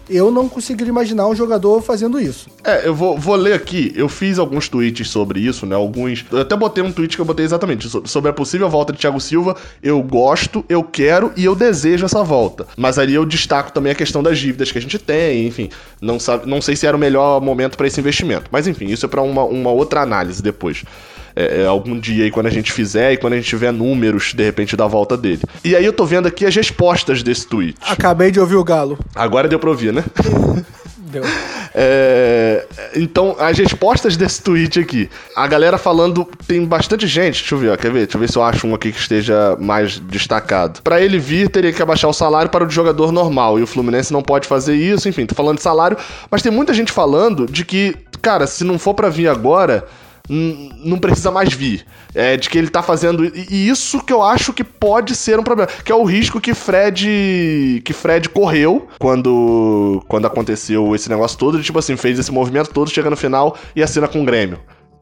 eu 0.10 0.32
não 0.32 0.50
conseguiria 0.50 0.90
imaginar 0.90 1.28
um 1.28 1.36
jogador 1.36 1.82
fazendo 1.82 2.20
isso. 2.20 2.50
É, 2.64 2.88
eu 2.88 2.94
vou, 2.94 3.18
vou 3.18 3.36
ler 3.36 3.54
aqui. 3.54 3.94
Eu 3.96 4.10
fiz 4.10 4.38
alguns 4.38 4.68
tweets 4.68 5.10
sobre 5.10 5.40
isso, 5.40 5.66
né? 5.66 5.76
Alguns. 5.76 6.26
Eu 6.32 6.42
até 6.42 6.56
botei 6.56 6.84
um 6.84 6.92
tweet 6.92 7.16
que 7.16 7.22
eu 7.22 7.26
botei 7.26 7.46
exatamente 7.46 7.90
sobre 8.06 8.30
a 8.30 8.34
possível 8.34 8.70
volta 8.70 8.92
de 8.92 9.00
Thiago 9.00 9.20
Silva. 9.20 9.56
Eu 9.82 10.02
gosto, 10.02 10.64
eu 10.68 10.84
quero 10.84 11.32
e 11.36 11.46
eu 11.46 11.56
desejo 11.56 12.06
essa 12.06 12.24
volta. 12.24 12.68
Mas 12.78 12.98
ali 12.98 13.14
eu 13.14 13.26
destaco 13.26 13.72
também 13.72 13.92
a 13.92 13.96
questão 13.96 14.22
das 14.22 14.38
dívidas 14.38 14.72
que 14.72 14.78
a 14.78 14.82
gente 14.82 15.00
tem, 15.00 15.48
enfim. 15.48 15.70
Não, 16.02 16.20
sabe, 16.20 16.50
não 16.50 16.62
sei 16.62 16.76
se 16.76 16.86
era 16.86 16.96
o 16.96 17.00
melhor 17.00 17.42
momento 17.42 17.78
para 17.78 17.88
esse 17.88 18.00
investimento. 18.00 18.50
Mas 18.52 18.68
enfim, 18.68 18.88
isso 18.88 19.06
é 19.06 19.10
para 19.10 19.22
uma, 19.22 19.44
uma 19.44 19.72
outra 19.72 20.02
análise 20.02 20.42
depois 20.42 20.84
é, 21.36 21.62
é, 21.62 21.66
algum 21.66 22.00
dia 22.00 22.26
aí 22.26 22.32
quando 22.32 22.48
a 22.48 22.50
gente 22.52 22.72
fizer 22.72 23.14
e 23.14 23.18
quando 23.18 23.34
a 23.34 23.36
gente 23.36 23.48
tiver 23.48 23.72
números, 23.72 24.34
de 24.34 24.44
repente, 24.44 24.76
da 24.76 24.88
volta 24.88 25.18
dele. 25.18 25.42
E 25.64 25.76
aí 25.76 25.84
eu 25.84 25.94
tô 25.94 26.06
vendo 26.06 26.28
aqui 26.28 26.46
as 26.46 26.56
respostas 26.56 27.24
desse 27.24 27.48
tweet. 27.48 27.76
Acabei 27.82 28.32
de 28.32 28.40
ouvir 28.40 28.56
o 28.56 28.64
Galo. 28.64 28.98
Agora 29.16 29.48
deu 29.48 29.60
pra 29.60 29.70
ouvir, 29.70 29.93
né? 29.94 30.04
Deu. 30.98 31.24
É, 31.76 32.66
então, 32.96 33.36
as 33.40 33.58
respostas 33.58 34.18
desse 34.18 34.42
tweet 34.42 34.80
aqui. 34.80 35.10
A 35.36 35.46
galera 35.46 35.78
falando. 35.78 36.28
Tem 36.48 36.66
bastante 36.66 37.06
gente. 37.06 37.40
Deixa 37.40 37.54
eu 37.54 37.60
ver, 37.60 37.70
ó, 37.72 37.78
quer 37.78 37.92
ver? 37.92 38.00
Deixa 38.00 38.18
eu 38.18 38.22
ver 38.22 38.30
se 38.32 38.38
eu 38.38 38.44
acho 38.44 38.66
um 38.66 38.74
aqui 38.74 38.92
que 38.92 39.00
esteja 39.00 39.56
mais 39.60 40.00
destacado. 40.00 40.82
Para 40.82 41.02
ele 41.02 41.20
vir, 41.20 41.50
teria 41.50 41.72
que 41.72 41.82
abaixar 41.82 42.10
o 42.10 42.14
salário 42.14 42.50
para 42.50 42.66
o 42.66 42.70
jogador 42.70 43.12
normal. 43.12 43.60
E 43.60 43.64
o 43.64 43.68
Fluminense 43.68 44.12
não 44.12 44.24
pode 44.24 44.48
fazer 44.48 44.76
isso. 44.76 45.08
Enfim, 45.08 45.26
tô 45.26 45.36
falando 45.36 45.58
de 45.58 45.64
salário. 45.64 45.98
Mas 46.32 46.42
tem 46.42 46.52
muita 46.52 46.74
gente 46.74 46.92
falando 46.92 47.46
de 47.46 47.64
que, 47.64 47.96
cara, 48.22 48.48
se 48.48 48.64
não 48.64 48.80
for 48.80 48.94
para 48.94 49.10
vir 49.10 49.28
agora 49.28 49.86
não 50.84 50.98
precisa 50.98 51.30
mais 51.32 51.54
vir. 51.54 51.86
É, 52.16 52.38
de 52.38 52.50
que 52.50 52.58
ele 52.58 52.70
tá 52.70 52.82
fazendo. 52.82 53.26
E 53.26 53.68
isso 53.68 54.04
que 54.04 54.12
eu 54.12 54.22
acho 54.22 54.54
que 54.54 54.64
pode 54.64 55.16
ser 55.16 55.40
um 55.40 55.44
problema. 55.44 55.70
Que 55.84 55.92
é 55.92 55.96
o 55.96 56.04
risco 56.04 56.42
que 56.42 56.54
Fred. 56.54 57.82
que 57.84 57.94
Fred 57.94 58.30
correu 58.30 58.88
quando. 59.00 60.04
quando 60.08 60.26
aconteceu 60.26 60.96
esse 60.96 61.10
negócio 61.10 61.38
todo. 61.38 61.58
De, 61.58 61.64
tipo 61.64 61.80
assim, 61.80 61.96
fez 61.96 62.18
esse 62.18 62.32
movimento 62.32 62.72
todo, 62.72 62.90
chega 62.90 63.10
no 63.10 63.18
final 63.18 63.58
e 63.76 63.84
assina 63.84 64.08
com 64.08 64.22
o 64.22 64.26
Grêmio. 64.26 64.60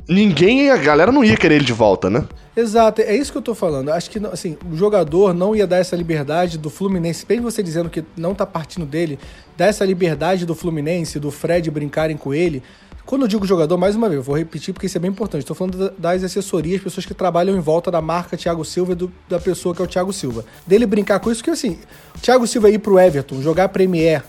Ninguém, 0.08 0.70
a 0.70 0.78
galera 0.78 1.12
não 1.12 1.24
ia 1.24 1.38
querer 1.38 1.56
ele 1.56 1.64
de 1.64 1.74
volta, 1.74 2.10
né? 2.10 2.26
Exato, 2.58 3.02
é 3.02 3.16
isso 3.16 3.32
que 3.32 3.38
eu 3.38 3.42
tô 3.42 3.56
falando. 3.56 3.90
Acho 3.90 4.10
que 4.10 4.20
assim, 4.28 4.58
o 4.70 4.76
jogador 4.76 5.34
não 5.34 5.56
ia 5.56 5.66
dar 5.66 5.78
essa 5.78 5.96
liberdade 5.96 6.58
do 6.58 6.70
Fluminense, 6.70 7.26
bem 7.26 7.40
você 7.40 7.64
dizendo 7.64 7.90
que 7.90 8.04
não 8.18 8.36
tá 8.36 8.46
partindo 8.46 8.86
dele, 8.86 9.18
dar 9.56 9.68
essa 9.68 9.86
liberdade 9.86 10.46
do 10.46 10.54
Fluminense, 10.54 11.20
do 11.20 11.32
Fred 11.32 11.70
brincarem 11.72 12.18
com 12.18 12.34
ele, 12.34 12.62
quando 13.12 13.24
eu 13.24 13.28
digo 13.28 13.46
jogador, 13.46 13.78
mais 13.78 13.94
uma 13.94 14.08
vez, 14.08 14.20
eu 14.20 14.24
vou 14.24 14.38
repetir 14.38 14.74
porque 14.74 14.88
isso 14.88 14.98
é 14.98 15.02
bem 15.02 15.12
importante. 15.12 15.42
Estou 15.42 15.54
falando 15.54 15.92
das 15.98 16.24
assessorias, 16.24 16.82
pessoas 16.82 17.06
que 17.06 17.14
trabalham 17.14 17.58
em 17.58 17.60
volta 17.60 17.92
da 17.92 18.02
marca 18.02 18.38
Thiago 18.38 18.64
Silva 18.64 18.96
do, 18.96 19.12
da 19.28 19.38
pessoa 19.38 19.76
que 19.76 19.82
é 19.82 19.84
o 19.84 19.88
Thiago 19.88 20.14
Silva. 20.14 20.46
Dele 20.66 20.86
brincar 20.86 21.20
com 21.20 21.30
isso, 21.30 21.44
que 21.44 21.50
assim, 21.50 21.78
Thiago 22.22 22.48
Silva 22.48 22.70
ir 22.70 22.80
pro 22.80 22.98
Everton, 22.98 23.42
jogar 23.42 23.68
Premier, 23.68 24.24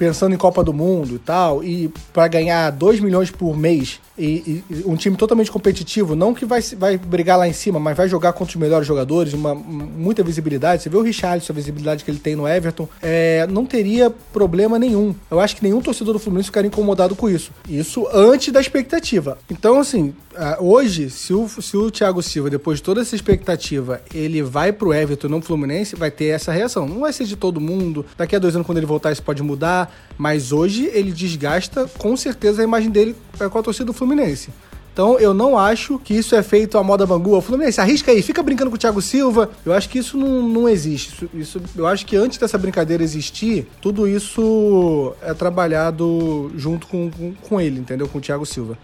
pensando 0.00 0.34
em 0.34 0.38
Copa 0.38 0.64
do 0.64 0.72
Mundo 0.72 1.16
e 1.16 1.18
tal, 1.18 1.62
e 1.62 1.92
para 2.10 2.26
ganhar 2.26 2.70
2 2.70 3.00
milhões 3.00 3.30
por 3.30 3.54
mês 3.54 4.00
e, 4.18 4.64
e, 4.70 4.82
um 4.86 4.96
time 4.96 5.14
totalmente 5.14 5.50
competitivo, 5.50 6.16
não 6.16 6.32
que 6.32 6.46
vai, 6.46 6.62
vai 6.78 6.96
brigar 6.96 7.38
lá 7.38 7.46
em 7.46 7.52
cima, 7.52 7.78
mas 7.78 7.94
vai 7.94 8.08
jogar 8.08 8.32
contra 8.32 8.52
os 8.52 8.60
melhores 8.60 8.86
jogadores, 8.86 9.34
uma, 9.34 9.54
muita 9.54 10.22
visibilidade. 10.22 10.82
Você 10.82 10.88
vê 10.88 10.96
o 10.96 11.02
Richarlison, 11.02 11.52
a 11.52 11.54
visibilidade 11.54 12.02
que 12.02 12.10
ele 12.10 12.18
tem 12.18 12.34
no 12.34 12.48
Everton, 12.48 12.88
é, 13.02 13.46
não 13.50 13.66
teria 13.66 14.10
problema 14.32 14.78
nenhum. 14.78 15.14
Eu 15.30 15.38
acho 15.38 15.56
que 15.56 15.62
nenhum 15.62 15.82
torcedor 15.82 16.14
do 16.14 16.18
Fluminense 16.18 16.48
ficaria 16.48 16.68
incomodado 16.68 17.14
com 17.14 17.28
isso. 17.28 17.52
Isso 17.68 18.08
antes 18.10 18.50
da 18.50 18.60
expectativa. 18.60 19.36
Então, 19.50 19.78
assim, 19.78 20.14
hoje, 20.60 21.10
se 21.10 21.32
o, 21.32 21.48
se 21.48 21.76
o 21.76 21.90
Thiago 21.90 22.22
Silva, 22.22 22.50
depois 22.50 22.78
de 22.78 22.82
toda 22.82 23.00
essa 23.00 23.14
expectativa, 23.14 24.00
ele 24.14 24.42
vai 24.42 24.72
pro 24.72 24.92
Everton, 24.92 25.28
não 25.28 25.40
pro 25.40 25.48
Fluminense, 25.48 25.96
vai 25.96 26.10
ter 26.10 26.26
essa 26.26 26.52
reação. 26.52 26.86
Não 26.86 27.00
vai 27.00 27.12
ser 27.12 27.24
de 27.24 27.36
todo 27.36 27.60
mundo. 27.60 28.04
Daqui 28.16 28.36
a 28.36 28.38
dois 28.38 28.54
anos, 28.54 28.66
quando 28.66 28.78
ele 28.78 28.86
voltar, 28.86 29.12
isso 29.12 29.22
pode 29.22 29.42
mudar. 29.42 29.92
Mas 30.16 30.52
hoje 30.52 30.90
ele 30.92 31.10
desgasta 31.10 31.90
com 31.98 32.16
certeza 32.16 32.60
a 32.60 32.64
imagem 32.64 32.90
dele 32.90 33.16
com 33.50 33.58
a 33.58 33.62
torcida 33.62 33.86
do 33.86 33.92
Fluminense 33.92 34.10
Fluminense. 34.10 34.50
Então 34.92 35.18
eu 35.20 35.32
não 35.32 35.56
acho 35.56 35.98
que 36.00 36.12
isso 36.12 36.34
é 36.34 36.42
feito 36.42 36.76
à 36.76 36.82
moda 36.82 37.06
Bangu. 37.06 37.36
O 37.36 37.40
Fluminense, 37.40 37.80
arrisca 37.80 38.10
aí, 38.10 38.20
fica 38.22 38.42
brincando 38.42 38.70
com 38.70 38.76
o 38.76 38.78
Thiago 38.78 39.00
Silva. 39.00 39.48
Eu 39.64 39.72
acho 39.72 39.88
que 39.88 39.98
isso 39.98 40.16
não, 40.18 40.42
não 40.42 40.68
existe. 40.68 41.14
Isso, 41.14 41.30
isso, 41.32 41.62
eu 41.76 41.86
acho 41.86 42.04
que 42.04 42.16
antes 42.16 42.38
dessa 42.38 42.58
brincadeira 42.58 43.02
existir, 43.02 43.68
tudo 43.80 44.08
isso 44.08 45.14
é 45.22 45.32
trabalhado 45.32 46.50
junto 46.56 46.86
com, 46.88 47.08
com, 47.10 47.32
com 47.34 47.60
ele, 47.60 47.78
entendeu? 47.78 48.08
Com 48.08 48.18
o 48.18 48.20
Thiago 48.20 48.44
Silva. 48.44 48.76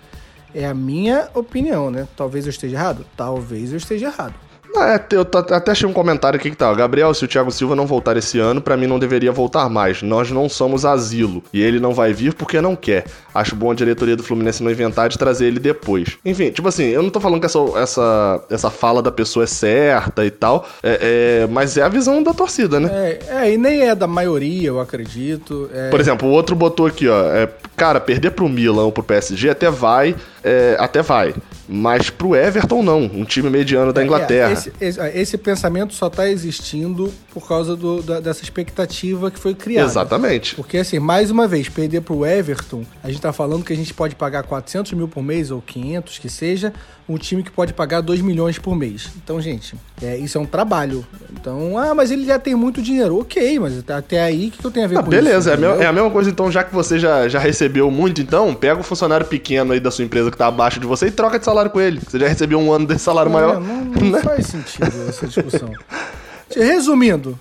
É 0.54 0.66
a 0.66 0.74
minha 0.74 1.28
opinião, 1.34 1.90
né? 1.90 2.06
Talvez 2.16 2.46
eu 2.46 2.50
esteja 2.50 2.76
errado? 2.76 3.06
Talvez 3.16 3.72
eu 3.72 3.78
esteja 3.78 4.06
errado. 4.06 4.34
É, 4.82 5.00
eu 5.14 5.22
até 5.54 5.70
achei 5.70 5.88
um 5.88 5.92
comentário 5.92 6.38
aqui 6.38 6.50
que 6.50 6.56
tá. 6.56 6.72
Gabriel, 6.74 7.14
se 7.14 7.24
o 7.24 7.28
Thiago 7.28 7.50
Silva 7.50 7.74
não 7.74 7.86
voltar 7.86 8.16
esse 8.16 8.38
ano, 8.38 8.60
para 8.60 8.76
mim 8.76 8.86
não 8.86 8.98
deveria 8.98 9.32
voltar 9.32 9.68
mais. 9.68 10.02
Nós 10.02 10.30
não 10.30 10.48
somos 10.48 10.84
asilo. 10.84 11.42
E 11.52 11.62
ele 11.62 11.80
não 11.80 11.94
vai 11.94 12.12
vir 12.12 12.34
porque 12.34 12.60
não 12.60 12.76
quer. 12.76 13.04
Acho 13.34 13.56
bom 13.56 13.70
a 13.70 13.74
diretoria 13.74 14.16
do 14.16 14.22
Fluminense 14.22 14.62
não 14.62 14.70
inventar 14.70 15.08
de 15.08 15.18
trazer 15.18 15.46
ele 15.46 15.58
depois. 15.58 16.18
Enfim, 16.24 16.50
tipo 16.50 16.68
assim, 16.68 16.84
eu 16.84 17.02
não 17.02 17.10
tô 17.10 17.20
falando 17.20 17.40
que 17.40 17.46
essa, 17.46 17.58
essa, 17.76 18.44
essa 18.50 18.70
fala 18.70 19.02
da 19.02 19.10
pessoa 19.10 19.44
é 19.44 19.46
certa 19.46 20.24
e 20.24 20.30
tal, 20.30 20.66
é, 20.82 21.42
é 21.42 21.46
mas 21.46 21.76
é 21.76 21.82
a 21.82 21.88
visão 21.88 22.22
da 22.22 22.34
torcida, 22.34 22.78
né? 22.80 22.90
É, 22.92 23.20
é, 23.28 23.52
e 23.52 23.58
nem 23.58 23.88
é 23.88 23.94
da 23.94 24.06
maioria, 24.06 24.68
eu 24.68 24.80
acredito. 24.80 25.70
É... 25.72 25.90
Por 25.90 26.00
exemplo, 26.00 26.28
o 26.28 26.32
outro 26.32 26.54
botou 26.54 26.86
aqui, 26.86 27.08
ó. 27.08 27.24
É, 27.30 27.48
cara, 27.76 28.00
perder 28.00 28.32
pro 28.32 28.48
Milan 28.48 28.84
ou 28.84 28.92
pro 28.92 29.02
PSG 29.02 29.50
até 29.50 29.70
vai, 29.70 30.14
é, 30.46 30.76
até 30.78 31.02
vai. 31.02 31.34
Mas 31.68 32.08
pro 32.08 32.36
Everton, 32.36 32.80
não. 32.80 33.02
Um 33.02 33.24
time 33.24 33.50
mediano 33.50 33.92
da 33.92 34.00
é, 34.00 34.04
Inglaterra. 34.04 34.52
Esse, 34.52 34.72
esse, 34.80 35.00
esse, 35.00 35.36
pensamento 35.36 35.92
só 35.92 36.08
tá 36.08 36.28
existindo 36.28 37.12
por 37.34 37.48
causa 37.48 37.74
do, 37.74 38.00
da, 38.00 38.20
dessa 38.20 38.44
expectativa 38.44 39.28
que 39.28 39.40
foi 39.40 39.56
criada. 39.56 39.88
Exatamente. 39.88 40.54
Porque, 40.54 40.78
assim, 40.78 41.00
mais 41.00 41.32
uma 41.32 41.48
vez, 41.48 41.68
perder 41.68 42.02
pro 42.02 42.24
Everton, 42.24 42.84
a 43.02 43.08
gente 43.08 43.20
tá 43.20 43.32
falando 43.32 43.64
que 43.64 43.72
a 43.72 43.76
gente 43.76 43.92
pode 43.92 44.14
pagar 44.14 44.44
400 44.44 44.92
mil 44.92 45.08
por 45.08 45.20
mês 45.20 45.50
ou 45.50 45.60
500, 45.60 46.18
que 46.18 46.28
seja, 46.28 46.72
um 47.08 47.16
time 47.16 47.42
que 47.42 47.50
pode 47.50 47.72
pagar 47.72 48.00
2 48.00 48.20
milhões 48.20 48.58
por 48.58 48.74
mês. 48.74 49.10
Então, 49.16 49.40
gente, 49.40 49.76
é, 50.02 50.16
isso 50.16 50.36
é 50.36 50.40
um 50.40 50.46
trabalho. 50.46 51.06
Então, 51.32 51.78
ah, 51.78 51.94
mas 51.94 52.10
ele 52.10 52.24
já 52.24 52.38
tem 52.38 52.54
muito 52.54 52.82
dinheiro. 52.82 53.20
Ok, 53.20 53.58
mas 53.60 53.82
até 53.88 54.20
aí, 54.20 54.48
o 54.48 54.50
que, 54.50 54.58
que 54.58 54.66
eu 54.66 54.70
tenho 54.70 54.86
a 54.86 54.88
ver 54.88 54.98
ah, 54.98 55.02
com 55.02 55.10
beleza, 55.10 55.52
isso? 55.52 55.60
Beleza, 55.60 55.82
é, 55.82 55.84
é, 55.84 55.86
a 55.86 55.92
mesma 55.92 56.10
coisa, 56.10 56.28
então, 56.28 56.50
já 56.50 56.64
que 56.64 56.74
você 56.74 56.98
já, 56.98 57.28
já 57.28 57.38
recebeu 57.38 57.90
muito, 57.90 58.20
então, 58.20 58.52
pega 58.54 58.80
o 58.80 58.82
funcionário 58.82 59.26
pequeno 59.26 59.72
aí 59.72 59.78
da 59.78 59.90
sua 59.90 60.04
empresa 60.04 60.30
que 60.30 60.36
tá 60.36 60.48
abaixo 60.48 60.80
de 60.80 60.86
você 60.86 61.06
e 61.06 61.10
troca 61.10 61.38
de 61.38 61.44
salário 61.44 61.70
com 61.70 61.80
ele. 61.80 62.00
Você 62.00 62.18
já 62.18 62.26
recebeu 62.26 62.58
um 62.58 62.72
ano 62.72 62.86
desse 62.86 63.04
salário 63.04 63.30
não, 63.30 63.38
maior. 63.38 63.60
Não, 63.60 63.84
não, 63.84 64.10
não 64.10 64.20
faz 64.20 64.46
sentido 64.46 65.08
essa 65.08 65.26
discussão. 65.26 65.70
Resumindo, 66.54 67.38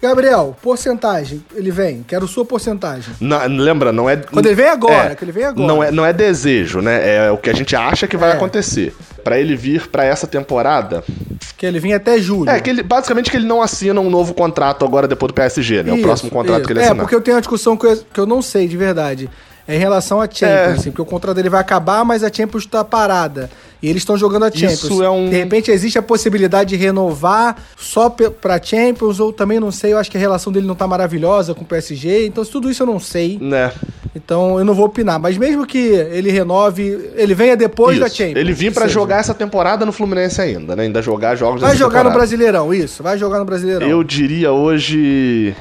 Gabriel, 0.00 0.56
porcentagem, 0.62 1.42
ele 1.54 1.70
vem. 1.70 2.04
Quero 2.06 2.28
sua 2.28 2.44
porcentagem. 2.44 3.14
Não, 3.20 3.46
lembra, 3.46 3.92
não 3.92 4.08
é. 4.08 4.16
Quando 4.16 4.46
ele 4.46 4.54
vem 4.54 4.68
agora, 4.68 5.12
é, 5.12 5.14
que 5.14 5.24
ele 5.24 5.32
vem 5.32 5.44
agora. 5.44 5.66
Não 5.66 5.82
é, 5.82 5.90
não 5.90 6.04
é 6.04 6.12
desejo, 6.12 6.80
né? 6.80 7.26
É 7.26 7.30
o 7.30 7.38
que 7.38 7.48
a 7.48 7.54
gente 7.54 7.74
acha 7.74 8.06
que 8.06 8.16
vai 8.16 8.30
é. 8.30 8.32
acontecer. 8.34 8.94
Para 9.24 9.40
ele 9.40 9.56
vir 9.56 9.88
para 9.88 10.04
essa 10.04 10.26
temporada, 10.26 11.02
Que 11.56 11.66
ele 11.66 11.80
vinha 11.80 11.96
até 11.96 12.18
julho. 12.18 12.50
É, 12.50 12.60
que 12.60 12.70
ele, 12.70 12.82
basicamente 12.82 13.30
que 13.30 13.36
ele 13.36 13.46
não 13.46 13.62
assina 13.62 14.00
um 14.00 14.10
novo 14.10 14.34
contrato 14.34 14.84
agora 14.84 15.08
depois 15.08 15.28
do 15.28 15.34
PSG, 15.34 15.82
né? 15.82 15.92
Isso, 15.92 15.98
o 15.98 16.02
próximo 16.02 16.30
contrato 16.30 16.58
isso. 16.58 16.66
que 16.66 16.72
ele 16.72 16.80
É, 16.80 16.84
assinar. 16.84 17.00
porque 17.02 17.14
eu 17.14 17.20
tenho 17.20 17.36
uma 17.36 17.40
discussão 17.40 17.76
que 17.76 17.86
eu, 17.86 17.96
que 18.12 18.20
eu 18.20 18.26
não 18.26 18.42
sei 18.42 18.68
de 18.68 18.76
verdade. 18.76 19.28
É 19.68 19.74
em 19.74 19.78
relação 19.78 20.20
a 20.20 20.24
Champions, 20.26 20.48
É. 20.48 20.72
assim, 20.72 20.90
porque 20.90 21.02
o 21.02 21.04
contrato 21.04 21.34
dele 21.36 21.48
vai 21.48 21.60
acabar, 21.60 22.04
mas 22.04 22.22
a 22.22 22.32
Champions 22.32 22.66
tá 22.66 22.84
parada. 22.84 23.50
E 23.82 23.88
eles 23.90 24.02
estão 24.02 24.16
jogando 24.16 24.44
a 24.44 24.50
Champions. 24.50 24.84
Isso 24.84 25.02
é 25.02 25.10
um- 25.10 25.28
De 25.28 25.36
repente 25.36 25.70
existe 25.72 25.98
a 25.98 26.02
possibilidade 26.02 26.70
de 26.70 26.76
renovar 26.76 27.56
só 27.76 28.08
pra 28.08 28.62
Champions, 28.62 29.18
ou 29.20 29.32
também 29.32 29.58
não 29.60 29.70
sei, 29.72 29.92
eu 29.92 29.98
acho 29.98 30.10
que 30.10 30.16
a 30.16 30.20
relação 30.20 30.52
dele 30.52 30.66
não 30.66 30.74
tá 30.76 30.86
maravilhosa 30.86 31.52
com 31.52 31.62
o 31.62 31.66
PSG, 31.66 32.26
então 32.26 32.44
tudo 32.44 32.70
isso 32.70 32.82
eu 32.84 32.86
não 32.86 33.00
sei. 33.00 33.38
Né? 33.40 33.72
Então 34.14 34.58
eu 34.58 34.64
não 34.64 34.72
vou 34.72 34.86
opinar. 34.86 35.18
Mas 35.20 35.36
mesmo 35.36 35.66
que 35.66 35.78
ele 35.78 36.30
renove, 36.30 37.10
ele 37.16 37.34
venha 37.34 37.56
depois 37.56 37.98
da 37.98 38.06
Isso. 38.06 38.16
Champions. 38.16 38.36
Ele 38.38 38.70
pra 38.70 38.82
seja. 38.84 38.94
jogar 38.94 39.18
essa 39.18 39.34
temporada 39.34 39.84
no 39.84 39.92
Fluminense 39.92 40.40
ainda, 40.40 40.74
né? 40.76 40.84
Ainda 40.84 41.02
jogar 41.02 41.34
jogos 41.36 41.60
Vai 41.60 41.76
jogar 41.76 41.98
no 42.04 42.10
temporada. 42.10 42.18
Brasileirão, 42.18 42.72
isso. 42.72 43.02
Vai 43.02 43.18
jogar 43.18 43.38
no 43.40 43.44
Brasileirão. 43.44 43.86
Eu 43.88 44.02
diria 44.04 44.52
hoje. 44.52 45.54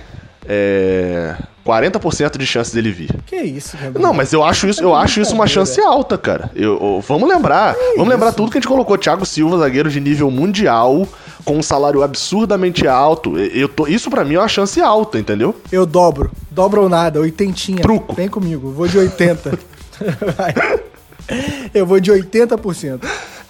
É. 0.47 1.35
40% 1.66 2.38
de 2.38 2.45
chance 2.45 2.74
dele 2.74 2.91
vir. 2.91 3.09
Que 3.26 3.38
isso, 3.38 3.76
Gabriel? 3.76 4.01
Não, 4.07 4.13
mas 4.13 4.32
eu 4.32 4.43
acho 4.43 4.68
isso, 4.68 4.82
eu 4.84 4.93
acho 4.93 5.20
isso 5.20 5.34
uma 5.34 5.47
chance 5.47 5.82
alta, 5.82 6.18
cara. 6.18 6.51
Eu, 6.55 6.74
eu- 6.74 7.03
vamos 7.07 7.28
lembrar, 7.28 7.76
vamos 7.95 8.09
lembrar 8.09 8.32
tudo 8.34 8.51
que 8.51 8.57
a 8.57 8.61
gente 8.61 8.68
colocou. 8.68 8.97
Thiago 8.97 9.26
Silva, 9.26 9.57
zagueiro 9.57 9.89
de 9.89 9.99
nível 9.99 10.30
mundial, 10.30 11.07
com 11.43 11.57
um 11.57 11.63
salário 11.63 12.03
absurdamente 12.03 12.88
alto. 12.88 13.38
Eu 13.39 13.68
tô, 13.68 13.88
isso 13.88 14.09
pra 14.11 14.24
mim 14.24 14.36
é 14.36 14.39
uma 14.39 14.47
chance 14.47 14.80
alta, 14.80 15.18
entendeu? 15.18 15.55
Eu 15.72 15.86
dobro. 15.86 16.32
Dobro 16.51 16.84
ou 16.84 16.89
nada, 16.89 17.20
oitentinha. 17.20 17.82
Truco. 17.82 18.13
Vem 18.13 18.28
comigo, 18.30 18.72
vou 18.72 18.88
de 18.88 18.97
80. 18.99 19.57
Vai. 20.38 20.53
Eu 21.74 21.86
vou 21.86 21.99
de 21.99 22.11
80%. 22.11 22.99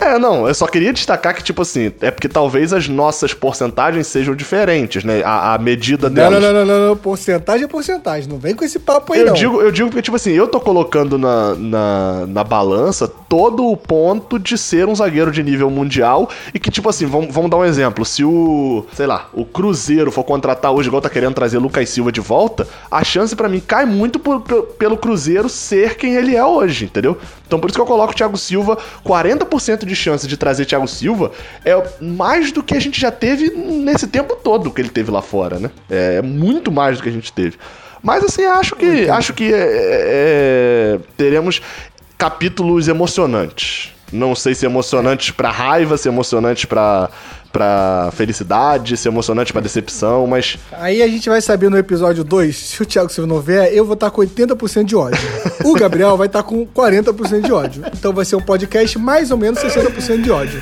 É, 0.06 0.20
não, 0.20 0.48
eu 0.48 0.54
só 0.54 0.68
queria 0.68 0.94
destacar 0.94 1.34
que, 1.36 1.44
tipo 1.44 1.62
assim, 1.64 1.92
é 2.02 2.12
porque 2.12 2.30
talvez 2.30 2.72
as 2.74 2.88
nossas 2.88 3.34
porcentagens 3.34 4.06
sejam 4.08 4.36
diferentes, 4.36 5.04
né? 5.04 5.24
A, 5.24 5.56
a 5.56 5.58
medida 5.58 6.10
Não, 6.10 6.16
delas. 6.16 6.42
não, 6.44 6.54
não, 6.54 6.66
não, 6.66 6.80
não, 6.80 6.88
não. 6.90 6.98
Porcentagem 6.98 7.66
é 7.66 7.68
porcentagem. 7.68 8.30
Não 8.30 8.38
vem 8.38 8.54
com 8.54 8.64
esse 8.64 8.78
papo 8.80 9.14
aí, 9.14 9.22
Eu 9.22 9.26
não. 9.28 9.34
digo, 9.34 9.62
eu 9.62 9.72
digo 9.72 9.90
porque, 9.90 10.02
tipo 10.02 10.16
assim, 10.16 10.32
eu 10.32 10.48
tô 10.48 10.60
colocando 10.60 11.18
na, 11.18 11.56
na, 11.56 12.26
na 12.28 12.44
balança 12.44 13.08
todo 13.08 13.66
o 13.66 13.76
ponto 13.76 14.38
de 14.38 14.58
ser 14.58 14.88
um 14.88 14.96
zagueiro 14.96 15.32
de 15.32 15.42
nível 15.42 15.70
mundial 15.70 16.30
e 16.54 16.60
que, 16.60 16.70
tipo 16.70 16.88
assim, 16.90 17.06
vamos, 17.06 17.34
vamos 17.34 17.50
dar 17.50 17.58
um 17.58 17.66
exemplo. 17.66 18.06
Se 18.06 18.24
o, 18.24 18.86
sei 18.94 19.08
lá, 19.08 19.28
o 19.34 19.44
Cruzeiro 19.46 20.12
for 20.12 20.24
contratar 20.24 20.72
hoje, 20.72 20.88
igual 20.88 21.02
tá 21.02 21.10
querendo 21.10 21.34
trazer 21.34 21.58
Lucas 21.58 21.90
Silva 21.90 22.12
de 22.12 22.22
volta, 22.22 22.68
a 22.92 23.04
chance 23.04 23.36
pra 23.36 23.50
mim 23.50 23.60
cai 23.66 23.86
muito 23.86 24.20
por- 24.20 24.42
pelo 24.78 24.98
Cruzeiro 24.98 25.50
ser 25.50 25.96
quem 25.98 26.16
ele 26.16 26.36
é 26.36 26.46
hoje, 26.46 26.86
entendeu? 26.86 27.18
Então 27.46 27.60
por 27.60 27.70
isso 27.70 27.78
que 27.78 27.82
eu 27.82 27.86
coloco 27.86 28.12
o 28.12 28.16
Thiago 28.16 28.38
Silva, 28.38 28.78
40% 29.06 29.86
de 29.86 29.96
chance 29.96 30.28
de 30.28 30.38
trazer 30.38 30.66
Thiago 30.66 30.88
Silva 30.88 31.32
é 31.64 31.76
mais 32.02 32.52
do 32.52 32.64
que 32.64 32.76
a 32.76 32.80
gente 32.80 33.00
já 33.00 33.12
teve 33.12 33.50
nesse 33.50 34.08
tempo 34.08 34.36
todo 34.36 34.72
que 34.72 34.82
ele 34.82 34.90
teve 34.90 35.12
lá 35.12 35.22
fora, 35.22 35.60
né? 35.60 35.72
É 35.90 36.22
muito 36.22 36.72
mais 36.72 36.98
do 36.98 37.04
que 37.04 37.10
a 37.10 37.12
gente 37.12 37.32
teve. 37.32 37.58
Mas 38.02 38.24
assim, 38.24 38.46
acho 38.46 38.76
que, 38.76 39.10
acho 39.10 39.34
que 39.34 39.52
é, 39.52 39.58
é, 39.58 41.00
teremos 41.18 41.62
capítulos 42.18 42.88
emocionantes. 42.88 43.94
Não 44.12 44.36
sei 44.36 44.54
se 44.54 44.66
emocionantes 44.66 45.32
pra 45.32 45.50
raiva, 45.50 45.98
se 45.98 46.08
emocionantes 46.08 46.66
pra, 46.66 47.10
pra 47.56 48.10
felicidade, 48.12 48.98
se 48.98 49.08
emocionantes 49.08 49.54
pra 49.54 49.62
decepção, 49.62 50.28
mas 50.28 50.58
Aí 50.74 51.02
a 51.02 51.08
gente 51.08 51.30
vai 51.30 51.40
saber 51.40 51.70
no 51.70 51.78
episódio 51.78 52.22
2, 52.22 52.54
se 52.54 52.82
o 52.82 52.86
Thiago 52.86 53.10
Silva 53.10 53.34
não 53.34 53.40
vier, 53.40 53.74
eu 53.74 53.86
vou 53.86 53.94
estar 53.94 54.12
com 54.12 54.22
80% 54.22 54.84
de 54.84 54.94
ódio. 54.94 55.18
O 55.64 55.74
Gabriel 55.74 56.18
vai 56.18 56.28
estar 56.28 56.44
com 56.44 56.68
40% 56.68 57.46
de 57.46 57.54
ódio. 57.54 57.86
Então 57.94 58.12
vai 58.12 58.26
ser 58.26 58.36
um 58.36 58.42
podcast 58.42 59.00
mais 59.00 59.32
ou 59.32 59.38
menos 59.38 59.58
60% 59.60 60.22
de 60.22 60.32
ódio. 60.32 60.62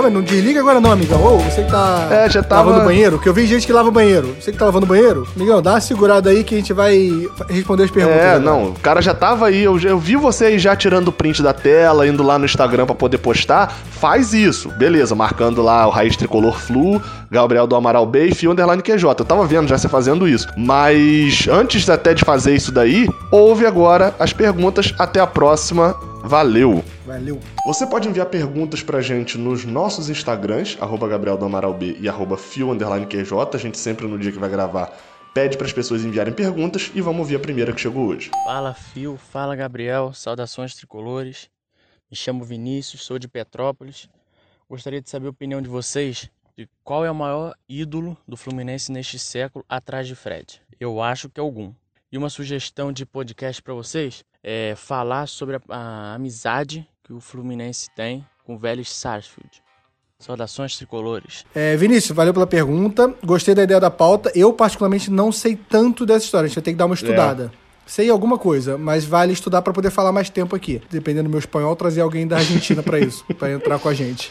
Calma 0.00 0.08
aí, 0.08 0.14
não 0.14 0.22
desliga 0.22 0.60
agora 0.60 0.80
não, 0.80 0.90
amigão. 0.92 1.22
Ô, 1.22 1.36
você 1.38 1.62
que 1.62 1.70
tá 1.70 2.08
É, 2.10 2.28
já 2.30 2.42
tava- 2.42 2.70
lavando 2.70 2.86
banheiro, 2.86 3.18
que 3.18 3.28
eu 3.28 3.34
vi 3.34 3.46
gente 3.46 3.66
que 3.66 3.72
lava 3.72 3.90
banheiro. 3.90 4.34
Você 4.40 4.50
que 4.50 4.56
tá 4.56 4.64
lavando 4.64 4.86
banheiro? 4.86 5.28
Amigão, 5.36 5.60
dá 5.60 5.72
uma 5.72 5.80
segurada 5.80 6.30
aí 6.30 6.42
que 6.42 6.54
a 6.54 6.58
gente 6.58 6.72
vai 6.72 7.28
responder 7.50 7.84
as 7.84 7.90
perguntas. 7.90 8.18
É, 8.18 8.30
agora. 8.30 8.40
não, 8.40 8.68
o 8.70 8.74
cara 8.80 9.02
já 9.02 9.12
tava 9.12 9.46
aí, 9.48 9.62
eu, 9.62 9.78
eu 9.78 9.98
vi 9.98 10.16
você 10.16 10.46
aí 10.46 10.58
já 10.58 10.74
tirando 10.74 11.08
o 11.08 11.12
print 11.12 11.42
da 11.42 11.52
tela, 11.52 12.06
indo 12.06 12.22
lá 12.22 12.38
no 12.38 12.46
Instagram 12.46 12.86
pra 12.86 12.94
poder 12.94 13.18
postar. 13.18 13.74
Faz 13.90 14.32
isso, 14.32 14.70
beleza, 14.70 15.14
marcando 15.14 15.60
lá 15.60 15.86
o 15.86 15.90
Raiz 15.90 16.16
Tricolor 16.16 16.58
Flu, 16.58 17.00
Gabriel 17.30 17.66
do 17.66 17.76
Amaral 17.76 18.06
B 18.06 18.28
e 18.28 18.34
Fio 18.34 18.52
Underline 18.52 18.82
QJ. 18.82 19.04
Eu 19.18 19.24
tava 19.26 19.44
vendo 19.46 19.68
já 19.68 19.76
você 19.76 19.88
fazendo 19.88 20.26
isso. 20.26 20.48
Mas 20.56 21.46
antes 21.50 21.88
até 21.90 22.14
de 22.14 22.24
fazer 22.24 22.54
isso 22.54 22.72
daí, 22.72 23.06
ouve 23.30 23.66
agora 23.66 24.14
as 24.18 24.32
perguntas. 24.32 24.94
Até 24.98 25.20
a 25.20 25.26
próxima. 25.26 25.94
Valeu! 26.30 26.84
Valeu. 27.04 27.40
Você 27.66 27.84
pode 27.84 28.08
enviar 28.08 28.26
perguntas 28.26 28.84
pra 28.84 29.00
gente 29.00 29.36
nos 29.36 29.64
nossos 29.64 30.08
Instagrams, 30.08 30.78
arroba 30.80 31.08
Gabriel 31.08 31.36
do 31.36 31.44
Amaral 31.44 31.74
B 31.74 31.96
e 31.98 32.08
arroba 32.08 32.36
Fio 32.36 32.68
QJ. 32.72 33.32
A 33.52 33.58
gente 33.58 33.76
sempre 33.76 34.06
no 34.06 34.16
dia 34.16 34.30
que 34.30 34.38
vai 34.38 34.48
gravar 34.48 34.96
pede 35.34 35.56
para 35.56 35.66
as 35.66 35.72
pessoas 35.72 36.04
enviarem 36.04 36.32
perguntas 36.32 36.92
e 36.94 37.00
vamos 37.00 37.18
ouvir 37.18 37.34
a 37.34 37.40
primeira 37.40 37.72
que 37.72 37.80
chegou 37.80 38.06
hoje. 38.06 38.30
Fala 38.44 38.72
Fio, 38.72 39.16
fala 39.16 39.56
Gabriel, 39.56 40.12
saudações 40.12 40.72
tricolores. 40.76 41.50
Me 42.08 42.16
chamo 42.16 42.44
Vinícius, 42.44 43.02
sou 43.02 43.18
de 43.18 43.26
Petrópolis. 43.26 44.08
Gostaria 44.68 45.02
de 45.02 45.10
saber 45.10 45.26
a 45.26 45.30
opinião 45.30 45.60
de 45.60 45.68
vocês 45.68 46.30
de 46.56 46.68
qual 46.84 47.04
é 47.04 47.10
o 47.10 47.14
maior 47.14 47.56
ídolo 47.68 48.16
do 48.28 48.36
Fluminense 48.36 48.92
neste 48.92 49.18
século 49.18 49.64
atrás 49.68 50.06
de 50.06 50.14
Fred. 50.14 50.62
Eu 50.78 51.02
acho 51.02 51.28
que 51.28 51.40
é 51.40 51.42
algum. 51.42 51.74
E 52.12 52.16
uma 52.16 52.30
sugestão 52.30 52.92
de 52.92 53.04
podcast 53.04 53.60
para 53.60 53.74
vocês 53.74 54.24
é 54.42 54.74
falar 54.76 55.26
sobre 55.26 55.56
a, 55.56 55.60
a 55.68 56.14
amizade 56.14 56.86
que 57.04 57.12
o 57.12 57.20
Fluminense 57.20 57.88
tem 57.94 58.24
com 58.44 58.54
o 58.54 58.58
Vélez 58.58 58.90
Sarsfield. 58.90 59.62
Saudações 60.18 60.76
tricolores. 60.76 61.46
É, 61.54 61.76
Vinícius, 61.76 62.14
valeu 62.14 62.34
pela 62.34 62.46
pergunta. 62.46 63.14
Gostei 63.24 63.54
da 63.54 63.62
ideia 63.62 63.80
da 63.80 63.90
pauta. 63.90 64.30
Eu, 64.34 64.52
particularmente, 64.52 65.10
não 65.10 65.32
sei 65.32 65.56
tanto 65.56 66.04
dessa 66.04 66.26
história. 66.26 66.44
A 66.44 66.48
gente 66.48 66.56
vai 66.56 66.62
ter 66.62 66.72
que 66.72 66.76
dar 66.76 66.84
uma 66.84 66.94
estudada. 66.94 67.50
Sei 67.86 68.10
alguma 68.10 68.38
coisa, 68.38 68.76
mas 68.76 69.04
vale 69.04 69.32
estudar 69.32 69.62
para 69.62 69.72
poder 69.72 69.90
falar 69.90 70.12
mais 70.12 70.28
tempo 70.28 70.54
aqui. 70.54 70.80
Dependendo 70.90 71.24
do 71.24 71.30
meu 71.30 71.38
espanhol, 71.38 71.74
trazer 71.74 72.02
alguém 72.02 72.26
da 72.26 72.36
Argentina 72.36 72.82
para 72.82 73.00
isso, 73.00 73.24
para 73.34 73.50
entrar 73.50 73.78
com 73.78 73.88
a 73.88 73.94
gente. 73.94 74.30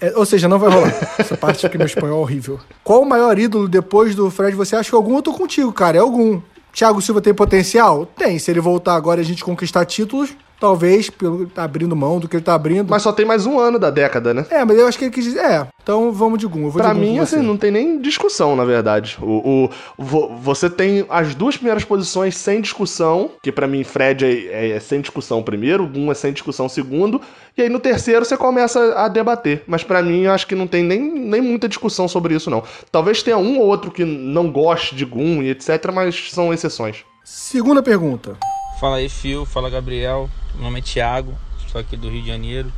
É, 0.00 0.12
ou 0.16 0.26
seja, 0.26 0.48
não 0.48 0.58
vai 0.58 0.68
rolar. 0.68 0.92
Essa 1.18 1.36
parte 1.36 1.64
aqui, 1.64 1.78
meu 1.78 1.86
espanhol 1.86 2.18
é 2.18 2.20
horrível. 2.20 2.60
Qual 2.82 3.00
o 3.00 3.06
maior 3.08 3.38
ídolo 3.38 3.68
depois 3.68 4.14
do 4.14 4.30
Fred? 4.30 4.54
Você 4.56 4.74
acha 4.76 4.90
que 4.90 4.96
algum? 4.96 5.16
Eu 5.16 5.22
tô 5.22 5.32
contigo, 5.32 5.72
cara. 5.72 5.96
É 5.96 6.00
algum. 6.00 6.42
Thiago 6.74 7.00
Silva 7.00 7.20
tem 7.20 7.32
potencial? 7.32 8.04
Tem. 8.04 8.38
Se 8.38 8.50
ele 8.50 8.60
voltar 8.60 8.96
agora 8.96 9.20
e 9.20 9.22
a 9.22 9.24
gente 9.24 9.44
conquistar 9.44 9.84
títulos, 9.84 10.36
talvez, 10.64 11.10
pelo 11.10 11.46
tá 11.46 11.62
abrindo 11.62 11.94
mão 11.94 12.18
do 12.18 12.26
que 12.26 12.36
ele 12.36 12.42
tá 12.42 12.54
abrindo. 12.54 12.88
Mas 12.88 13.02
só 13.02 13.12
tem 13.12 13.26
mais 13.26 13.44
um 13.44 13.58
ano 13.60 13.78
da 13.78 13.90
década, 13.90 14.32
né? 14.32 14.46
É, 14.50 14.64
mas 14.64 14.78
eu 14.78 14.86
acho 14.86 14.96
que 14.98 15.04
ele 15.04 15.12
quis 15.12 15.24
dizer. 15.24 15.40
É, 15.40 15.66
então 15.82 16.10
vamos 16.10 16.38
de 16.38 16.46
Gum. 16.46 16.64
Eu 16.64 16.70
vou 16.70 16.80
Pra 16.80 16.94
de 16.94 16.98
Gum 16.98 17.00
mim, 17.06 17.18
assim, 17.18 17.36
você. 17.36 17.42
não 17.42 17.56
tem 17.58 17.70
nem 17.70 18.00
discussão, 18.00 18.56
na 18.56 18.64
verdade. 18.64 19.18
O, 19.20 19.66
o- 19.66 19.70
vo- 19.98 20.34
você 20.36 20.70
tem 20.70 21.04
as 21.10 21.34
duas 21.34 21.56
primeiras 21.58 21.84
posições 21.84 22.34
sem 22.36 22.62
discussão, 22.62 23.32
que 23.42 23.52
pra 23.52 23.66
mim 23.66 23.84
Fred 23.84 24.24
é, 24.24 24.30
é- 24.30 24.70
é 24.70 24.80
sem 24.80 25.02
discussão 25.02 25.42
primeiro, 25.42 25.90
um 25.94 26.10
é 26.10 26.14
sem 26.14 26.32
discussão 26.32 26.66
segundo, 26.66 27.20
e 27.58 27.60
aí 27.60 27.68
no 27.68 27.78
terceiro 27.78 28.24
você 28.24 28.36
começa 28.38 28.94
a 28.98 29.06
debater. 29.08 29.62
Mas 29.66 29.84
pra 29.84 30.02
mim, 30.02 30.22
eu 30.22 30.32
acho 30.32 30.46
que 30.46 30.54
não 30.54 30.66
tem 30.66 30.82
nem, 30.82 30.98
nem 31.00 31.42
muita 31.42 31.68
discussão 31.68 32.08
sobre 32.08 32.34
isso, 32.34 32.48
não. 32.50 32.62
Talvez 32.90 33.22
tenha 33.22 33.36
um 33.36 33.58
ou 33.58 33.66
outro 33.66 33.90
que 33.90 34.02
não 34.04 34.50
goste 34.50 34.94
de 34.94 35.04
Gum 35.04 35.42
e 35.42 35.50
etc, 35.50 35.92
mas 35.92 36.30
são 36.30 36.54
exceções. 36.54 37.04
Segunda 37.22 37.82
pergunta. 37.82 38.38
Fala 38.80 38.96
aí, 38.96 39.08
Fio. 39.08 39.44
Fala, 39.44 39.68
Gabriel. 39.70 40.28
Meu 40.54 40.62
nome 40.62 40.78
é 40.78 40.82
Thiago, 40.82 41.36
sou 41.68 41.80
aqui 41.80 41.96
do 41.96 42.08
Rio 42.08 42.22
de 42.22 42.28
Janeiro. 42.28 42.72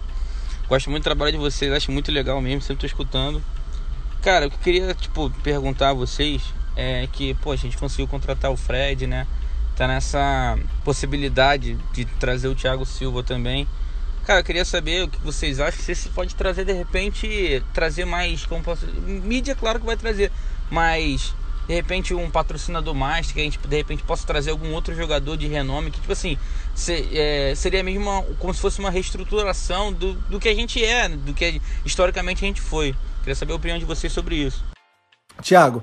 Gosto 0.67 0.89
muito 0.89 1.03
do 1.03 1.05
trabalho 1.05 1.33
de 1.33 1.37
vocês, 1.37 1.71
acho 1.71 1.93
muito 1.93 2.11
legal 2.11 2.41
mesmo, 2.41 2.63
sempre 2.63 2.81
tô 2.81 2.87
escutando. 2.87 3.43
Cara, 4.23 4.47
o 4.47 4.51
que 4.51 4.57
eu 4.57 4.61
queria, 4.61 4.95
tipo, 4.95 5.29
perguntar 5.43 5.91
a 5.91 5.93
vocês 5.93 6.43
é 6.75 7.07
que, 7.13 7.35
pô, 7.35 7.53
a 7.53 7.57
gente 7.57 7.77
conseguiu 7.77 8.09
contratar 8.09 8.51
o 8.51 8.57
Fred, 8.57 9.07
né? 9.07 9.27
Tá 9.77 9.87
nessa 9.87 10.59
possibilidade 10.85 11.77
de 11.93 12.07
trazer 12.07 12.49
o 12.49 12.55
Thiago 12.55 12.87
Silva 12.87 13.23
também. 13.23 13.69
Cara, 14.25 14.41
eu 14.41 14.45
queria 14.45 14.65
saber 14.65 15.05
o 15.05 15.09
que 15.09 15.21
vocês 15.21 15.61
acham, 15.61 15.79
se 15.79 15.93
isso 15.93 16.09
pode 16.15 16.35
trazer, 16.35 16.65
de 16.65 16.73
repente, 16.73 17.63
trazer 17.75 18.07
mais, 18.07 18.47
como 18.47 18.65
posso... 18.65 18.87
Mídia, 18.87 19.55
claro 19.55 19.79
que 19.79 19.85
vai 19.85 19.99
trazer, 19.99 20.33
mas 20.71 21.35
de 21.67 21.75
repente 21.75 22.15
um 22.15 22.31
patrocinador 22.31 22.95
mais, 22.95 23.33
que 23.33 23.41
a 23.41 23.43
gente 23.43 23.59
de 23.59 23.77
repente 23.77 24.03
possa 24.03 24.27
trazer 24.27 24.51
algum 24.51 24.73
outro 24.73 24.95
jogador 24.95 25.37
de 25.37 25.47
renome, 25.49 25.91
que 25.91 26.01
tipo 26.01 26.13
assim, 26.13 26.39
se- 26.77 27.09
é, 27.13 27.55
seria 27.57 27.83
mesmo 27.83 28.03
uma- 28.09 28.23
como 28.39 28.55
se 28.55 28.61
fosse 28.61 28.79
uma 28.79 28.91
reestruturação 28.91 29.93
do, 29.93 30.13
do 30.15 30.39
que 30.39 30.49
a 30.49 30.55
gente 30.55 30.85
é, 30.85 31.09
do 31.09 31.35
que 31.35 31.61
historicamente 31.85 32.45
a 32.45 32.47
gente 32.47 32.61
foi. 32.61 32.95
Queria 33.21 33.35
saber 33.35 33.53
a 33.53 33.57
opinião 33.57 33.79
de 33.79 33.85
vocês 33.85 34.13
sobre 34.13 34.37
isso. 34.37 34.63
Tiago, 35.43 35.83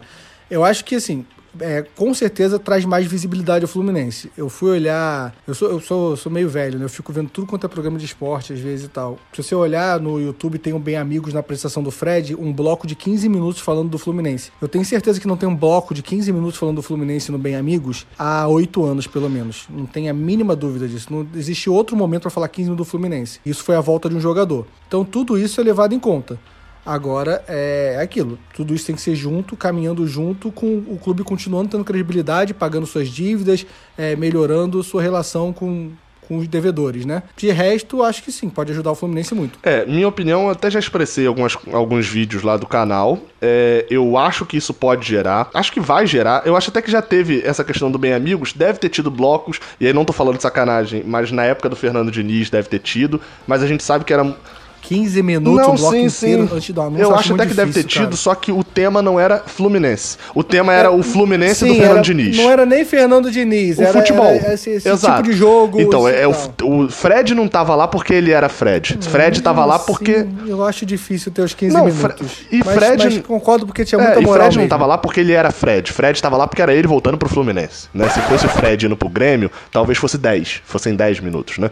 eu 0.49 0.63
acho 0.63 0.85
que 0.85 0.95
assim, 0.95 1.25
é, 1.59 1.85
com 1.95 2.13
certeza 2.13 2.57
traz 2.59 2.85
mais 2.85 3.05
visibilidade 3.05 3.63
ao 3.63 3.69
Fluminense. 3.69 4.31
Eu 4.37 4.49
fui 4.49 4.71
olhar. 4.71 5.33
Eu 5.47 5.53
sou, 5.53 5.69
eu 5.69 5.79
sou, 5.79 6.15
sou 6.15 6.31
meio 6.31 6.49
velho, 6.49 6.79
né? 6.79 6.85
Eu 6.85 6.89
fico 6.89 7.11
vendo 7.11 7.29
tudo 7.29 7.47
quanto 7.47 7.65
é 7.65 7.69
programa 7.69 7.97
de 7.97 8.05
esporte, 8.05 8.53
às 8.53 8.59
vezes 8.59 8.85
e 8.85 8.89
tal. 8.89 9.17
Se 9.33 9.43
você 9.43 9.55
olhar 9.55 9.99
no 9.99 10.19
YouTube, 10.19 10.57
tem 10.57 10.73
um 10.73 10.79
Bem 10.79 10.95
Amigos 10.95 11.33
na 11.33 11.39
apresentação 11.39 11.83
do 11.83 11.91
Fred, 11.91 12.35
um 12.35 12.51
bloco 12.51 12.87
de 12.87 12.95
15 12.95 13.27
minutos 13.29 13.61
falando 13.61 13.89
do 13.89 13.97
Fluminense. 13.97 14.51
Eu 14.61 14.67
tenho 14.67 14.85
certeza 14.85 15.19
que 15.19 15.27
não 15.27 15.37
tem 15.37 15.47
um 15.47 15.55
bloco 15.55 15.93
de 15.93 16.01
15 16.01 16.31
minutos 16.31 16.57
falando 16.57 16.77
do 16.77 16.83
Fluminense 16.83 17.31
no 17.31 17.37
Bem 17.37 17.55
Amigos 17.55 18.05
há 18.17 18.47
oito 18.47 18.83
anos, 18.83 19.07
pelo 19.07 19.29
menos. 19.29 19.65
Não 19.69 19.85
tem 19.85 20.09
a 20.09 20.13
mínima 20.13 20.55
dúvida 20.55 20.87
disso. 20.87 21.07
Não 21.11 21.27
existe 21.35 21.69
outro 21.69 21.95
momento 21.95 22.23
para 22.23 22.31
falar 22.31 22.47
15 22.47 22.69
minutos 22.69 22.87
do 22.87 22.89
Fluminense. 22.89 23.39
Isso 23.45 23.63
foi 23.63 23.75
a 23.75 23.81
volta 23.81 24.09
de 24.09 24.15
um 24.15 24.19
jogador. 24.19 24.65
Então 24.87 25.03
tudo 25.03 25.37
isso 25.37 25.59
é 25.59 25.63
levado 25.63 25.93
em 25.93 25.99
conta. 25.99 26.39
Agora 26.85 27.43
é 27.47 27.97
aquilo. 28.01 28.37
Tudo 28.53 28.73
isso 28.73 28.85
tem 28.85 28.95
que 28.95 29.01
ser 29.01 29.15
junto, 29.15 29.55
caminhando 29.55 30.05
junto, 30.05 30.51
com 30.51 30.83
o 30.87 30.99
clube 31.01 31.23
continuando 31.23 31.69
tendo 31.69 31.83
credibilidade, 31.83 32.53
pagando 32.53 32.85
suas 32.85 33.07
dívidas, 33.07 33.65
é, 33.97 34.15
melhorando 34.15 34.83
sua 34.83 35.01
relação 35.01 35.53
com, 35.53 35.91
com 36.27 36.37
os 36.37 36.47
devedores, 36.47 37.05
né? 37.05 37.23
De 37.37 37.49
resto, 37.51 38.03
acho 38.03 38.21
que 38.21 38.31
sim, 38.31 38.49
pode 38.49 38.71
ajudar 38.71 38.91
o 38.91 38.95
Fluminense 38.95 39.33
muito. 39.33 39.59
É, 39.63 39.85
minha 39.85 40.07
opinião, 40.07 40.49
até 40.49 40.69
já 40.69 40.79
expressei 40.79 41.25
algumas, 41.25 41.57
alguns 41.71 42.07
vídeos 42.07 42.43
lá 42.43 42.57
do 42.57 42.65
canal. 42.65 43.19
É, 43.41 43.85
eu 43.89 44.17
acho 44.17 44.45
que 44.45 44.57
isso 44.57 44.73
pode 44.73 45.07
gerar. 45.07 45.49
Acho 45.53 45.71
que 45.71 45.79
vai 45.79 46.05
gerar. 46.05 46.45
Eu 46.45 46.55
acho 46.55 46.69
até 46.69 46.81
que 46.81 46.91
já 46.91 47.01
teve 47.01 47.41
essa 47.45 47.63
questão 47.63 47.89
do 47.89 47.97
Bem 47.97 48.13
Amigos. 48.13 48.51
Deve 48.51 48.77
ter 48.79 48.89
tido 48.89 49.09
blocos. 49.09 49.59
E 49.79 49.87
aí 49.87 49.93
não 49.93 50.03
tô 50.03 50.11
falando 50.11 50.35
de 50.35 50.41
sacanagem, 50.41 51.03
mas 51.05 51.31
na 51.31 51.45
época 51.45 51.69
do 51.69 51.75
Fernando 51.75 52.11
Diniz 52.11 52.49
deve 52.49 52.67
ter 52.67 52.79
tido. 52.79 53.21
Mas 53.47 53.63
a 53.63 53.67
gente 53.67 53.83
sabe 53.83 54.03
que 54.03 54.13
era 54.13 54.35
15 54.83 55.23
minutos, 55.23 55.65
não, 55.67 55.73
um 55.73 55.77
bloco 55.77 55.91
sim, 55.95 56.03
inteiro 56.05 56.47
sim. 56.47 56.55
antes 56.55 56.69
do 56.75 56.81
anúncio. 56.81 57.01
Eu 57.03 57.15
acho 57.15 57.33
até 57.33 57.45
que 57.45 57.53
deve 57.53 57.71
ter 57.71 57.79
difícil, 57.83 57.89
tido, 57.89 58.03
cara. 58.09 58.15
só 58.17 58.35
que 58.35 58.51
o 58.51 58.63
tema 58.63 59.01
não 59.01 59.19
era 59.19 59.39
Fluminense. 59.39 60.17
O 60.35 60.43
tema 60.43 60.73
era 60.73 60.91
o 60.91 61.01
Fluminense 61.01 61.55
Sim, 61.61 61.67
do 61.69 61.73
Fernando 61.75 61.91
era- 61.93 62.01
Diniz. 62.01 62.37
Não 62.37 62.51
era 62.51 62.65
nem 62.65 62.83
Fernando 62.85 63.31
Diniz, 63.31 63.77
o 63.77 63.81
era, 63.83 63.93
futebol. 63.93 64.25
era 64.25 64.53
esse, 64.53 64.69
esse 64.71 64.89
Exato. 64.89 65.17
tipo 65.23 65.29
de 65.31 65.37
jogo. 65.37 65.79
Então, 65.79 66.07
esse 66.09 66.19
é, 66.19 66.27
o, 66.27 66.33
tal. 66.33 66.69
o 66.69 66.89
Fred 66.89 67.33
não 67.33 67.47
tava 67.47 67.73
lá 67.75 67.87
porque 67.87 68.13
ele 68.13 68.31
era 68.31 68.49
Fred. 68.49 68.97
Fred 69.01 69.41
tava 69.41 69.63
lá 69.65 69.75
Assim, 69.77 69.85
porque. 69.85 70.25
Eu 70.45 70.63
acho 70.65 70.85
difícil 70.85 71.31
ter 71.31 71.41
os 71.43 71.53
15 71.53 71.73
Não, 71.75 71.85
minutos. 71.85 72.45
E 72.51 72.61
mas, 72.63 72.75
Fred- 72.75 73.03
mas 73.05 73.17
concordo 73.25 73.65
porque 73.65 73.85
tinha 73.85 73.99
É, 74.01 74.03
muita 74.05 74.19
e 74.19 74.23
moral 74.23 74.43
Fred 74.45 74.55
não 74.57 74.61
mesmo. 74.63 74.69
tava 74.69 74.85
lá 74.85 74.97
porque 74.97 75.19
ele 75.21 75.31
era 75.31 75.49
Fred. 75.51 75.91
Fred 75.93 76.21
tava 76.21 76.35
lá 76.37 76.45
porque 76.47 76.61
era 76.61 76.73
ele 76.73 76.87
voltando 76.87 77.17
pro 77.17 77.29
Fluminense. 77.29 77.87
Né? 77.93 78.09
Se 78.09 78.19
fosse 78.21 78.45
o 78.45 78.49
Fred 78.49 78.85
indo 78.85 78.97
pro 78.97 79.07
Grêmio, 79.09 79.49
talvez 79.71 79.97
fosse 79.97 80.17
10. 80.17 80.61
Fossem 80.65 80.93
10 80.95 81.19
minutos, 81.21 81.57
né? 81.57 81.71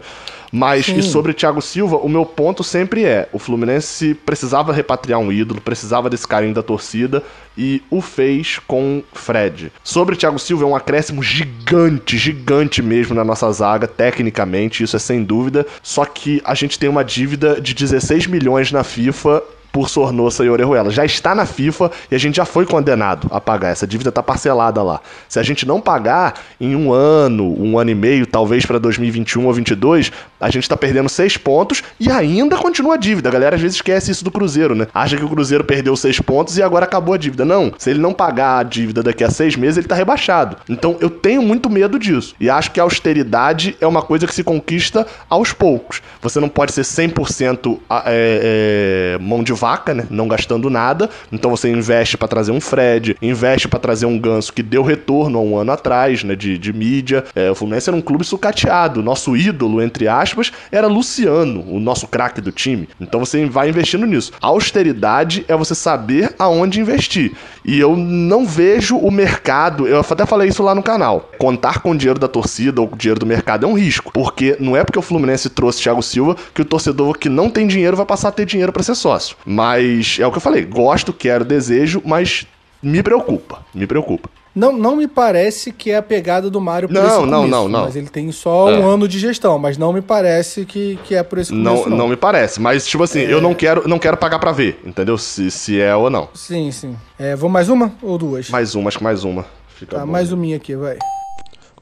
Mas, 0.52 0.84
Sim. 0.84 0.98
e 0.98 1.02
sobre 1.02 1.30
o 1.30 1.34
Thiago 1.34 1.62
Silva, 1.62 1.96
o 1.96 2.08
meu 2.08 2.26
ponto 2.26 2.62
sempre 2.62 3.04
é: 3.04 3.26
o 3.32 3.38
Fluminense 3.38 4.14
precisava 4.14 4.70
repatriar 4.70 5.18
um 5.18 5.32
ídolo, 5.32 5.62
precisava 5.62 6.10
desse 6.10 6.28
carinho 6.28 6.52
da 6.52 6.62
torcida 6.62 7.22
e 7.56 7.82
o 7.90 8.02
fez 8.02 8.58
com 8.66 9.02
Fred. 9.14 9.72
Sobre 9.82 10.14
o 10.14 10.18
Thiago 10.18 10.38
Silva, 10.38 10.64
é 10.64 10.66
um 10.66 10.76
acréscimo 10.76 11.22
gigante, 11.22 12.18
gigante 12.18 12.82
mesmo 12.82 13.14
na 13.14 13.24
nossa 13.24 13.50
zaga, 13.50 13.88
tecnicamente, 13.88 14.82
isso 14.82 14.94
é 14.94 14.98
sem 14.98 15.24
dúvida. 15.24 15.66
Só 15.82 16.04
que 16.04 16.42
a 16.44 16.54
gente 16.54 16.78
tem 16.78 16.88
uma 16.88 17.02
dívida 17.02 17.58
de 17.58 17.72
16 17.72 18.26
milhões 18.26 18.70
na 18.70 18.84
FIFA 18.84 19.42
por 19.72 19.88
Sornosa 19.88 20.44
e 20.44 20.50
Orejuela. 20.50 20.90
Já 20.90 21.04
está 21.04 21.34
na 21.34 21.46
FIFA 21.46 21.90
e 22.10 22.14
a 22.14 22.18
gente 22.18 22.36
já 22.36 22.44
foi 22.44 22.66
condenado 22.66 23.26
a 23.30 23.40
pagar. 23.40 23.70
Essa 23.70 23.86
dívida 23.86 24.10
está 24.10 24.22
parcelada 24.22 24.82
lá. 24.82 25.00
Se 25.28 25.38
a 25.38 25.42
gente 25.42 25.66
não 25.66 25.80
pagar 25.80 26.34
em 26.60 26.76
um 26.76 26.92
ano, 26.92 27.58
um 27.58 27.78
ano 27.78 27.90
e 27.90 27.94
meio, 27.94 28.26
talvez 28.26 28.66
para 28.66 28.78
2021 28.78 29.46
ou 29.46 29.52
22, 29.52 30.12
a 30.42 30.50
gente 30.50 30.64
está 30.64 30.76
perdendo 30.76 31.08
seis 31.08 31.36
pontos 31.36 31.82
e 31.98 32.10
ainda 32.10 32.56
continua 32.56 32.94
a 32.94 32.96
dívida. 32.98 33.28
A 33.28 33.32
galera 33.32 33.56
às 33.56 33.62
vezes 33.62 33.76
esquece 33.76 34.10
isso 34.10 34.24
do 34.24 34.30
Cruzeiro, 34.30 34.74
né? 34.74 34.86
Acha 34.92 35.16
que 35.16 35.24
o 35.24 35.28
Cruzeiro 35.28 35.64
perdeu 35.64 35.96
seis 35.96 36.18
pontos 36.20 36.58
e 36.58 36.62
agora 36.62 36.84
acabou 36.84 37.14
a 37.14 37.18
dívida. 37.18 37.44
Não. 37.44 37.72
Se 37.78 37.90
ele 37.90 38.00
não 38.00 38.12
pagar 38.12 38.58
a 38.58 38.62
dívida 38.62 39.02
daqui 39.02 39.24
a 39.24 39.30
seis 39.30 39.56
meses, 39.56 39.78
ele 39.78 39.86
está 39.86 39.94
rebaixado. 39.94 40.56
Então 40.68 40.96
eu 41.00 41.08
tenho 41.08 41.42
muito 41.42 41.70
medo 41.70 41.98
disso. 41.98 42.34
E 42.40 42.50
acho 42.50 42.70
que 42.72 42.80
a 42.80 42.82
austeridade 42.82 43.76
é 43.80 43.86
uma 43.86 44.02
coisa 44.02 44.26
que 44.26 44.34
se 44.34 44.42
conquista 44.44 45.06
aos 45.28 45.52
poucos. 45.52 46.02
Você 46.20 46.40
não 46.40 46.48
pode 46.48 46.72
ser 46.72 46.82
100% 46.84 47.78
a- 47.88 48.04
é, 48.06 49.14
é, 49.14 49.18
mão 49.18 49.42
de 49.42 49.52
vaca, 49.52 49.94
né? 49.94 50.06
Não 50.10 50.26
gastando 50.28 50.68
nada. 50.68 51.08
Então 51.30 51.50
você 51.50 51.70
investe 51.70 52.16
para 52.16 52.28
trazer 52.28 52.52
um 52.52 52.60
Fred, 52.60 53.16
investe 53.22 53.68
para 53.68 53.78
trazer 53.78 54.06
um 54.06 54.18
ganso 54.18 54.52
que 54.52 54.62
deu 54.62 54.82
retorno 54.82 55.38
há 55.38 55.42
um 55.42 55.56
ano 55.56 55.72
atrás, 55.72 56.24
né? 56.24 56.34
De, 56.34 56.58
de 56.58 56.72
mídia. 56.72 57.24
É, 57.34 57.50
o 57.50 57.54
Fluminense 57.54 57.88
era 57.88 57.96
um 57.96 58.00
clube 58.02 58.24
sucateado. 58.24 59.02
Nosso 59.02 59.36
ídolo, 59.36 59.82
entre 59.82 60.08
aspas, 60.08 60.31
era 60.70 60.86
Luciano, 60.86 61.64
o 61.68 61.80
nosso 61.80 62.06
craque 62.06 62.40
do 62.40 62.52
time. 62.52 62.88
Então 63.00 63.20
você 63.20 63.44
vai 63.46 63.68
investindo 63.68 64.06
nisso. 64.06 64.32
A 64.40 64.46
austeridade 64.48 65.44
é 65.48 65.56
você 65.56 65.74
saber 65.74 66.34
aonde 66.38 66.80
investir. 66.80 67.32
E 67.64 67.78
eu 67.78 67.96
não 67.96 68.46
vejo 68.46 68.96
o 68.96 69.10
mercado. 69.10 69.86
Eu 69.86 70.00
até 70.00 70.26
falei 70.26 70.48
isso 70.48 70.62
lá 70.62 70.74
no 70.74 70.82
canal. 70.82 71.30
Contar 71.38 71.80
com 71.80 71.90
o 71.90 71.96
dinheiro 71.96 72.18
da 72.18 72.28
torcida 72.28 72.80
ou 72.80 72.90
o 72.92 72.96
dinheiro 72.96 73.20
do 73.20 73.26
mercado 73.26 73.66
é 73.66 73.68
um 73.68 73.78
risco. 73.78 74.12
Porque 74.12 74.56
não 74.58 74.76
é 74.76 74.84
porque 74.84 74.98
o 74.98 75.02
Fluminense 75.02 75.50
trouxe 75.50 75.82
Thiago 75.82 76.02
Silva 76.02 76.36
que 76.54 76.62
o 76.62 76.64
torcedor 76.64 77.18
que 77.18 77.28
não 77.28 77.50
tem 77.50 77.66
dinheiro 77.66 77.96
vai 77.96 78.06
passar 78.06 78.28
a 78.28 78.32
ter 78.32 78.46
dinheiro 78.46 78.72
para 78.72 78.82
ser 78.82 78.94
sócio. 78.94 79.36
Mas 79.44 80.18
é 80.20 80.26
o 80.26 80.30
que 80.30 80.38
eu 80.38 80.42
falei. 80.42 80.64
Gosto, 80.64 81.12
quero, 81.12 81.44
desejo, 81.44 82.02
mas 82.04 82.46
me 82.82 83.02
preocupa. 83.02 83.64
Me 83.74 83.86
preocupa. 83.86 84.28
Não, 84.54 84.72
não 84.76 84.96
me 84.96 85.08
parece 85.08 85.72
que 85.72 85.90
é 85.90 85.96
a 85.96 86.02
pegada 86.02 86.50
do 86.50 86.60
Mário 86.60 86.86
por 86.88 86.94
Não, 86.94 87.00
esse 87.06 87.10
não, 87.16 87.24
começo, 87.24 87.48
não, 87.48 87.68
não. 87.68 87.84
Mas 87.86 87.96
ele 87.96 88.08
tem 88.08 88.30
só 88.30 88.70
É. 88.70 88.78
um 88.78 88.86
ano 88.86 89.08
de 89.08 89.18
gestão, 89.18 89.58
mas 89.58 89.78
não 89.78 89.92
me 89.92 90.02
parece 90.02 90.66
que, 90.66 90.98
que 91.04 91.14
é 91.14 91.22
por 91.22 91.38
esse 91.38 91.50
começo, 91.50 91.88
Não, 91.88 91.96
não 91.96 92.08
me 92.08 92.16
parece. 92.16 92.60
Mas, 92.60 92.86
tipo 92.86 93.02
assim, 93.02 93.20
eu 93.20 93.40
não 93.40 93.54
quero, 93.54 93.88
não 93.88 93.98
quero 93.98 94.16
pagar 94.16 94.38
pra 94.38 94.52
ver, 94.52 94.78
entendeu? 94.84 95.16
Se, 95.16 95.50
se 95.50 95.80
é 95.80 95.94
ou 95.96 96.10
não. 96.10 96.28
Sim, 96.34 96.70
sim. 96.70 96.94
É, 97.18 97.34
vou 97.34 97.48
mais 97.48 97.68
uma 97.70 97.94
ou 98.02 98.18
duas? 98.18 98.50
Mais 98.50 98.74
uma, 98.74 98.88
acho 98.88 98.98
que 98.98 99.04
mais 99.04 99.24
uma. 99.24 99.46
Fica 99.76 99.96
Tá, 99.96 100.04
bom. 100.04 100.12
mais 100.12 100.30
uma 100.32 100.54
aqui, 100.54 100.76
vai. 100.76 100.98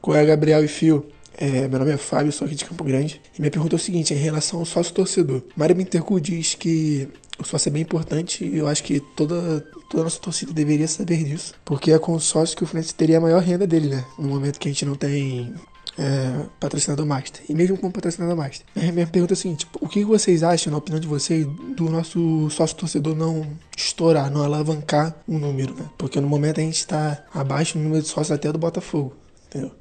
Qual 0.00 0.16
é, 0.16 0.24
Gabriel 0.24 0.64
e 0.64 0.68
Fio? 0.68 1.04
É, 1.36 1.66
meu 1.68 1.78
nome 1.78 1.92
é 1.92 1.96
Fábio, 1.96 2.30
sou 2.32 2.46
aqui 2.46 2.54
de 2.54 2.64
Campo 2.64 2.84
Grande. 2.84 3.20
E 3.36 3.40
minha 3.40 3.50
pergunta 3.50 3.74
é 3.74 3.78
o 3.78 3.80
seguinte, 3.80 4.12
em 4.14 4.16
relação 4.16 4.60
ao 4.60 4.64
sócio 4.64 4.92
torcedor. 4.94 5.42
Mário 5.56 5.74
Bittencourt 5.74 6.22
diz 6.22 6.54
que 6.54 7.08
o 7.38 7.44
sócio 7.44 7.68
é 7.68 7.72
bem 7.72 7.82
importante 7.82 8.44
e 8.44 8.58
eu 8.58 8.68
acho 8.68 8.82
que 8.84 9.00
toda, 9.00 9.64
toda 9.90 10.02
a 10.02 10.04
nossa 10.04 10.20
torcida 10.20 10.52
deveria 10.52 10.88
saber 10.88 11.22
disso. 11.24 11.52
Porque 11.64 11.90
é 11.90 11.98
com 11.98 12.14
o 12.14 12.20
sócio 12.20 12.56
que 12.56 12.62
o 12.62 12.66
Fluminense 12.66 12.94
teria 12.94 13.18
a 13.18 13.20
maior 13.20 13.42
renda 13.42 13.66
dele, 13.66 13.88
né? 13.88 14.04
No 14.16 14.28
momento 14.28 14.58
que 14.58 14.68
a 14.68 14.72
gente 14.72 14.86
não 14.86 14.94
tem 14.94 15.52
é, 15.98 16.46
patrocinador 16.60 17.04
master. 17.04 17.42
E 17.48 17.54
mesmo 17.54 17.76
com 17.76 17.90
patrocinador 17.90 18.36
master. 18.36 18.64
A 18.76 18.92
minha 18.92 19.06
pergunta 19.06 19.32
é 19.32 19.34
a 19.34 19.36
seguinte, 19.36 19.66
o 19.80 19.88
que 19.88 20.04
vocês 20.04 20.44
acham, 20.44 20.70
na 20.70 20.78
opinião 20.78 21.00
de 21.00 21.08
vocês, 21.08 21.44
do 21.76 21.90
nosso 21.90 22.48
sócio 22.50 22.76
torcedor 22.76 23.16
não 23.16 23.46
estourar, 23.76 24.30
não 24.30 24.44
alavancar 24.44 25.14
um 25.28 25.38
número, 25.38 25.74
né? 25.74 25.90
Porque 25.98 26.20
no 26.20 26.28
momento 26.28 26.60
a 26.60 26.62
gente 26.62 26.76
está 26.76 27.24
abaixo 27.34 27.76
no 27.76 27.84
número 27.84 28.02
de 28.02 28.08
sócios 28.08 28.30
até 28.30 28.50
do 28.52 28.58
Botafogo, 28.58 29.12
entendeu? 29.48 29.72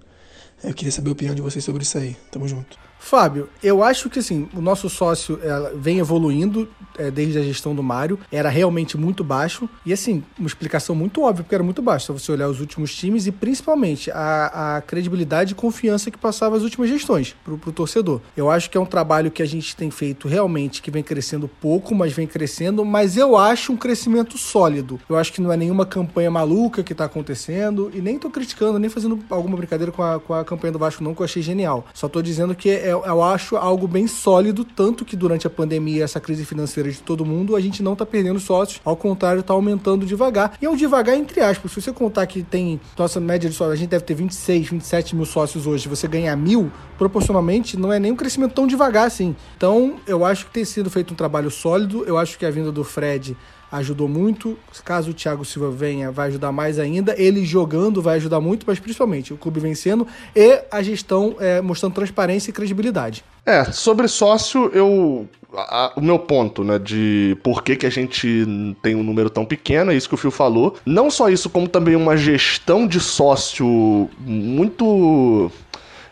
Eu 0.64 0.74
queria 0.74 0.92
saber 0.92 1.10
a 1.10 1.14
opinião 1.14 1.36
de 1.36 1.42
vocês 1.42 1.64
sobre 1.64 1.84
isso 1.84 1.98
aí. 1.98 2.18
Tamo 2.32 2.48
junto. 2.48 2.89
Fábio, 3.00 3.50
eu 3.64 3.82
acho 3.82 4.10
que 4.10 4.20
assim, 4.20 4.48
o 4.54 4.62
nosso 4.62 4.90
sócio 4.90 5.40
é, 5.42 5.72
vem 5.76 6.00
evoluindo 6.00 6.68
é, 6.98 7.10
desde 7.10 7.40
a 7.40 7.42
gestão 7.42 7.74
do 7.74 7.82
Mário, 7.82 8.20
era 8.32 8.50
realmente 8.50 8.98
muito 8.98 9.24
baixo, 9.24 9.70
e 9.86 9.94
assim, 9.94 10.24
uma 10.38 10.48
explicação 10.48 10.94
muito 10.94 11.22
óbvia, 11.22 11.44
porque 11.44 11.56
era 11.56 11.64
muito 11.64 11.82
baixo, 11.82 12.08
se 12.08 12.12
você 12.12 12.32
olhar 12.32 12.50
os 12.50 12.60
últimos 12.60 12.94
times 12.94 13.26
e 13.26 13.32
principalmente 13.32 14.12
a, 14.12 14.78
a 14.78 14.82
credibilidade 14.82 15.54
e 15.54 15.56
confiança 15.56 16.12
que 16.12 16.18
passava 16.18 16.58
as 16.58 16.64
últimas 16.64 16.90
gestões 16.90 17.36
pro, 17.44 17.58
pro 17.58 17.72
torcedor. 17.72 18.22
Eu 18.36 18.50
acho 18.52 18.70
que 18.70 18.78
é 18.78 18.82
um 18.82 18.86
trabalho 18.86 19.32
que 19.32 19.42
a 19.42 19.46
gente 19.46 19.76
tem 19.76 19.90
feito 19.90 20.28
realmente, 20.28 20.82
que 20.82 20.92
vem 20.92 21.02
crescendo 21.02 21.48
pouco, 21.48 21.96
mas 21.96 22.14
vem 22.14 22.28
crescendo, 22.28 22.84
mas 22.84 23.16
eu 23.16 23.38
acho 23.38 23.72
um 23.72 23.78
crescimento 23.78 24.38
sólido. 24.38 25.00
Eu 25.10 25.18
acho 25.18 25.32
que 25.32 25.42
não 25.42 25.52
é 25.52 25.58
nenhuma 25.58 25.86
campanha 25.86 26.30
maluca 26.30 26.84
que 26.84 26.94
tá 26.94 27.06
acontecendo, 27.06 27.90
e 27.94 28.02
nem 28.02 28.20
tô 28.20 28.30
criticando, 28.30 28.78
nem 28.78 28.90
fazendo 28.90 29.18
alguma 29.30 29.56
brincadeira 29.56 29.92
com 29.92 30.04
a, 30.04 30.20
com 30.20 30.34
a 30.34 30.44
campanha 30.44 30.74
do 30.74 30.80
Vasco, 30.80 31.04
não, 31.04 31.16
que 31.16 31.22
eu 31.22 31.26
achei 31.26 31.42
genial. 31.42 31.86
Só 31.94 32.08
tô 32.08 32.22
dizendo 32.22 32.54
que 32.54 32.70
é, 32.70 32.89
eu 32.90 33.24
acho 33.24 33.56
algo 33.56 33.88
bem 33.88 34.08
sólido, 34.08 34.64
tanto 34.64 35.06
que 35.06 35.16
durante 35.16 35.48
a 35.48 35.50
pandemia, 35.50 36.04
essa 36.04 36.20
crise 36.20 36.46
financeira 36.46 36.92
de 36.92 37.02
todo 37.02 37.26
mundo, 37.26 37.56
a 37.56 37.62
gente 37.62 37.82
não 37.82 37.96
tá 37.96 38.06
perdendo 38.06 38.40
sócios, 38.40 38.82
ao 38.84 38.96
contrário, 38.96 39.44
tá 39.44 39.54
aumentando 39.54 40.06
devagar. 40.06 40.54
E 40.62 40.66
é 40.66 40.70
um 40.70 40.76
devagar 40.76 41.16
entre 41.16 41.42
aspas. 41.42 41.72
Se 41.72 41.82
você 41.82 41.92
contar 41.92 42.26
que 42.28 42.44
tem 42.44 42.80
nossa 42.98 43.20
média 43.20 43.50
de 43.50 43.56
sócios, 43.56 43.74
a 43.74 43.76
gente 43.78 43.90
deve 43.90 44.04
ter 44.04 44.14
26, 44.14 44.70
27 44.70 45.16
mil 45.16 45.26
sócios 45.26 45.68
hoje, 45.68 45.88
você 45.88 46.08
ganhar 46.08 46.36
mil, 46.36 46.72
proporcionalmente, 46.98 47.78
não 47.78 47.92
é 47.92 48.00
nem 48.00 48.12
um 48.12 48.16
crescimento 48.16 48.54
tão 48.54 48.68
devagar 48.68 49.08
assim. 49.08 49.36
Então, 49.56 49.96
eu 50.08 50.26
acho 50.26 50.46
que 50.46 50.52
tem 50.52 50.66
sido 50.66 50.90
feito 50.90 51.14
um 51.14 51.18
trabalho 51.18 51.50
sólido, 51.50 52.04
eu 52.06 52.18
acho 52.18 52.38
que 52.38 52.46
a 52.46 52.52
vinda 52.52 52.72
do 52.72 52.84
Fred 52.84 53.36
ajudou 53.72 54.08
muito. 54.08 54.58
Caso 54.84 55.12
o 55.12 55.14
Thiago 55.14 55.46
Silva 55.46 55.70
venha, 55.72 56.12
vai 56.12 56.28
ajudar 56.30 56.52
mais 56.52 56.80
ainda. 56.80 57.14
Ele 57.18 57.46
jogando 57.46 58.02
vai 58.02 58.16
ajudar 58.18 58.40
muito, 58.40 58.66
mas 58.68 58.80
principalmente 58.80 59.34
o 59.34 59.38
clube 59.38 59.60
vencendo 59.60 60.08
e 60.36 60.62
a 60.72 60.82
gestão 60.82 61.36
é, 61.40 61.62
mostrando 61.62 61.94
transparência 61.94 62.50
e 62.50 62.54
credibilidade. 62.54 63.24
É, 63.46 63.66
sobre 63.66 64.08
sócio, 64.08 64.70
eu. 64.74 65.28
a- 65.56 65.94
o 65.96 66.02
meu 66.02 66.20
ponto, 66.20 66.64
né, 66.64 66.78
de 66.78 67.36
por 67.42 67.64
que, 67.64 67.76
que 67.76 67.86
a 67.86 67.90
gente 67.90 68.46
tem 68.84 68.94
um 68.96 69.02
número 69.04 69.30
tão 69.30 69.44
pequeno, 69.46 69.92
é 69.92 69.96
isso 69.96 70.08
que 70.08 70.14
o 70.14 70.18
Fio 70.18 70.30
falou. 70.30 70.76
Não 70.86 71.10
só 71.10 71.30
isso, 71.30 71.50
como 71.50 71.68
também 71.68 71.96
uma 71.96 72.16
gestão 72.16 72.86
de 72.86 73.00
sócio 73.00 74.10
muito. 74.20 75.52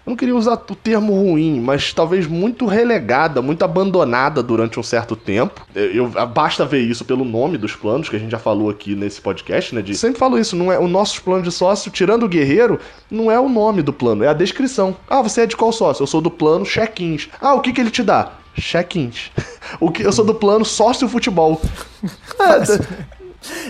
Eu 0.08 0.12
não 0.12 0.16
queria 0.16 0.36
usar 0.38 0.54
o 0.54 0.76
termo 0.76 1.14
ruim, 1.14 1.60
mas 1.60 1.92
talvez 1.92 2.26
muito 2.26 2.66
relegada, 2.66 3.42
muito 3.42 3.66
abandonada 3.66 4.42
durante 4.42 4.80
um 4.80 4.84
certo 4.84 5.18
tempo. 5.18 5.68
Eu, 5.76 6.10
eu, 6.16 6.28
basta 6.28 6.66
ver 6.66 6.80
isso 6.80 7.04
pelo 7.04 7.26
nome 7.26 7.58
dos 7.58 7.76
planos 7.76 8.08
que 8.08 8.16
a 8.16 8.20
gente 8.20 8.32
já 8.32 8.40
falou 8.40 8.70
aqui 8.70 8.96
nesse 8.96 9.20
podcast, 9.20 9.76
né? 9.76 9.82
De, 9.82 9.94
sempre 9.98 10.18
falo 10.18 10.40
isso, 10.40 10.56
não 10.56 10.72
é 10.72 10.80
o 10.80 10.88
nosso 10.88 11.22
plano 11.22 11.44
de 11.44 11.52
sócio, 11.52 11.92
tirando 11.92 12.24
o 12.24 12.30
guerreiro, 12.30 12.80
não 13.12 13.30
é 13.30 13.38
o 13.38 13.50
nome 13.50 13.82
do 13.82 13.92
plano, 13.92 14.24
é 14.24 14.30
a 14.30 14.34
descrição. 14.34 14.96
Ah, 15.10 15.22
você 15.22 15.42
é 15.42 15.46
de 15.46 15.58
qual 15.58 15.74
sócio? 15.74 16.04
Eu 16.04 16.08
sou 16.08 16.22
do 16.22 16.32
plano 16.32 16.64
check-ins. 16.64 17.28
Ah, 17.42 17.56
o 17.56 17.60
que 17.60 17.74
que 17.74 17.82
ele 17.82 17.92
te 17.92 18.02
dá? 18.02 18.32
Check-ins. 18.58 19.30
O 19.82 19.92
que 19.92 20.02
eu 20.02 20.14
sou 20.14 20.24
do 20.24 20.34
plano 20.34 20.64
sócio 20.64 21.10
futebol. 21.10 21.62
É, 22.40 23.17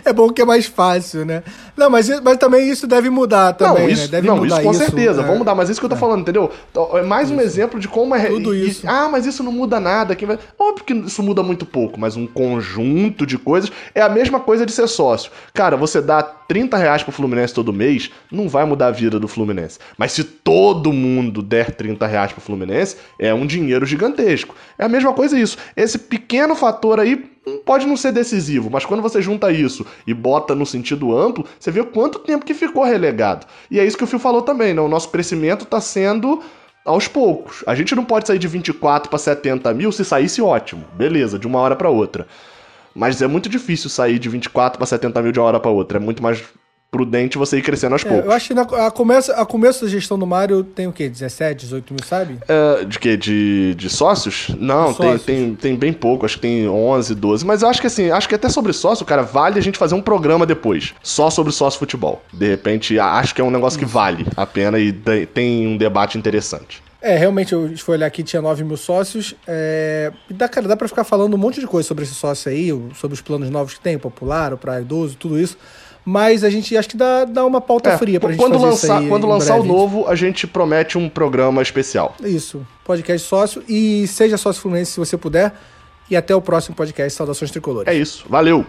é 0.04 0.14
bom 0.14 0.30
que 0.30 0.42
é 0.42 0.46
mais 0.46 0.66
fácil, 0.66 1.26
né? 1.26 1.44
Não, 1.76 1.90
mas, 1.90 2.10
mas 2.22 2.38
também 2.38 2.70
isso 2.70 2.88
deve 2.88 3.10
mudar 3.10 3.54
também, 3.54 3.84
não, 3.84 3.90
isso, 3.90 4.04
né? 4.04 4.08
Deve 4.08 4.28
não, 4.28 4.38
mudar 4.38 4.56
isso 4.56 4.64
com 4.64 4.72
isso, 4.72 4.80
certeza, 4.80 5.22
é. 5.22 5.24
vamos 5.24 5.40
mudar, 5.40 5.56
mas 5.56 5.70
isso 5.70 5.80
que 5.80 5.86
eu 5.86 5.90
tô 5.90 5.96
é. 5.96 6.00
falando, 6.00 6.22
entendeu? 6.22 6.52
Então, 6.72 6.98
é 6.98 7.04
mais 7.04 7.30
um 7.30 7.40
exemplo 7.40 7.80
de 7.80 7.88
como 7.88 8.16
é. 8.16 8.28
Tudo 8.28 8.56
isso. 8.56 8.86
E, 8.86 8.90
ah, 8.90 9.08
mas 9.12 9.26
isso 9.26 9.44
não 9.44 9.52
muda 9.52 9.80
nada. 9.80 10.16
Quem 10.16 10.28
vai... 10.28 10.40
Óbvio 10.58 10.86
que 10.86 10.94
isso 10.94 11.22
muda 11.22 11.44
muito 11.44 11.66
pouco, 11.66 12.00
mas 12.00 12.16
um 12.16 12.26
conjunto 12.26 13.26
de 13.26 13.38
coisas 13.38 13.72
é 13.94 14.02
a 14.02 14.10
mesma 14.10 14.40
coisa 14.40 14.66
de 14.66 14.72
ser 14.72 14.88
sócio. 14.88 15.32
Cara, 15.54 15.78
você 15.78 16.02
dá 16.02 16.24
30 16.24 16.78
reais 16.78 17.04
pro 17.04 17.12
Fluminense 17.12 17.54
todo 17.54 17.74
mês, 17.74 18.10
não 18.32 18.48
vai 18.48 18.66
mudar 18.66 18.88
a 18.88 18.92
vida 18.92 19.20
do 19.20 19.28
Fluminense. 19.28 19.80
Mas 19.98 20.14
se 20.14 20.24
todo 20.24 20.94
mundo 20.94 21.42
der 21.42 21.72
30 21.72 22.08
reais 22.08 22.32
pro 22.32 22.42
Fluminense, 22.42 22.98
é 23.20 23.34
um 23.34 23.46
dinheiro 23.46 23.86
gigantesco. 23.86 24.56
É 24.78 24.86
a 24.86 24.90
mesma 24.90 25.14
coisa 25.14 25.38
isso. 25.38 25.58
Esse 25.76 26.00
pequeno 26.00 26.56
fator 26.56 27.00
aí 27.00 27.37
pode 27.66 27.86
não 27.86 27.98
ser 27.98 28.12
decisivo, 28.12 28.70
mas 28.70 28.86
quando 28.86 29.02
você 29.02 29.22
junta 29.22 29.52
isso 29.52 29.86
e 30.06 30.14
bota 30.14 30.56
no 30.56 30.66
sentido 30.66 31.18
amplo, 31.18 31.46
você 31.60 31.72
vê 31.72 31.84
quanto 31.84 32.20
tempo 32.20 32.46
que 32.46 32.54
ficou 32.54 32.84
relegado. 32.84 33.46
E 33.70 33.80
é 33.80 33.86
isso 33.86 33.98
que 33.98 34.04
o 34.04 34.08
Fio 34.08 34.20
falou 34.20 34.42
também, 34.42 34.74
né? 34.74 34.82
O 34.82 34.88
nosso 34.88 35.10
crescimento 35.10 35.64
está 35.64 35.80
sendo 35.80 36.42
aos 36.86 37.08
poucos. 37.08 37.64
A 37.68 37.76
gente 37.76 37.94
não 37.94 38.06
pode 38.06 38.28
sair 38.28 38.40
de 38.40 38.48
24 38.48 39.10
para 39.10 39.20
70 39.20 39.74
mil, 39.74 39.92
se 39.92 40.06
saísse 40.06 40.42
ótimo, 40.42 40.86
beleza, 40.94 41.38
de 41.38 41.46
uma 41.46 41.60
hora 41.60 41.76
para 41.76 41.90
outra. 41.90 42.28
Mas 42.96 43.22
é 43.22 43.28
muito 43.28 43.48
difícil 43.48 43.90
sair 43.90 44.18
de 44.18 44.28
24 44.30 44.78
para 44.78 44.88
70 44.88 45.22
mil 45.22 45.32
de 45.32 45.40
uma 45.40 45.48
hora 45.48 45.60
para 45.60 45.70
outra. 45.70 45.98
É 45.98 46.02
muito 46.02 46.24
mais 46.24 46.44
prudente 46.90 47.38
você 47.38 47.58
ir 47.58 47.62
crescendo 47.62 47.94
aos 47.94 48.06
é, 48.06 48.10
poucos. 48.10 48.26
Eu 48.26 48.32
acho 48.32 48.48
que 48.48 48.54
na, 48.54 48.62
a, 48.62 48.92
começo, 48.92 49.32
a 49.32 49.46
começo 49.46 49.86
da 49.86 49.92
gestão 49.92 50.18
do 50.18 50.26
Mário 50.26 50.64
tem 50.64 50.88
o 50.88 50.94
quê? 50.94 51.10
17, 51.10 51.66
18 51.66 51.94
mil, 51.94 52.06
sabe? 52.06 52.40
É, 52.48 52.86
de 52.86 52.98
quê? 53.00 53.18
De, 53.18 53.76
de 53.76 53.90
sócios? 53.90 54.50
Não, 54.58 54.92
de 54.92 54.98
sócios. 54.98 55.24
Tem, 55.24 55.46
tem, 55.46 55.56
tem 55.56 55.76
bem 55.76 55.94
pouco, 55.94 56.26
acho 56.26 56.36
que 56.36 56.42
tem 56.42 56.68
11, 56.68 57.14
12. 57.16 57.46
Mas 57.46 57.62
eu 57.62 57.70
acho 57.70 57.82
que 57.82 57.88
assim, 57.88 58.10
acho 58.10 58.28
que 58.28 58.36
até 58.36 58.50
sobre 58.50 58.74
sócio, 58.74 59.06
cara, 59.06 59.22
vale 59.22 59.60
a 59.60 59.62
gente 59.62 59.78
fazer 59.78 59.96
um 59.96 60.02
programa 60.02 60.46
depois, 60.46 60.94
só 61.04 61.30
sobre 61.30 61.52
sócio 61.52 61.80
futebol. 61.80 62.22
De 62.32 62.48
repente, 62.48 63.00
acho 63.00 63.36
que 63.36 63.42
é 63.42 63.44
um 63.44 63.52
negócio 63.52 63.78
que 63.78 63.86
vale 63.86 64.26
a 64.36 64.46
pena 64.46 64.80
e 64.80 64.94
tem 65.34 65.68
um 65.68 65.78
debate 65.78 66.18
interessante. 66.18 66.82
É, 67.00 67.16
realmente, 67.16 67.54
eu 67.54 67.72
fui 67.78 67.96
olhar 67.96 68.08
aqui, 68.08 68.24
tinha 68.24 68.42
9 68.42 68.64
mil 68.64 68.76
sócios. 68.76 69.36
É... 69.48 70.12
Dá, 70.32 70.50
cara, 70.50 70.68
dá 70.68 70.76
pra 70.76 70.88
ficar 70.88 71.04
falando 71.04 71.36
um 71.36 71.38
monte 71.38 71.60
de 71.60 71.68
coisa 71.68 71.88
sobre 71.88 72.04
esse 72.04 72.16
sócio 72.16 72.52
aí, 72.52 72.70
sobre 72.96 73.14
os 73.14 73.22
planos 73.22 73.50
novos 73.50 73.76
que 73.76 73.80
tem, 73.80 73.96
o 73.96 74.00
popular, 74.00 74.52
o 74.54 74.58
praia 74.58 74.82
idoso, 74.82 75.16
tudo 75.16 75.40
isso. 75.40 75.58
Mas 76.10 76.46
a 76.46 76.50
gente 76.50 76.78
acho 76.78 76.88
que 76.88 76.96
dá, 76.96 77.26
dá 77.26 77.46
uma 77.46 77.60
pauta 77.60 77.90
é, 77.90 77.98
fria 77.98 78.18
pra 78.18 78.32
gente 78.32 78.40
quando 78.40 78.58
lançar, 78.58 79.06
Quando 79.10 79.28
lançar 79.28 79.60
o 79.60 79.64
novo, 79.66 80.08
a 80.08 80.16
gente 80.16 80.48
promete 80.48 80.98
um 80.98 81.10
programa 81.10 81.62
especial. 81.62 82.16
Isso, 82.24 82.66
podcast 82.86 83.28
sócio. 83.28 83.62
E 83.68 84.08
seja 84.08 84.38
sócio 84.38 84.62
Fluminense 84.62 84.94
se 84.94 85.00
você 85.02 85.18
puder. 85.18 85.54
E 86.10 86.16
até 86.16 86.34
o 86.34 86.42
próximo 86.42 86.78
podcast 86.78 87.12
Saudações 87.18 87.52
Tricolores. 87.52 87.94
É 87.94 87.94
isso, 87.94 88.24
valeu! 88.30 88.66